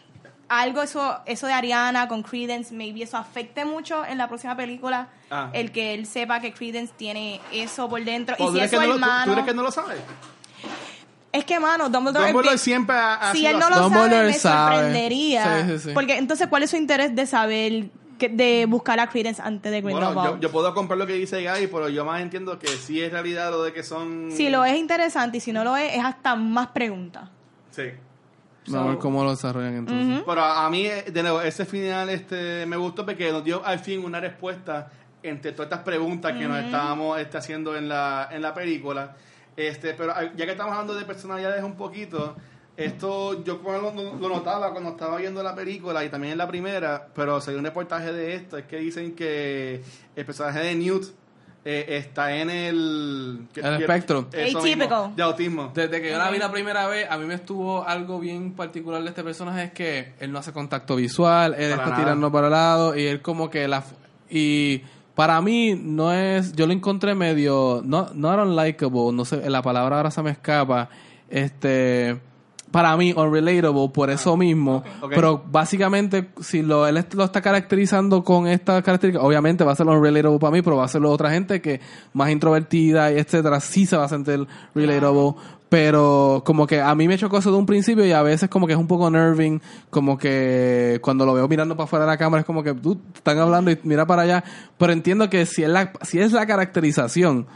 algo 0.48 0.80
eso 0.82 1.18
eso 1.26 1.46
de 1.46 1.52
Ariana 1.52 2.09
con 2.09 2.22
Credence 2.22 2.72
maybe 2.74 3.02
eso 3.02 3.18
afecte 3.18 3.64
mucho 3.66 4.07
en 4.07 4.16
la 4.16 4.26
próxima 4.28 4.57
película 4.57 5.09
Ah. 5.30 5.50
el 5.52 5.70
que 5.72 5.92
él 5.92 6.07
sepa 6.07 6.40
que 6.40 6.52
Credence 6.54 6.94
tiene 6.96 7.40
eso 7.52 7.88
por 7.90 8.02
dentro 8.04 8.36
¿O 8.38 8.50
y 8.50 8.54
si 8.54 8.61
es 8.61 8.70
su 8.70 8.76
que 8.78 8.86
no 8.86 8.86
lo- 8.86 8.92
tú- 8.96 9.04
hermano 9.04 9.24
¿Tú 9.26 9.32
crees 9.32 9.46
que 9.48 9.54
no 9.54 9.62
lo 9.62 9.70
sabes? 9.70 9.98
es 11.32 11.44
que, 11.44 11.61
mano, 11.61 11.90
Dumbledore... 11.90 12.57
siempre 12.57 12.96
ha, 12.96 13.14
ha 13.14 13.32
si 13.32 13.40
sido 13.40 13.50
él 13.50 13.59
no 13.59 13.66
así. 13.66 13.74
lo 13.74 13.80
Dumbledore 13.82 14.11
sabe, 14.11 14.26
me 14.32 14.32
sabe. 14.38 14.74
sorprendería. 14.76 15.66
Sí, 15.66 15.72
sí, 15.72 15.78
sí. 15.88 15.90
Porque 15.92 16.16
entonces, 16.16 16.46
¿cuál 16.46 16.62
es 16.62 16.70
su 16.70 16.76
interés 16.78 17.14
de 17.14 17.26
saber, 17.26 17.84
que, 18.18 18.28
de 18.28 18.66
buscar 18.66 18.98
a 19.00 19.08
Credence 19.08 19.40
antes 19.42 19.70
de 19.70 19.82
Bueno, 19.82 19.98
Grindelwald? 19.98 20.34
yo, 20.36 20.40
yo 20.40 20.50
puedo 20.50 20.74
comprar 20.74 20.98
lo 20.98 21.06
que 21.06 21.14
dice 21.14 21.42
Gaby, 21.42 21.66
pero 21.68 21.88
yo 21.88 22.04
más 22.04 22.20
entiendo 22.20 22.58
que 22.58 22.68
sí 22.68 23.00
es 23.00 23.12
realidad 23.12 23.50
lo 23.50 23.62
de 23.62 23.72
que 23.72 23.82
son... 23.82 24.30
Si 24.32 24.48
lo 24.48 24.64
es 24.64 24.76
interesante 24.76 25.38
y 25.38 25.40
si 25.40 25.52
no 25.52 25.64
lo 25.64 25.76
es, 25.76 25.94
es 25.94 26.04
hasta 26.04 26.36
más 26.36 26.68
preguntas. 26.68 27.28
Sí. 27.70 27.84
Vamos 28.68 28.86
a 28.86 28.90
ver 28.90 28.98
cómo 28.98 29.22
lo 29.22 29.30
desarrollan 29.30 29.76
entonces. 29.76 30.22
Pero 30.26 30.40
a, 30.40 30.66
a 30.66 30.70
mí, 30.70 30.84
de 30.84 31.22
nuevo, 31.22 31.40
ese 31.40 31.64
final 31.64 32.08
este, 32.10 32.66
me 32.66 32.76
gustó 32.76 33.04
porque 33.04 33.30
nos 33.30 33.44
dio 33.44 33.64
al 33.64 33.78
fin 33.78 34.04
una 34.04 34.18
respuesta 34.20 34.90
entre 35.22 35.52
todas 35.52 35.70
estas 35.70 35.84
preguntas 35.84 36.32
que 36.32 36.46
nos 36.46 36.58
estábamos 36.64 37.18
este, 37.18 37.38
haciendo 37.38 37.76
en 37.76 37.88
la, 37.88 38.28
en 38.30 38.42
la 38.42 38.54
película. 38.54 39.16
Este, 39.56 39.94
pero 39.94 40.12
ah, 40.12 40.24
ya 40.36 40.44
que 40.44 40.52
estamos 40.52 40.72
hablando 40.72 40.94
de 40.94 41.04
personalidades 41.04 41.62
un 41.64 41.76
poquito, 41.76 42.36
esto 42.77 43.43
yo 43.45 43.61
lo, 43.64 43.93
lo- 44.18 44.29
notaba 44.29 44.70
cuando 44.72 44.91
estaba 44.91 45.16
viendo 45.16 45.43
la 45.43 45.55
película 45.55 46.05
y 46.05 46.09
también 46.11 46.33
en 46.33 46.39
la 46.39 46.49
primera, 46.49 47.09
pero 47.14 47.41
salió 47.41 47.59
un 47.59 47.64
reportaje 47.64 48.12
de 48.12 48.35
esto, 48.35 48.59
es 48.59 48.66
que 48.66 48.77
dicen 48.79 49.14
que 49.14 49.83
el 50.14 50.24
personaje 50.27 50.59
de 50.61 50.74
Newt 50.74 51.05
eh, 51.64 51.97
está 51.97 52.33
en 52.37 52.49
el... 52.51 53.49
que- 53.53 53.61
El 53.61 53.81
espectro. 53.81 54.29
Atípico. 54.29 55.12
de 55.16 55.22
autismo. 55.22 55.72
Desde 55.74 56.01
que 56.01 56.11
yo 56.12 56.18
la 56.18 56.31
vi 56.31 56.39
la 56.39 56.53
primera 56.53 56.87
vez, 56.87 57.09
a 57.11 57.16
mí 57.18 57.24
me 57.27 57.35
estuvo 57.35 57.83
algo 57.85 58.20
bien 58.20 58.53
particular 58.53 59.03
de 59.03 59.09
este 59.09 59.24
personaje, 59.24 59.64
es 59.64 59.72
que 59.72 60.12
él 60.20 60.31
no 60.31 60.39
hace 60.39 60.53
contacto 60.53 60.95
visual, 60.97 61.55
él 61.55 61.70
Para 61.70 61.74
está 61.74 61.85
nada. 61.91 61.97
tirando 61.97 62.31
para 62.31 62.47
el 62.47 62.53
lado 62.53 62.97
y 62.97 63.07
él 63.07 63.20
como 63.22 63.51
que 63.51 63.66
la... 63.66 63.83
Y 64.31 64.83
para 65.16 65.41
mí 65.41 65.74
no 65.83 66.12
es... 66.12 66.53
Yo 66.53 66.66
lo 66.68 66.72
encontré 66.72 67.14
medio... 67.16 67.81
No, 67.85 68.11
no 68.14 68.33
era 68.33 68.43
unlikable, 68.45 69.12
no 69.12 69.24
sé, 69.24 69.49
la 69.51 69.62
palabra 69.62 69.97
ahora 69.97 70.11
se 70.12 70.22
me 70.22 70.31
escapa. 70.31 70.89
Este... 71.31 72.20
Para 72.70 72.96
mí, 72.96 73.12
unrelatable, 73.16 73.88
por 73.92 74.10
eso 74.10 74.36
mismo. 74.36 74.82
Ok. 75.00 75.12
Pero 75.14 75.42
básicamente, 75.50 76.30
si 76.40 76.62
lo, 76.62 76.86
él 76.86 77.04
lo 77.14 77.24
está 77.24 77.40
caracterizando 77.40 78.24
con 78.24 78.46
esta 78.48 78.82
característica, 78.82 79.24
obviamente 79.24 79.64
va 79.64 79.72
a 79.72 79.76
ser 79.76 79.86
unrelatable 79.86 80.38
para 80.38 80.50
mí, 80.50 80.62
pero 80.62 80.76
va 80.76 80.84
a 80.84 80.88
serlo 80.88 81.10
otra 81.10 81.30
gente 81.30 81.60
que 81.60 81.80
más 82.12 82.30
introvertida 82.30 83.12
y 83.12 83.18
etcétera, 83.18 83.60
sí 83.60 83.86
se 83.86 83.96
va 83.96 84.04
a 84.04 84.08
sentir 84.08 84.46
relatable. 84.74 85.34
Pero 85.68 86.42
como 86.46 86.66
que 86.66 86.80
a 86.80 86.94
mí 86.94 87.08
me 87.08 87.18
chocó 87.18 87.38
eso 87.38 87.50
de 87.50 87.56
un 87.56 87.66
principio 87.66 88.06
y 88.06 88.12
a 88.12 88.22
veces 88.22 88.48
como 88.48 88.66
que 88.66 88.74
es 88.74 88.78
un 88.78 88.86
poco 88.86 89.10
nerving, 89.10 89.60
como 89.90 90.16
que 90.16 91.00
cuando 91.02 91.26
lo 91.26 91.34
veo 91.34 91.48
mirando 91.48 91.76
para 91.76 91.84
afuera 91.84 92.04
de 92.04 92.12
la 92.12 92.16
cámara 92.16 92.40
es 92.40 92.46
como 92.46 92.62
que 92.62 92.72
tú 92.72 93.00
están 93.14 93.38
hablando 93.38 93.70
y 93.70 93.78
mira 93.82 94.06
para 94.06 94.22
allá. 94.22 94.44
Pero 94.78 94.92
entiendo 94.92 95.28
que 95.28 95.44
si 95.44 95.64
es 95.64 95.68
la, 95.68 95.92
si 96.02 96.20
es 96.20 96.32
la 96.32 96.46
caracterización, 96.46 97.46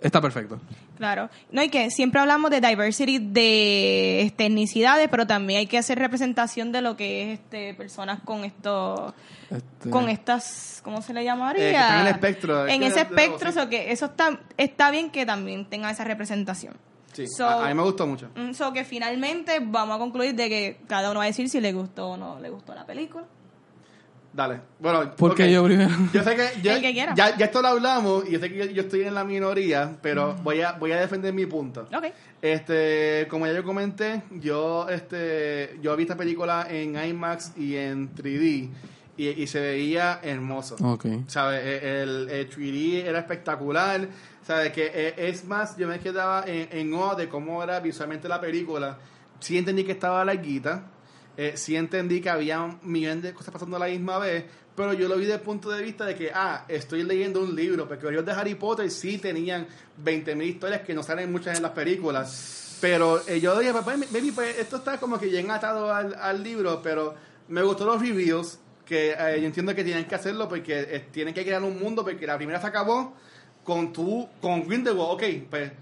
está 0.00 0.20
perfecto. 0.20 0.60
Claro. 0.98 1.28
No, 1.50 1.62
y 1.62 1.68
que 1.68 1.90
siempre 1.90 2.20
hablamos 2.20 2.50
de 2.50 2.60
diversity 2.60 3.18
de 3.18 4.22
este, 4.22 4.46
etnicidades, 4.46 5.08
pero 5.10 5.26
también 5.26 5.60
hay 5.60 5.66
que 5.66 5.78
hacer 5.78 5.98
representación 5.98 6.70
de 6.72 6.82
lo 6.82 6.96
que 6.96 7.32
es 7.32 7.40
este 7.40 7.74
personas 7.74 8.20
con 8.24 8.44
estos 8.44 9.12
Este, 9.50 9.90
con 9.90 10.08
estas 10.08 10.80
¿cómo 10.84 11.02
se 11.02 11.12
le 11.14 11.24
llamaría? 11.24 11.68
Eh, 11.68 11.70
que 11.72 11.76
están 11.78 12.00
en 12.00 12.06
el 12.06 12.12
espectro, 12.12 12.66
es 12.66 12.74
En 12.74 12.82
ese 12.82 13.00
espectro, 13.00 13.50
sí. 13.52 13.58
so 13.58 13.68
que 13.68 13.90
eso 13.92 14.06
está 14.06 14.40
está 14.56 14.90
bien 14.90 15.10
que 15.10 15.26
también 15.26 15.64
tenga 15.68 15.90
esa 15.90 16.04
representación. 16.04 16.74
Sí, 17.12 17.26
So- 17.28 17.46
a, 17.48 17.64
a 17.64 17.68
mí 17.68 17.74
me 17.74 17.82
gustó 17.82 18.06
mucho. 18.06 18.28
Mm, 18.34 18.52
So 18.54 18.72
que 18.72 18.84
finalmente 18.84 19.58
vamos 19.62 19.96
a 19.96 19.98
concluir 19.98 20.34
de 20.34 20.48
que 20.48 20.80
cada 20.88 21.10
uno 21.10 21.18
va 21.20 21.24
a 21.24 21.28
decir 21.28 21.48
si 21.48 21.60
le 21.60 21.72
gustó 21.72 22.10
o 22.10 22.16
no 22.16 22.38
le 22.40 22.50
gustó 22.50 22.74
la 22.74 22.84
película. 22.86 23.24
Dale. 24.34 24.60
Bueno, 24.80 25.12
Porque 25.16 25.50
yo 25.52 25.62
primero. 25.64 25.90
Yo 26.12 26.22
sé 26.24 26.34
que, 26.34 26.60
yo- 26.60 26.72
ya, 27.14 27.36
ya 27.36 27.44
esto 27.44 27.62
lo 27.62 27.68
hablamos 27.68 28.28
y 28.28 28.32
yo 28.32 28.40
sé 28.40 28.50
que 28.50 28.56
yo, 28.58 28.64
yo 28.66 28.82
estoy 28.82 29.02
en 29.02 29.14
la 29.14 29.22
minoría, 29.24 29.96
pero 30.02 30.34
voy 30.42 30.60
a 30.60 30.72
voy 30.72 30.90
a 30.90 31.00
defender 31.00 31.32
mi 31.32 31.46
punto. 31.46 31.86
Ok. 31.96 32.06
Este, 32.42 33.26
como 33.30 33.46
ya 33.46 33.52
yo 33.52 33.62
comenté, 33.64 34.22
yo 34.32 34.88
este 34.88 35.78
yo 35.82 35.96
vi 35.96 36.02
esta 36.02 36.16
película 36.16 36.66
en 36.68 36.96
IMAX 37.02 37.52
y 37.56 37.76
en 37.76 38.14
3D 38.14 38.68
y, 39.16 39.28
y 39.28 39.46
se 39.46 39.60
veía 39.60 40.18
hermoso. 40.22 40.76
Ok. 40.82 41.06
¿Sabes? 41.28 41.60
E, 41.64 42.02
El, 42.02 42.28
el 42.28 42.50
3D 42.50 43.04
era 43.04 43.20
espectacular. 43.20 44.08
¿Sabes? 44.46 44.72
Que 44.72 44.90
eh, 44.92 45.14
es 45.16 45.44
más, 45.46 45.76
yo 45.78 45.88
me 45.88 45.98
quedaba 46.00 46.44
en, 46.46 46.68
en 46.70 46.92
awe 46.92 47.16
de 47.16 47.28
cómo 47.28 47.62
era 47.62 47.80
visualmente 47.80 48.28
la 48.28 48.40
película. 48.40 48.98
Sí 49.40 49.56
entendí 49.56 49.84
que 49.84 49.92
estaba 49.92 50.24
larguita. 50.24 50.84
Eh, 51.36 51.54
sí 51.56 51.76
entendí 51.76 52.20
que 52.20 52.30
había 52.30 52.62
un 52.62 52.78
millón 52.82 53.20
de 53.22 53.34
cosas 53.34 53.52
pasando 53.52 53.76
a 53.76 53.80
la 53.80 53.86
misma 53.86 54.18
vez. 54.18 54.44
Pero 54.76 54.92
yo 54.92 55.08
lo 55.08 55.16
vi 55.16 55.22
desde 55.22 55.36
el 55.36 55.40
punto 55.40 55.70
de 55.70 55.82
vista 55.82 56.04
de 56.04 56.16
que, 56.16 56.30
ah, 56.34 56.64
estoy 56.68 57.04
leyendo 57.04 57.40
un 57.40 57.54
libro. 57.54 57.86
Porque 57.86 58.10
los 58.10 58.24
de 58.24 58.32
Harry 58.32 58.54
Potter 58.54 58.90
sí 58.90 59.18
tenían 59.18 59.66
20.000 60.04 60.42
historias 60.44 60.82
que 60.82 60.94
no 60.94 61.02
salen 61.02 61.30
muchas 61.30 61.56
en 61.56 61.62
las 61.62 61.72
películas. 61.72 62.78
Pero 62.80 63.22
eh, 63.26 63.40
yo 63.40 63.58
dije, 63.58 63.72
pues, 63.72 64.10
maybe, 64.12 64.32
pues, 64.32 64.58
esto 64.58 64.76
está 64.76 64.98
como 64.98 65.18
que 65.18 65.26
bien 65.26 65.50
atado 65.50 65.92
al, 65.92 66.14
al 66.14 66.42
libro, 66.42 66.82
pero 66.82 67.14
me 67.48 67.62
gustó 67.62 67.86
los 67.86 68.00
reviews, 68.00 68.58
que 68.84 69.12
eh, 69.12 69.40
yo 69.40 69.46
entiendo 69.46 69.74
que 69.74 69.84
tienen 69.84 70.04
que 70.04 70.14
hacerlo 70.14 70.48
porque 70.48 70.80
eh, 70.80 71.06
tienen 71.10 71.32
que 71.32 71.44
crear 71.44 71.62
un 71.62 71.78
mundo, 71.78 72.04
porque 72.04 72.26
la 72.26 72.36
primera 72.36 72.60
se 72.60 72.66
acabó 72.66 73.14
con 73.62 73.92
tu, 73.92 74.28
con 74.40 74.66
Grindelwald, 74.66 75.12
ok, 75.12 75.22
pues, 75.48 75.72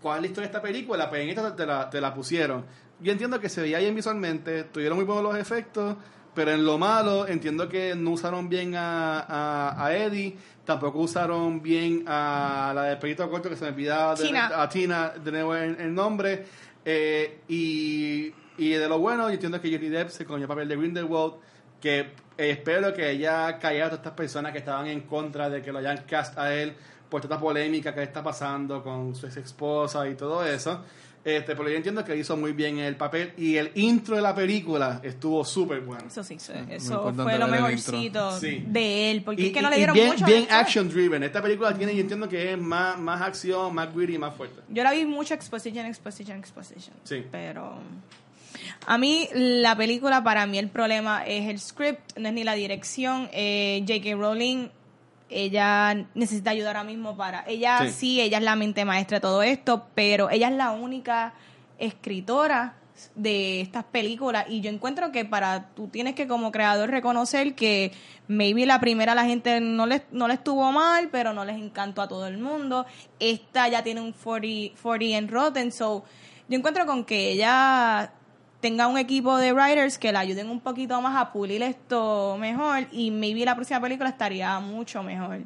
¿cuál 0.00 0.24
historia 0.24 0.48
de 0.48 0.56
esta 0.56 0.62
película? 0.62 1.10
Pues 1.10 1.22
en 1.22 1.28
esta 1.28 1.54
te 1.54 1.66
la, 1.66 1.90
te 1.90 2.00
la 2.00 2.14
pusieron. 2.14 2.64
Yo 3.02 3.12
entiendo 3.12 3.40
que 3.40 3.48
se 3.48 3.60
veía 3.60 3.78
bien 3.78 3.94
visualmente, 3.94 4.64
tuvieron 4.64 4.96
muy 4.96 5.04
buenos 5.04 5.24
los 5.24 5.36
efectos, 5.36 5.96
pero 6.34 6.52
en 6.52 6.64
lo 6.64 6.78
malo 6.78 7.26
entiendo 7.26 7.68
que 7.68 7.94
no 7.94 8.10
usaron 8.12 8.48
bien 8.48 8.74
a, 8.74 9.20
a, 9.20 9.86
a 9.86 9.96
Eddie, 9.96 10.36
tampoco 10.64 11.00
usaron 11.00 11.60
bien 11.60 12.04
a 12.06 12.72
la 12.74 12.84
de 12.84 12.96
Perito 12.96 13.28
Corto, 13.28 13.50
que 13.50 13.56
se 13.56 13.64
me 13.64 13.70
olvidaba 13.72 14.14
de, 14.14 14.24
Tina. 14.26 14.62
a 14.62 14.68
Tina, 14.68 15.08
de 15.10 15.32
nuevo 15.32 15.54
el, 15.54 15.76
el 15.80 15.94
nombre. 15.94 16.44
Eh, 16.84 17.40
y, 17.48 18.32
y 18.56 18.70
de 18.70 18.88
lo 18.88 18.98
bueno, 18.98 19.28
yo 19.28 19.34
entiendo 19.34 19.60
que 19.60 19.70
Johnny 19.70 19.88
Depp 19.88 20.10
se 20.10 20.24
cogió 20.24 20.42
el 20.42 20.48
papel 20.48 20.68
de 20.68 20.76
Grindelwald, 20.76 21.34
que 21.80 22.12
espero 22.36 22.94
que 22.94 23.10
ella 23.10 23.58
callara 23.58 23.86
a 23.86 23.90
todas 23.90 24.00
estas 24.00 24.12
personas 24.14 24.52
que 24.52 24.58
estaban 24.58 24.86
en 24.86 25.02
contra 25.02 25.50
de 25.50 25.62
que 25.62 25.72
lo 25.72 25.78
hayan 25.78 26.04
cast 26.08 26.38
a 26.38 26.54
él 26.54 26.74
por 27.08 27.20
toda 27.20 27.34
esta 27.34 27.44
polémica 27.44 27.94
que 27.94 28.02
está 28.02 28.22
pasando 28.22 28.82
con 28.82 29.14
su 29.14 29.26
ex 29.26 29.36
esposa 29.36 30.08
y 30.08 30.14
todo 30.14 30.44
eso. 30.46 30.82
Este, 31.24 31.54
pero 31.54 31.68
yo 31.68 31.76
entiendo 31.76 32.04
que 32.04 32.16
hizo 32.16 32.36
muy 32.36 32.52
bien 32.52 32.78
el 32.80 32.96
papel 32.96 33.32
y 33.36 33.56
el 33.56 33.70
intro 33.76 34.16
de 34.16 34.22
la 34.22 34.34
película 34.34 35.00
estuvo 35.04 35.44
súper 35.44 35.80
bueno. 35.82 36.04
Eso 36.08 36.24
sí, 36.24 36.34
eso, 36.34 36.52
me 36.52 36.74
eso 36.74 36.94
importante 36.94 37.22
fue 37.22 37.38
lo 37.38 37.46
mejorcito 37.46 38.40
Sí. 38.40 38.64
de 38.66 39.10
él, 39.12 39.22
porque 39.22 39.42
Y, 39.42 39.46
es 39.46 39.52
que 39.52 39.62
no 39.62 39.68
y- 39.68 39.70
le 39.70 39.76
y 39.76 39.78
dieron 39.78 39.94
bien, 39.94 40.08
mucho. 40.08 40.26
bien 40.26 40.46
action 40.50 40.88
driven. 40.88 41.22
Esta 41.22 41.40
película 41.40 41.72
tiene, 41.78 41.94
yo 41.94 42.00
entiendo 42.00 42.28
que 42.28 42.52
es 42.52 42.58
más, 42.58 42.98
más 42.98 43.22
acción, 43.22 43.72
más 43.72 43.94
gritty, 43.94 44.18
más 44.18 44.34
fuerte. 44.34 44.60
Yo 44.68 44.82
la 44.82 44.90
vi 44.90 45.04
mucho 45.06 45.32
exposition, 45.34 45.86
exposition, 45.86 46.38
exposition. 46.38 46.94
Sí. 47.04 47.24
Pero 47.30 47.74
a 48.86 48.98
mí 48.98 49.28
la 49.32 49.76
película, 49.76 50.24
para 50.24 50.44
mí 50.46 50.58
el 50.58 50.70
problema 50.70 51.24
es 51.24 51.48
el 51.48 51.60
script, 51.60 52.18
no 52.18 52.28
es 52.28 52.34
ni 52.34 52.42
la 52.42 52.54
dirección. 52.54 53.28
Eh, 53.32 53.84
J.K. 53.86 54.16
Rowling, 54.16 54.68
ella 55.32 56.06
necesita 56.14 56.50
ayuda 56.50 56.68
ahora 56.68 56.84
mismo 56.84 57.16
para... 57.16 57.44
Ella 57.46 57.78
Sí. 57.82 57.90
sí. 57.90 58.20
ella 58.20 58.38
es 58.38 58.44
la 58.44 58.56
mente 58.56 58.84
maestra 58.84 59.18
de 59.18 59.20
todo 59.20 59.42
esto, 59.42 59.86
pero 59.94 60.30
ella 60.30 60.48
es 60.48 60.54
la 60.54 60.70
única 60.70 61.34
escritora 61.78 62.76
de 63.14 63.60
estas 63.60 63.84
películas 63.84 64.46
y 64.48 64.60
yo 64.60 64.70
encuentro 64.70 65.12
que 65.12 65.24
para 65.24 65.68
tú 65.74 65.88
tienes 65.88 66.14
que 66.14 66.28
como 66.28 66.52
creador 66.52 66.90
reconocer 66.90 67.54
que 67.54 67.92
maybe 68.28 68.66
la 68.66 68.80
primera 68.80 69.14
la 69.14 69.24
gente 69.24 69.60
no 69.60 69.86
les 69.86 70.02
no 70.12 70.28
le 70.28 70.34
estuvo 70.34 70.70
mal 70.70 71.08
pero 71.10 71.32
no 71.32 71.44
les 71.44 71.56
encantó 71.56 72.02
a 72.02 72.08
todo 72.08 72.26
el 72.26 72.38
mundo 72.38 72.86
esta 73.18 73.68
ya 73.68 73.82
tiene 73.82 74.00
un 74.00 74.12
40, 74.12 74.80
40 74.80 75.18
en 75.18 75.28
Rotten 75.28 75.72
so 75.72 76.04
yo 76.48 76.58
encuentro 76.58 76.86
con 76.86 77.04
que 77.04 77.32
ella 77.32 78.12
tenga 78.62 78.86
un 78.86 78.96
equipo 78.96 79.36
de 79.36 79.52
writers 79.52 79.98
que 79.98 80.10
la 80.12 80.20
ayuden 80.20 80.48
un 80.48 80.60
poquito 80.60 80.98
más 81.02 81.14
a 81.20 81.32
pulir 81.32 81.62
esto 81.62 82.36
mejor 82.38 82.84
y 82.92 83.10
maybe 83.10 83.44
la 83.44 83.54
próxima 83.54 83.80
película 83.80 84.08
estaría 84.08 84.58
mucho 84.60 85.02
mejor 85.02 85.40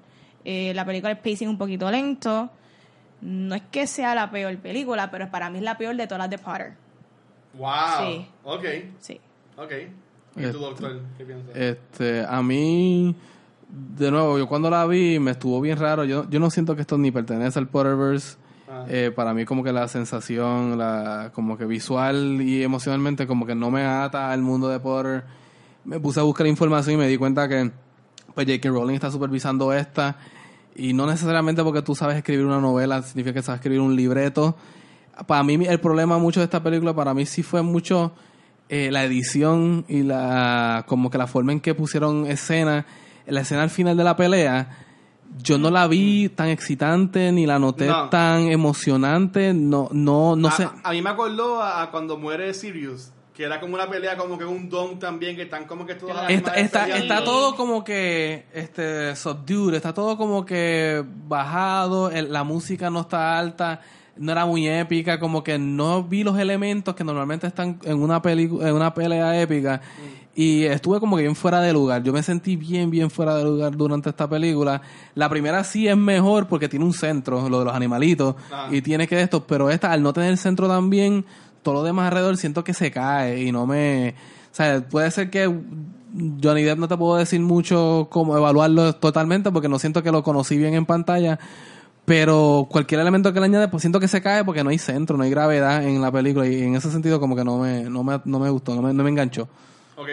Eh, 0.44 0.72
la 0.74 0.84
película 0.84 1.10
el 1.10 1.18
pacing 1.18 1.48
un 1.48 1.58
poquito 1.58 1.90
lento 1.90 2.48
no 3.22 3.54
es 3.56 3.62
que 3.72 3.88
sea 3.88 4.14
la 4.14 4.30
peor 4.30 4.56
película 4.58 5.10
pero 5.10 5.28
para 5.28 5.50
mí 5.50 5.58
es 5.58 5.64
la 5.64 5.76
peor 5.76 5.96
de 5.96 6.06
todas 6.06 6.20
las 6.20 6.30
de 6.30 6.38
Potter 6.38 6.74
Wow. 7.54 7.68
Sí. 8.06 8.26
Ok, 8.44 8.64
sí 9.00 9.20
ok. 9.56 9.72
¿Y 10.36 10.40
Este- 10.40 10.52
tú, 10.52 10.58
doctor? 10.58 11.00
¿Qué 11.16 11.24
piensas? 11.24 11.56
Este, 11.56 12.22
a 12.28 12.42
mí, 12.42 13.14
de 13.96 14.10
nuevo, 14.10 14.36
yo 14.38 14.46
cuando 14.46 14.68
la 14.68 14.84
vi 14.86 15.18
me 15.18 15.30
estuvo 15.30 15.58
bien 15.62 15.78
raro. 15.78 16.04
Yo, 16.04 16.28
yo 16.28 16.38
no 16.38 16.50
siento 16.50 16.76
que 16.76 16.82
esto 16.82 16.98
ni 16.98 17.10
pertenece 17.10 17.58
al 17.58 17.66
Potterverse. 17.68 18.36
Ah. 18.68 18.84
Eh, 18.88 19.12
para 19.14 19.32
mí 19.32 19.44
como 19.44 19.62
que 19.62 19.72
la 19.72 19.86
sensación, 19.88 20.76
la, 20.76 21.30
como 21.34 21.56
que 21.56 21.64
visual 21.66 22.40
y 22.40 22.62
emocionalmente 22.62 23.26
como 23.26 23.46
que 23.46 23.54
no 23.54 23.70
me 23.70 23.84
ata 23.84 24.32
al 24.32 24.42
mundo 24.42 24.68
de 24.68 24.80
Potter. 24.80 25.24
Me 25.84 26.00
puse 26.00 26.20
a 26.20 26.24
buscar 26.24 26.46
información 26.46 26.94
y 26.94 26.98
me 26.98 27.06
di 27.06 27.16
cuenta 27.16 27.48
que 27.48 27.70
pues 28.34 28.46
J.K. 28.46 28.68
Rowling 28.68 28.94
está 28.94 29.10
supervisando 29.10 29.72
esta 29.72 30.16
y 30.74 30.92
no 30.92 31.06
necesariamente 31.06 31.62
porque 31.62 31.80
tú 31.80 31.94
sabes 31.94 32.16
escribir 32.16 32.44
una 32.44 32.60
novela 32.60 33.02
significa 33.02 33.34
que 33.34 33.42
sabes 33.42 33.60
escribir 33.60 33.80
un 33.80 33.96
libreto. 33.96 34.56
Para 35.26 35.42
mí 35.42 35.64
el 35.66 35.80
problema 35.80 36.18
mucho 36.18 36.40
de 36.40 36.44
esta 36.44 36.62
película 36.62 36.94
para 36.94 37.14
mí 37.14 37.24
sí 37.24 37.42
fue 37.42 37.62
mucho 37.62 38.12
eh, 38.68 38.90
la 38.90 39.04
edición 39.04 39.84
y 39.88 40.02
la 40.02 40.84
como 40.86 41.08
que 41.08 41.18
la 41.18 41.26
forma 41.26 41.52
en 41.52 41.60
que 41.60 41.74
pusieron 41.74 42.26
escena, 42.26 42.84
la 43.26 43.40
escena 43.40 43.62
al 43.62 43.70
final 43.70 43.96
de 43.96 44.04
la 44.04 44.16
pelea, 44.16 44.85
yo 45.42 45.58
no 45.58 45.70
la 45.70 45.86
vi 45.86 46.28
tan 46.28 46.48
excitante 46.48 47.30
ni 47.32 47.46
la 47.46 47.58
noté 47.58 47.86
No. 47.86 48.08
tan 48.08 48.48
emocionante, 48.48 49.52
no 49.54 49.88
no 49.92 50.36
no 50.36 50.48
a, 50.48 50.52
sé. 50.52 50.68
a 50.82 50.90
mí 50.92 51.02
me 51.02 51.10
acordó 51.10 51.62
a, 51.62 51.82
a 51.82 51.90
cuando 51.90 52.16
muere 52.18 52.52
Sirius, 52.54 53.10
que 53.34 53.44
era 53.44 53.60
como 53.60 53.74
una 53.74 53.88
pelea 53.88 54.16
como 54.16 54.38
que 54.38 54.44
un 54.44 54.68
don 54.68 54.98
también, 54.98 55.36
que 55.36 55.42
están 55.42 55.64
como 55.66 55.84
que 55.86 55.94
todos 55.94 56.16
Está, 56.28 56.54
está, 56.54 56.88
está 56.96 57.22
todo 57.24 57.54
como 57.54 57.84
que 57.84 58.46
este 58.54 59.14
subdued, 59.14 59.74
está 59.74 59.92
todo 59.92 60.16
como 60.16 60.44
que 60.44 61.04
bajado, 61.28 62.10
el- 62.10 62.32
la 62.32 62.44
música 62.44 62.88
no 62.90 63.00
está 63.02 63.38
alta, 63.38 63.80
no 64.16 64.32
era 64.32 64.46
muy 64.46 64.66
épica, 64.66 65.20
como 65.20 65.44
que 65.44 65.58
no 65.58 66.02
vi 66.02 66.24
los 66.24 66.38
elementos 66.38 66.94
que 66.94 67.04
normalmente 67.04 67.46
están 67.46 67.78
en 67.84 67.98
una 68.02 68.22
en 68.24 68.74
una 68.74 68.94
pelea 68.94 69.38
épica 69.40 69.82
y 70.38 70.64
estuve 70.64 71.00
como 71.00 71.16
que 71.16 71.22
bien 71.22 71.34
fuera 71.34 71.62
de 71.62 71.72
lugar. 71.72 72.02
Yo 72.02 72.12
me 72.12 72.22
sentí 72.22 72.56
bien 72.56 72.90
bien 72.90 73.10
fuera 73.10 73.34
de 73.34 73.42
lugar 73.42 73.74
durante 73.74 74.10
esta 74.10 74.28
película. 74.28 74.82
La 75.14 75.30
primera 75.30 75.64
sí 75.64 75.88
es 75.88 75.96
mejor 75.96 76.46
porque 76.46 76.68
tiene 76.68 76.84
un 76.84 76.92
centro, 76.92 77.48
lo 77.48 77.60
de 77.60 77.64
los 77.64 77.74
animalitos 77.74 78.36
Ajá. 78.52 78.68
y 78.70 78.82
tiene 78.82 79.08
que 79.08 79.20
esto, 79.22 79.46
pero 79.46 79.70
esta 79.70 79.90
al 79.90 80.02
no 80.02 80.12
tener 80.12 80.36
centro 80.36 80.68
también 80.68 81.24
todo 81.62 81.76
lo 81.76 81.82
demás 81.82 82.08
alrededor 82.08 82.36
siento 82.36 82.62
que 82.62 82.74
se 82.74 82.90
cae 82.90 83.42
y 83.42 83.50
no 83.50 83.66
me... 83.66 84.10
O 84.52 84.54
sea, 84.54 84.86
puede 84.86 85.10
ser 85.10 85.30
que 85.30 85.46
Johnny 86.42 86.62
Depp 86.62 86.78
no 86.78 86.86
te 86.86 86.96
puedo 86.98 87.16
decir 87.16 87.40
mucho 87.40 88.08
cómo 88.10 88.36
evaluarlo 88.36 88.92
totalmente 88.92 89.50
porque 89.50 89.70
no 89.70 89.78
siento 89.78 90.02
que 90.02 90.12
lo 90.12 90.22
conocí 90.22 90.58
bien 90.58 90.74
en 90.74 90.84
pantalla, 90.84 91.38
pero 92.04 92.68
cualquier 92.70 93.00
elemento 93.00 93.32
que 93.32 93.40
le 93.40 93.46
añade, 93.46 93.68
pues 93.68 93.80
siento 93.80 94.00
que 94.00 94.08
se 94.08 94.20
cae 94.20 94.44
porque 94.44 94.62
no 94.62 94.70
hay 94.70 94.78
centro, 94.78 95.16
no 95.16 95.24
hay 95.24 95.30
gravedad 95.30 95.82
en 95.82 96.00
la 96.02 96.12
película 96.12 96.46
y 96.46 96.62
en 96.62 96.76
ese 96.76 96.90
sentido 96.90 97.20
como 97.20 97.34
que 97.34 97.44
no 97.44 97.58
me, 97.58 97.84
no 97.84 98.04
me, 98.04 98.20
no 98.24 98.38
me 98.38 98.50
gustó, 98.50 98.74
no 98.74 98.82
me, 98.82 98.92
no 98.92 99.02
me 99.02 99.10
enganchó. 99.10 99.48
Ok. 99.96 100.08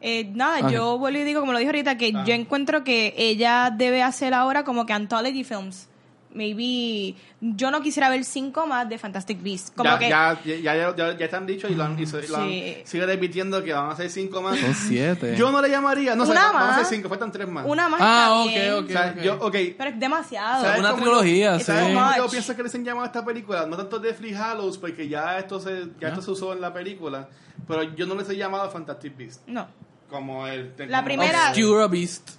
Eh, 0.00 0.30
nada, 0.34 0.70
yo 0.70 0.98
vuelvo 0.98 1.18
y 1.20 1.24
digo, 1.24 1.40
como 1.40 1.52
lo 1.52 1.58
dije 1.58 1.68
ahorita, 1.70 1.96
que 1.96 2.12
Ah. 2.14 2.24
yo 2.26 2.34
encuentro 2.34 2.84
que 2.84 3.14
ella 3.16 3.70
debe 3.74 4.02
hacer 4.02 4.34
ahora 4.34 4.62
como 4.64 4.84
que 4.86 4.92
anthology 4.92 5.42
films. 5.44 5.88
Maybe 6.36 7.14
yo 7.40 7.70
no 7.70 7.80
quisiera 7.80 8.08
ver 8.10 8.24
cinco 8.24 8.66
más 8.66 8.88
de 8.88 8.98
Fantastic 8.98 9.42
Beasts. 9.42 9.72
Como 9.74 9.88
ya, 9.90 9.98
que 9.98 10.08
ya, 10.08 10.38
ya, 10.44 10.56
ya, 10.76 10.94
ya, 10.96 11.16
ya 11.18 11.24
están 11.24 11.46
dicho 11.46 11.66
y 11.68 11.74
lo 11.74 11.84
han, 11.84 11.98
y 11.98 12.06
se- 12.06 12.28
lo 12.28 12.36
han- 12.36 12.48
Sí. 12.48 12.76
sigue 12.84 13.06
repitiendo 13.06 13.64
que 13.64 13.72
van 13.72 13.90
a 13.90 13.96
ser 13.96 14.10
cinco 14.10 14.42
más. 14.42 14.58
Son 14.58 14.74
siete. 14.74 15.34
Yo 15.36 15.50
no 15.50 15.60
le 15.62 15.68
llamaría, 15.70 16.14
no 16.14 16.26
sé, 16.26 16.32
Una 16.32 16.52
van 16.52 16.70
a 16.70 16.76
ser 16.76 16.84
cinco, 16.86 17.08
faltan 17.08 17.32
tres 17.32 17.48
más. 17.48 17.64
una 17.66 17.88
más 17.88 18.00
Ah, 18.02 18.44
está 18.46 18.60
bien, 18.60 18.72
ok, 18.74 18.84
O 18.84 18.88
sea, 18.92 19.14
ok. 19.16 19.22
yo, 19.22 19.34
ok. 19.46 19.56
pero 19.78 19.90
es 19.90 19.98
demasiado. 20.00 20.62
¿Sabes 20.64 20.80
Una 20.80 20.90
cómo 20.90 21.02
trilogía, 21.02 21.52
yo, 21.54 21.58
sí. 21.58 21.64
¿Sabes 21.64 21.94
cómo 21.94 22.16
yo 22.16 22.28
pienso 22.28 22.54
que 22.56 22.62
les 22.62 22.74
han 22.74 22.84
llamado 22.84 23.04
a 23.04 23.06
esta 23.06 23.24
película? 23.24 23.66
No 23.66 23.76
tanto 23.76 23.98
Deathly 23.98 24.34
Hallows, 24.34 24.78
porque 24.78 25.08
ya 25.08 25.38
esto 25.38 25.58
se, 25.58 25.86
ya 26.00 26.08
esto 26.08 26.22
se 26.22 26.30
usó 26.30 26.52
en 26.52 26.60
la 26.60 26.72
película, 26.72 27.28
pero 27.66 27.82
yo 27.94 28.06
no 28.06 28.14
les 28.14 28.28
he 28.28 28.36
llamado 28.36 28.70
Fantastic 28.70 29.16
Beasts. 29.16 29.42
No. 29.46 29.66
Como 30.10 30.46
el... 30.46 30.72
La 30.78 30.98
como- 30.98 31.04
primera- 31.04 31.50
Obscura 31.50 31.86
Beast. 31.88 32.30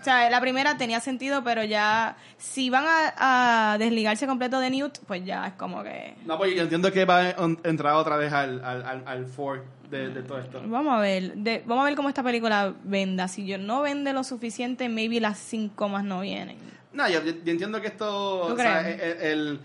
O 0.00 0.02
sea, 0.04 0.30
la 0.30 0.40
primera 0.40 0.78
tenía 0.78 0.98
sentido, 1.00 1.44
pero 1.44 1.62
ya 1.62 2.16
si 2.38 2.70
van 2.70 2.84
a, 2.86 3.72
a 3.74 3.78
desligarse 3.78 4.26
completo 4.26 4.58
de 4.58 4.70
Newt, 4.70 4.98
pues 5.06 5.24
ya 5.24 5.46
es 5.48 5.52
como 5.54 5.82
que... 5.82 6.14
No, 6.24 6.38
pues 6.38 6.54
yo 6.54 6.62
entiendo 6.62 6.90
que 6.90 7.04
va 7.04 7.18
a 7.18 7.30
en- 7.32 7.58
entrar 7.64 7.94
otra 7.94 8.16
vez 8.16 8.32
al, 8.32 8.64
al, 8.64 8.82
al, 8.84 9.02
al 9.06 9.26
four 9.26 9.62
de, 9.90 10.08
de 10.08 10.22
todo 10.22 10.38
esto. 10.38 10.62
Vamos 10.64 10.94
a 10.94 11.00
ver, 11.00 11.34
de- 11.34 11.62
vamos 11.66 11.82
a 11.82 11.86
ver 11.86 11.96
cómo 11.96 12.08
esta 12.08 12.22
película 12.22 12.72
venda. 12.84 13.28
Si 13.28 13.44
yo 13.46 13.58
no 13.58 13.82
vende 13.82 14.12
lo 14.14 14.24
suficiente, 14.24 14.88
maybe 14.88 15.20
las 15.20 15.38
cinco 15.38 15.88
más 15.88 16.02
no 16.02 16.20
vienen. 16.20 16.56
No, 16.94 17.06
yo, 17.08 17.22
yo- 17.22 17.32
entiendo 17.50 17.80
que 17.80 17.88
esto... 17.88 18.46
¿Tú 18.48 18.54
o 18.54 18.56
sea, 18.56 18.82
crees? 18.82 19.02
el, 19.02 19.10
el- 19.26 19.60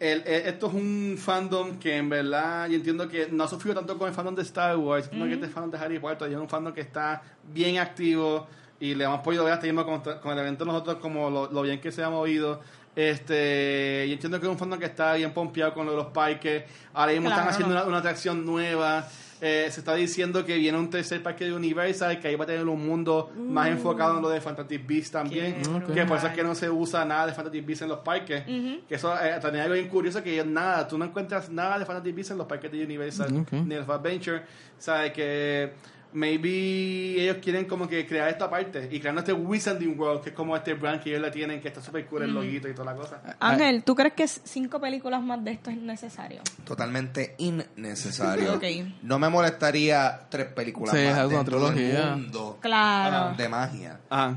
el- 0.00 0.22
el- 0.26 0.46
esto 0.46 0.68
es 0.68 0.74
un 0.74 1.16
fandom 1.18 1.78
que 1.78 1.96
en 1.98 2.08
verdad 2.08 2.68
yo 2.68 2.76
entiendo 2.76 3.06
que 3.08 3.28
no 3.30 3.44
ha 3.44 3.48
sufrido 3.48 3.74
tanto 3.76 3.98
con 3.98 4.08
el 4.08 4.14
fandom 4.14 4.34
de 4.34 4.42
Star 4.42 4.76
Wars, 4.76 5.08
sino 5.12 5.26
que 5.26 5.34
este 5.34 5.48
fandom 5.48 5.70
de 5.70 5.78
Harry 5.78 5.98
Potter 5.98 6.30
es 6.32 6.36
un 6.38 6.48
fandom 6.48 6.72
que 6.72 6.80
está 6.80 7.22
bien 7.52 7.78
activo 7.78 8.46
y 8.80 8.94
le 8.94 9.04
hemos 9.04 9.20
podido 9.20 9.44
ver 9.44 9.52
hasta 9.54 9.66
mismo 9.66 9.84
con, 9.84 10.00
con 10.20 10.32
el 10.32 10.38
evento 10.38 10.64
nosotros 10.64 10.96
como 10.96 11.30
lo, 11.30 11.50
lo 11.50 11.62
bien 11.62 11.80
que 11.80 11.92
se 11.92 12.02
ha 12.02 12.10
movido. 12.10 12.60
Este, 12.96 14.04
y 14.08 14.12
entiendo 14.12 14.38
que 14.40 14.46
es 14.46 14.52
un 14.52 14.58
fandom 14.58 14.78
que 14.78 14.86
está 14.86 15.14
bien 15.14 15.32
pompeado 15.32 15.74
con 15.74 15.84
lo 15.86 15.92
de 15.92 15.98
los 15.98 16.06
parques. 16.08 16.64
Ahora 16.92 17.12
mismo 17.12 17.28
están 17.28 17.44
Claro. 17.44 17.54
haciendo 17.54 17.74
una, 17.74 17.84
una 17.84 17.98
atracción 17.98 18.44
nueva. 18.46 19.06
Eh, 19.40 19.68
se 19.70 19.80
está 19.80 19.94
diciendo 19.94 20.44
que 20.44 20.56
viene 20.56 20.78
un 20.78 20.88
tercer 20.88 21.22
parque 21.22 21.44
de 21.44 21.52
Universal, 21.52 22.18
que 22.18 22.28
ahí 22.28 22.36
va 22.36 22.44
a 22.44 22.46
tener 22.46 22.66
un 22.66 22.86
mundo 22.86 23.30
más 23.36 23.66
enfocado 23.68 24.16
en 24.16 24.22
lo 24.22 24.30
de 24.30 24.40
Fantastic 24.40 24.86
Beasts 24.86 25.10
también. 25.10 25.56
Que 25.92 26.04
por 26.06 26.16
eso 26.18 26.28
es 26.28 26.32
que 26.32 26.42
no 26.42 26.54
se 26.54 26.70
usa 26.70 27.04
nada 27.04 27.26
de 27.26 27.32
Fantastic 27.34 27.66
Beasts 27.66 27.82
en 27.82 27.88
los 27.88 27.98
parques. 27.98 28.42
Ujú. 28.46 28.86
Que 28.88 28.94
eso 28.94 29.12
eh, 29.14 29.38
también 29.42 29.56
es 29.56 29.62
algo 29.64 29.74
bien 29.74 29.88
curioso, 29.88 30.22
que 30.22 30.42
nada, 30.44 30.86
tú 30.88 30.96
no 30.96 31.04
encuentras 31.04 31.50
nada 31.50 31.78
de 31.78 31.84
Fantastic 31.84 32.14
Beasts 32.14 32.30
en 32.30 32.38
los 32.38 32.46
parques 32.46 32.70
de 32.72 32.84
Universal 32.84 33.36
Ok. 33.40 33.52
ni 33.52 33.74
en 33.74 33.80
los 33.80 33.88
Adventure. 33.88 34.42
¿Sabes? 34.78 35.12
Que 35.12 35.72
maybe 36.14 37.20
ellos 37.22 37.38
quieren 37.42 37.66
como 37.66 37.86
que 37.88 38.06
crear 38.06 38.28
esta 38.28 38.48
parte 38.48 38.88
y 38.90 39.00
creando 39.00 39.20
este 39.20 39.32
Wizarding 39.32 39.98
World, 39.98 40.22
que 40.22 40.30
es 40.30 40.34
como 40.34 40.56
este 40.56 40.72
brand 40.74 41.02
que 41.02 41.10
ellos 41.10 41.20
le 41.22 41.30
tienen, 41.30 41.60
que 41.60 41.68
está 41.68 41.82
súper 41.82 42.06
cool 42.06 42.22
el 42.22 42.32
loguito 42.32 42.68
y 42.68 42.72
toda 42.74 42.92
la 42.92 42.98
cosa. 42.98 43.20
Ángel, 43.40 43.82
¿tú 43.84 43.94
crees 43.94 44.14
que 44.14 44.26
cinco 44.28 44.80
películas 44.80 45.20
más 45.22 45.42
de 45.44 45.50
esto 45.52 45.70
es 45.70 45.76
necesario? 45.76 46.40
Totalmente 46.64 47.34
innecesario. 47.38 48.54
Ok. 48.54 48.64
No 49.02 49.18
me 49.18 49.28
molestaría 49.28 50.20
tres 50.30 50.46
películas 50.46 50.94
Sí, 50.94 51.04
más 51.04 51.18
es 51.18 51.24
una 51.26 51.36
dentro 51.36 51.60
del 51.60 51.74
trilogía. 51.74 52.10
mundo 52.16 52.58
Claro. 52.60 53.36
de 53.36 53.48
magia. 53.48 54.00
Ajá. 54.08 54.36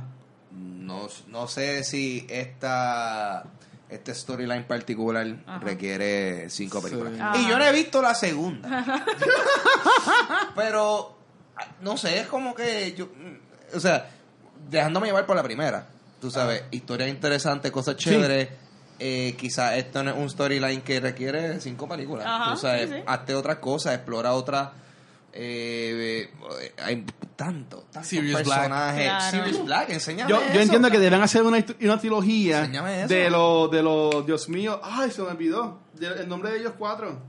No, 0.52 1.08
no 1.28 1.48
sé 1.48 1.84
si 1.84 2.26
esta 2.30 3.44
este 3.90 4.14
storyline 4.16 4.64
particular 4.66 5.26
requiere 5.62 6.50
cinco 6.50 6.82
películas. 6.82 7.14
Ajá. 7.20 7.38
Y 7.38 7.48
yo 7.48 7.58
no 7.58 7.64
he 7.66 7.72
visto 7.72 8.02
la 8.02 8.14
segunda. 8.16 8.84
Pero 10.56 11.17
no 11.82 11.98
sé, 11.98 12.20
es 12.20 12.28
como 12.28 12.54
que 12.56 12.94
yo 12.96 13.06
mm, 13.08 13.76
o 13.76 13.80
sea, 13.80 14.10
dejándome 14.70 15.08
llevar 15.08 15.26
por 15.26 15.36
la 15.36 15.44
primera. 15.44 15.88
Tú 16.22 16.32
sabes, 16.32 16.64
historia 16.72 17.08
interesante, 17.08 17.72
cosas 17.72 17.96
chéveres. 17.96 18.50
Eh, 19.00 19.36
quizás 19.38 19.76
esto 19.78 20.02
no 20.04 20.10
es 20.10 20.18
un 20.18 20.28
storyline 20.30 20.82
que 20.82 21.00
requiere 21.00 21.60
cinco 21.62 21.88
películas. 21.88 22.26
Ajá, 22.28 22.54
Tú 22.54 22.60
sabes, 22.62 22.90
sí, 22.90 22.96
sí. 22.96 23.04
hazte 23.06 23.36
otras 23.36 23.58
cosas, 23.58 23.94
explora 23.94 24.34
otras. 24.34 24.70
eh, 25.34 26.32
eh, 26.62 26.74
hay 26.84 27.06
tanto, 27.36 27.86
tantos 27.92 28.08
Sirius 28.10 28.44
Black. 28.44 28.46
personajes. 28.48 29.04
Claro. 29.06 29.32
Sirius 29.46 29.66
Black, 29.66 29.90
enséñame 29.92 30.30
Yo, 30.32 30.42
eso. 30.42 30.54
yo 30.56 30.62
entiendo 30.62 30.90
que 30.90 30.98
deben 31.00 31.22
hacer 31.22 31.44
una, 31.44 31.64
una 31.82 32.00
trilogía 32.00 32.62
de 33.08 33.30
los, 33.30 33.70
de 33.70 33.84
los, 33.84 34.26
Dios 34.26 34.50
mío, 34.50 34.80
ay, 34.84 35.12
se 35.12 35.22
me 35.22 35.28
olvidó, 35.30 35.80
de- 35.94 36.22
el 36.22 36.28
nombre 36.28 36.50
de 36.52 36.58
ellos 36.60 36.74
cuatro, 36.80 37.20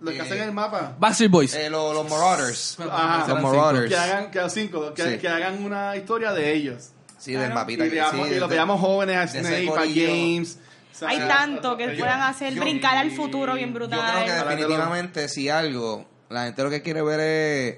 los 0.00 0.12
que 0.12 0.18
Eh, 0.18 0.22
hacen 0.22 0.40
el 0.42 0.52
mapa. 0.52 0.94
Backstreet 0.98 1.30
Boys. 1.30 1.54
Eh, 1.54 1.70
lo- 1.70 1.92
los 1.94 2.08
Marauders. 2.08 2.78
Ajá. 2.80 3.26
Los 3.28 3.42
Marauders. 3.42 3.88
Que 3.88 3.96
hagan, 3.96 4.30
que 4.30 4.38
hagan 4.38 4.50
cinco, 4.50 4.92
que, 4.94 5.02
Sí. 5.12 5.18
que 5.18 5.28
hagan 5.28 5.64
una 5.64 5.96
historia 5.96 6.32
de 6.32 6.52
ellos. 6.54 6.90
Sí, 7.18 7.32
del 7.32 7.52
mapita. 7.54 7.86
Y, 7.86 7.88
que- 7.88 7.94
veamos- 7.96 8.28
sí, 8.28 8.34
y 8.34 8.38
los 8.38 8.48
de- 8.48 8.54
veamos 8.54 8.80
jóvenes 8.80 9.16
a 9.16 9.22
ese 9.24 9.40
Snape, 9.40 9.68
a 9.68 9.70
corillo. 9.72 10.06
James. 10.06 10.58
o 10.94 10.98
sea, 10.98 11.08
Hay 11.08 11.18
tanto 11.18 11.76
que 11.76 11.92
yo- 11.94 11.98
puedan 11.98 12.22
hacer 12.22 12.54
yo- 12.54 12.60
brincar 12.62 12.96
al 12.96 13.10
futuro 13.10 13.54
bien 13.54 13.68
Yo 13.70 13.74
brutal. 13.74 14.00
creo 14.24 14.24
que 14.26 14.32
definitivamente 14.32 15.28
si 15.28 15.48
algo, 15.48 16.06
la 16.30 16.44
gente 16.44 16.62
lo 16.62 16.70
que 16.70 16.82
quiere 16.82 17.02
ver 17.02 17.20
es 17.20 17.76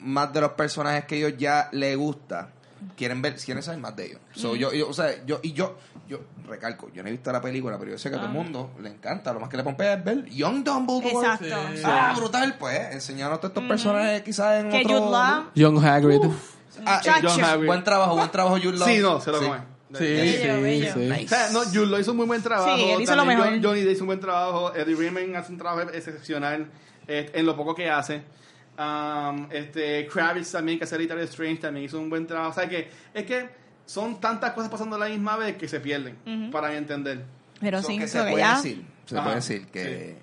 más 0.00 0.32
de 0.32 0.40
los 0.40 0.52
personajes 0.52 1.04
que 1.04 1.16
ellos 1.16 1.34
ya 1.38 1.68
les 1.72 1.96
gusta. 1.96 2.50
Quieren 2.96 3.22
ver, 3.22 3.34
quieren 3.36 3.62
saber 3.62 3.80
más 3.80 3.94
de 3.96 4.06
ellos. 4.06 4.20
So, 4.34 4.54
yo, 4.56 4.72
yo, 4.72 4.88
o 4.88 4.92
sea, 4.92 5.24
yo, 5.26 5.40
y 5.42 5.52
yo, 5.52 5.76
yo 6.08 6.20
recalco, 6.46 6.90
yo 6.92 7.02
no 7.02 7.08
he 7.08 7.12
visto 7.12 7.32
la 7.32 7.40
película, 7.40 7.78
pero 7.78 7.90
yo 7.92 7.98
sé 7.98 8.08
que 8.10 8.16
a 8.16 8.18
todo 8.18 8.28
el 8.28 8.34
mundo 8.34 8.70
le 8.80 8.88
encanta. 8.90 9.32
Lo 9.32 9.40
más 9.40 9.48
que 9.48 9.56
le 9.56 9.62
pompea 9.64 9.94
es 9.94 10.04
ver 10.04 10.24
Young 10.26 10.62
Dumbledore. 10.64 11.08
Exacto. 11.10 11.56
Sí. 11.74 11.82
Ah, 11.84 12.14
brutal, 12.16 12.56
pues. 12.58 12.78
Enseñarnos 12.92 13.38
a 13.38 13.40
todos 13.40 13.50
estos 13.52 13.64
personajes 13.68 14.22
quizás 14.22 14.62
en 14.64 14.70
Que 14.70 14.82
otro... 14.94 15.10
Law, 15.10 15.44
Young 15.54 15.84
Hagrid. 15.84 16.20
Ah, 16.84 17.00
eh, 17.04 17.08
Muchacho. 17.08 17.28
John 17.28 17.44
Hagrid. 17.44 17.66
buen 17.66 17.84
trabajo, 17.84 18.16
buen 18.16 18.30
trabajo, 18.30 18.56
Jude 18.56 18.78
Law. 18.78 18.88
Sí, 18.88 18.98
no, 18.98 19.20
se 19.20 19.30
lo 19.32 19.38
come. 19.38 19.58
Sí, 19.94 20.02
Bello, 20.04 20.56
sí, 20.56 20.62
bello. 20.62 20.92
sí. 20.94 20.98
Nice. 21.00 21.24
O 21.26 21.28
sea, 21.28 21.50
no, 21.50 21.60
Jude 21.64 21.86
lo 21.86 22.00
hizo 22.00 22.10
un 22.10 22.16
muy 22.16 22.26
buen 22.26 22.42
trabajo. 22.42 22.76
Sí, 22.76 22.82
él 22.90 23.00
hizo 23.00 23.12
lo 23.12 23.18
También 23.18 23.38
mejor. 23.38 23.54
John- 23.54 23.62
Johnny 23.64 23.80
Depp 23.82 23.92
hizo 23.92 24.02
un 24.02 24.06
buen 24.08 24.20
trabajo. 24.20 24.74
Eddie 24.74 24.96
Redmayne 24.96 25.36
hace 25.36 25.52
un 25.52 25.58
trabajo 25.58 25.88
excepcional 25.92 26.68
eh, 27.06 27.30
en 27.32 27.46
lo 27.46 27.56
poco 27.56 27.74
que 27.76 27.88
hace. 27.88 28.22
Um, 28.76 29.46
este 29.52 30.06
Kravitz 30.08 30.50
también, 30.50 30.78
que 30.78 30.84
hace 30.84 30.98
Little 30.98 31.22
Strange, 31.24 31.58
también 31.60 31.86
hizo 31.86 31.98
un 32.00 32.10
buen 32.10 32.26
trabajo. 32.26 32.50
O 32.50 32.54
sea, 32.54 32.68
que 32.68 32.90
es 33.12 33.24
que 33.24 33.48
son 33.86 34.20
tantas 34.20 34.52
cosas 34.52 34.68
pasando 34.70 34.96
a 34.96 34.98
la 34.98 35.06
misma 35.08 35.36
vez 35.36 35.56
que 35.56 35.68
se 35.68 35.78
pierden, 35.80 36.50
para 36.50 36.70
mi 36.70 36.76
entender. 36.76 37.24
pero 37.60 37.80
So 37.82 37.88
sí, 37.88 37.98
que 37.98 38.08
se 38.08 38.18
que 38.18 38.30
puede 38.30 38.38
ya. 38.42 38.56
decir, 38.56 38.84
se 39.06 39.14
Ajá, 39.16 39.24
puede 39.24 39.36
decir 39.36 39.66
que 39.68 40.16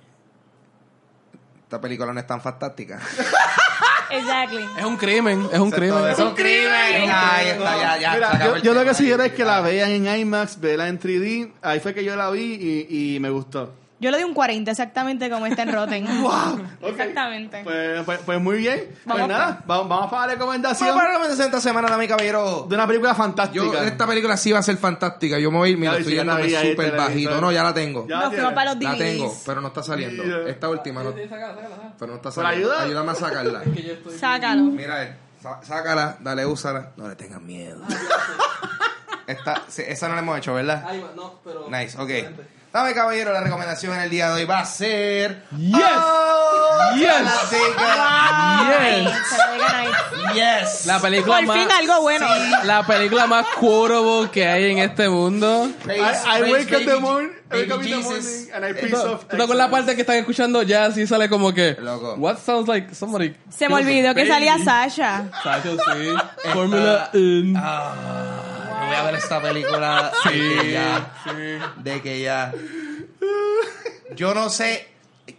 esta 1.63 1.79
película 1.79 2.11
no 2.11 2.19
es 2.19 2.27
tan 2.27 2.41
fantástica. 2.41 2.99
Exactly. 4.11 4.65
Es 4.77 4.83
un 4.83 4.97
crimen, 4.97 5.47
es 5.53 5.59
un 5.59 5.71
crimen. 5.71 6.05
Es 6.09 6.19
un 6.19 6.33
crimen. 6.35 7.03
Está, 7.03 7.97
ya. 7.97 8.13
Mira, 8.13 8.57
yo, 8.59 8.73
lo 8.73 8.83
que 8.83 8.93
sugiero 8.93 9.23
es 9.23 9.31
que 9.31 9.45
la 9.45 9.61
vean 9.61 9.89
en 9.91 10.05
IMAX, 10.19 10.59
vean 10.59 10.81
en 10.81 10.99
3D. 10.99 11.53
Ahí 11.61 11.79
fue 11.79 11.93
que 11.93 12.03
yo 12.03 12.17
la 12.17 12.29
vi 12.29 12.87
y, 12.89 13.15
y 13.15 13.19
me 13.21 13.29
gustó. 13.29 13.73
Yo 14.01 14.09
le 14.09 14.17
di 14.17 14.23
un 14.23 14.33
40 14.33 14.71
exactamente 14.71 15.29
como 15.29 15.45
está 15.45 15.61
en 15.61 15.73
Rotten. 15.73 16.07
Ok. 16.81 16.89
Exactamente. 16.89 17.61
Pues, 17.63 18.03
pues, 18.03 18.19
pues 18.25 18.41
muy 18.41 18.57
bien. 18.57 18.87
Vamos 19.05 19.27
pues 19.27 19.27
nada, 19.37 19.61
vamos, 19.67 19.87
vamos 19.89 20.09
para 20.09 20.27
la 20.27 20.33
recomendación 20.33 20.89
Vamos 20.89 20.99
para 20.99 21.07
la 21.09 21.13
recomendación 21.13 21.47
esta 21.47 21.61
semana, 21.61 21.89
dame 21.89 22.07
caballero. 22.07 22.65
de 22.67 22.75
una 22.75 22.87
película 22.87 23.13
fantástica. 23.13 23.63
Yo, 23.63 23.73
esta 23.83 24.07
película 24.07 24.35
sí 24.35 24.51
va 24.51 24.59
a 24.59 24.63
ser 24.63 24.77
fantástica. 24.77 25.37
Yo 25.37 25.51
me 25.51 25.59
voy 25.59 25.69
a 25.69 25.71
ir, 25.73 25.77
mira, 25.77 25.97
estoy 25.97 26.15
yendo 26.15 26.33
súper 26.35 26.97
bajito. 26.97 27.39
No, 27.39 27.51
ya 27.51 27.63
la 27.63 27.73
tengo. 27.73 28.07
Ya 28.07 28.15
Nos 28.15 28.29
tiene. 28.29 28.35
fuimos 28.37 28.53
para 28.53 28.73
los 28.73 28.83
La 28.83 28.97
tengo, 28.97 29.35
pero 29.45 29.61
no 29.61 29.67
está 29.67 29.83
saliendo. 29.83 30.23
Yeah. 30.23 30.49
Esta 30.49 30.69
última 30.69 31.03
no. 31.03 31.13
Pero 31.13 32.11
no 32.11 32.15
está 32.15 32.31
saliendo. 32.31 32.71
ayuda? 32.71 32.83
Ayúdame 32.83 33.11
a 33.11 33.15
sacarla. 33.15 33.61
Sácalo. 34.19 34.63
Mira, 34.63 35.17
sá- 35.41 35.59
sácala, 35.63 36.17
dale, 36.19 36.45
úsala. 36.47 36.91
No 36.97 37.07
le 37.07 37.15
tengas 37.15 37.41
miedo. 37.41 37.79
Esta, 39.27 39.61
sí, 39.67 39.83
esa 39.85 40.07
no 40.07 40.15
la 40.15 40.21
hemos 40.21 40.37
hecho, 40.39 40.53
¿verdad? 40.53 40.83
no, 41.15 41.39
pero... 41.43 41.69
Nice, 41.69 41.97
ok. 42.01 42.09
Dame, 42.73 42.93
caballero, 42.93 43.33
la 43.33 43.41
recomendación 43.41 43.93
en 43.95 43.99
el 44.03 44.09
día 44.09 44.27
de 44.29 44.33
hoy 44.33 44.45
va 44.45 44.59
a 44.59 44.65
ser. 44.65 45.43
Yes. 45.57 45.75
Oh, 45.97 46.95
Yes. 46.95 47.07
Yes. 48.67 50.33
Yes. 50.33 50.85
La 50.85 50.99
película 50.99 51.37
Por 51.37 51.45
más... 51.47 51.57
fin 51.57 51.67
algo 51.71 52.01
bueno. 52.01 52.25
La 52.63 52.85
película 52.85 53.27
más 53.27 53.45
quotable 53.59 54.29
que 54.31 54.47
hay 54.47 54.71
en 54.71 54.77
este 54.79 55.09
mundo. 55.09 55.69
Praise- 55.83 56.23
I, 56.25 56.47
I 56.47 56.51
wake 56.51 56.71
up 56.73 56.85
the 56.85 56.99
morning, 56.99 57.29
wake 57.51 57.71
up 57.73 57.81
in 57.83 57.89
the 57.91 57.97
morning 57.97 58.49
and 58.53 58.65
I 58.65 58.73
¿Tú 58.73 58.87
te 59.37 59.43
acuerdas 59.43 59.57
la 59.57 59.69
parte 59.69 59.95
que 59.95 60.01
están 60.01 60.15
escuchando 60.17 60.63
ya 60.63 60.85
así 60.85 61.05
sale 61.07 61.27
como 61.29 61.53
que 61.53 61.75
Loco. 61.79 62.15
What 62.15 62.37
sounds 62.39 62.67
like 62.69 62.93
somebody 62.95 63.35
Se 63.49 63.67
me 63.67 63.75
olvidó 63.75 64.13
que 64.15 64.25
salía 64.27 64.57
Sasha. 64.63 65.25
Sacho, 65.43 65.75
sí 65.77 66.49
Fórmula 66.53 67.09
in 67.13 67.55
Ah, 67.57 68.50
voy 68.91 68.99
a 68.99 69.03
ver 69.03 69.15
esta 69.15 69.41
película 69.41 70.11
de 70.25 70.31
que 70.31 70.71
ya. 70.71 71.13
De 71.77 72.01
que 72.01 72.21
ya. 72.21 72.53
Yo 74.15 74.33
no 74.33 74.49
sé 74.49 74.87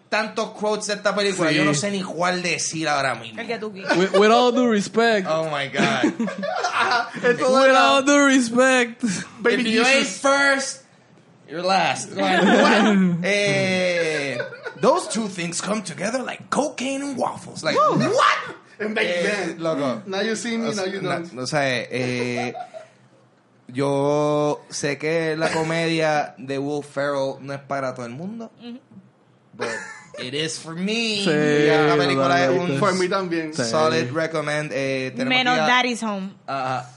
tantos 0.09 0.51
quotes 0.53 0.87
de 0.89 0.95
esta 0.95 1.15
película. 1.15 1.51
Sí. 1.51 1.57
Yo 1.57 1.65
no 1.65 1.75
sé 1.75 1.91
ni 1.91 2.03
cuál 2.03 2.43
decir 2.43 2.89
ahora 2.89 3.15
mismo. 3.15 3.41
El 3.41 3.47
que 3.47 3.59
tú 3.59 3.73
quieras. 3.73 3.97
with, 3.97 4.13
with 4.15 4.31
all 4.31 4.53
due 4.53 4.69
respect 4.71 5.27
Oh 5.29 5.45
my 5.51 5.69
god. 5.69 6.13
With 7.23 7.41
all 7.77 8.03
due 8.03 8.27
respect 8.27 9.03
Baby 9.41 9.63
If 9.63 9.67
you 9.69 9.85
ain't 9.85 10.07
first, 10.07 10.83
you're 11.49 11.63
last. 11.63 12.11
Like, 12.17 12.43
what? 12.43 13.25
Eh, 13.25 14.39
those 14.81 15.09
two 15.09 15.29
things 15.29 15.61
come 15.61 15.83
together 15.83 16.23
like 16.23 16.51
cocaine 16.51 17.03
and 17.03 17.17
waffles. 17.17 17.63
Like, 17.65 17.77
what? 17.77 18.57
En 18.81 18.95
Big 18.95 19.07
Eh, 19.07 19.23
Ben. 19.23 19.59
loco. 19.63 20.03
Now 20.07 20.21
you 20.21 20.35
see 20.37 20.57
me, 20.57 20.75
now 20.75 20.85
you 20.85 21.01
don't. 21.01 21.33
no 21.35 21.43
sé, 21.47 21.87
eh, 21.91 22.53
yo 23.69 24.61
sé 24.71 24.99
que 24.99 25.37
la 25.37 25.51
comedia 25.51 26.35
de 26.39 26.59
Will 26.59 26.83
Ferrell 26.85 27.37
no 27.41 27.53
es 27.53 27.61
para 27.61 27.95
todo 27.95 28.07
el 28.07 28.13
mundo, 28.13 28.51
but 29.55 29.69
it 30.19 30.35
is 30.35 30.59
for 30.59 30.75
me. 30.75 31.23
Sí, 31.25 31.67
la 31.67 31.97
película 31.97 32.45
es 32.45 32.51
un 32.51 32.79
For 32.79 32.95
me 32.95 33.09
también. 33.09 33.55
Sí. 33.55 33.65
solid 33.65 34.11
recommend. 34.13 34.71
Eh, 34.75 35.13
Menos 35.17 35.55
aquí 35.55 35.63
a- 35.63 35.67
Daddy's 35.67 36.03
Home. 36.03 36.31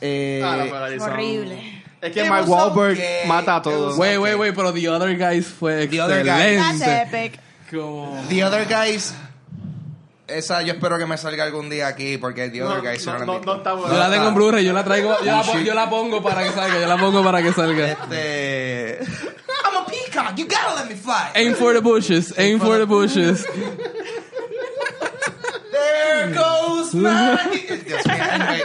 eh, 0.02 0.42
Ah, 0.44 0.66
polarizón. 0.70 1.12
Horrible. 1.12 1.82
Es 2.02 2.12
que 2.12 2.30
Mark 2.30 2.48
Wahlberg 2.48 2.94
okay. 2.98 3.28
mata 3.28 3.56
a 3.56 3.62
todos. 3.62 3.98
Wait, 3.98 4.20
wait, 4.20 4.36
wait 4.38 4.54
Pero 4.54 4.72
The 4.74 4.90
Other 4.90 5.18
Guys 5.18 5.48
fue 5.48 5.88
The 5.88 6.02
Other 6.02 6.24
Guys. 6.24 6.58
That's 6.58 6.82
excelente 6.82 7.02
epic. 7.24 7.40
Como 7.72 8.24
The 8.30 8.44
Other 8.44 8.66
Guys. 8.68 9.14
Esa 10.28 10.64
yo 10.64 10.74
espero 10.74 10.98
que 10.98 11.06
me 11.06 11.18
salga 11.18 11.44
algún 11.44 11.70
día 11.70 11.88
aquí 11.88 12.18
porque 12.18 12.50
The 12.50 12.64
Other 12.64 12.78
No, 12.78 12.84
Guys 12.84 13.02
si 13.04 13.10
no, 13.10 13.20
no, 13.20 13.40
no 13.40 13.56
está 13.58 13.74
bueno. 13.74 13.94
Yo 13.94 14.00
la 14.00 14.10
tengo 14.10 14.28
en 14.30 14.34
Blu-ray, 14.34 14.66
yo 14.66 14.74
la 14.74 14.84
traigo, 14.84 15.16
yo 15.20 15.26
la, 15.26 15.64
yo 15.64 15.74
la 15.76 15.90
pongo 15.90 16.24
para 16.24 16.44
que 16.44 16.52
salga, 16.52 16.80
yo 16.80 16.88
la 16.88 16.98
pongo 16.98 17.24
para 17.24 17.44
que 17.44 17.54
salga. 17.54 17.92
Este. 17.92 19.00
I'm 19.64 19.78
a 19.78 19.86
peacock. 19.88 20.36
You 20.38 20.48
gotta 20.48 20.76
let 20.76 20.90
me 20.90 20.96
fly. 20.96 21.32
Aim 21.36 21.54
for 21.54 21.74
the 21.74 21.82
bushes, 21.82 22.34
aim 22.40 22.60
for 22.60 22.80
the 22.80 22.88
bushes. 22.88 23.46
There 25.72 26.34
goes 26.34 26.94
my. 26.96 27.38
Dios 27.86 28.06
mío, 28.06 28.24
anyway. 28.32 28.64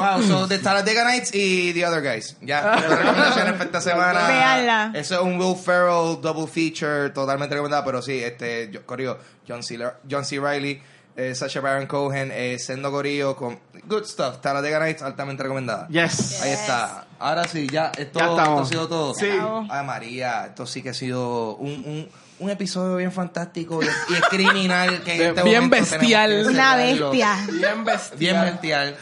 Wow, 0.00 0.22
so 0.22 0.48
The 0.48 0.58
Talladega 0.58 1.04
Nights 1.04 1.34
y 1.34 1.72
The 1.72 1.86
Other 1.86 2.02
Guys. 2.02 2.36
Ya, 2.40 2.62
las 2.62 2.88
recomendaciones 2.88 3.52
para 3.52 3.64
esta 3.64 3.80
semana. 3.80 4.26
Véanla. 4.26 4.92
Eso 4.94 5.14
es 5.16 5.20
un 5.20 5.38
Will 5.38 5.56
Ferrell 5.56 6.20
double 6.20 6.46
feature, 6.46 7.10
totalmente 7.10 7.54
recomendado, 7.54 7.84
pero 7.84 8.00
sí, 8.00 8.22
este, 8.22 8.70
yo, 8.70 8.86
corrijo, 8.86 9.18
John 9.46 9.62
C. 9.62 9.78
John 10.10 10.24
C. 10.24 10.38
Riley, 10.40 10.82
eh, 11.16 11.34
Sacha 11.34 11.60
Baron 11.60 11.86
Cohen, 11.86 12.30
eh, 12.32 12.58
Sendo 12.58 12.90
Corillo, 12.90 13.36
con 13.36 13.60
good 13.84 14.04
stuff. 14.04 14.40
Talladega 14.40 14.78
Nights, 14.78 15.02
altamente 15.02 15.42
recomendada. 15.42 15.86
Yes. 15.88 16.40
Ahí 16.42 16.52
está. 16.52 17.06
Ahora 17.18 17.44
sí, 17.46 17.66
ya, 17.70 17.92
esto, 17.98 18.18
Ya 18.18 18.26
esto 18.26 18.58
ha 18.60 18.64
sido 18.66 18.88
todo. 18.88 19.14
Sí. 19.14 19.28
Ay, 19.68 19.86
María, 19.86 20.46
esto 20.46 20.66
sí 20.66 20.82
que 20.82 20.90
ha 20.90 20.94
sido 20.94 21.56
un, 21.56 21.72
un, 21.84 22.08
un 22.38 22.50
episodio 22.50 22.96
bien 22.96 23.12
fantástico 23.12 23.80
y, 23.82 23.86
es 23.86 24.22
criminal. 24.30 25.02
Que 25.02 25.16
en 25.16 25.22
este 25.30 25.42
Bien 25.42 25.68
bestial. 25.68 26.30
que 26.30 26.48
Una 26.48 26.76
bestia. 26.76 27.46
Bien 27.52 27.84
bestia. 27.84 28.16
Bien 28.16 28.40
bestial. 28.40 28.96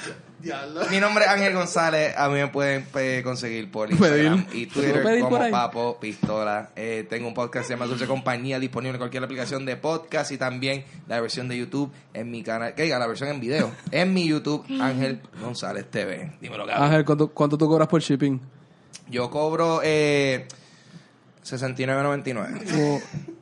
Mi 0.90 1.01
nombre 1.01 1.24
es 1.24 1.31
Ángel 1.31 1.52
González. 1.52 2.15
A 2.16 2.28
mí 2.28 2.35
me 2.35 2.47
pueden 2.48 2.86
eh, 2.97 3.23
conseguir 3.24 3.70
por 3.70 3.89
Pedir. 3.89 4.24
Instagram 4.27 4.47
y 4.52 4.66
Twitter 4.73 4.93
¿Puedo 4.93 5.05
pedir 5.05 5.23
por 5.24 5.39
como? 5.39 5.51
Papo 5.51 5.98
Pistola. 6.01 6.70
Eh, 6.77 7.06
tengo 7.10 7.27
un 7.28 7.35
podcast 7.35 7.65
que 7.65 7.69
se 7.69 7.74
llama 7.74 7.86
Dulce 7.86 8.06
Compañía 8.06 8.60
disponible 8.60 8.93
en 8.93 8.98
cualquier 8.98 9.24
aplicación 9.24 9.65
de 9.66 9.77
podcast 9.77 10.31
y 10.31 10.39
también 10.39 10.85
la 11.09 11.20
versión 11.20 11.48
de 11.48 11.59
YouTube 11.59 11.93
en 12.15 12.31
mi 12.31 12.43
canal. 12.44 12.74
Que 12.74 12.85
diga, 12.85 12.98
la 13.01 13.06
versión 13.09 13.31
en 13.31 13.40
video. 13.40 13.73
En 13.90 14.15
mi 14.15 14.28
YouTube, 14.28 14.65
Ángel 14.81 15.20
González 15.43 15.90
TV. 15.90 16.32
Dímelo, 16.40 16.66
cabrón. 16.66 16.85
Ángel, 16.86 17.05
¿cuánto, 17.05 17.28
cuánto 17.28 17.59
tú 17.59 17.66
cobras 17.69 17.89
por 17.89 18.01
shipping? 18.01 18.40
Yo 19.09 19.31
cobro 19.31 19.81
eh, 19.82 20.47
69.99. 21.44 22.51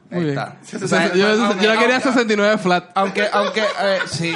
Muy 0.09 0.18
Ahí 0.18 0.24
bien. 0.24 0.28
está. 0.39 0.56
O 0.82 0.89
sea, 0.89 1.12
yo, 1.12 1.27
Aunque- 1.28 1.64
yo 1.64 1.74
la 1.74 1.78
quería 1.81 1.97
aunque- 1.97 2.09
69 2.12 2.59
flat. 2.59 2.90
Aunque, 2.94 3.27
aunque, 3.32 3.60
eh, 3.60 3.98
sí. 4.06 4.32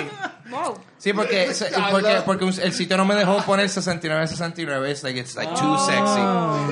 Wow. 0.51 0.79
Sí, 0.99 1.13
porque, 1.13 1.55
se- 1.55 1.71
porque, 1.91 2.23
porque 2.27 2.45
el 2.63 2.73
sitio 2.73 2.97
no 2.97 3.05
me 3.05 3.15
dejó 3.15 3.39
poner 3.45 3.69
69, 3.69 4.27
69. 4.29 4.91
It's 4.91 5.03
like, 5.03 5.19
it's 5.19 5.35
like 5.37 5.53
too 5.55 5.79
sexy. 5.79 6.21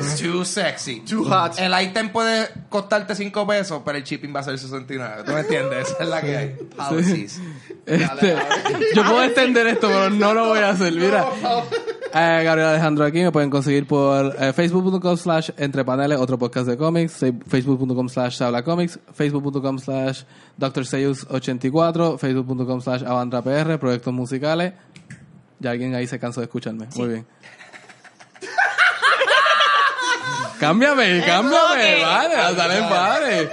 It's 0.01 0.21
too 0.21 0.45
sexy. 0.45 1.01
Too 1.01 1.25
hot. 1.25 1.59
El 1.59 1.73
item 1.81 2.11
puede 2.11 2.49
costarte 2.69 3.15
5 3.15 3.47
pesos, 3.47 3.83
pero 3.85 3.97
el 3.99 4.05
shipping 4.05 4.35
va 4.35 4.41
a 4.41 4.43
ser 4.45 4.59
69. 4.59 5.23
¿Tú 5.25 5.33
me 5.33 5.41
entiendes? 5.41 5.89
Esa 5.91 6.03
es 6.03 6.09
la 6.09 6.21
que 6.21 6.37
hay. 6.37 6.49
Policies. 6.77 7.41
Este, 7.87 8.37
yo 8.95 9.03
puedo 9.05 9.23
extender 9.23 9.67
esto, 9.69 9.89
pero 9.89 10.11
no 10.11 10.35
lo 10.35 10.49
voy 10.49 10.59
a 10.59 10.71
hacer. 10.71 10.93
Mira, 10.93 11.25
eh, 12.15 12.43
Gabriel 12.45 12.69
Alejandro 12.69 13.05
aquí 13.05 13.23
me 13.23 13.33
pueden 13.33 13.51
conseguir 13.51 13.87
por 13.87 14.35
eh, 14.39 14.53
facebook.com 14.53 15.17
slash 15.17 15.51
entre 15.57 15.85
paneles, 15.85 16.19
otro 16.19 16.39
podcast 16.39 16.67
de 16.67 16.77
cómics, 16.77 17.25
facebook.com 17.47 18.09
slash 18.09 18.43
habla 18.43 18.63
comics, 18.63 18.99
facebook.com 19.13 19.79
slash 19.79 20.23
Dr. 20.57 20.83
84 21.29 22.19
facebook.com 22.19 22.81
slash 22.81 23.03
Avandra 23.03 23.43
PR, 23.43 23.79
proyectos 23.79 24.13
musicales. 24.13 24.73
Ya 25.61 25.71
alguien 25.71 25.95
ahí 25.95 26.07
se 26.07 26.19
cansó 26.19 26.41
de 26.41 26.47
escucharme. 26.47 26.89
Muy 26.97 27.09
bien. 27.09 27.27
cámbiame, 30.61 31.23
cámbiame, 31.27 32.03
vale, 32.03 32.57
salen 32.57 32.89
padre. 32.89 33.51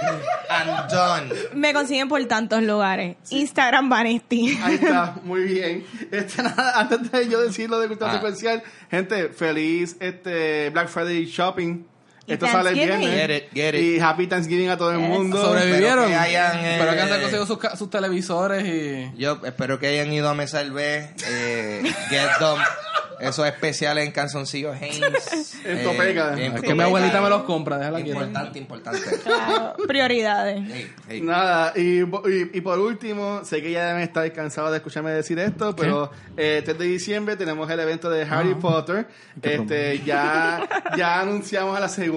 I'm 0.50 0.88
done. 0.88 1.34
Me 1.54 1.72
consiguen 1.72 2.08
por 2.08 2.24
tantos 2.26 2.62
lugares. 2.62 3.16
Instagram 3.30 3.88
Vanesti. 3.88 4.58
Ahí 4.62 4.74
está, 4.76 5.16
muy 5.24 5.42
bien. 5.42 5.84
Este, 6.10 6.42
nada, 6.42 6.80
antes 6.80 7.10
de 7.10 7.28
yo 7.28 7.40
decirlo 7.42 7.78
de 7.80 7.88
cultura 7.88 8.10
Ah. 8.10 8.14
secuencial, 8.14 8.62
gente, 8.90 9.28
feliz 9.30 9.96
este 10.00 10.70
Black 10.70 10.88
Friday 10.88 11.24
shopping. 11.26 11.84
Y 12.26 12.32
Esto 12.32 12.46
sale 12.46 12.72
viernes. 12.72 13.08
Get 13.08 13.36
it, 13.36 13.44
get 13.54 13.74
it. 13.74 13.80
Y 13.80 14.00
Happy 14.00 14.26
Thanksgiving 14.26 14.68
a 14.68 14.76
todo 14.76 14.90
el 14.92 14.98
mundo. 14.98 15.40
Sobrevivieron. 15.40 16.04
Espero 16.04 16.06
que 16.08 16.14
hayan, 16.14 16.58
eh, 16.58 16.72
Espero 16.74 16.92
que 16.92 17.00
hayan 17.00 17.20
conseguido 17.20 17.46
sus, 17.46 17.58
sus 17.78 17.90
televisores 17.90 18.64
y... 18.64 19.12
Yo 19.16 19.40
espero 19.44 19.78
que 19.78 19.86
hayan 19.86 20.12
ido 20.12 20.28
a 20.28 20.34
Mesa 20.34 20.60
el 20.60 20.72
B. 20.72 21.08
Eh, 21.28 21.82
get 22.10 22.28
them. 22.38 22.58
Esos 23.18 23.46
especiales 23.46 24.04
en 24.06 24.12
calzoncillos 24.12 24.76
Haynes. 24.80 25.56
En 25.64 25.82
Topeka. 25.82 26.30
bien 26.30 26.54
Es 26.54 26.60
que 26.62 26.74
mi 26.74 26.82
abuelita 26.82 27.20
me 27.20 27.28
los 27.28 27.42
compra, 27.42 27.78
déjala 27.78 27.98
aquí. 27.98 28.10
Importante, 28.10 28.58
importante. 28.58 29.00
Claro, 29.24 29.74
prioridades. 29.86 30.62
Hey, 30.70 30.92
hey. 31.08 31.20
Nada, 31.22 31.72
y, 31.74 32.02
y, 32.02 32.50
y 32.52 32.60
por 32.60 32.78
último, 32.78 33.40
sé 33.44 33.62
que 33.62 33.72
ya 33.72 33.86
deben 33.88 34.02
estar 34.02 34.30
cansados 34.32 34.70
de 34.70 34.76
escucharme 34.76 35.10
decir 35.10 35.38
esto, 35.38 35.74
pero 35.74 36.10
eh, 36.36 36.62
3 36.64 36.78
de 36.78 36.84
diciembre 36.84 37.36
tenemos 37.36 37.68
el 37.70 37.80
evento 37.80 38.10
de 38.10 38.22
Harry 38.24 38.54
Potter. 38.54 39.08
Qué 39.42 39.54
Este, 39.56 40.02
ya, 40.04 40.68
ya 40.96 41.20
anunciamos 41.20 41.76
a 41.76 41.80
la 41.80 41.88
segunda 41.88 42.15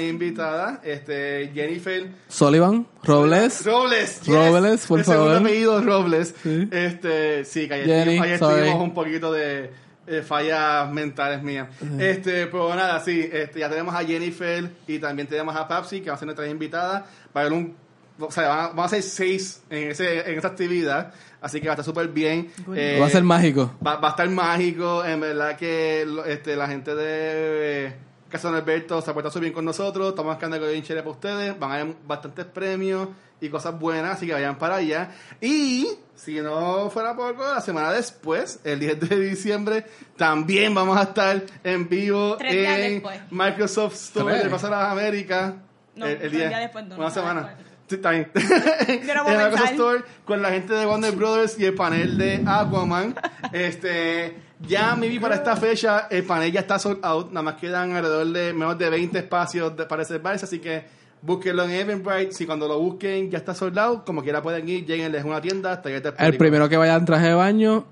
invitada, 0.00 0.80
este, 0.84 1.50
Jennifer 1.54 2.08
Sullivan, 2.28 2.86
Robles. 3.04 3.64
Robles. 3.64 4.20
yes. 4.20 4.34
Robles, 4.34 4.86
por 4.86 4.98
el 5.00 5.04
segundo 5.04 5.30
favor. 5.32 5.42
apellido 5.46 5.80
Robles. 5.82 6.34
Sí. 6.42 6.68
Este, 6.70 7.44
sí, 7.44 7.68
que 7.68 7.74
ayer, 7.74 7.86
Jenny, 7.86 8.18
tuvimos- 8.18 8.24
ayer 8.24 8.38
tuvimos 8.40 8.82
un 8.82 8.94
poquito 8.94 9.32
de 9.32 9.70
eh, 10.06 10.22
fallas 10.22 10.90
mentales 10.90 11.42
mías. 11.42 11.68
Este, 11.98 12.46
pero 12.46 12.74
nada, 12.74 12.98
sí, 13.00 13.28
este, 13.32 13.60
ya 13.60 13.68
tenemos 13.68 13.94
a 13.94 14.04
Jennifer 14.04 14.70
y 14.86 14.98
también 14.98 15.28
tenemos 15.28 15.54
a 15.54 15.68
Papsi, 15.68 16.00
que 16.00 16.10
va 16.10 16.16
a 16.16 16.18
ser 16.18 16.26
nuestra 16.26 16.48
invitada. 16.48 17.06
Va 17.36 17.40
a 17.42 17.44
haber 17.44 17.52
un, 17.52 17.74
o 18.18 18.30
sea, 18.30 18.48
van 18.48 18.58
a, 18.60 18.68
van 18.68 18.86
a 18.86 18.88
ser 18.88 19.02
seis 19.02 19.62
en, 19.70 19.90
ese, 19.90 20.30
en 20.30 20.38
esa 20.38 20.48
actividad, 20.48 21.12
así 21.42 21.60
que 21.60 21.66
va 21.68 21.72
a 21.72 21.74
estar 21.74 21.84
súper 21.84 22.08
bien. 22.08 22.50
Eh, 22.74 22.96
Va 23.00 23.06
a 23.06 23.10
ser 23.10 23.22
mágico. 23.22 23.70
Va, 23.86 23.96
va 23.96 24.08
a 24.08 24.10
estar 24.12 24.28
mágico, 24.30 25.04
en 25.04 25.20
verdad 25.20 25.56
que 25.56 26.06
este, 26.26 26.56
la 26.56 26.66
gente 26.68 26.94
de 26.94 27.92
Casa 28.28 28.48
Don 28.48 28.56
Alberto 28.56 29.00
se 29.00 29.10
ha 29.10 29.14
portado 29.14 29.40
bien 29.40 29.52
con 29.52 29.64
nosotros, 29.64 30.10
estamos 30.10 30.34
buscando 30.34 30.56
algo 30.56 30.68
bien 30.68 30.82
chévere 30.82 31.02
para 31.02 31.12
ustedes, 31.12 31.58
van 31.58 31.70
a 31.70 31.74
haber 31.76 31.94
bastantes 32.06 32.44
premios 32.44 33.08
y 33.40 33.48
cosas 33.48 33.78
buenas, 33.78 34.16
así 34.16 34.26
que 34.26 34.34
vayan 34.34 34.58
para 34.58 34.76
allá. 34.76 35.10
Y 35.40 35.88
si 36.14 36.40
no 36.40 36.90
fuera 36.90 37.16
poco, 37.16 37.42
la 37.42 37.60
semana 37.60 37.92
después, 37.92 38.60
el 38.64 38.80
10 38.80 39.08
de 39.08 39.20
diciembre, 39.20 39.86
también 40.16 40.74
vamos 40.74 40.98
a 40.98 41.04
estar 41.04 41.42
en 41.64 41.88
vivo 41.88 42.36
Tres 42.36 42.52
días 42.52 42.78
en 42.78 42.92
después. 42.94 43.20
Microsoft 43.30 43.94
Store 43.94 44.38
de 44.38 44.48
Plaza 44.48 44.66
de 44.66 44.76
las 44.76 44.92
Américas. 44.92 45.54
No, 45.94 46.06
el, 46.06 46.12
el 46.12 46.18
tres 46.18 46.32
10, 46.32 46.48
días 46.48 46.60
después, 46.60 46.86
no, 46.86 46.96
una 46.96 47.10
semana. 47.10 47.56
Sí, 47.88 47.98
no 48.02 48.10
en 48.12 48.26
Microsoft. 48.26 49.70
Store 49.70 50.04
con 50.24 50.42
la 50.42 50.50
gente 50.50 50.74
de 50.74 50.84
Wonder 50.84 51.12
Brothers 51.12 51.58
y 51.58 51.64
el 51.64 51.74
panel 51.74 52.18
de 52.18 52.42
Aquaman. 52.46 53.14
Este, 53.52 54.36
ya 54.66 54.96
maybe 54.96 55.20
para 55.20 55.36
esta 55.36 55.56
fecha 55.56 56.08
el 56.10 56.24
panel 56.24 56.52
ya 56.52 56.60
está 56.60 56.78
sold 56.78 57.04
out, 57.04 57.28
nada 57.28 57.42
más 57.42 57.54
quedan 57.54 57.92
alrededor 57.92 58.26
de 58.26 58.52
menos 58.52 58.78
de 58.78 58.90
20 58.90 59.18
espacios 59.18 59.76
de, 59.76 59.86
para 59.86 60.02
reservarse, 60.02 60.44
así 60.44 60.58
que 60.58 60.84
búsquenlo 61.22 61.64
en 61.64 61.70
Eventbrite, 61.70 62.32
si 62.32 62.46
cuando 62.46 62.66
lo 62.66 62.78
busquen 62.78 63.30
ya 63.30 63.38
está 63.38 63.54
sold 63.54 63.78
out, 63.78 64.04
como 64.04 64.22
quiera 64.22 64.42
pueden 64.42 64.68
ir, 64.68 64.84
lleguenles 64.84 65.24
a 65.24 65.26
una 65.26 65.40
tienda 65.40 65.72
hasta 65.72 65.90
que 65.90 66.02
El 66.18 66.36
primero 66.36 66.68
que 66.68 66.76
vaya 66.76 66.96
en 66.96 67.04
traje 67.04 67.28
de 67.28 67.34
baño 67.34 67.84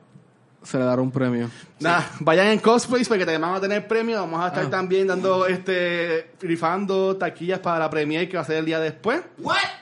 se 0.66 0.78
le 0.78 0.84
dará 0.84 1.00
un 1.00 1.10
premio. 1.10 1.48
Nada, 1.78 2.08
vayan 2.20 2.48
en 2.48 2.58
cosplays 2.58 3.06
porque 3.08 3.24
también 3.24 3.40
vamos 3.42 3.58
a 3.58 3.60
tener 3.60 3.86
premios. 3.86 4.18
Vamos 4.20 4.42
a 4.42 4.48
estar 4.48 4.64
Ah. 4.64 4.70
también 4.70 5.06
dando, 5.06 5.46
este, 5.46 6.32
rifando 6.40 7.16
taquillas 7.16 7.58
para 7.60 7.78
la 7.78 7.90
premiere 7.90 8.28
que 8.28 8.36
va 8.36 8.42
a 8.42 8.46
ser 8.46 8.56
el 8.56 8.64
día 8.64 8.80
después. 8.80 9.20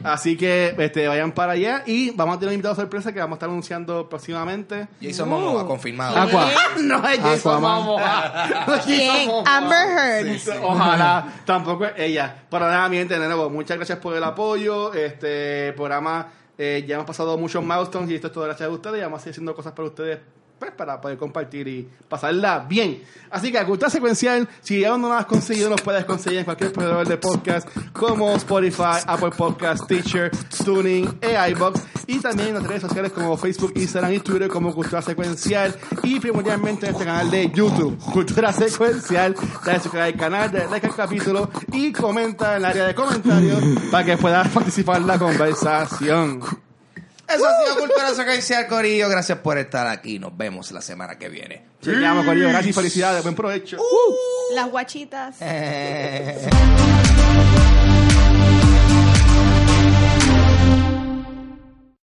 Así 0.03 0.37
que 0.37 0.75
este, 0.77 1.07
vayan 1.09 1.33
para 1.33 1.53
allá 1.53 1.83
y 1.87 2.11
vamos 2.11 2.37
a 2.37 2.39
tener 2.41 2.51
un 2.51 2.55
invitado 2.55 2.75
sorpresa 2.75 3.13
que 3.13 3.21
vamos 3.21 3.37
a 3.37 3.39
estar 3.39 3.49
anunciando 3.49 4.09
próximamente. 4.09 4.89
Jason 5.01 5.29
Momoa, 5.29 5.67
confirmado. 5.67 6.17
Aqua. 6.17 6.49
no 6.83 7.09
es 7.09 7.19
Jason 7.21 7.53
Aquaman. 7.53 7.77
Momoa. 7.85 8.49
No. 8.67 9.43
Amber 9.47 9.89
Heard. 10.27 10.63
Ojalá, 10.63 11.27
tampoco 11.45 11.85
es 11.87 11.93
ella. 11.97 12.35
Pero 12.51 12.67
nada, 12.67 12.89
mi 12.89 12.97
gente, 12.97 13.19
de 13.19 13.27
nuevo, 13.27 13.49
muchas 13.51 13.77
gracias 13.77 13.99
por 13.99 14.15
el 14.17 14.25
apoyo. 14.25 14.93
Este 14.93 15.73
programa, 15.75 16.27
eh, 16.59 16.85
ya 16.87 16.97
hemos 16.97 17.07
pasado 17.07 17.37
muchos 17.39 17.63
milestones 17.65 18.11
y 18.11 18.15
esto 18.17 18.27
es 18.27 18.33
todo 18.33 18.45
gracias 18.45 18.69
a 18.69 18.73
ustedes. 18.73 18.99
Y 18.99 19.03
vamos 19.03 19.19
a 19.19 19.23
seguir 19.23 19.33
haciendo 19.35 19.55
cosas 19.55 19.73
para 19.73 19.89
ustedes, 19.89 20.19
pues, 20.59 20.73
para 20.73 21.01
poder 21.01 21.19
compartir 21.19 21.69
y 21.69 21.89
pasarla 22.09 22.61
bien. 22.61 23.03
Así 23.31 23.51
que, 23.51 23.65
cultura 23.65 23.91
secuencial, 23.91 24.49
si 24.61 24.85
aún 24.85 25.03
no 25.03 25.09
lo 25.09 25.15
has 25.15 25.27
conseguido, 25.27 25.69
nos 25.69 25.81
puedes 25.81 26.05
conseguir 26.05 26.41
en 26.41 26.45
cualquier 26.45 26.73
proveedor 26.73 27.07
de 27.07 27.17
podcast 27.17 27.69
como 27.93 28.35
Spotify, 28.37 29.03
Apple 29.07 29.33
Podcast, 29.37 29.87
Teacher, 29.87 30.31
Tuning 30.65 31.19
e 31.21 31.51
iBox. 31.51 31.81
Y 32.07 32.21
también 32.21 32.49
en 32.49 32.55
las 32.55 32.63
redes 32.65 32.83
sociales 32.83 33.13
como 33.13 33.37
Facebook, 33.37 33.73
Instagram 33.75 34.13
y 34.13 34.21
Twitter 34.21 34.49
como 34.49 34.73
Cultura 34.75 35.03
Secuencial. 35.03 35.75
Y 36.03 36.21
primordialmente 36.21 36.87
en 36.87 36.93
este 36.93 37.05
canal 37.05 37.31
de 37.31 37.51
YouTube, 37.51 37.99
Cultura 37.99 38.53
Secuencial. 38.53 39.35
Dale 39.65 39.81
suscribir 39.81 40.05
al 40.05 40.17
canal, 40.17 40.53
dale 40.53 40.69
like 40.71 40.87
al 40.87 40.95
capítulo 40.95 41.51
y 41.73 41.93
comenta 41.93 42.53
en 42.53 42.59
el 42.59 42.65
área 42.67 42.87
de 42.87 42.95
comentarios 42.95 43.63
para 43.91 44.05
que 44.05 44.17
puedas 44.17 44.49
participar 44.49 44.99
en 44.99 45.07
la 45.07 45.19
conversación. 45.19 46.64
Eso 47.35 47.47
ha 47.47 47.63
sido 47.65 47.79
Cultura 47.79 48.15
Secuencial, 48.15 48.67
Corillo. 48.67 49.09
Gracias 49.09 49.39
por 49.39 49.59
estar 49.59 49.87
aquí. 49.87 50.19
Nos 50.19 50.37
vemos 50.37 50.71
la 50.73 50.81
semana 50.81 51.19
que 51.19 51.29
viene. 51.29 51.65
Chequeamos, 51.83 52.25
Corillo. 52.25 52.49
Gracias 52.49 52.71
y 52.71 52.73
felicidades. 52.73 53.23
Buen 53.23 53.35
provecho. 53.35 53.79
Las 54.55 54.71
guachitas. 54.71 55.37
Eh. 55.41 56.49